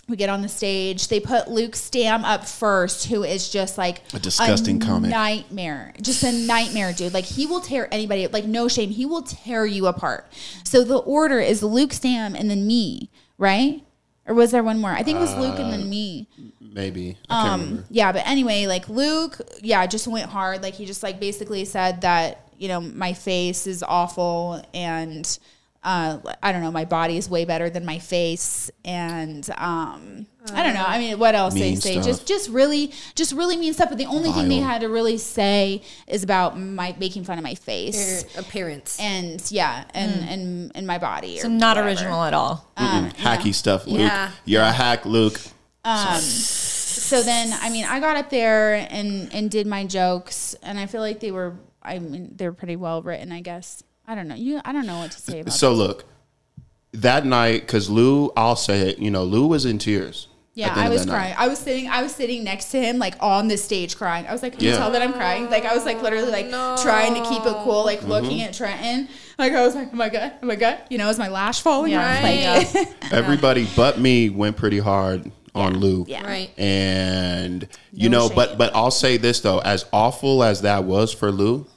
we 0.07 0.15
get 0.15 0.29
on 0.29 0.41
the 0.41 0.47
stage. 0.49 1.07
They 1.09 1.19
put 1.19 1.49
Luke 1.49 1.75
Stam 1.75 2.23
up 2.23 2.45
first, 2.45 3.07
who 3.07 3.23
is 3.23 3.49
just 3.49 3.77
like 3.77 4.01
A 4.13 4.19
disgusting 4.19 4.79
comic. 4.79 5.11
nightmare, 5.11 5.93
just 6.01 6.23
a 6.23 6.31
nightmare, 6.31 6.93
dude. 6.93 7.13
Like 7.13 7.25
he 7.25 7.45
will 7.45 7.61
tear 7.61 7.87
anybody, 7.91 8.27
like 8.27 8.45
no 8.45 8.67
shame, 8.67 8.89
he 8.89 9.05
will 9.05 9.21
tear 9.21 9.65
you 9.65 9.87
apart. 9.87 10.25
So 10.63 10.83
the 10.83 10.97
order 10.97 11.39
is 11.39 11.61
Luke 11.61 11.93
Stam 11.93 12.35
and 12.35 12.49
then 12.49 12.65
me, 12.65 13.09
right? 13.37 13.83
Or 14.25 14.33
was 14.33 14.51
there 14.51 14.63
one 14.63 14.79
more? 14.79 14.91
I 14.91 15.03
think 15.03 15.17
it 15.17 15.21
was 15.21 15.33
uh, 15.33 15.41
Luke 15.41 15.59
and 15.59 15.71
then 15.71 15.89
me. 15.89 16.27
Maybe 16.59 17.17
I 17.29 17.33
can't 17.33 17.49
um, 17.49 17.61
remember. 17.61 17.85
Yeah, 17.89 18.11
but 18.11 18.27
anyway, 18.27 18.65
like 18.67 18.87
Luke, 18.89 19.39
yeah, 19.61 19.85
just 19.87 20.07
went 20.07 20.29
hard. 20.29 20.61
Like 20.61 20.73
he 20.73 20.85
just 20.85 21.03
like 21.03 21.19
basically 21.19 21.65
said 21.65 22.01
that, 22.01 22.49
you 22.57 22.67
know, 22.67 22.81
my 22.81 23.13
face 23.13 23.67
is 23.67 23.83
awful 23.83 24.61
and 24.73 25.37
uh, 25.87 26.19
I 26.43 26.51
don't 26.51 26.61
know, 26.61 26.71
my 26.71 26.83
body 26.83 27.15
is 27.15 27.29
way 27.29 27.45
better 27.45 27.69
than 27.69 27.85
my 27.85 27.97
face, 27.97 28.69
and 28.83 29.49
um, 29.51 30.27
I 30.53 30.61
don't 30.61 30.73
know. 30.73 30.83
I 30.85 30.99
mean, 30.99 31.17
what 31.17 31.33
else 31.33 31.53
they 31.53 31.75
say? 31.75 31.93
stuff. 31.93 32.03
Just, 32.03 32.27
just 32.27 32.49
really, 32.49 32.91
just 33.15 33.31
really 33.31 33.55
mean 33.55 33.73
stuff. 33.73 33.87
But 33.87 33.97
the 33.97 34.05
only 34.07 34.33
thing 34.33 34.49
they 34.49 34.57
had 34.57 34.81
to 34.81 34.89
really 34.89 35.17
say 35.17 35.81
is 36.05 36.23
about 36.23 36.59
my 36.59 36.93
making 36.99 37.23
fun 37.23 37.37
of 37.37 37.43
my 37.45 37.55
face, 37.55 38.25
Your 38.33 38.41
appearance. 38.43 38.99
and 38.99 39.41
yeah, 39.49 39.85
and 39.93 40.27
and 40.29 40.71
and 40.75 40.85
my 40.85 40.97
body. 40.97 41.37
So 41.37 41.47
or 41.47 41.51
not 41.51 41.77
whatever. 41.77 41.87
original 41.87 42.21
at 42.21 42.33
all. 42.33 42.69
Mm-mm. 42.75 43.15
hacky 43.15 43.53
stuff, 43.53 43.87
Luke. 43.87 44.01
Yeah. 44.01 44.31
You're 44.43 44.63
a 44.63 44.73
hack, 44.73 45.05
Luke. 45.05 45.39
Um, 45.85 46.19
so 46.19 47.23
then 47.23 47.57
I 47.61 47.69
mean 47.69 47.85
I 47.85 48.01
got 48.01 48.17
up 48.17 48.29
there 48.29 48.73
and 48.75 49.33
and 49.33 49.49
did 49.49 49.65
my 49.65 49.85
jokes 49.85 50.53
and 50.61 50.77
I 50.77 50.85
feel 50.85 50.99
like 50.99 51.21
they 51.21 51.31
were 51.31 51.55
I 51.81 51.99
mean 51.99 52.33
they 52.35 52.45
were 52.45 52.53
pretty 52.53 52.75
well 52.75 53.01
written 53.01 53.31
I 53.31 53.39
guess 53.39 53.83
I 54.07 54.15
don't 54.15 54.27
know 54.27 54.35
you 54.35 54.61
I 54.65 54.71
don't 54.71 54.85
know 54.87 54.99
what 54.99 55.11
to 55.11 55.19
say 55.21 55.39
about 55.41 55.53
it. 55.53 55.57
So 55.57 55.73
look, 55.73 56.05
that 56.93 57.25
night, 57.25 57.61
because 57.61 57.89
Lou, 57.89 58.31
I'll 58.37 58.55
say 58.55 58.89
it. 58.89 58.99
You 58.99 59.11
know, 59.11 59.23
Lou 59.23 59.47
was 59.47 59.65
in 59.65 59.77
tears. 59.77 60.27
yeah 60.55 60.73
I 60.75 60.89
was 60.89 61.01
that 61.05 61.11
night. 61.11 61.13
crying 61.13 61.35
I 61.37 61.47
was 61.49 61.59
sitting 61.59 61.87
I 61.89 62.01
was 62.01 62.15
sitting 62.15 62.43
next 62.43 62.71
to 62.71 62.79
him 62.81 62.97
like 62.97 63.15
on 63.21 63.47
the 63.47 63.57
stage 63.57 63.95
crying 63.97 64.25
I 64.25 64.31
was 64.31 64.41
like 64.41 64.53
can 64.53 64.63
you 64.63 64.71
tell 64.71 64.89
that 64.91 65.01
I'm 65.03 65.13
crying 65.13 65.49
like 65.51 65.65
I 65.65 65.75
was 65.75 65.85
like 65.85 66.01
literally 66.01 66.31
like 66.31 66.49
trying 66.81 67.13
to 67.13 67.21
keep 67.29 67.45
it 67.45 67.55
cool 67.63 67.83
like 67.85 67.99
Mm-hmm. 67.99 68.09
looking 68.09 68.41
at 68.41 68.53
Trenton 68.53 69.07
like 69.37 69.51
I 69.53 69.63
was 69.65 69.75
like 69.75 69.89
oh 69.93 69.95
my 69.95 70.09
god 70.09 70.31
oh 70.41 70.45
my 70.47 70.55
god 70.55 70.81
you 70.89 70.97
know 70.97 71.09
is 71.09 71.19
my 71.19 71.27
lash 71.27 71.61
falling 71.61 71.91
Yeah. 71.91 72.01
off 72.01 72.23
Right. 72.23 72.73
like 73.03 73.13
Everybody 73.13 73.67
but 73.75 73.99
me 73.99 74.29
went 74.31 74.57
pretty 74.57 74.79
hard 74.79 75.31
on 75.53 75.77
Lou. 75.77 76.05
yeah 76.07 76.25
right. 76.25 76.49
And 76.57 77.67
you 77.91 78.09
No 78.09 78.27
know, 78.27 78.33
but 78.33 78.57
but 78.57 78.75
I'll 78.75 78.89
say 78.89 79.17
this 79.17 79.41
though, 79.41 79.59
as 79.59 79.85
awful 79.93 80.43
as 80.43 80.61
that 80.61 80.83
was 80.85 81.13
for 81.13 81.31
Lou, 81.31 81.67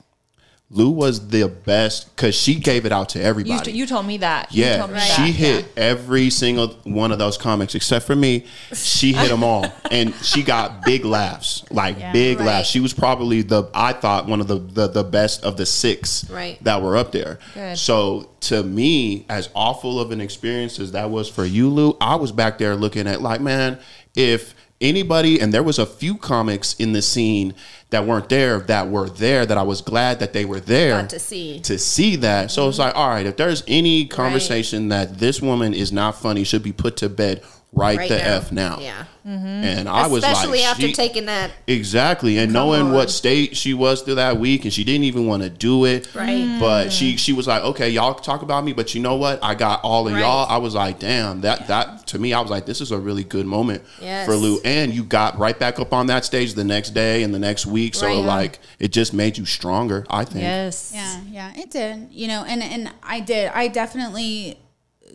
Lou 0.72 0.90
was 0.90 1.28
the 1.28 1.48
best 1.48 2.14
because 2.14 2.32
she 2.34 2.54
gave 2.54 2.86
it 2.86 2.92
out 2.92 3.08
to 3.10 3.18
You, 3.18 3.24
everybody. 3.24 3.72
you 3.72 3.86
told 3.86 4.06
me 4.06 4.18
that. 4.18 4.54
You 4.54 4.64
yeah, 4.64 4.76
told 4.78 4.92
me 4.92 5.00
she 5.00 5.22
that. 5.22 5.32
hit 5.32 5.66
every 5.76 6.30
single 6.30 6.68
one 6.84 7.10
of 7.10 7.18
those 7.18 7.36
comics 7.36 7.74
except 7.74 8.06
for 8.06 8.14
me. 8.14 8.46
She 8.72 9.12
hit 9.12 9.28
them 9.30 9.42
all, 9.42 9.66
and 9.90 10.14
she 10.22 10.44
got 10.44 10.84
big 10.84 11.04
laughs, 11.04 11.64
like 11.72 11.98
Yeah. 11.98 12.12
big 12.12 12.38
Right. 12.38 12.46
laughs. 12.46 12.68
She 12.68 12.78
was 12.78 12.92
probably 12.92 13.42
the 13.42 13.64
I 13.74 13.92
thought 13.94 14.26
one 14.26 14.40
of 14.40 14.46
the 14.46 14.58
the, 14.58 14.86
the 14.86 15.02
best 15.04 15.42
of 15.42 15.56
the 15.56 15.66
six 15.66 16.30
Right. 16.30 16.62
that 16.62 16.80
were 16.82 16.96
up 16.96 17.10
there. 17.10 17.40
Good. 17.54 17.76
So 17.76 18.30
to 18.42 18.62
me, 18.62 19.26
as 19.28 19.48
awful 19.56 19.98
of 19.98 20.12
an 20.12 20.20
experience 20.20 20.78
as 20.78 20.92
that 20.92 21.10
was 21.10 21.28
for 21.28 21.44
you, 21.44 21.68
Lou, 21.68 21.96
I 22.00 22.14
was 22.14 22.30
back 22.30 22.58
there 22.58 22.76
looking 22.76 23.08
at 23.08 23.20
like, 23.20 23.40
man, 23.40 23.80
if 24.14 24.54
anybody 24.80 25.40
and 25.40 25.52
there 25.52 25.62
was 25.62 25.78
a 25.78 25.86
few 25.86 26.16
comics 26.16 26.74
in 26.74 26.92
the 26.92 27.02
scene 27.02 27.54
that 27.90 28.06
weren't 28.06 28.28
there 28.28 28.60
that 28.60 28.88
were 28.88 29.08
there 29.08 29.44
that 29.44 29.58
I 29.58 29.62
was 29.62 29.82
glad 29.82 30.20
that 30.20 30.32
they 30.32 30.44
were 30.44 30.60
there 30.60 31.02
Got 31.02 31.10
to 31.10 31.18
see. 31.18 31.60
to 31.60 31.78
see 31.78 32.16
that. 32.16 32.50
So 32.50 32.68
it's 32.68 32.78
mm-hmm. 32.78 32.86
like, 32.88 32.96
all 32.96 33.08
right, 33.08 33.26
if 33.26 33.36
there's 33.36 33.62
any 33.68 34.06
conversation 34.06 34.88
that 34.88 35.18
this 35.18 35.42
woman 35.42 35.74
is 35.74 35.92
not 35.92 36.16
funny, 36.16 36.44
should 36.44 36.62
be 36.62 36.72
put 36.72 36.96
to 36.98 37.08
bed 37.08 37.42
right, 37.72 37.98
Right 37.98 38.08
the 38.08 38.18
now. 38.18 38.24
f 38.24 38.52
now. 38.52 38.78
Yeah. 38.80 39.04
Mm-hmm. 39.26 39.46
And 39.46 39.88
I 39.88 40.06
was 40.06 40.24
Especially 40.24 40.60
like, 40.60 40.68
after 40.68 40.86
she- 40.88 40.92
taking 40.94 41.26
that. 41.26 41.50
Exactly, 41.66 42.38
and 42.38 42.52
knowing 42.52 42.82
on. 42.82 42.92
what 42.92 43.10
state 43.10 43.54
she 43.56 43.74
was 43.74 44.00
through 44.00 44.14
that 44.16 44.38
week, 44.38 44.64
and 44.64 44.72
she 44.72 44.82
didn't 44.82 45.04
even 45.04 45.26
want 45.26 45.42
to 45.42 45.50
do 45.50 45.84
it. 45.84 46.12
Right. 46.14 46.28
Mm. 46.40 46.58
But 46.58 46.90
she 46.90 47.16
she 47.18 47.32
was 47.34 47.46
like, 47.46 47.62
okay, 47.62 47.90
y'all 47.90 48.14
talk 48.14 48.40
about 48.42 48.64
me, 48.64 48.72
but 48.72 48.94
you 48.94 49.00
know 49.02 49.16
what? 49.16 49.38
I 49.42 49.54
got 49.54 49.82
all 49.84 50.06
of 50.08 50.14
Right. 50.14 50.20
y'all. 50.20 50.46
I 50.48 50.56
was 50.56 50.74
like, 50.74 50.98
damn, 50.98 51.42
that 51.42 51.68
that 51.68 52.06
to 52.08 52.18
me, 52.18 52.32
I 52.32 52.40
was 52.40 52.50
like, 52.50 52.64
this 52.64 52.80
is 52.80 52.90
a 52.92 52.98
really 52.98 53.22
good 53.24 53.44
moment 53.46 53.82
Yes. 54.00 54.26
for 54.26 54.34
Lou. 54.34 54.58
And 54.64 54.92
you 54.94 55.04
got 55.04 55.38
right 55.38 55.58
back 55.58 55.78
up 55.78 55.92
on 55.92 56.06
that 56.06 56.24
stage 56.24 56.54
the 56.54 56.64
next 56.64 56.90
day 56.90 57.22
and 57.22 57.34
the 57.34 57.38
next 57.38 57.66
week. 57.66 57.94
So 57.94 58.06
Right. 58.06 58.16
like, 58.24 58.58
it 58.78 58.88
just 58.90 59.12
made 59.12 59.36
you 59.36 59.44
stronger. 59.44 60.06
I 60.08 60.24
think. 60.24 60.42
Yes. 60.42 60.92
Yeah, 60.94 61.20
yeah, 61.30 61.52
it 61.60 61.70
did. 61.70 62.08
You 62.10 62.28
know, 62.28 62.44
and 62.48 62.62
and 62.62 62.90
I 63.02 63.20
did. 63.20 63.50
I 63.54 63.68
definitely 63.68 64.58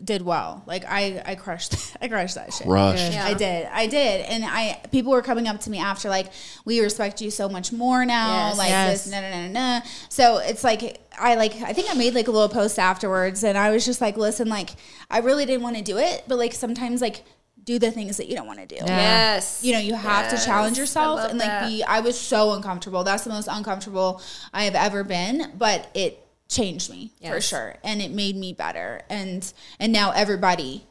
did 0.04 0.22
well. 0.22 0.62
Like 0.66 0.84
I 0.86 1.22
I 1.24 1.34
crushed 1.34 1.74
I 2.00 2.08
crushed 2.08 2.34
that 2.36 2.52
shit. 2.52 2.66
Crushed. 2.66 3.12
Yeah. 3.12 3.24
I 3.26 3.34
did. 3.34 3.66
I 3.72 3.86
did. 3.86 4.20
And 4.26 4.44
I 4.44 4.80
people 4.92 5.12
were 5.12 5.22
coming 5.22 5.48
up 5.48 5.60
to 5.60 5.70
me 5.70 5.78
after 5.78 6.08
like 6.08 6.26
we 6.64 6.80
respect 6.80 7.20
you 7.20 7.30
so 7.30 7.48
much 7.48 7.72
more 7.72 8.04
now. 8.04 8.48
Yes. 8.48 8.58
like 8.58 8.68
Yes. 8.68 9.04
this, 9.04 9.12
no, 9.12 9.20
no, 9.20 9.30
no, 9.30 9.48
no. 9.52 9.80
So 10.08 10.38
it's 10.38 10.62
like 10.64 11.00
I 11.18 11.34
like 11.36 11.54
I 11.62 11.72
think 11.72 11.90
I 11.90 11.94
made 11.94 12.14
like 12.14 12.28
a 12.28 12.30
little 12.30 12.48
post 12.48 12.78
afterwards 12.78 13.42
and 13.44 13.56
I 13.56 13.70
was 13.70 13.84
just 13.86 14.00
like, 14.00 14.16
listen, 14.16 14.48
like 14.48 14.70
I 15.10 15.18
really 15.18 15.46
didn't 15.46 15.62
want 15.62 15.76
to 15.76 15.82
do 15.82 15.98
it, 15.98 16.24
but 16.28 16.38
like 16.38 16.52
sometimes 16.52 17.00
like 17.00 17.24
do 17.64 17.80
the 17.80 17.90
things 17.90 18.16
that 18.18 18.28
you 18.28 18.36
don't 18.36 18.46
want 18.46 18.60
to 18.60 18.66
do. 18.66 18.76
Yeah. 18.76 18.86
Yes. 19.34 19.64
You 19.64 19.72
know, 19.72 19.80
you 19.80 19.94
have 19.94 20.30
Yes. 20.30 20.40
to 20.44 20.46
challenge 20.48 20.78
yourself 20.78 21.28
and 21.28 21.38
like 21.38 21.48
that. 21.48 21.66
be 21.68 21.82
I 21.82 21.98
was 22.00 22.16
so 22.18 22.52
uncomfortable. 22.52 23.02
That's 23.02 23.24
the 23.24 23.30
most 23.30 23.48
uncomfortable 23.50 24.20
I 24.52 24.64
have 24.64 24.76
ever 24.76 25.02
been, 25.02 25.50
but 25.58 25.90
it 25.94 26.22
changed 26.48 26.90
me 26.90 27.10
for 27.26 27.40
sure 27.40 27.74
and 27.82 28.00
it 28.00 28.10
made 28.12 28.36
me 28.36 28.52
better 28.52 29.02
and 29.10 29.52
and 29.80 29.92
now 29.92 30.10
everybody 30.12 30.84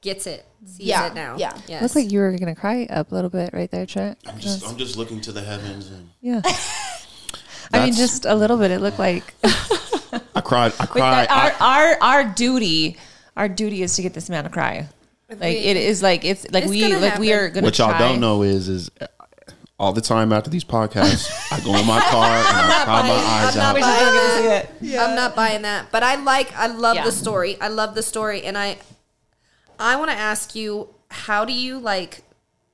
Gets 0.00 0.26
it. 0.26 0.44
Sees 0.66 0.80
Yeah, 0.86 1.06
it 1.06 1.14
now. 1.14 1.36
yeah. 1.38 1.56
Yes. 1.66 1.80
Looks 1.80 1.96
like 1.96 2.12
you 2.12 2.18
were 2.20 2.30
gonna 2.36 2.54
cry 2.54 2.84
up 2.90 3.10
a 3.10 3.14
little 3.14 3.30
bit 3.30 3.54
right 3.54 3.70
there, 3.70 3.86
Trent. 3.86 4.18
I'm 4.26 4.38
just 4.38 4.68
I'm 4.68 4.76
just 4.76 4.98
looking 4.98 5.20
to 5.22 5.32
the 5.32 5.40
heavens 5.40 5.88
and 5.90 6.10
Yeah. 6.20 6.42
I 7.72 7.84
mean, 7.86 7.94
just 7.94 8.26
a 8.26 8.34
little 8.34 8.58
bit. 8.58 8.70
It 8.70 8.80
looked 8.80 8.98
like 8.98 9.34
I 10.34 10.40
cried. 10.42 10.72
I 10.78 10.84
But 10.84 10.88
cried. 10.88 11.26
our, 11.28 11.52
I- 11.58 11.96
our 12.02 12.02
our 12.02 12.24
duty, 12.34 12.98
our 13.36 13.48
duty 13.48 13.82
is 13.82 13.96
to 13.96 14.02
get 14.02 14.12
this 14.12 14.28
man 14.28 14.44
to 14.44 14.50
cry. 14.50 14.88
Like 15.30 15.56
it 15.56 15.76
is 15.78 16.02
like 16.02 16.24
it's 16.24 16.44
like 16.52 16.64
It's 16.64 16.70
we 16.70 16.82
gonna 16.82 16.98
like 16.98 17.18
we 17.18 17.32
are 17.32 17.48
gonna. 17.48 17.64
what 17.64 17.78
y'all 17.78 17.88
try. 17.88 17.98
don't 17.98 18.20
know 18.20 18.42
is 18.42 18.68
is 18.68 18.90
all 19.78 19.92
the 19.92 20.00
time 20.00 20.32
after 20.32 20.50
these 20.50 20.64
podcasts, 20.64 21.28
I 21.52 21.60
go 21.60 21.74
in 21.76 21.86
my 21.86 22.00
car 22.00 22.26
and 22.36 22.46
I 22.46 22.82
cry 22.84 23.02
my 23.02 23.14
eyes 23.14 23.56
I'm 23.56 23.62
out. 23.62 23.74
not 23.74 23.80
buying 23.80 24.44
that. 24.44 24.70
it. 24.82 24.98
I'm 24.98 25.16
not 25.16 25.34
buying 25.36 25.62
that. 25.62 25.90
But 25.90 26.02
I 26.02 26.14
like 26.16 26.54
I 26.56 26.68
love 26.68 26.94
Yeah. 26.96 27.04
the 27.04 27.12
story. 27.12 27.60
I 27.60 27.68
love 27.68 27.94
the 27.94 28.02
story 28.02 28.44
and 28.44 28.56
I 28.56 28.78
I 29.78 29.96
want 29.96 30.10
to 30.10 30.16
ask 30.16 30.54
you 30.54 30.94
how 31.10 31.44
do 31.44 31.52
you 31.52 31.78
like 31.78 32.22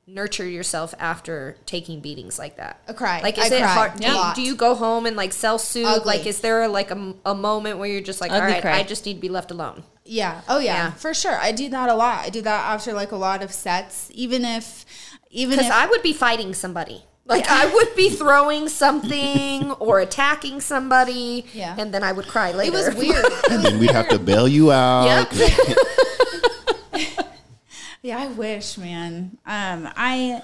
nurture 0.06 0.46
yourself 0.46 0.92
after 0.98 1.56
taking 1.66 2.00
beatings 2.00 2.38
like 2.38 2.56
that? 2.56 2.82
I 2.88 2.92
cry. 2.92 3.20
Like 3.22 3.38
is 3.38 3.50
I 3.50 3.56
it 3.56 3.60
cry 3.60 3.68
hard 3.68 3.94
a 3.94 3.98
do 3.98 4.06
you, 4.06 4.22
do 4.34 4.42
you 4.42 4.56
go 4.56 4.74
home 4.74 5.06
and 5.06 5.16
like 5.16 5.32
self-soothe? 5.32 5.86
Ugly. 5.86 6.04
Like 6.18 6.26
is 6.26 6.40
there 6.40 6.68
like 6.68 6.90
a, 6.90 7.14
a 7.24 7.34
moment 7.34 7.78
where 7.78 7.88
you're 7.88 8.00
just 8.02 8.20
like 8.20 8.30
Ugly 8.30 8.40
all 8.42 8.46
right, 8.48 8.60
cry. 8.62 8.72
I 8.78 8.82
just 8.82 9.06
need 9.06 9.14
to 9.14 9.20
be 9.20 9.28
left 9.30 9.50
alone? 9.50 9.84
Yeah. 10.04 10.40
Oh 10.48 10.58
yeah, 10.58 10.74
Yeah. 10.74 10.90
For 10.92 11.14
sure. 11.14 11.38
I 11.40 11.52
do 11.52 11.68
that 11.70 11.88
a 11.88 11.94
lot. 11.94 12.24
I 12.26 12.28
do 12.30 12.42
that 12.42 12.66
after 12.74 12.92
like 12.92 13.12
a 13.12 13.16
lot 13.16 13.42
of 13.42 13.52
sets. 13.52 14.10
Even 14.12 14.44
if 14.44 14.84
even 15.30 15.50
Because 15.50 15.66
if 15.66 15.72
I 15.72 15.86
would 15.86 16.02
be 16.02 16.12
fighting 16.12 16.54
somebody. 16.54 17.04
Like 17.26 17.46
I 17.48 17.72
would 17.72 17.94
be 17.94 18.10
throwing 18.10 18.68
something 18.68 19.70
or 19.78 20.00
attacking 20.00 20.60
somebody, 20.60 21.46
Yeah. 21.52 21.76
and 21.78 21.94
then 21.94 22.02
I 22.02 22.10
would 22.12 22.26
cry 22.26 22.50
later. 22.52 22.76
it 22.76 22.86
was 22.86 22.94
weird. 22.96 23.24
and 23.50 23.64
then 23.64 23.78
we'd 23.78 23.90
have 23.92 24.08
to 24.08 24.18
bail 24.18 24.48
you 24.48 24.72
out. 24.72 25.28
Yep. 25.32 25.50
yeah, 28.02 28.18
I 28.18 28.26
wish, 28.28 28.76
man. 28.78 29.38
Um 29.46 29.88
I 29.96 30.42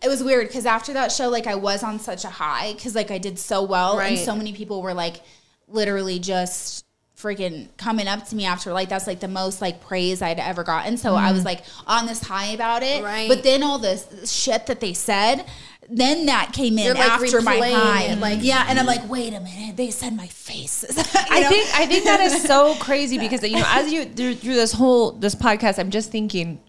it 0.00 0.08
was 0.08 0.22
weird 0.22 0.46
because 0.46 0.66
after 0.66 0.92
that 0.92 1.10
show, 1.10 1.28
like 1.28 1.48
I 1.48 1.56
was 1.56 1.82
on 1.82 1.98
such 1.98 2.24
a 2.24 2.30
high 2.30 2.74
because 2.74 2.94
like 2.94 3.10
I 3.10 3.18
did 3.18 3.38
so 3.38 3.64
well, 3.64 3.98
and 3.98 4.16
so 4.18 4.36
many 4.36 4.52
people 4.52 4.80
were 4.82 4.94
like 4.94 5.20
literally 5.66 6.18
just 6.20 6.84
freaking 7.18 7.66
coming 7.76 8.06
up 8.06 8.24
to 8.28 8.36
me 8.36 8.44
after 8.44 8.72
like 8.72 8.88
that's 8.88 9.08
like 9.08 9.18
the 9.18 9.28
most 9.28 9.60
like 9.60 9.80
praise 9.80 10.22
I'd 10.22 10.38
ever 10.38 10.62
gotten. 10.62 10.96
So 10.96 11.14
I 11.14 11.32
was 11.32 11.40
mm-hmm. 11.40 11.48
like 11.48 11.64
on 11.86 12.06
this 12.06 12.22
high 12.22 12.52
about 12.52 12.82
it. 12.82 13.02
Right. 13.02 13.28
But 13.28 13.42
then 13.42 13.62
all 13.62 13.78
this 13.78 14.30
shit 14.30 14.66
that 14.66 14.78
they 14.78 14.94
said, 14.94 15.44
then 15.90 16.26
that 16.26 16.52
came 16.52 16.78
in 16.78 16.94
like, 16.94 17.10
after 17.10 17.40
my 17.42 17.58
high. 17.58 18.14
like 18.14 18.38
yeah, 18.42 18.66
and 18.68 18.78
I'm 18.78 18.86
mm-hmm. 18.86 19.02
like, 19.02 19.10
wait 19.10 19.34
a 19.34 19.40
minute, 19.40 19.76
they 19.76 19.90
said 19.90 20.14
my 20.14 20.28
face. 20.28 20.84
You 21.28 21.44
I 21.44 21.48
think 21.48 21.68
I 21.74 21.86
think 21.86 22.04
that 22.04 22.20
is 22.20 22.42
so 22.42 22.74
crazy 22.80 23.18
because 23.18 23.42
you 23.42 23.56
know 23.56 23.66
as 23.66 23.92
you 23.92 24.06
through, 24.06 24.36
through 24.36 24.54
this 24.54 24.72
whole 24.72 25.12
this 25.12 25.34
podcast, 25.34 25.78
I'm 25.78 25.90
just 25.90 26.10
thinking, 26.10 26.60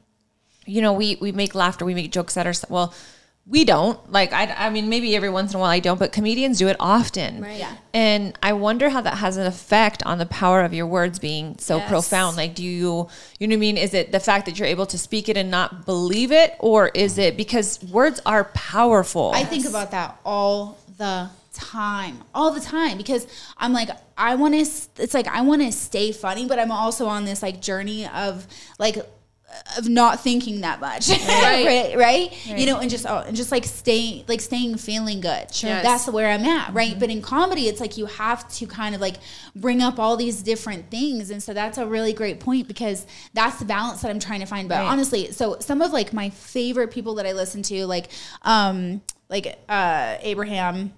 you 0.65 0.81
know, 0.81 0.93
we 0.93 1.15
we 1.21 1.31
make 1.31 1.55
laughter, 1.55 1.85
we 1.85 1.93
make 1.93 2.11
jokes 2.11 2.35
at 2.37 2.45
our 2.45 2.53
well. 2.69 2.93
We 3.49 3.65
don't 3.65 4.11
like. 4.11 4.31
I, 4.31 4.45
I 4.67 4.69
mean, 4.69 4.89
maybe 4.89 5.15
every 5.15 5.29
once 5.31 5.53
in 5.53 5.57
a 5.57 5.59
while 5.59 5.71
I 5.71 5.79
don't, 5.79 5.97
but 5.97 6.11
comedians 6.11 6.59
do 6.59 6.67
it 6.67 6.75
often. 6.79 7.41
Right. 7.41 7.57
Yeah. 7.57 7.75
And 7.95 8.37
I 8.43 8.53
wonder 8.53 8.89
how 8.89 9.01
that 9.01 9.17
has 9.17 9.37
an 9.37 9.47
effect 9.47 10.03
on 10.05 10.19
the 10.19 10.27
power 10.27 10.61
of 10.61 10.71
your 10.71 10.85
words 10.85 11.17
being 11.17 11.57
so 11.57 11.77
Yes. 11.77 11.89
profound. 11.89 12.37
Like, 12.37 12.53
do 12.53 12.63
you, 12.63 13.07
you 13.39 13.47
know 13.47 13.53
what 13.53 13.57
I 13.57 13.59
mean? 13.59 13.77
Is 13.77 13.95
it 13.95 14.11
the 14.11 14.19
fact 14.19 14.45
that 14.45 14.59
you're 14.59 14.67
able 14.67 14.85
to 14.85 14.99
speak 14.99 15.29
it 15.29 15.35
and 15.37 15.49
not 15.49 15.85
believe 15.85 16.31
it, 16.31 16.55
or 16.59 16.89
is 16.89 17.17
it 17.17 17.35
because 17.37 17.83
words 17.85 18.21
are 18.23 18.43
powerful? 18.53 19.31
I 19.33 19.45
think 19.45 19.65
about 19.67 19.89
that 19.91 20.19
all 20.23 20.77
the 20.99 21.29
time, 21.53 22.21
all 22.35 22.51
the 22.51 22.61
time, 22.61 22.97
because 22.97 23.25
I'm 23.57 23.73
like, 23.73 23.89
I 24.15 24.35
want 24.35 24.53
to. 24.53 24.61
It's 25.01 25.13
like 25.15 25.27
I 25.27 25.41
want 25.41 25.63
to 25.63 25.71
stay 25.71 26.11
funny, 26.11 26.45
but 26.45 26.59
I'm 26.59 26.71
also 26.71 27.07
on 27.07 27.25
this 27.25 27.41
like 27.41 27.61
journey 27.61 28.05
of 28.07 28.45
like 28.77 28.97
of 29.77 29.87
not 29.89 30.19
thinking 30.21 30.61
that 30.61 30.79
much. 30.79 31.09
Right. 31.09 31.95
right 31.97 32.45
you 32.47 32.65
know 32.65 32.79
and 32.79 32.89
just 32.89 33.05
oh 33.07 33.19
and 33.27 33.35
just 33.35 33.51
like 33.51 33.65
staying 33.65 34.25
like 34.27 34.41
staying 34.41 34.77
feeling 34.77 35.21
good. 35.21 35.53
Sure. 35.53 35.69
Yes. 35.69 35.83
that's 35.83 36.07
where 36.07 36.29
i'm 36.31 36.43
at 36.45 36.73
right? 36.73 36.97
But 36.99 37.09
in 37.09 37.21
comedy 37.21 37.67
it's 37.67 37.79
like 37.79 37.97
you 37.97 38.05
have 38.07 38.47
to 38.53 38.65
kind 38.65 38.95
of 38.95 39.01
like 39.01 39.15
bring 39.55 39.81
up 39.81 39.99
all 39.99 40.17
these 40.17 40.41
different 40.41 40.89
things. 40.89 41.29
And 41.29 41.41
so 41.41 41.53
that's 41.53 41.77
a 41.77 41.85
really 41.85 42.13
great 42.13 42.39
point 42.39 42.67
because 42.67 43.05
that's 43.33 43.57
the 43.59 43.65
balance 43.65 44.01
that 44.01 44.11
i'm 44.11 44.19
trying 44.19 44.39
to 44.41 44.45
find. 44.45 44.67
But 44.69 44.79
Right. 44.79 44.91
honestly 44.91 45.31
so 45.31 45.57
some 45.59 45.81
of 45.81 45.91
like 45.93 46.13
my 46.13 46.29
favorite 46.29 46.91
people 46.91 47.15
that 47.15 47.25
i 47.25 47.31
listen 47.33 47.61
to 47.63 47.85
like 47.85 48.09
um 48.43 49.01
like 49.29 49.59
uh 49.67 50.17
abraham 50.21 50.93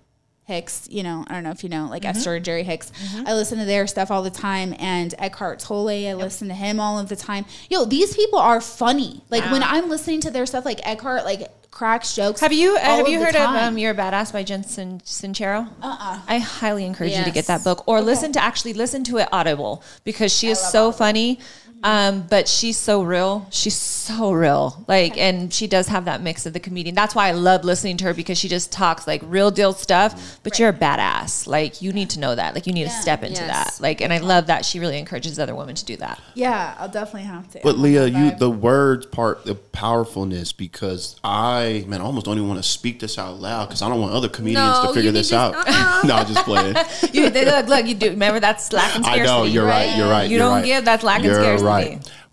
Hicks, 0.46 0.88
you 0.89 1.04
know, 1.04 1.24
I 1.28 1.34
don't 1.34 1.44
know 1.44 1.52
if 1.52 1.64
you 1.64 1.70
know, 1.70 1.88
like 1.88 2.02
mm-hmm. 2.02 2.18
Esther 2.18 2.36
and 2.36 2.44
Jerry 2.44 2.64
Hicks. 2.64 2.92
Mm-hmm. 2.92 3.28
I 3.28 3.34
listen 3.34 3.60
to 3.60 3.66
their 3.66 3.88
stuff 3.88 4.12
all 4.12 4.24
the 4.24 4.30
time, 4.30 4.76
and 4.80 5.14
Eckhart 5.18 5.60
Tolle, 5.60 5.89
I 5.89 6.14
listen 6.14 6.48
to 6.50 6.54
him 6.54 6.80
all 6.80 7.00
of 7.00 7.10
the 7.10 7.16
time. 7.16 7.46
Yo, 7.70 7.86
these 7.86 8.16
people 8.16 8.39
are 8.39 8.60
funny. 8.60 9.22
Like 9.30 9.44
when 9.52 9.64
I'm 9.64 9.89
listening 9.89 10.22
to 10.22 10.32
their 10.32 10.46
stuff, 10.46 10.66
like 10.66 10.86
Eckhart, 10.86 11.26
like 11.26 11.50
cracks 11.72 12.16
jokes. 12.16 12.42
Have 12.42 12.54
you 12.54 12.76
uh, 12.76 12.82
all 12.82 12.98
have 12.98 13.08
you 13.08 13.20
heard 13.20 13.36
of 13.36 13.56
um, 13.56 13.78
"You're 13.78 13.92
a 13.92 13.96
Badass" 13.96 14.32
by 14.32 14.44
Jen 14.44 14.64
Sin- 14.64 15.02
Sincero? 15.06 15.68
Uh-uh. 15.82 16.22
I 16.28 16.38
highly 16.38 16.86
encourage 16.86 17.14
you 17.14 17.24
to 17.24 17.32
get 17.32 17.48
that 17.48 17.64
book 17.64 17.88
or 17.88 18.02
listen 18.02 18.32
to 18.34 18.44
actually 18.44 18.74
listen 18.74 19.04
to 19.06 19.18
it 19.18 19.30
audible 19.32 19.84
because 20.04 20.36
she 20.36 20.50
is 20.50 20.60
so 20.60 20.92
funny. 20.92 21.39
Um, 21.84 22.25
but 22.29 22.47
she's 22.47 22.77
so 22.77 23.01
real. 23.03 23.47
She's 23.51 23.75
so 23.75 24.32
real. 24.32 24.84
Like, 24.88 25.17
and 25.17 25.51
she 25.53 25.67
does 25.67 25.88
have 25.88 26.05
that 26.05 26.21
mix 26.21 26.45
of 26.45 26.53
the 26.53 26.59
comedian. 26.59 26.93
That's 26.95 27.15
why 27.15 27.27
I 27.27 27.32
love 27.32 27.63
listening 27.63 27.97
to 27.97 28.05
her 28.05 28.13
because 28.13 28.38
she 28.38 28.47
just 28.47 28.71
talks 28.71 29.07
like 29.07 29.21
real 29.25 29.51
deal 29.51 29.73
stuff. 29.73 30.39
But 30.43 30.59
you're 30.59 30.69
a 30.69 30.73
badass. 30.73 31.47
Like, 31.47 31.82
you 31.82 31.91
need 31.93 32.09
to 32.11 32.19
know 32.19 32.36
that. 32.36 32.53
Like, 32.53 32.67
you 32.67 32.73
need 32.73 32.84
to 32.84 32.89
step 32.89 33.23
into 33.23 33.41
Yes. 33.41 33.77
that. 33.77 33.82
Like, 33.84 34.01
and 34.01 34.11
I 34.13 34.19
love 34.19 34.47
that 34.47 34.65
she 34.65 34.79
really 34.79 34.97
encourages 34.99 35.39
other 35.39 35.55
women 35.55 35.75
to 35.75 35.86
do 35.86 35.95
that. 35.97 36.21
Yeah, 36.36 36.75
I'll 36.79 36.89
definitely 36.89 37.23
have 37.27 37.49
to. 37.51 37.59
But 37.63 37.77
Lea, 37.77 38.05
you 38.07 38.32
the 38.36 38.49
words 38.49 39.05
part, 39.07 39.45
the 39.45 39.55
powerfulness, 39.55 40.51
because 40.53 41.15
I 41.23 41.84
man, 41.88 42.01
I 42.01 42.03
almost 42.03 42.25
don't 42.25 42.38
even 42.38 42.47
want 42.47 42.61
to 42.61 42.67
speak 42.69 42.99
this 42.99 43.17
out 43.17 43.39
loud 43.39 43.67
because 43.67 43.82
I 43.82 43.89
don't 43.89 43.99
want 44.01 44.13
other 44.13 44.29
comedians 44.29 44.84
No, 44.84 44.88
to 44.88 44.93
figure 44.93 45.11
this 45.11 45.29
to- 45.29 45.38
out. 45.38 45.55
uh-uh. 45.55 46.01
no, 46.05 46.15
I'm 46.15 46.27
just 46.27 46.45
playing. 46.45 46.75
You, 47.13 47.29
look, 47.29 47.67
look, 47.67 47.86
you 47.88 47.95
do. 47.95 48.09
Remember 48.11 48.39
that's 48.39 48.71
lack 48.71 48.95
and 48.95 49.05
I 49.05 49.17
know 49.17 49.43
you're 49.43 49.65
right. 49.65 49.97
You're 49.97 50.07
right. 50.09 50.23
You 50.29 50.38
you're 50.38 50.39
don't 50.39 50.57
right. 50.59 50.65
give, 50.65 50.86
that's 50.86 51.03
lack 51.03 51.17
and 51.17 51.25
You're 51.25 51.36
scarcity. 51.36 51.65
right. 51.65 51.70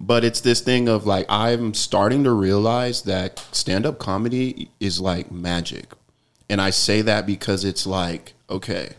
But 0.01 0.25
it's 0.25 0.41
this 0.41 0.61
thing 0.61 0.89
of 0.89 1.07
like 1.07 1.27
I'm 1.29 1.75
starting 1.75 2.25
to 2.25 2.33
realize 2.33 3.03
that 3.03 3.39
stand 3.53 3.87
up 3.87 3.99
comedy 3.99 4.71
is 4.81 5.01
like 5.01 5.31
magic, 5.33 5.87
and 6.51 6.61
I 6.61 6.71
say 6.71 7.03
that 7.03 7.27
because 7.27 7.65
it's 7.65 7.87
like 7.87 8.35
okay. 8.51 8.91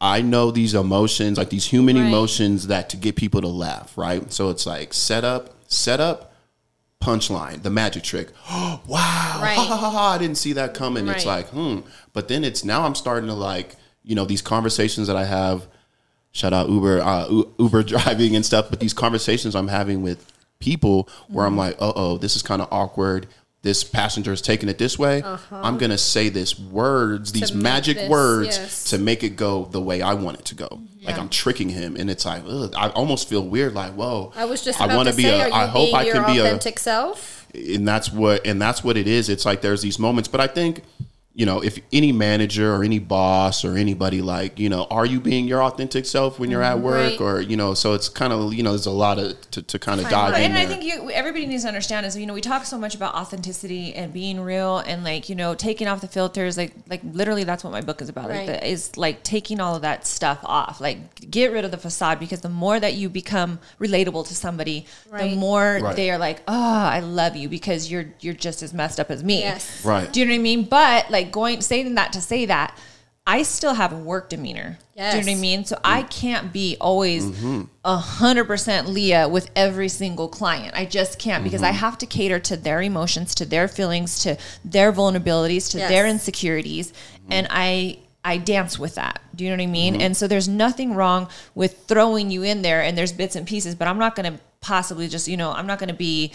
I 0.00 0.20
know 0.20 0.50
these 0.50 0.74
emotions, 0.74 1.38
like 1.38 1.48
these 1.48 1.64
human 1.66 1.96
Right. 1.96 2.06
emotions 2.08 2.66
that 2.66 2.90
to 2.90 2.96
get 2.98 3.16
people 3.16 3.40
to 3.40 3.48
laugh, 3.48 3.96
right? 3.96 4.30
So 4.30 4.50
it's 4.50 4.66
like 4.66 4.92
set 4.92 5.24
up, 5.24 5.54
set 5.68 5.98
up, 5.98 6.34
punchline, 7.00 7.62
the 7.62 7.70
magic 7.70 8.02
trick. 8.02 8.28
wow, 8.50 8.78
Right. 8.86 9.56
ha, 9.56 9.64
ha, 9.64 9.76
ha, 9.76 9.90
ha, 9.90 10.10
I 10.12 10.18
didn't 10.18 10.36
see 10.36 10.52
that 10.54 10.74
coming. 10.74 11.08
It's 11.08 11.24
like, 11.24 11.48
hmm. 11.48 11.80
But 12.12 12.28
then 12.28 12.44
it's 12.44 12.64
now 12.64 12.84
I'm 12.84 12.94
starting 12.94 13.28
to 13.28 13.34
like, 13.34 13.76
you 14.02 14.14
know, 14.14 14.24
these 14.26 14.42
conversations 14.42 15.06
that 15.06 15.16
I 15.16 15.24
have. 15.24 15.66
Shout 16.34 16.52
out 16.52 16.68
Uber, 16.68 17.00
uh, 17.00 17.42
Uber 17.58 17.82
driving 17.94 18.36
and 18.36 18.44
stuff. 18.44 18.68
But 18.68 18.80
these 18.80 18.92
conversations 18.92 19.54
I'm 19.54 19.68
having 19.68 20.02
with 20.02 20.30
people 20.58 21.08
where 21.28 21.46
I'm 21.46 21.56
like, 21.56 21.76
uh 21.80 21.92
oh, 21.94 22.18
this 22.18 22.36
is 22.36 22.42
kind 22.42 22.60
of 22.60 22.68
awkward. 22.70 23.26
This 23.62 23.82
passenger 23.82 24.30
is 24.30 24.42
taking 24.42 24.68
it 24.68 24.76
this 24.76 24.98
way. 24.98 25.22
I'm 25.50 25.78
gonna 25.78 25.96
say 25.96 26.28
this 26.28 26.58
words, 26.58 27.32
these 27.32 27.54
magic 27.54 27.96
this, 27.96 28.10
words 28.10 28.58
yes. 28.58 28.84
to 28.90 28.98
make 28.98 29.22
it 29.22 29.36
go 29.36 29.64
the 29.64 29.80
way 29.80 30.02
I 30.02 30.12
want 30.12 30.38
it 30.38 30.44
to 30.46 30.54
go. 30.54 30.82
Like 31.02 31.18
I'm 31.18 31.30
tricking 31.30 31.70
him, 31.70 31.96
and 31.96 32.10
it's 32.10 32.26
like 32.26 32.42
ugh, 32.46 32.74
I 32.76 32.90
almost 32.90 33.26
feel 33.26 33.42
weird. 33.42 33.72
Like 33.72 33.92
whoa, 33.94 34.32
I 34.36 34.44
was 34.44 34.62
just 34.62 34.78
I 34.80 34.94
wanna 34.94 35.14
be 35.14 35.22
say, 35.22 35.48
a- 35.48 35.54
I 35.54 35.64
hope 35.66 35.94
I 35.94 36.04
can 36.10 36.26
be 36.26 36.40
a- 36.40 36.44
authentic 36.44 36.78
self? 36.78 37.44
and 37.54 37.86
that's 37.86 38.12
what 38.12 38.46
and 38.46 38.60
that's 38.60 38.82
what 38.82 38.96
it 38.96 39.06
is 39.06 39.28
it's 39.28 39.44
like 39.44 39.62
there's 39.62 39.82
these 39.82 39.98
moments 39.98 40.28
but 40.28 40.40
i 40.40 40.46
think 40.46 40.82
you 41.36 41.44
know 41.44 41.60
if 41.62 41.78
any 41.92 42.12
manager 42.12 42.72
or 42.74 42.84
any 42.84 43.00
boss 43.00 43.64
or 43.64 43.76
anybody 43.76 44.22
like 44.22 44.56
you 44.58 44.68
know 44.68 44.86
are 44.88 45.04
you 45.04 45.18
being 45.18 45.48
your 45.48 45.60
authentic 45.62 46.06
self 46.06 46.38
when 46.38 46.48
you're 46.48 46.62
at 46.62 46.76
mm-hmm. 46.76 46.84
work 46.84 46.94
Right. 46.94 47.20
or 47.20 47.40
you 47.40 47.56
know 47.56 47.74
so 47.74 47.92
it's 47.94 48.08
kind 48.08 48.32
of 48.32 48.54
you 48.54 48.62
know 48.62 48.70
there's 48.70 48.86
a 48.86 48.92
lot 48.92 49.18
of 49.18 49.40
to, 49.50 49.60
to 49.62 49.78
kind 49.80 50.00
of 50.00 50.08
dive 50.08 50.32
Right, 50.32 50.44
in 50.44 50.52
and 50.52 50.58
I 50.58 50.66
think 50.66 50.84
you, 50.84 51.10
everybody 51.10 51.46
needs 51.46 51.62
to 51.64 51.68
understand 51.68 52.06
is 52.06 52.16
you 52.16 52.24
know 52.26 52.34
we 52.34 52.40
talk 52.40 52.64
so 52.64 52.78
much 52.78 52.94
about 52.94 53.14
authenticity 53.16 53.94
and 53.94 54.12
being 54.12 54.40
real 54.40 54.78
and 54.78 55.02
like 55.02 55.28
you 55.28 55.34
know 55.34 55.56
taking 55.56 55.88
off 55.88 56.00
the 56.00 56.06
filters 56.08 56.56
like 56.56 56.72
like 56.88 57.00
literally 57.04 57.42
that's 57.42 57.64
what 57.64 57.72
my 57.72 57.80
book 57.80 58.00
is 58.00 58.08
about 58.08 58.28
like, 58.28 58.34
Right. 58.34 58.46
the, 58.46 58.68
is 58.68 58.96
like 58.96 59.24
taking 59.24 59.58
all 59.58 59.74
of 59.74 59.82
that 59.82 60.06
stuff 60.06 60.38
off 60.44 60.80
like 60.80 61.30
get 61.30 61.50
rid 61.52 61.64
of 61.64 61.72
the 61.72 61.78
facade 61.78 62.20
because 62.20 62.42
the 62.42 62.48
more 62.48 62.78
that 62.78 62.94
you 62.94 63.08
become 63.08 63.58
relatable 63.80 64.26
to 64.28 64.34
somebody 64.36 64.86
Right. 65.10 65.30
the 65.30 65.36
more 65.36 65.80
Right. 65.82 65.96
they 65.96 66.10
are 66.12 66.18
like 66.18 66.42
oh 66.46 66.54
I 66.96 67.00
love 67.00 67.34
you 67.34 67.48
because 67.48 67.90
you're 67.90 68.06
you're 68.20 68.34
just 68.34 68.62
as 68.62 68.72
messed 68.72 69.00
up 69.00 69.10
as 69.10 69.24
me 69.24 69.40
Yes. 69.40 69.84
right 69.84 70.12
do 70.12 70.20
you 70.20 70.26
know 70.26 70.32
what 70.32 70.38
I 70.38 70.42
mean? 70.42 70.62
But 70.64 71.10
like 71.10 71.23
going 71.24 71.60
saying 71.60 71.94
that 71.94 72.12
to 72.12 72.20
say 72.20 72.46
that, 72.46 72.78
I 73.26 73.42
still 73.42 73.74
have 73.74 73.92
a 73.92 73.96
work 73.96 74.28
demeanor. 74.28 74.78
Do 74.94 75.02
you 75.02 75.10
know 75.10 75.18
what 75.18 75.28
I 75.28 75.40
mean? 75.40 75.64
So 75.64 75.78
I 75.82 76.02
can't 76.02 76.52
be 76.52 76.76
always 76.80 77.24
mm-hmm. 77.24 77.62
a 77.84 77.96
hundred 77.96 78.44
percent 78.44 78.88
Lea 78.88 79.26
with 79.26 79.50
every 79.56 79.88
single 79.88 80.28
client. 80.28 80.74
I 80.76 80.84
just 80.84 81.18
can't 81.18 81.42
because 81.42 81.62
I 81.62 81.70
mm-hmm. 81.70 81.78
have 81.78 81.98
to 81.98 82.06
cater 82.06 82.38
to 82.40 82.56
their 82.56 82.82
emotions, 82.82 83.34
to 83.36 83.46
their 83.46 83.66
feelings, 83.66 84.18
to 84.20 84.36
their 84.64 84.92
vulnerabilities, 84.92 85.70
to 85.70 85.78
Yes. 85.78 85.90
their 85.90 86.06
insecurities, 86.06 86.92
mm-hmm. 86.92 87.32
and 87.32 87.46
I. 87.50 87.98
I 88.26 88.38
dance 88.38 88.78
with 88.78 88.94
that. 88.94 89.20
Do 89.34 89.44
you 89.44 89.50
know 89.50 89.56
what 89.58 89.64
I 89.64 89.66
mean? 89.66 90.00
And 90.00 90.16
so 90.16 90.26
there's 90.26 90.48
nothing 90.48 90.94
wrong 90.94 91.28
with 91.54 91.84
throwing 91.86 92.30
you 92.30 92.42
in 92.42 92.62
there 92.62 92.82
and 92.82 92.96
there's 92.96 93.12
bits 93.12 93.36
and 93.36 93.46
pieces, 93.46 93.74
but 93.74 93.86
I'm 93.86 93.98
not 93.98 94.16
going 94.16 94.32
to 94.32 94.40
possibly 94.62 95.08
just, 95.08 95.28
you 95.28 95.36
know, 95.36 95.52
I'm 95.52 95.66
not 95.66 95.78
going 95.78 95.90
to 95.90 95.94
be 95.94 96.32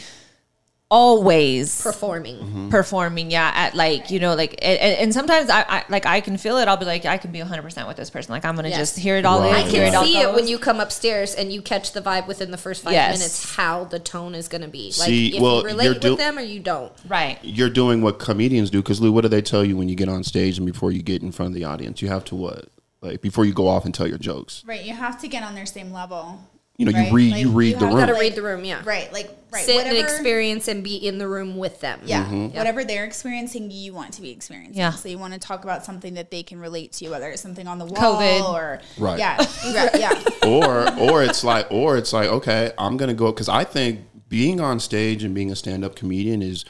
always 0.92 1.82
Performing. 1.84 2.38
Mm-hmm. 2.38 2.70
performing 2.70 3.30
yeah 3.30 3.52
at 3.54 3.76
like 3.76 4.10
you 4.10 4.20
know 4.20 4.34
like 4.36 4.54
and, 4.62 4.80
and 4.98 5.14
sometimes 5.14 5.48
I, 5.50 5.62
I 5.62 5.86
like 5.88 6.08
i 6.08 6.20
can 6.20 6.36
feel 6.38 6.58
it 6.58 6.68
i'll 6.68 6.78
be 6.78 6.86
like 6.86 7.06
i 7.06 7.18
can 7.18 7.32
be 7.32 7.40
100% 7.40 7.88
with 7.88 7.96
this 7.96 8.10
person 8.10 8.32
like 8.34 8.44
i'm 8.44 8.56
gonna 8.56 8.70
Yes. 8.70 8.78
just 8.80 9.00
hear 9.00 9.16
it 9.18 9.24
all 9.26 9.40
Right. 9.40 9.50
in 9.50 9.68
I 9.68 9.70
can 9.70 9.96
all 9.96 10.04
see 10.04 10.18
it 10.20 10.24
goes. 10.24 10.36
when 10.36 10.48
you 10.48 10.58
come 10.58 10.80
upstairs 10.80 11.36
and 11.36 11.54
you 11.54 11.62
catch 11.62 11.94
the 11.94 12.02
vibe 12.02 12.28
within 12.28 12.50
the 12.52 12.58
first 12.58 12.84
five 12.84 12.94
Yes. 12.94 13.18
minutes 13.20 13.56
how 13.56 13.84
the 13.86 14.00
tone 14.00 14.34
is 14.36 14.48
going 14.48 14.62
to 14.64 14.68
be. 14.68 14.86
Like 14.86 15.08
See, 15.08 15.36
if 15.36 15.42
well, 15.42 15.58
you 15.58 15.62
you're 15.62 15.68
relate 15.78 16.02
do- 16.02 16.10
with 16.12 16.18
them 16.20 16.38
or 16.38 16.42
you 16.42 16.60
don't. 16.60 16.92
right 17.08 17.38
you're 17.44 17.70
doing 17.70 18.02
what 18.02 18.18
comedians 18.20 18.70
do 18.72 18.82
because 18.82 19.00
lou 19.00 19.12
what 19.12 19.22
do 19.22 19.28
they 19.28 19.42
tell 19.44 19.64
you 19.64 19.78
when 19.78 19.90
you 19.90 19.96
get 19.96 20.10
on 20.10 20.24
stage 20.24 20.58
and 20.58 20.66
before 20.66 20.92
you 20.92 21.02
get 21.04 21.22
in 21.22 21.32
front 21.32 21.50
of 21.50 21.54
the 21.56 21.64
audience 21.66 22.02
you 22.02 22.08
have 22.08 22.26
to 22.26 22.36
what 22.36 22.66
like 23.02 23.22
before 23.22 23.46
you 23.46 23.54
go 23.54 23.68
off 23.68 23.86
and 23.86 23.94
tell 23.94 24.08
your 24.08 24.18
jokes 24.18 24.64
right, 24.66 24.84
you 24.84 24.94
have 24.94 25.20
to 25.22 25.28
get 25.28 25.44
on 25.44 25.54
their 25.56 25.66
same 25.68 25.92
level. 25.94 26.40
you 26.78 26.86
know 26.86 26.92
right? 26.92 27.08
you 27.08 27.14
read 27.14 27.32
Like, 27.34 27.42
you 27.42 27.52
read 27.52 27.80
the 27.80 27.86
room 27.86 27.96
to, 27.96 28.00
Gotta 28.08 28.14
read 28.20 28.36
the 28.36 28.42
room, 28.42 28.66
yeah. 28.66 28.82
Right, 28.84 29.12
like 29.14 29.30
right, 29.52 29.66
Sit 29.66 29.76
whatever. 29.76 29.96
and 29.96 30.04
experience 30.06 30.68
and 30.68 30.84
be 30.84 30.96
in 30.96 31.18
the 31.18 31.28
room 31.28 31.58
with 31.58 31.80
them. 31.82 32.00
Yeah, 32.06 32.26
Mm-hmm. 32.26 32.58
whatever 32.58 32.84
they're 32.84 33.06
experiencing, 33.06 33.72
you 33.72 33.94
want 33.94 34.14
to 34.14 34.22
be 34.22 34.30
experiencing. 34.30 34.78
Yeah. 34.78 34.92
So 34.92 35.10
you 35.10 35.18
want 35.18 35.34
to 35.34 35.40
talk 35.40 35.64
about 35.64 35.84
something 35.86 36.14
that 36.16 36.32
they 36.32 36.44
can 36.44 36.60
relate 36.60 36.92
to, 36.94 37.10
whether 37.10 37.30
it's 37.30 37.42
something 37.42 37.68
on 37.68 37.80
the 37.80 37.86
wall 37.86 38.16
COVID. 38.22 38.54
or 38.54 38.82
Right. 38.98 39.20
Yeah, 39.20 39.38
right, 39.38 40.00
yeah. 40.00 40.24
or 40.48 40.92
or 41.00 41.24
it's 41.24 41.44
like 41.44 41.68
or 41.72 41.98
it's 41.98 42.14
like 42.14 42.30
okay 42.30 42.72
i'm 42.78 42.96
gonna 42.98 43.14
go 43.14 43.32
because 43.32 43.50
i 43.50 43.64
think 43.64 44.00
being 44.30 44.60
on 44.62 44.80
stage 44.80 45.24
and 45.24 45.34
being 45.36 45.52
a 45.52 45.56
stand-up 45.56 45.96
comedian 45.96 46.42
is 46.42 46.64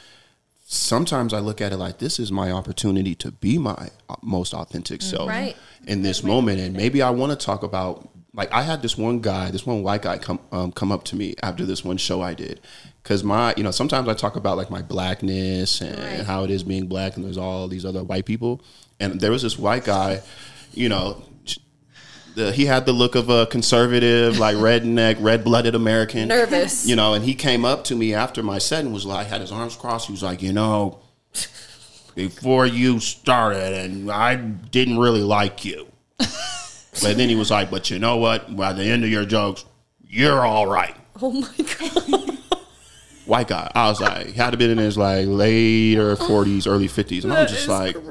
sometimes 0.66 1.32
i 1.32 1.38
look 1.38 1.60
at 1.60 1.72
it 1.72 1.76
like 1.76 1.98
this 1.98 2.18
is 2.18 2.30
my 2.30 2.50
opportunity 2.50 3.14
to 3.14 3.30
be 3.32 3.58
my 3.58 3.90
uh, 4.08 4.16
most 4.22 4.54
authentic 4.54 5.02
self 5.02 5.28
Right. 5.28 5.56
in 5.86 6.02
this 6.02 6.22
moment 6.22 6.60
and 6.60 6.74
maybe 6.76 7.02
i 7.02 7.10
want 7.10 7.30
to 7.38 7.44
talk 7.46 7.62
about 7.62 8.08
like 8.34 8.52
i 8.52 8.62
had 8.62 8.80
this 8.82 8.96
one 8.96 9.20
guy 9.20 9.50
this 9.50 9.66
one 9.66 9.82
white 9.82 10.02
guy 10.02 10.16
come 10.18 10.38
um, 10.52 10.70
come 10.72 10.92
up 10.92 11.04
to 11.04 11.16
me 11.16 11.34
after 11.42 11.64
this 11.64 11.84
one 11.84 11.96
show 11.96 12.20
i 12.22 12.32
did 12.34 12.60
because 13.02 13.24
my 13.24 13.52
you 13.56 13.62
know 13.62 13.70
sometimes 13.70 14.08
i 14.08 14.14
talk 14.14 14.36
about 14.36 14.56
like 14.56 14.70
my 14.70 14.82
blackness 14.82 15.80
and 15.80 15.98
Right. 15.98 16.26
how 16.26 16.44
it 16.44 16.50
is 16.50 16.62
being 16.62 16.86
black 16.86 17.16
and 17.16 17.24
there's 17.24 17.38
all 17.38 17.66
these 17.68 17.84
other 17.84 18.04
white 18.04 18.24
people 18.26 18.62
and 19.00 19.20
there 19.20 19.30
was 19.32 19.42
this 19.42 19.58
white 19.58 19.84
guy 19.84 20.20
you 20.72 20.88
know 20.88 21.22
the, 22.36 22.52
he 22.52 22.66
had 22.66 22.86
the 22.86 22.92
look 22.92 23.16
of 23.16 23.28
a 23.28 23.46
conservative, 23.46 24.38
like 24.38 24.54
redneck, 24.68 25.16
red 25.18 25.42
blooded 25.42 25.74
American. 25.74 26.28
Nervous. 26.28 26.86
You 26.86 26.94
know, 26.94 27.12
and 27.14 27.24
he 27.24 27.34
came 27.34 27.64
up 27.64 27.82
to 27.86 27.96
me 27.96 28.14
after 28.14 28.40
my 28.40 28.58
set 28.58 28.84
and 28.84 28.94
was 28.94 29.04
like, 29.04 29.26
had 29.26 29.40
his 29.40 29.50
arms 29.50 29.74
crossed. 29.74 30.06
He 30.06 30.12
was 30.12 30.22
like, 30.22 30.40
you 30.40 30.52
know, 30.52 31.00
before 32.14 32.66
you 32.66 33.00
started, 33.00 33.74
and 33.74 34.12
I 34.12 34.36
didn't 34.36 34.98
really 34.98 35.22
like 35.24 35.64
you. 35.64 35.88
but 37.02 37.16
then 37.16 37.28
he 37.28 37.36
was 37.36 37.50
like, 37.50 37.70
but 37.70 37.90
you 37.90 37.98
know 37.98 38.16
what? 38.16 38.54
By 38.56 38.72
the 38.72 38.84
end 38.84 39.04
of 39.04 39.10
your 39.10 39.24
jokes, 39.24 39.64
you're 40.06 40.44
all 40.44 40.66
right. 40.66 40.94
Oh 41.22 41.32
my 41.32 41.48
god. 41.78 42.38
White 43.26 43.48
guy. 43.48 43.70
I 43.74 43.88
was 43.88 44.00
like, 44.00 44.26
he 44.28 44.32
had 44.32 44.50
to 44.50 44.56
been 44.56 44.70
in 44.70 44.78
his 44.78 44.98
like 44.98 45.26
later 45.28 46.16
40s, 46.16 46.66
early 46.66 46.88
50s. 46.88 47.22
And 47.24 47.32
I 47.32 47.42
was 47.42 47.50
just 47.52 47.62
is 47.64 47.68
like, 47.68 47.94
thanks. 47.94 48.06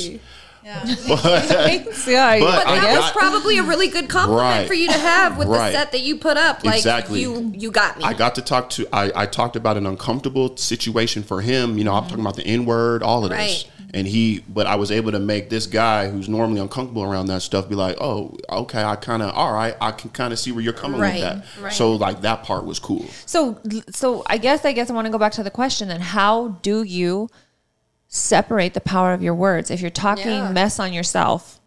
crazy. 0.00 0.20
Thanks, 0.64 2.06
yeah, 2.06 2.38
But 2.40 2.64
But 2.64 2.66
I 2.68 2.80
that 2.80 2.96
was 3.00 3.10
probably 3.10 3.58
a 3.58 3.64
really 3.64 3.88
good 3.88 4.08
compliment 4.08 4.40
Right. 4.60 4.66
for 4.68 4.74
you 4.74 4.86
to 4.86 4.92
have 4.98 5.36
with 5.36 5.48
Right. 5.48 5.72
the 5.72 5.78
set 5.78 5.92
that 5.92 6.00
you 6.02 6.16
put 6.16 6.36
up. 6.36 6.64
Like 6.64 6.76
Exactly. 6.76 7.20
you 7.20 7.52
you 7.54 7.70
got 7.72 7.98
me. 7.98 8.04
I 8.04 8.14
got 8.14 8.36
to 8.36 8.42
talk 8.42 8.70
to 8.70 8.86
I, 8.92 9.10
I 9.22 9.26
talked 9.26 9.56
about 9.56 9.76
an 9.76 9.86
uncomfortable 9.86 10.56
situation 10.56 11.22
for 11.24 11.40
him. 11.40 11.76
You 11.78 11.84
know, 11.84 11.94
I'm 11.94 12.04
talking 12.04 12.20
about 12.20 12.36
the 12.36 12.46
N 12.46 12.64
word, 12.64 13.02
all 13.02 13.24
of 13.24 13.30
this. 13.30 13.64
Right. 13.92 13.98
And 13.98 14.08
he, 14.08 14.42
but 14.48 14.66
I 14.66 14.76
was 14.76 14.90
able 14.90 15.12
to 15.12 15.18
make 15.18 15.50
this 15.50 15.66
guy 15.66 16.08
who's 16.08 16.28
normally 16.28 16.60
uncomfortable 16.60 17.02
around 17.02 17.26
that 17.26 17.42
stuff 17.42 17.68
be 17.68 17.74
like, 17.74 17.96
oh, 18.00 18.36
okay, 18.50 18.82
I 18.82 18.96
kind 18.96 19.22
of, 19.22 19.34
all 19.34 19.52
right, 19.52 19.76
I 19.80 19.90
can 19.92 20.10
kind 20.10 20.32
of 20.32 20.38
see 20.38 20.50
where 20.50 20.62
you're 20.62 20.72
coming 20.72 20.98
Right, 21.00 21.14
with 21.14 21.22
that. 21.22 21.44
right. 21.62 21.72
So 21.72 21.92
like 21.96 22.22
that 22.22 22.42
part 22.42 22.64
was 22.64 22.78
cool. 22.78 23.04
So, 23.26 23.60
so 23.90 24.22
I 24.26 24.38
guess 24.38 24.64
I 24.64 24.72
guess 24.72 24.88
I 24.90 24.94
want 24.94 25.06
to 25.06 25.10
go 25.12 25.18
back 25.18 25.32
to 25.32 25.42
the 25.42 25.50
question. 25.50 25.88
Then, 25.88 26.00
how 26.00 26.48
do 26.62 26.82
you 26.82 27.28
separate 28.08 28.74
the 28.74 28.80
power 28.80 29.12
of 29.12 29.22
your 29.22 29.34
words? 29.34 29.70
If 29.70 29.80
you're 29.80 29.90
talking 29.90 30.26
Yeah. 30.26 30.52
mess 30.52 30.78
on 30.78 30.92
yourself, 30.92 31.60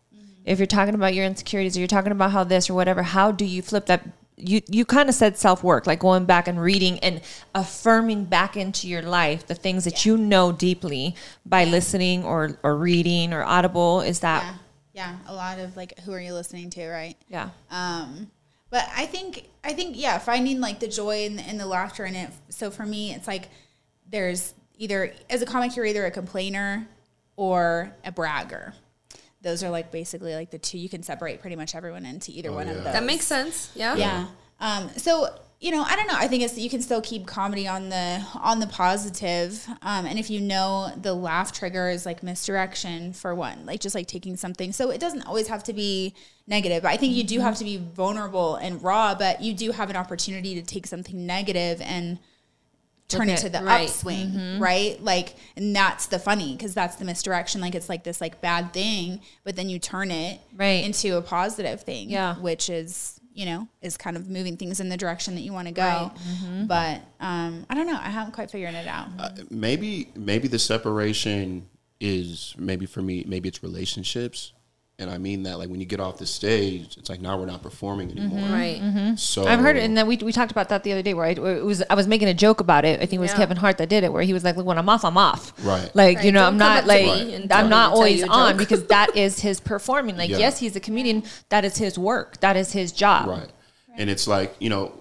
if 0.45 0.59
you're 0.59 0.67
talking 0.67 0.93
about 0.95 1.13
your 1.15 1.25
insecurities, 1.25 1.75
or 1.75 1.79
you're 1.79 1.87
talking 1.87 2.11
about 2.11 2.31
how 2.31 2.43
this 2.43 2.69
or 2.69 2.73
whatever, 2.75 3.01
how 3.03 3.31
do 3.31 3.45
you 3.45 3.61
flip 3.61 3.85
that? 3.87 4.01
You 4.37 4.61
you 4.67 4.85
kind 4.85 5.07
of 5.07 5.15
said 5.15 5.37
self 5.37 5.63
work, 5.63 5.87
like 5.87 5.99
going 5.99 6.25
back 6.25 6.47
and 6.47 6.61
reading 6.61 6.99
and 6.99 7.21
affirming 7.53 8.25
back 8.25 8.57
into 8.57 8.87
your 8.87 9.01
life 9.01 9.47
the 9.47 9.55
things 9.55 9.85
that 9.85 10.05
you 10.05 10.17
know 10.17 10.51
deeply 10.51 11.15
by 11.45 11.65
listening 11.65 12.23
or 12.25 12.57
or 12.61 12.75
reading 12.75 13.33
or 13.33 13.43
audible. 13.43 14.01
Is 14.01 14.19
that 14.19 14.43
Yeah. 14.43 14.55
Yeah. 14.95 15.17
A 15.27 15.33
lot 15.33 15.59
of 15.59 15.75
like, 15.75 15.99
who 15.99 16.13
are 16.13 16.19
you 16.19 16.33
listening 16.33 16.69
to, 16.71 16.87
right? 16.87 17.17
yeah? 17.27 17.49
Um, 17.69 18.31
but 18.69 18.87
I 18.95 19.05
think 19.05 19.47
I 19.63 19.73
think 19.73 19.95
yeah, 19.97 20.17
finding 20.17 20.59
like 20.59 20.79
the 20.79 20.87
joy 20.87 21.25
and, 21.25 21.39
and 21.39 21.59
the 21.59 21.65
laughter 21.65 22.05
in 22.05 22.15
it. 22.15 22.31
So 22.49 22.71
for 22.71 22.85
me, 22.85 23.13
it's 23.13 23.27
like 23.27 23.49
there's 24.09 24.53
either 24.77 25.13
as 25.29 25.41
a 25.41 25.45
comic 25.45 25.75
you're 25.75 25.85
either 25.85 26.05
a 26.05 26.11
complainer 26.11 26.87
or 27.35 27.93
a 28.03 28.11
bragger. 28.11 28.73
Those 29.45 29.63
are 29.63 29.69
like 29.69 29.91
basically 29.91 30.35
like 30.35 30.49
the 30.49 30.57
two. 30.57 30.77
You 30.77 30.89
can 30.89 31.03
separate 31.03 31.39
pretty 31.39 31.55
much 31.55 31.75
everyone 31.75 32.05
into 32.05 32.31
either 32.31 32.51
one 32.51 32.67
of 32.67 32.75
those. 32.75 32.83
That 32.83 33.03
makes 33.03 33.25
sense. 33.25 33.71
Yeah. 33.75 33.95
yeah. 33.95 34.25
Um, 34.59 34.89
so 34.97 35.29
you 35.61 35.71
know, 35.71 35.83
I 35.83 35.95
don't 35.95 36.07
know. 36.07 36.17
I 36.17 36.27
think 36.27 36.43
it's 36.43 36.57
you 36.57 36.69
can 36.69 36.81
still 36.81 37.01
keep 37.01 37.25
comedy 37.25 37.67
on 37.67 37.89
the 37.89 38.25
on 38.35 38.59
the 38.59 38.67
positive. 38.67 39.65
Um, 39.81 40.05
and 40.05 40.19
if 40.19 40.29
you 40.29 40.41
know 40.41 40.91
the 41.01 41.13
laugh 41.13 41.53
trigger 41.53 41.89
is 41.89 42.05
like 42.05 42.21
misdirection 42.23 43.13
for 43.13 43.33
one, 43.33 43.65
like 43.65 43.79
just 43.79 43.95
like 43.95 44.07
taking 44.07 44.35
something. 44.35 44.73
So 44.73 44.89
it 44.89 44.99
doesn't 44.99 45.23
always 45.23 45.47
have 45.47 45.63
to 45.63 45.73
be 45.73 46.13
negative. 46.45 46.85
I 46.85 46.97
think 46.97 47.15
you 47.15 47.23
do 47.23 47.39
have 47.39 47.55
to 47.57 47.63
be 47.63 47.77
vulnerable 47.77 48.55
and 48.55 48.83
raw, 48.83 49.15
but 49.15 49.41
you 49.41 49.53
do 49.53 49.71
have 49.71 49.89
an 49.89 49.95
opportunity 49.95 50.55
to 50.55 50.61
take 50.61 50.87
something 50.87 51.25
negative 51.25 51.81
and 51.81 52.19
turn 53.07 53.29
it 53.29 53.33
it, 53.33 53.37
to 53.43 53.49
the 53.49 53.61
right. 53.63 53.87
upswing, 53.87 54.59
right? 54.59 55.01
Like, 55.01 55.35
and 55.55 55.75
that's 55.75 56.07
the 56.07 56.19
funny 56.19 56.53
because 56.55 56.73
that's 56.73 56.95
the 56.95 57.05
misdirection. 57.05 57.61
Like, 57.61 57.75
it's 57.75 57.89
like 57.89 58.03
this 58.03 58.19
like 58.21 58.41
bad 58.41 58.73
thing, 58.73 59.21
but 59.43 59.55
then 59.55 59.69
you 59.69 59.79
turn 59.79 60.11
it 60.11 60.39
Right. 60.55 60.83
into 60.83 61.17
a 61.17 61.21
positive 61.21 61.81
thing, 61.83 62.09
Yeah. 62.09 62.35
which 62.37 62.69
is 62.69 63.19
you 63.33 63.45
know 63.45 63.67
is 63.81 63.97
kind 63.97 64.15
of 64.15 64.29
moving 64.29 64.55
things 64.55 64.79
in 64.79 64.87
the 64.87 64.95
direction 64.95 65.35
that 65.35 65.41
you 65.41 65.51
want 65.51 65.67
to 65.67 65.73
go. 65.73 65.81
Right. 65.83 66.11
Mm-hmm. 66.15 66.65
But 66.67 67.01
um, 67.19 67.65
I 67.69 67.75
don't 67.75 67.85
know. 67.85 67.99
I 68.01 68.09
haven't 68.09 68.31
quite 68.33 68.49
figured 68.49 68.73
it 68.75 68.87
out. 68.87 69.09
maybe 69.51 70.09
maybe 70.15 70.47
the 70.47 70.59
separation 70.59 71.67
is 71.99 72.55
maybe 72.57 72.85
for 72.85 73.01
me 73.01 73.23
maybe 73.27 73.47
it's 73.49 73.61
relationships 73.63 74.51
and 74.97 75.09
i 75.09 75.17
mean 75.17 75.43
that 75.43 75.57
like 75.59 75.69
when 75.69 75.79
you 75.79 75.85
get 75.85 75.99
off 75.99 76.17
the 76.17 76.25
stage 76.25 76.95
it's 76.97 77.09
like 77.09 77.19
now 77.19 77.37
we're 77.37 77.45
not 77.45 77.61
performing 77.61 78.09
anymore 78.11 78.49
Right. 78.49 78.77
so 78.77 78.83
Mm-hmm. 78.85 79.15
So 79.15 79.45
I've 79.47 79.59
heard 79.59 79.75
it, 79.77 79.83
and 79.83 79.97
then 79.97 80.07
we, 80.07 80.15
we 80.17 80.31
talked 80.31 80.51
about 80.51 80.69
that 80.69 80.83
the 80.83 80.91
other 80.93 81.01
day. 81.01 81.13
Where 81.13 81.25
I, 81.25 81.33
where 81.33 81.57
it 81.57 81.65
was, 81.65 81.83
I 81.89 81.95
was 81.95 82.07
making 82.07 82.27
a 82.29 82.33
joke 82.33 82.59
about 82.61 82.85
it. 82.85 82.97
I 83.01 83.05
think 83.05 83.13
it 83.13 83.19
was 83.19 83.31
Yeah. 83.31 83.37
Kevin 83.37 83.57
Hart 83.57 83.77
that 83.79 83.89
did 83.89 84.03
it, 84.03 84.13
where 84.13 84.23
he 84.23 84.31
was 84.33 84.43
like, 84.43 84.55
"Look, 84.55 84.65
when 84.65 84.77
I'm 84.77 84.87
off, 84.87 85.03
I'm 85.03 85.17
off." 85.17 85.53
Right. 85.65 85.89
Like 85.93 86.23
you 86.23 86.31
know, 86.31 86.39
don't 86.41 86.53
I'm 86.53 86.57
not 86.57 86.85
like 86.85 87.05
me 87.05 87.33
and 87.35 87.51
I'm 87.51 87.69
not 87.69 87.91
always 87.93 88.23
on 88.23 88.55
because 88.57 88.85
that 88.87 89.15
is 89.17 89.39
his 89.39 89.59
performing. 89.59 90.15
Like 90.17 90.29
Yeah. 90.29 90.37
yes, 90.37 90.59
he's 90.59 90.75
a 90.75 90.79
comedian. 90.79 91.23
That 91.49 91.65
is 91.65 91.77
his 91.77 91.97
work. 91.99 92.39
That 92.39 92.55
is 92.55 92.71
his 92.71 92.91
job. 92.91 93.27
right 93.27 93.49
and 93.97 94.09
it's 94.09 94.27
like 94.27 94.53
you 94.59 94.69
know 94.69 94.91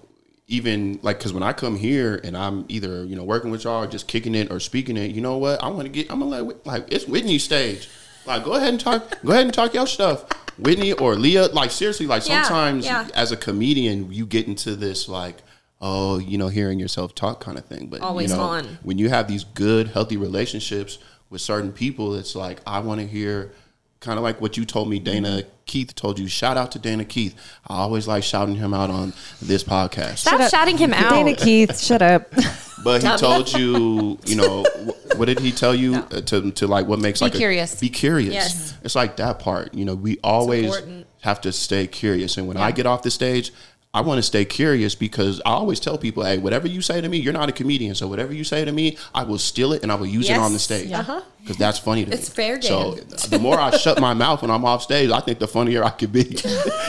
even 0.47 0.99
like 1.01 1.17
because 1.17 1.33
when 1.33 1.43
i 1.43 1.51
come 1.51 1.75
here 1.75 2.21
and 2.23 2.37
i'm 2.37 2.63
either 2.69 3.03
you 3.03 3.15
know 3.15 3.23
working 3.23 3.51
with 3.51 3.63
y'all 3.65 3.83
or 3.83 3.87
just 3.87 4.07
kicking 4.07 4.35
it 4.35 4.49
or 4.51 4.59
speaking 4.59 4.95
it 4.95 5.11
you 5.11 5.19
know 5.21 5.37
what 5.37 5.61
i 5.63 5.67
want 5.67 5.83
to 5.83 5.89
get 5.89 6.09
i'm 6.11 6.19
gonna 6.19 6.43
let 6.43 6.65
like 6.65 6.85
it's 6.91 7.05
whitney's 7.05 7.43
stage 7.43 7.89
like 8.25 8.43
go 8.43 8.53
ahead 8.53 8.69
and 8.69 8.79
talk 8.79 9.17
go 9.23 9.31
ahead 9.31 9.45
and 9.45 9.53
talk 9.53 9.73
your 9.73 9.87
stuff 9.87 10.25
whitney 10.57 10.93
or 10.93 11.15
Lea 11.15 11.47
like 11.49 11.71
seriously 11.71 12.07
like 12.07 12.27
Yeah, 12.27 12.43
sometimes 12.43 12.85
yeah. 12.85 13.07
as 13.13 13.31
a 13.31 13.37
comedian 13.37 14.11
you 14.11 14.25
get 14.25 14.47
into 14.47 14.75
this 14.75 15.07
like 15.09 15.37
oh 15.81 16.17
you 16.19 16.37
know 16.37 16.47
hearing 16.47 16.79
yourself 16.79 17.13
talk 17.13 17.41
kind 17.41 17.57
of 17.57 17.65
thing 17.65 17.87
but 17.87 18.01
Always 18.01 18.31
you 18.31 18.37
know, 18.37 18.43
on. 18.43 18.65
when 18.83 18.97
you 18.97 19.09
have 19.09 19.27
these 19.27 19.43
good 19.43 19.89
healthy 19.89 20.17
relationships 20.17 20.97
with 21.29 21.41
certain 21.41 21.71
people 21.73 22.15
it's 22.15 22.35
like 22.35 22.61
i 22.65 22.79
want 22.79 23.01
to 23.01 23.07
hear 23.07 23.51
kind 23.99 24.17
of 24.17 24.23
like 24.23 24.39
what 24.39 24.55
you 24.55 24.63
told 24.65 24.89
me 24.89 24.99
dana 24.99 25.43
keith 25.65 25.93
told 25.95 26.17
you 26.19 26.27
shout 26.27 26.55
out 26.57 26.71
to 26.71 26.79
dana 26.79 27.03
keith 27.03 27.35
i 27.67 27.75
always 27.77 28.07
like 28.07 28.23
shouting 28.23 28.55
him 28.55 28.73
out 28.73 28.89
on 28.89 29.11
this 29.41 29.63
podcast 29.63 30.19
Stop 30.19 30.39
up. 30.39 30.49
shouting 30.51 30.77
him 30.77 30.93
out. 30.93 31.09
Dana 31.09 31.35
Keith, 31.35 31.77
shut 31.79 32.01
up. 32.01 32.31
but 32.83 33.01
he 33.03 33.17
told 33.17 33.51
you 33.53 34.17
you 34.25 34.35
know 34.35 34.63
wh- 34.63 35.17
what 35.19 35.25
did 35.25 35.39
he 35.39 35.51
tell 35.51 35.73
you 35.75 35.95
uh, 35.95 36.21
to, 36.21 36.51
to 36.51 36.67
like 36.67 36.87
what 36.87 36.99
makes 36.99 37.19
Be 37.19 37.25
like 37.25 37.35
a- 37.35 37.37
curious. 37.37 37.79
be 37.79 37.89
curious. 37.89 38.33
Yes. 38.33 38.77
it's 38.83 38.95
like 38.95 39.17
that 39.17 39.39
part 39.39 39.73
you 39.73 39.85
know 39.85 39.95
we 39.95 40.17
always 40.23 40.75
have 41.21 41.41
to 41.41 41.51
stay 41.51 41.87
curious. 41.87 42.37
And 42.37 42.47
when 42.47 42.57
i 42.57 42.71
get 42.71 42.85
off 42.85 43.01
the 43.01 43.11
stage 43.11 43.51
I 43.95 44.01
want 44.01 44.17
to 44.19 44.23
stay 44.23 44.43
curious 44.45 44.93
because 44.93 45.41
I 45.45 45.51
always 45.51 45.79
tell 45.79 45.97
people, 45.97 46.23
hey, 46.25 46.37
whatever 46.37 46.67
you 46.67 46.81
say 46.81 46.99
to 46.99 47.07
me, 47.07 47.17
you're 47.17 47.33
not 47.33 47.47
a 47.47 47.53
comedian. 47.53 47.95
So 47.95 48.07
whatever 48.07 48.33
you 48.33 48.43
say 48.43 48.65
to 48.65 48.71
me, 48.71 48.97
I 49.13 49.23
will 49.23 49.37
steal 49.37 49.71
it 49.73 49.83
and 49.83 49.91
I 49.91 49.95
will 49.95 50.05
use 50.05 50.29
it 50.29 50.37
on 50.37 50.51
the 50.51 50.55
Yes. 50.55 50.63
stage. 50.63 50.91
Uh-huh. 50.91 51.21
Because 51.41 51.57
that's 51.57 51.77
funny 51.77 52.03
to 52.03 52.09
me. 52.09 52.15
It's 52.17 52.27
fair 52.27 52.59
So 52.61 52.95
the 53.29 53.37
more 53.37 53.59
I 53.59 53.69
shut 53.77 53.99
my 54.01 54.15
mouth 54.15 54.41
when 54.41 54.49
I'm 54.49 54.65
off 54.65 54.81
stage, 54.81 55.11
I 55.11 55.19
think 55.19 55.37
the 55.39 55.47
funnier 55.47 55.83
I 55.83 55.91
could 55.91 56.11
be. 56.11 56.23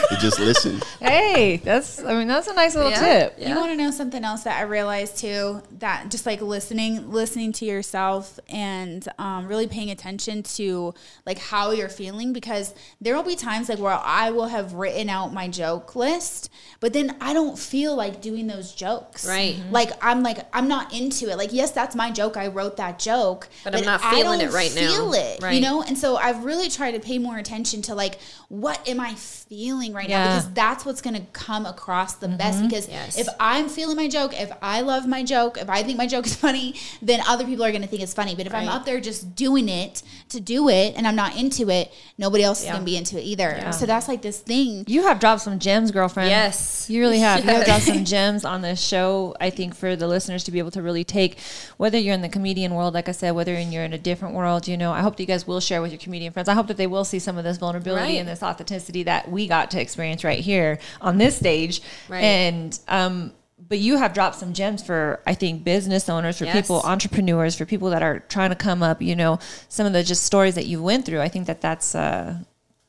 Just 0.19 0.39
listen. 0.39 0.81
hey, 0.99 1.57
that's 1.63 2.03
I 2.03 2.13
mean 2.17 2.27
that's 2.27 2.47
a 2.47 2.53
nice 2.53 2.73
little 2.75 2.89
Yeah. 2.91 3.19
tip. 3.19 3.35
Yeah. 3.37 3.49
You 3.49 3.55
want 3.55 3.71
to 3.71 3.77
know 3.77 3.91
something 3.91 4.23
else 4.23 4.43
that 4.43 4.57
I 4.59 4.63
realized 4.63 5.17
too? 5.17 5.61
That 5.79 6.09
just 6.09 6.25
like 6.25 6.41
listening, 6.41 7.11
listening 7.11 7.51
to 7.53 7.65
yourself, 7.65 8.39
and 8.49 9.07
um, 9.19 9.47
really 9.47 9.67
paying 9.67 9.91
attention 9.91 10.41
to 10.57 10.93
like 11.25 11.37
how 11.37 11.69
you're 11.71 11.87
feeling, 11.89 12.33
because 12.33 12.73
there 12.99 13.15
will 13.15 13.23
be 13.23 13.35
times 13.35 13.69
like 13.69 13.77
where 13.79 13.93
I 14.03 14.31
will 14.31 14.47
have 14.47 14.73
written 14.73 15.07
out 15.07 15.33
my 15.33 15.47
joke 15.47 15.95
list, 15.95 16.49
but 16.79 16.93
then 16.97 17.15
I 17.21 17.33
don't 17.33 17.57
feel 17.57 17.95
like 17.95 18.19
doing 18.21 18.47
those 18.47 18.73
jokes. 18.73 19.25
Right. 19.27 19.55
Mhm. 19.55 19.71
Like 19.71 19.91
I'm 20.03 20.23
like 20.23 20.39
I'm 20.53 20.67
not 20.67 20.93
into 20.93 21.29
it. 21.29 21.37
Like 21.37 21.53
yes, 21.53 21.71
that's 21.71 21.95
my 21.95 22.11
joke. 22.11 22.35
I 22.35 22.47
wrote 22.47 22.77
that 22.77 22.99
joke, 22.99 23.47
But 23.63 23.75
I'm 23.75 23.85
not 23.85 24.03
I 24.03 24.15
feeling 24.15 24.39
don't 24.39 24.49
it 24.49 24.53
right 24.53 24.73
now. 24.75 24.87
Feel 24.89 25.13
it, 25.13 25.53
you 25.53 25.61
know. 25.61 25.81
And 25.83 25.97
so 25.97 26.17
I've 26.17 26.43
really 26.43 26.69
tried 26.69 26.91
to 26.91 26.99
pay 26.99 27.19
more 27.19 27.37
attention 27.37 27.81
to 27.83 27.95
like 27.95 28.19
what 28.49 28.87
am 28.87 28.99
I 28.99 29.13
feeling 29.15 29.93
right 29.93 30.09
Yeah. 30.09 30.23
now 30.23 30.35
because 30.37 30.53
that's 30.53 30.85
what's 30.85 31.01
going 31.01 31.15
to 31.15 31.21
come 31.33 31.65
across 31.65 32.13
the 32.15 32.27
best. 32.29 32.61
Because 32.63 32.87
Yes. 32.87 33.17
if 33.17 33.27
I'm 33.39 33.69
feeling 33.69 33.95
my 33.97 34.07
joke, 34.07 34.33
if 34.39 34.51
I 34.61 34.81
love 34.81 35.05
my 35.07 35.23
joke, 35.23 35.57
if 35.57 35.69
I 35.69 35.83
think 35.83 35.97
my 35.97 36.07
joke 36.07 36.25
is 36.25 36.35
funny, 36.47 36.75
then 37.01 37.21
other 37.27 37.45
people 37.45 37.63
are 37.65 37.71
going 37.71 37.81
to 37.81 37.87
think 37.87 38.01
it's 38.01 38.13
funny. 38.13 38.35
But 38.35 38.45
if 38.47 38.53
I'm 38.53 38.67
Right. 38.67 38.75
up 38.75 38.85
there 38.85 38.99
just 38.99 39.35
doing 39.35 39.69
it 39.69 40.01
to 40.29 40.39
do 40.39 40.67
it 40.69 40.95
and 40.95 41.05
I'm 41.07 41.15
not 41.15 41.35
into 41.37 41.69
it, 41.69 41.91
nobody 42.17 42.43
else 42.43 42.61
is 42.61 42.65
going 42.67 42.79
to 42.79 42.85
be 42.85 42.97
into 42.97 43.17
it 43.19 43.23
either. 43.23 43.49
Yeah. 43.57 43.71
So 43.71 43.85
that's 43.85 44.07
like 44.07 44.21
this 44.21 44.39
thing. 44.39 44.83
You 44.87 45.03
have 45.03 45.19
dropped 45.19 45.41
some 45.41 45.59
gems, 45.59 45.91
girlfriend. 45.91 46.29
Yes. 46.29 46.86
You 46.89 47.01
really 47.01 47.19
have. 47.19 47.43
You 47.43 47.51
have 47.51 47.65
dropped 47.65 47.83
some 47.83 48.05
gems 48.05 48.45
on 48.45 48.61
this 48.61 48.79
show, 48.81 49.35
I 49.39 49.49
think, 49.49 49.75
for 49.75 49.95
the 49.95 50.07
listeners 50.07 50.43
to 50.45 50.51
be 50.51 50.59
able 50.59 50.71
to 50.71 50.81
really 50.81 51.03
take, 51.03 51.39
whether 51.77 51.97
you're 51.97 52.13
in 52.13 52.21
the 52.21 52.29
comedian 52.29 52.73
world, 52.73 52.93
like 52.93 53.09
I 53.09 53.11
said, 53.13 53.31
whether 53.31 53.59
you're 53.59 53.83
in 53.83 53.93
a 53.93 53.97
different 53.97 54.35
world, 54.35 54.67
you 54.67 54.77
know, 54.77 54.91
I 54.91 55.01
hope 55.01 55.17
that 55.17 55.23
you 55.23 55.27
guys 55.27 55.45
will 55.47 55.59
share 55.59 55.81
with 55.81 55.91
your 55.91 55.99
comedian 55.99 56.33
friends. 56.33 56.47
I 56.49 56.53
hope 56.53 56.67
that 56.67 56.77
they 56.77 56.87
will 56.87 57.05
see 57.05 57.19
some 57.19 57.37
of 57.37 57.43
this 57.43 57.57
vulnerability 57.57 58.13
Right. 58.13 58.19
and 58.19 58.27
this 58.27 58.41
authenticity 58.43 59.03
that 59.03 59.29
we 59.31 59.47
got 59.47 59.71
to 59.71 59.81
experience 59.81 60.23
right 60.23 60.39
here 60.39 60.79
on 61.01 61.17
this 61.17 61.35
stage. 61.35 61.81
Right. 62.09 62.23
And, 62.23 62.79
um, 62.87 63.33
but 63.69 63.79
you 63.79 63.97
have 63.97 64.13
dropped 64.13 64.35
some 64.35 64.53
gems 64.53 64.83
for 64.83 65.19
I 65.25 65.33
think 65.33 65.63
business 65.63 66.07
owners, 66.09 66.37
for 66.37 66.45
Yes. 66.45 66.55
people, 66.55 66.81
entrepreneurs, 66.83 67.55
for 67.55 67.65
people 67.65 67.89
that 67.89 68.03
are 68.03 68.19
trying 68.19 68.51
to 68.51 68.55
come 68.55 68.83
up. 68.83 69.01
You 69.01 69.15
know, 69.15 69.39
some 69.67 69.85
of 69.87 69.93
the 69.93 70.03
just 70.03 70.23
stories 70.23 70.55
that 70.55 70.67
you 70.67 70.81
went 70.81 71.05
through. 71.05 71.21
I 71.21 71.27
think 71.27 71.47
that 71.47 71.59
that's 71.59 71.95
uh, 71.95 72.37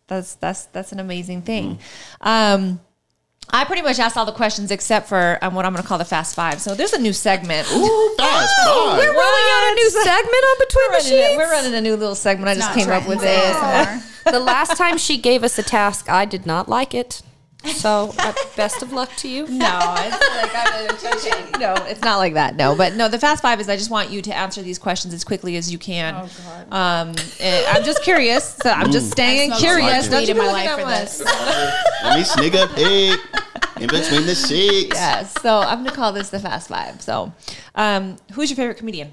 that's 0.09 0.35
that's 0.37 0.67
that's 0.67 0.93
an 0.93 1.01
amazing 1.01 1.43
thing. 1.43 1.79
Um, 2.21 2.81
I 3.51 3.65
pretty 3.65 3.83
much 3.83 3.99
asked 3.99 4.17
all 4.17 4.27
the 4.27 4.33
questions 4.33 4.71
except 4.71 5.09
for 5.09 5.39
um, 5.43 5.55
what 5.55 5.65
I'm 5.65 5.73
going 5.73 5.83
to 5.83 5.89
call 5.89 5.99
the 5.99 6.05
fast 6.05 6.35
five. 6.35 6.61
So 6.61 6.75
there's 6.75 6.93
a 6.93 7.01
new 7.01 7.13
segment. 7.15 7.67
Ooh, 7.73 8.15
fast 8.19 8.55
five. 8.65 8.99
We're 8.99 9.13
rolling 9.13 9.49
out 9.53 9.73
a 9.73 9.75
new 9.75 9.91
segment 9.91 10.45
on 10.45 10.59
Between 10.59 10.85
We're 10.85 10.89
the 10.89 10.93
running, 10.93 11.09
Sheets. 11.09 11.35
a, 11.35 11.37
we're 11.39 11.51
running 11.51 11.75
a 11.75 11.81
new 11.81 11.97
little 11.97 12.15
segment. 12.15 12.49
I 12.49 12.55
just 12.55 12.75
came 12.75 12.91
up 12.91 13.07
with 13.09 13.21
it. 13.23 14.03
The 14.29 14.41
last 14.41 14.77
time 14.77 14.99
she 14.99 15.17
gave 15.17 15.43
us 15.43 15.59
a 15.59 15.63
task, 15.63 16.11
I 16.11 16.27
did 16.27 16.45
not 16.45 16.69
like 16.69 16.93
it. 16.93 17.23
So, 17.65 18.15
uh, 18.19 18.33
best 18.57 18.83
of 18.83 18.93
luck 18.93 19.11
to 19.17 19.29
you. 19.29 19.47
No, 19.49 19.95
it's 19.99 20.43
like 20.43 20.53
I'm 20.55 21.55
a, 21.55 21.59
no, 21.59 21.75
it's 21.87 22.01
not 22.03 22.19
like 22.19 22.35
that. 22.35 22.55
No, 22.57 22.75
but 22.77 22.95
no, 22.95 23.09
the 23.09 23.19
fast 23.19 23.43
five 23.43 23.61
is 23.61 23.69
I 23.69 23.77
just 23.77 23.91
want 23.91 24.11
you 24.11 24.23
to 24.23 24.37
answer 24.37 24.63
these 24.63 24.79
questions 24.79 25.13
as 25.13 25.25
quickly 25.25 25.57
as 25.57 25.71
you 25.73 25.79
can. 25.79 26.15
Oh 26.15 26.31
God. 26.71 26.73
Um, 26.73 27.09
and 27.41 27.67
I'm 27.67 27.83
just 27.85 28.03
curious, 28.03 28.55
so 28.63 28.71
I'm 28.71 28.93
just 28.93 29.11
staying 29.11 29.51
curious. 29.53 30.07
so 30.07 30.11
Don't 30.13 30.21
much 30.21 30.29
you 30.29 30.35
weed 30.35 30.41
in 30.41 30.47
be 30.47 30.47
my 30.47 30.53
life 30.53 30.69
at 30.69 30.81
for 30.81 30.87
this. 30.87 31.25
Let 32.05 32.19
me 32.19 32.25
sneak 32.25 32.55
a 32.55 32.69
peek 32.69 33.21
in 33.83 33.89
between 33.89 34.27
the 34.27 34.35
sheets. 34.37 34.95
Yes. 34.95 35.35
So 35.43 35.59
I'm 35.59 35.79
gonna 35.85 35.95
call 35.97 36.13
this 36.13 36.31
the 36.31 36.39
fast 36.41 36.69
five. 36.69 37.03
So, 37.03 37.33
um, 37.75 38.17
who's 38.33 38.51
your 38.51 38.57
favorite 38.57 38.79
comedian? 38.79 39.13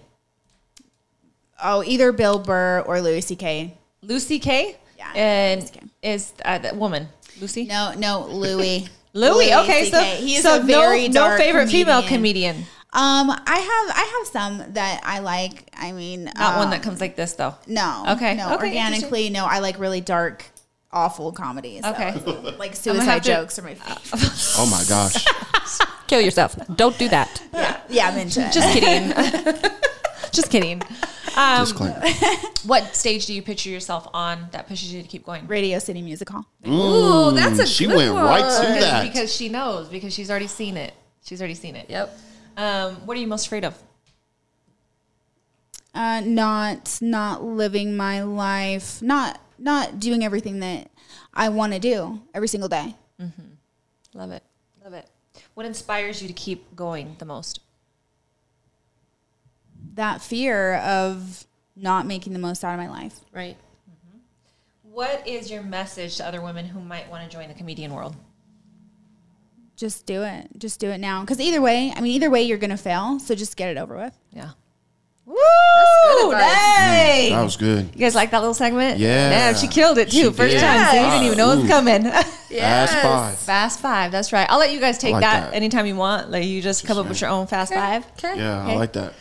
Oh, 1.64 1.84
either 1.84 2.12
Bill 2.12 2.38
Burr 2.40 2.82
or 2.82 3.02
Louis 3.02 3.22
C.K. 3.22 3.76
Lucy 4.02 4.38
K. 4.40 4.78
Yeah, 4.98 5.12
And 5.16 5.62
Louis 5.62 5.72
CK. 5.72 5.84
is 6.04 6.34
uh, 6.44 6.58
that 6.60 6.76
woman 6.78 7.08
Lucy? 7.40 7.66
No, 7.66 7.94
no, 7.98 8.26
Louis. 8.28 8.88
Louis. 9.14 9.54
Okay, 9.56 9.90
so 9.90 9.98
CK. 10.00 10.06
he 10.20 10.36
is 10.36 10.44
so 10.44 10.60
a 10.60 10.64
very 10.64 11.08
no, 11.08 11.14
no 11.22 11.28
dark 11.28 11.40
favorite 11.40 11.70
female 11.70 12.02
comedian. 12.04 12.56
comedian. 12.56 12.72
Um, 12.94 13.30
I 13.30 13.58
have 13.60 13.98
I 13.98 14.18
have 14.20 14.28
some 14.28 14.74
that 14.74 15.02
I 15.04 15.20
like. 15.20 15.70
I 15.78 15.92
mean, 15.92 16.26
Not 16.38 16.56
one 16.58 16.66
um, 16.66 16.72
that 16.72 16.82
comes 16.84 17.02
like 17.02 17.16
this 17.16 17.34
though. 17.34 17.56
No. 17.68 18.06
Okay, 18.10 18.36
No. 18.36 18.56
okay, 18.56 18.68
organically, 18.68 19.30
no. 19.30 19.46
I 19.46 19.60
like 19.60 19.80
really 19.80 20.00
dark, 20.02 20.46
awful 20.94 21.32
comedies. 21.34 21.82
though. 21.82 21.92
Okay. 21.92 22.14
Like 22.58 22.70
have 22.72 22.78
suicide 22.78 23.24
to- 23.24 23.32
jokes 23.34 23.60
are 23.60 23.64
my 23.64 23.74
favorite. 23.76 24.32
Oh 24.58 24.66
my 24.70 24.84
gosh. 24.88 25.26
Kill 26.08 26.22
yourself. 26.22 26.56
Don't 26.76 26.98
do 26.98 27.10
that. 27.10 27.42
yeah, 27.54 27.80
Yeah, 27.90 28.08
I'm 28.10 28.18
into 28.18 28.40
it. 28.46 28.54
Just 28.54 28.74
kidding. 28.74 29.62
Just 30.32 30.50
kidding. 30.52 30.82
Um, 31.36 31.60
Disclaimer. 31.66 32.02
what 32.66 32.96
stage 32.96 33.26
do 33.26 33.34
you 33.34 33.42
picture 33.42 33.70
yourself 33.70 34.08
on 34.14 34.48
that 34.52 34.68
pushes 34.68 34.94
you 34.94 35.02
to 35.02 35.08
keep 35.08 35.26
going? 35.26 35.46
Radio 35.48 35.80
City 35.80 36.02
Music 36.02 36.30
Hall. 36.30 36.46
Ooh, 36.68 37.32
that's 37.36 37.60
a 37.60 37.66
She 37.68 37.86
good 37.88 37.96
went 37.98 38.14
one. 38.14 38.24
right 38.26 38.40
to 38.40 38.62
Because, 38.74 38.80
that. 38.82 39.04
because 39.12 39.36
she 39.36 39.50
knows 39.50 39.88
because 39.90 40.14
she's 40.14 40.30
already 40.30 40.48
seen 40.48 40.78
it. 40.78 40.94
She's 41.24 41.42
already 41.42 41.56
seen 41.56 41.76
it. 41.76 41.90
Yep. 41.90 42.18
Um, 42.58 42.96
what 43.06 43.18
are 43.18 43.20
you 43.20 43.28
most 43.28 43.48
afraid 43.48 43.66
of? 43.66 43.78
Uh, 45.94 46.22
not 46.26 46.98
not 47.02 47.44
living 47.44 47.96
my 47.96 48.22
life, 48.24 49.02
not 49.02 49.40
not 49.58 50.00
doing 50.00 50.24
everything 50.26 50.60
that 50.60 50.90
I 51.34 51.50
want 51.50 51.74
to 51.74 51.80
do 51.80 52.22
every 52.34 52.48
single 52.50 52.68
day. 52.70 52.96
Mm-hmm. 53.22 54.18
Love 54.20 54.32
it. 54.32 54.44
Love 54.84 54.94
it. 54.94 55.10
What 55.54 55.66
inspires 55.66 56.22
you 56.22 56.28
to 56.28 56.34
keep 56.34 56.76
going 56.76 57.16
the 57.20 57.26
most? 57.26 57.60
That 59.96 60.22
fear 60.22 60.76
of 60.76 61.46
not 61.76 62.06
making 62.06 62.34
the 62.34 62.40
most 62.40 62.64
out 62.64 62.74
of 62.74 62.80
my 62.80 62.90
life. 62.90 63.20
Right. 63.34 63.58
What 64.84 65.28
is 65.28 65.52
your 65.52 65.62
message 65.62 66.18
to 66.18 66.26
other 66.26 66.42
women 66.42 66.66
who 66.66 66.80
might 66.80 67.10
want 67.10 67.30
to 67.30 67.30
join 67.30 67.50
the 67.50 67.54
comedian 67.54 67.94
world? 67.94 68.16
Just 69.76 70.06
do 70.06 70.24
it. 70.24 70.48
Just 70.58 70.80
do 70.80 70.90
it 70.90 71.00
now. 71.00 71.20
Because 71.22 71.42
either 71.42 71.62
way, 71.62 71.92
I 71.94 72.00
mean, 72.00 72.14
either 72.14 72.30
way, 72.30 72.44
you're 72.44 72.58
gonna 72.58 72.78
fail. 72.78 73.20
So 73.20 73.36
just 73.36 73.58
get 73.58 73.70
it 73.70 73.78
over 73.78 73.98
with. 73.98 74.18
Yeah. 74.32 74.52
Woo! 75.26 75.36
good 75.36 76.26
advice. 76.28 76.48
Mm, 76.48 77.30
that 77.32 77.44
was 77.44 77.58
good. 77.58 77.90
You 77.94 78.00
guys 78.00 78.16
like 78.16 78.32
that 78.32 78.40
little 78.40 78.54
segment? 78.54 79.00
Yeah. 79.00 79.32
Yeah, 79.32 79.54
she 79.54 79.68
killed 79.68 79.98
it 79.98 80.12
too. 80.12 80.30
She 80.30 80.32
First 80.32 80.54
did. 80.54 80.62
time, 80.62 80.92
so 80.92 81.02
you 81.02 81.10
didn't 81.10 81.26
even 81.26 81.38
know 81.38 81.52
it 81.52 81.56
was 81.56 81.66
Ooh. 81.66 81.68
coming. 81.68 82.04
Fast 82.56 82.94
five. 83.02 83.38
fast 83.38 83.80
five. 83.82 84.12
That's 84.14 84.32
right. 84.32 84.48
I'll 84.50 84.60
let 84.60 84.72
you 84.72 84.80
guys 84.80 84.98
take 84.98 85.12
like 85.12 85.22
that, 85.22 85.52
that. 85.52 85.56
anytime 85.56 85.86
you 85.88 85.96
want. 85.96 86.32
Like 86.32 86.46
you 86.46 86.62
just 86.62 86.86
come 86.86 86.98
up 86.98 87.10
with 87.10 87.20
your 87.20 87.30
own 87.30 87.48
fast 87.48 87.74
five. 87.74 88.06
Okay. 88.14 88.38
Yeah, 88.38 88.66
I 88.66 88.76
like 88.76 88.94
that. 88.94 89.14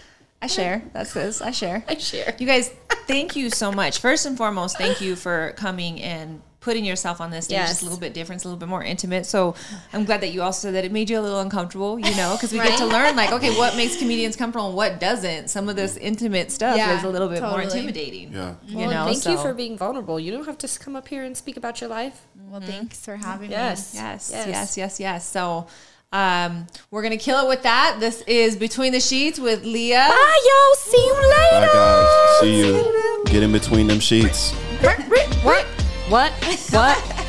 I 0.45 0.47
share. 0.47 0.83
That's 0.93 1.15
this. 1.15 1.41
I 1.41 1.53
share. 1.53 1.83
I 1.89 1.97
share. 1.97 2.35
You 2.39 2.47
guys, 2.47 2.69
thank 3.07 3.35
you 3.35 3.49
so 3.49 3.73
much. 3.73 3.99
First 3.99 4.27
and 4.27 4.37
foremost, 4.37 4.77
thank 4.77 5.01
you 5.01 5.17
for 5.17 5.55
coming 5.57 6.03
and 6.03 6.43
putting 6.61 6.85
yourself 6.85 7.21
on 7.21 7.31
this 7.31 7.47
stage. 7.47 7.57
Yes. 7.57 7.69
Just 7.71 7.83
a 7.83 7.85
little 7.85 8.01
bit 8.01 8.13
different, 8.13 8.39
it's 8.39 8.45
a 8.45 8.49
little 8.49 8.59
bit 8.59 8.69
more 8.69 8.83
intimate. 8.83 9.25
So 9.25 9.55
I'm 9.93 10.05
glad 10.05 10.21
that 10.21 10.33
you 10.33 10.43
also 10.43 10.69
said 10.69 10.75
that 10.75 10.85
it 10.85 10.93
made 10.93 11.09
you 11.09 11.19
a 11.19 11.23
little 11.23 11.41
uncomfortable, 11.41 11.99
you 11.99 12.15
know, 12.17 12.35
because 12.37 12.53
we 12.53 12.59
get 12.59 12.79
to 12.79 12.87
learn 12.87 13.17
like, 13.17 13.33
okay, 13.33 13.57
what 13.57 13.75
makes 13.81 13.99
comedians 13.99 14.37
comfortable 14.37 14.69
and 14.69 14.77
what 14.77 15.01
doesn't. 15.01 15.49
Some 15.49 15.69
of 15.71 15.77
this 15.77 15.97
intimate 15.97 16.51
stuff 16.51 16.77
Yeah, 16.77 16.97
is 16.97 17.05
a 17.05 17.09
little 17.09 17.29
bit 17.29 17.43
more 17.43 17.63
intimidating. 17.63 18.33
Yeah. 18.33 18.55
You 18.67 18.79
Well, 18.79 18.91
know, 18.91 19.05
thank 19.13 19.25
you 19.27 19.39
for 19.39 19.55
being 19.55 19.79
vulnerable. 19.79 20.21
You 20.21 20.33
don't 20.33 20.47
have 20.47 20.59
to 20.59 20.79
come 20.79 20.95
up 20.95 21.09
here 21.09 21.25
and 21.25 21.35
speak 21.37 21.57
about 21.57 21.81
your 21.81 21.89
life. 21.89 22.27
Well, 22.51 22.61
mm-hmm. 22.61 22.71
thanks 22.71 23.01
for 23.01 23.17
having 23.17 23.51
Yes. 23.51 23.93
Yes, 23.95 24.31
Yes. 24.33 24.47
yes, 24.47 24.77
yes, 24.77 25.01
yes. 25.01 25.27
So 25.27 25.67
um, 26.15 26.67
we're 26.91 27.03
gonna 27.03 27.17
kill 27.19 27.45
it 27.45 27.49
with 27.49 27.63
that. 27.65 27.97
This 27.99 28.23
is 28.23 28.57
Between 28.57 28.93
the 28.93 29.01
Sheets 29.01 29.39
with 29.41 29.65
Lea. 29.65 29.91
Bye, 29.95 30.07
y'all. 30.47 30.75
See 30.77 31.05
you 31.05 31.15
later. 31.15 31.67
Bye 31.67 31.73
guys. 31.73 32.41
See 32.41 32.59
you. 32.59 33.23
Get 33.27 33.43
in 33.43 33.51
between 33.53 33.89
them 33.89 33.99
sheets. 34.01 34.53
What? 34.81 35.01
What? 35.43 35.65
What? 36.09 36.33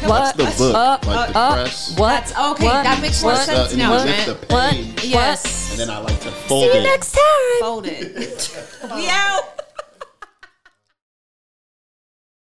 What? 0.03 0.35
The 0.37 0.43
book. 0.57 0.75
Uh, 0.75 0.99
like 1.07 1.33
the 1.33 1.37
uh, 1.39 1.53
press. 1.55 1.97
What? 1.97 2.09
That's 2.27 2.31
okay. 2.37 2.65
What? 2.65 2.83
That 2.83 3.01
makes 3.01 3.23
more 3.23 3.31
Press 3.31 3.45
sense 3.47 3.59
up 3.59 3.69
and 3.71 3.77
now, 3.79 3.97
you 3.97 4.05
lift 4.05 4.23
Trent. 4.25 4.41
the 4.41 4.53
What? 4.53 5.05
Yes. 5.05 5.71
And 5.71 5.79
then 5.79 5.89
I 5.89 5.97
like 5.99 6.19
to 6.19 6.29
fold 6.31 6.69
See 6.71 6.73
you 6.77 6.79
it. 6.81 6.83
next 6.83 7.11
time. 7.13 7.59
Fold 7.61 7.85
it. 7.87 8.67
we 8.95 9.07
out. 9.09 9.64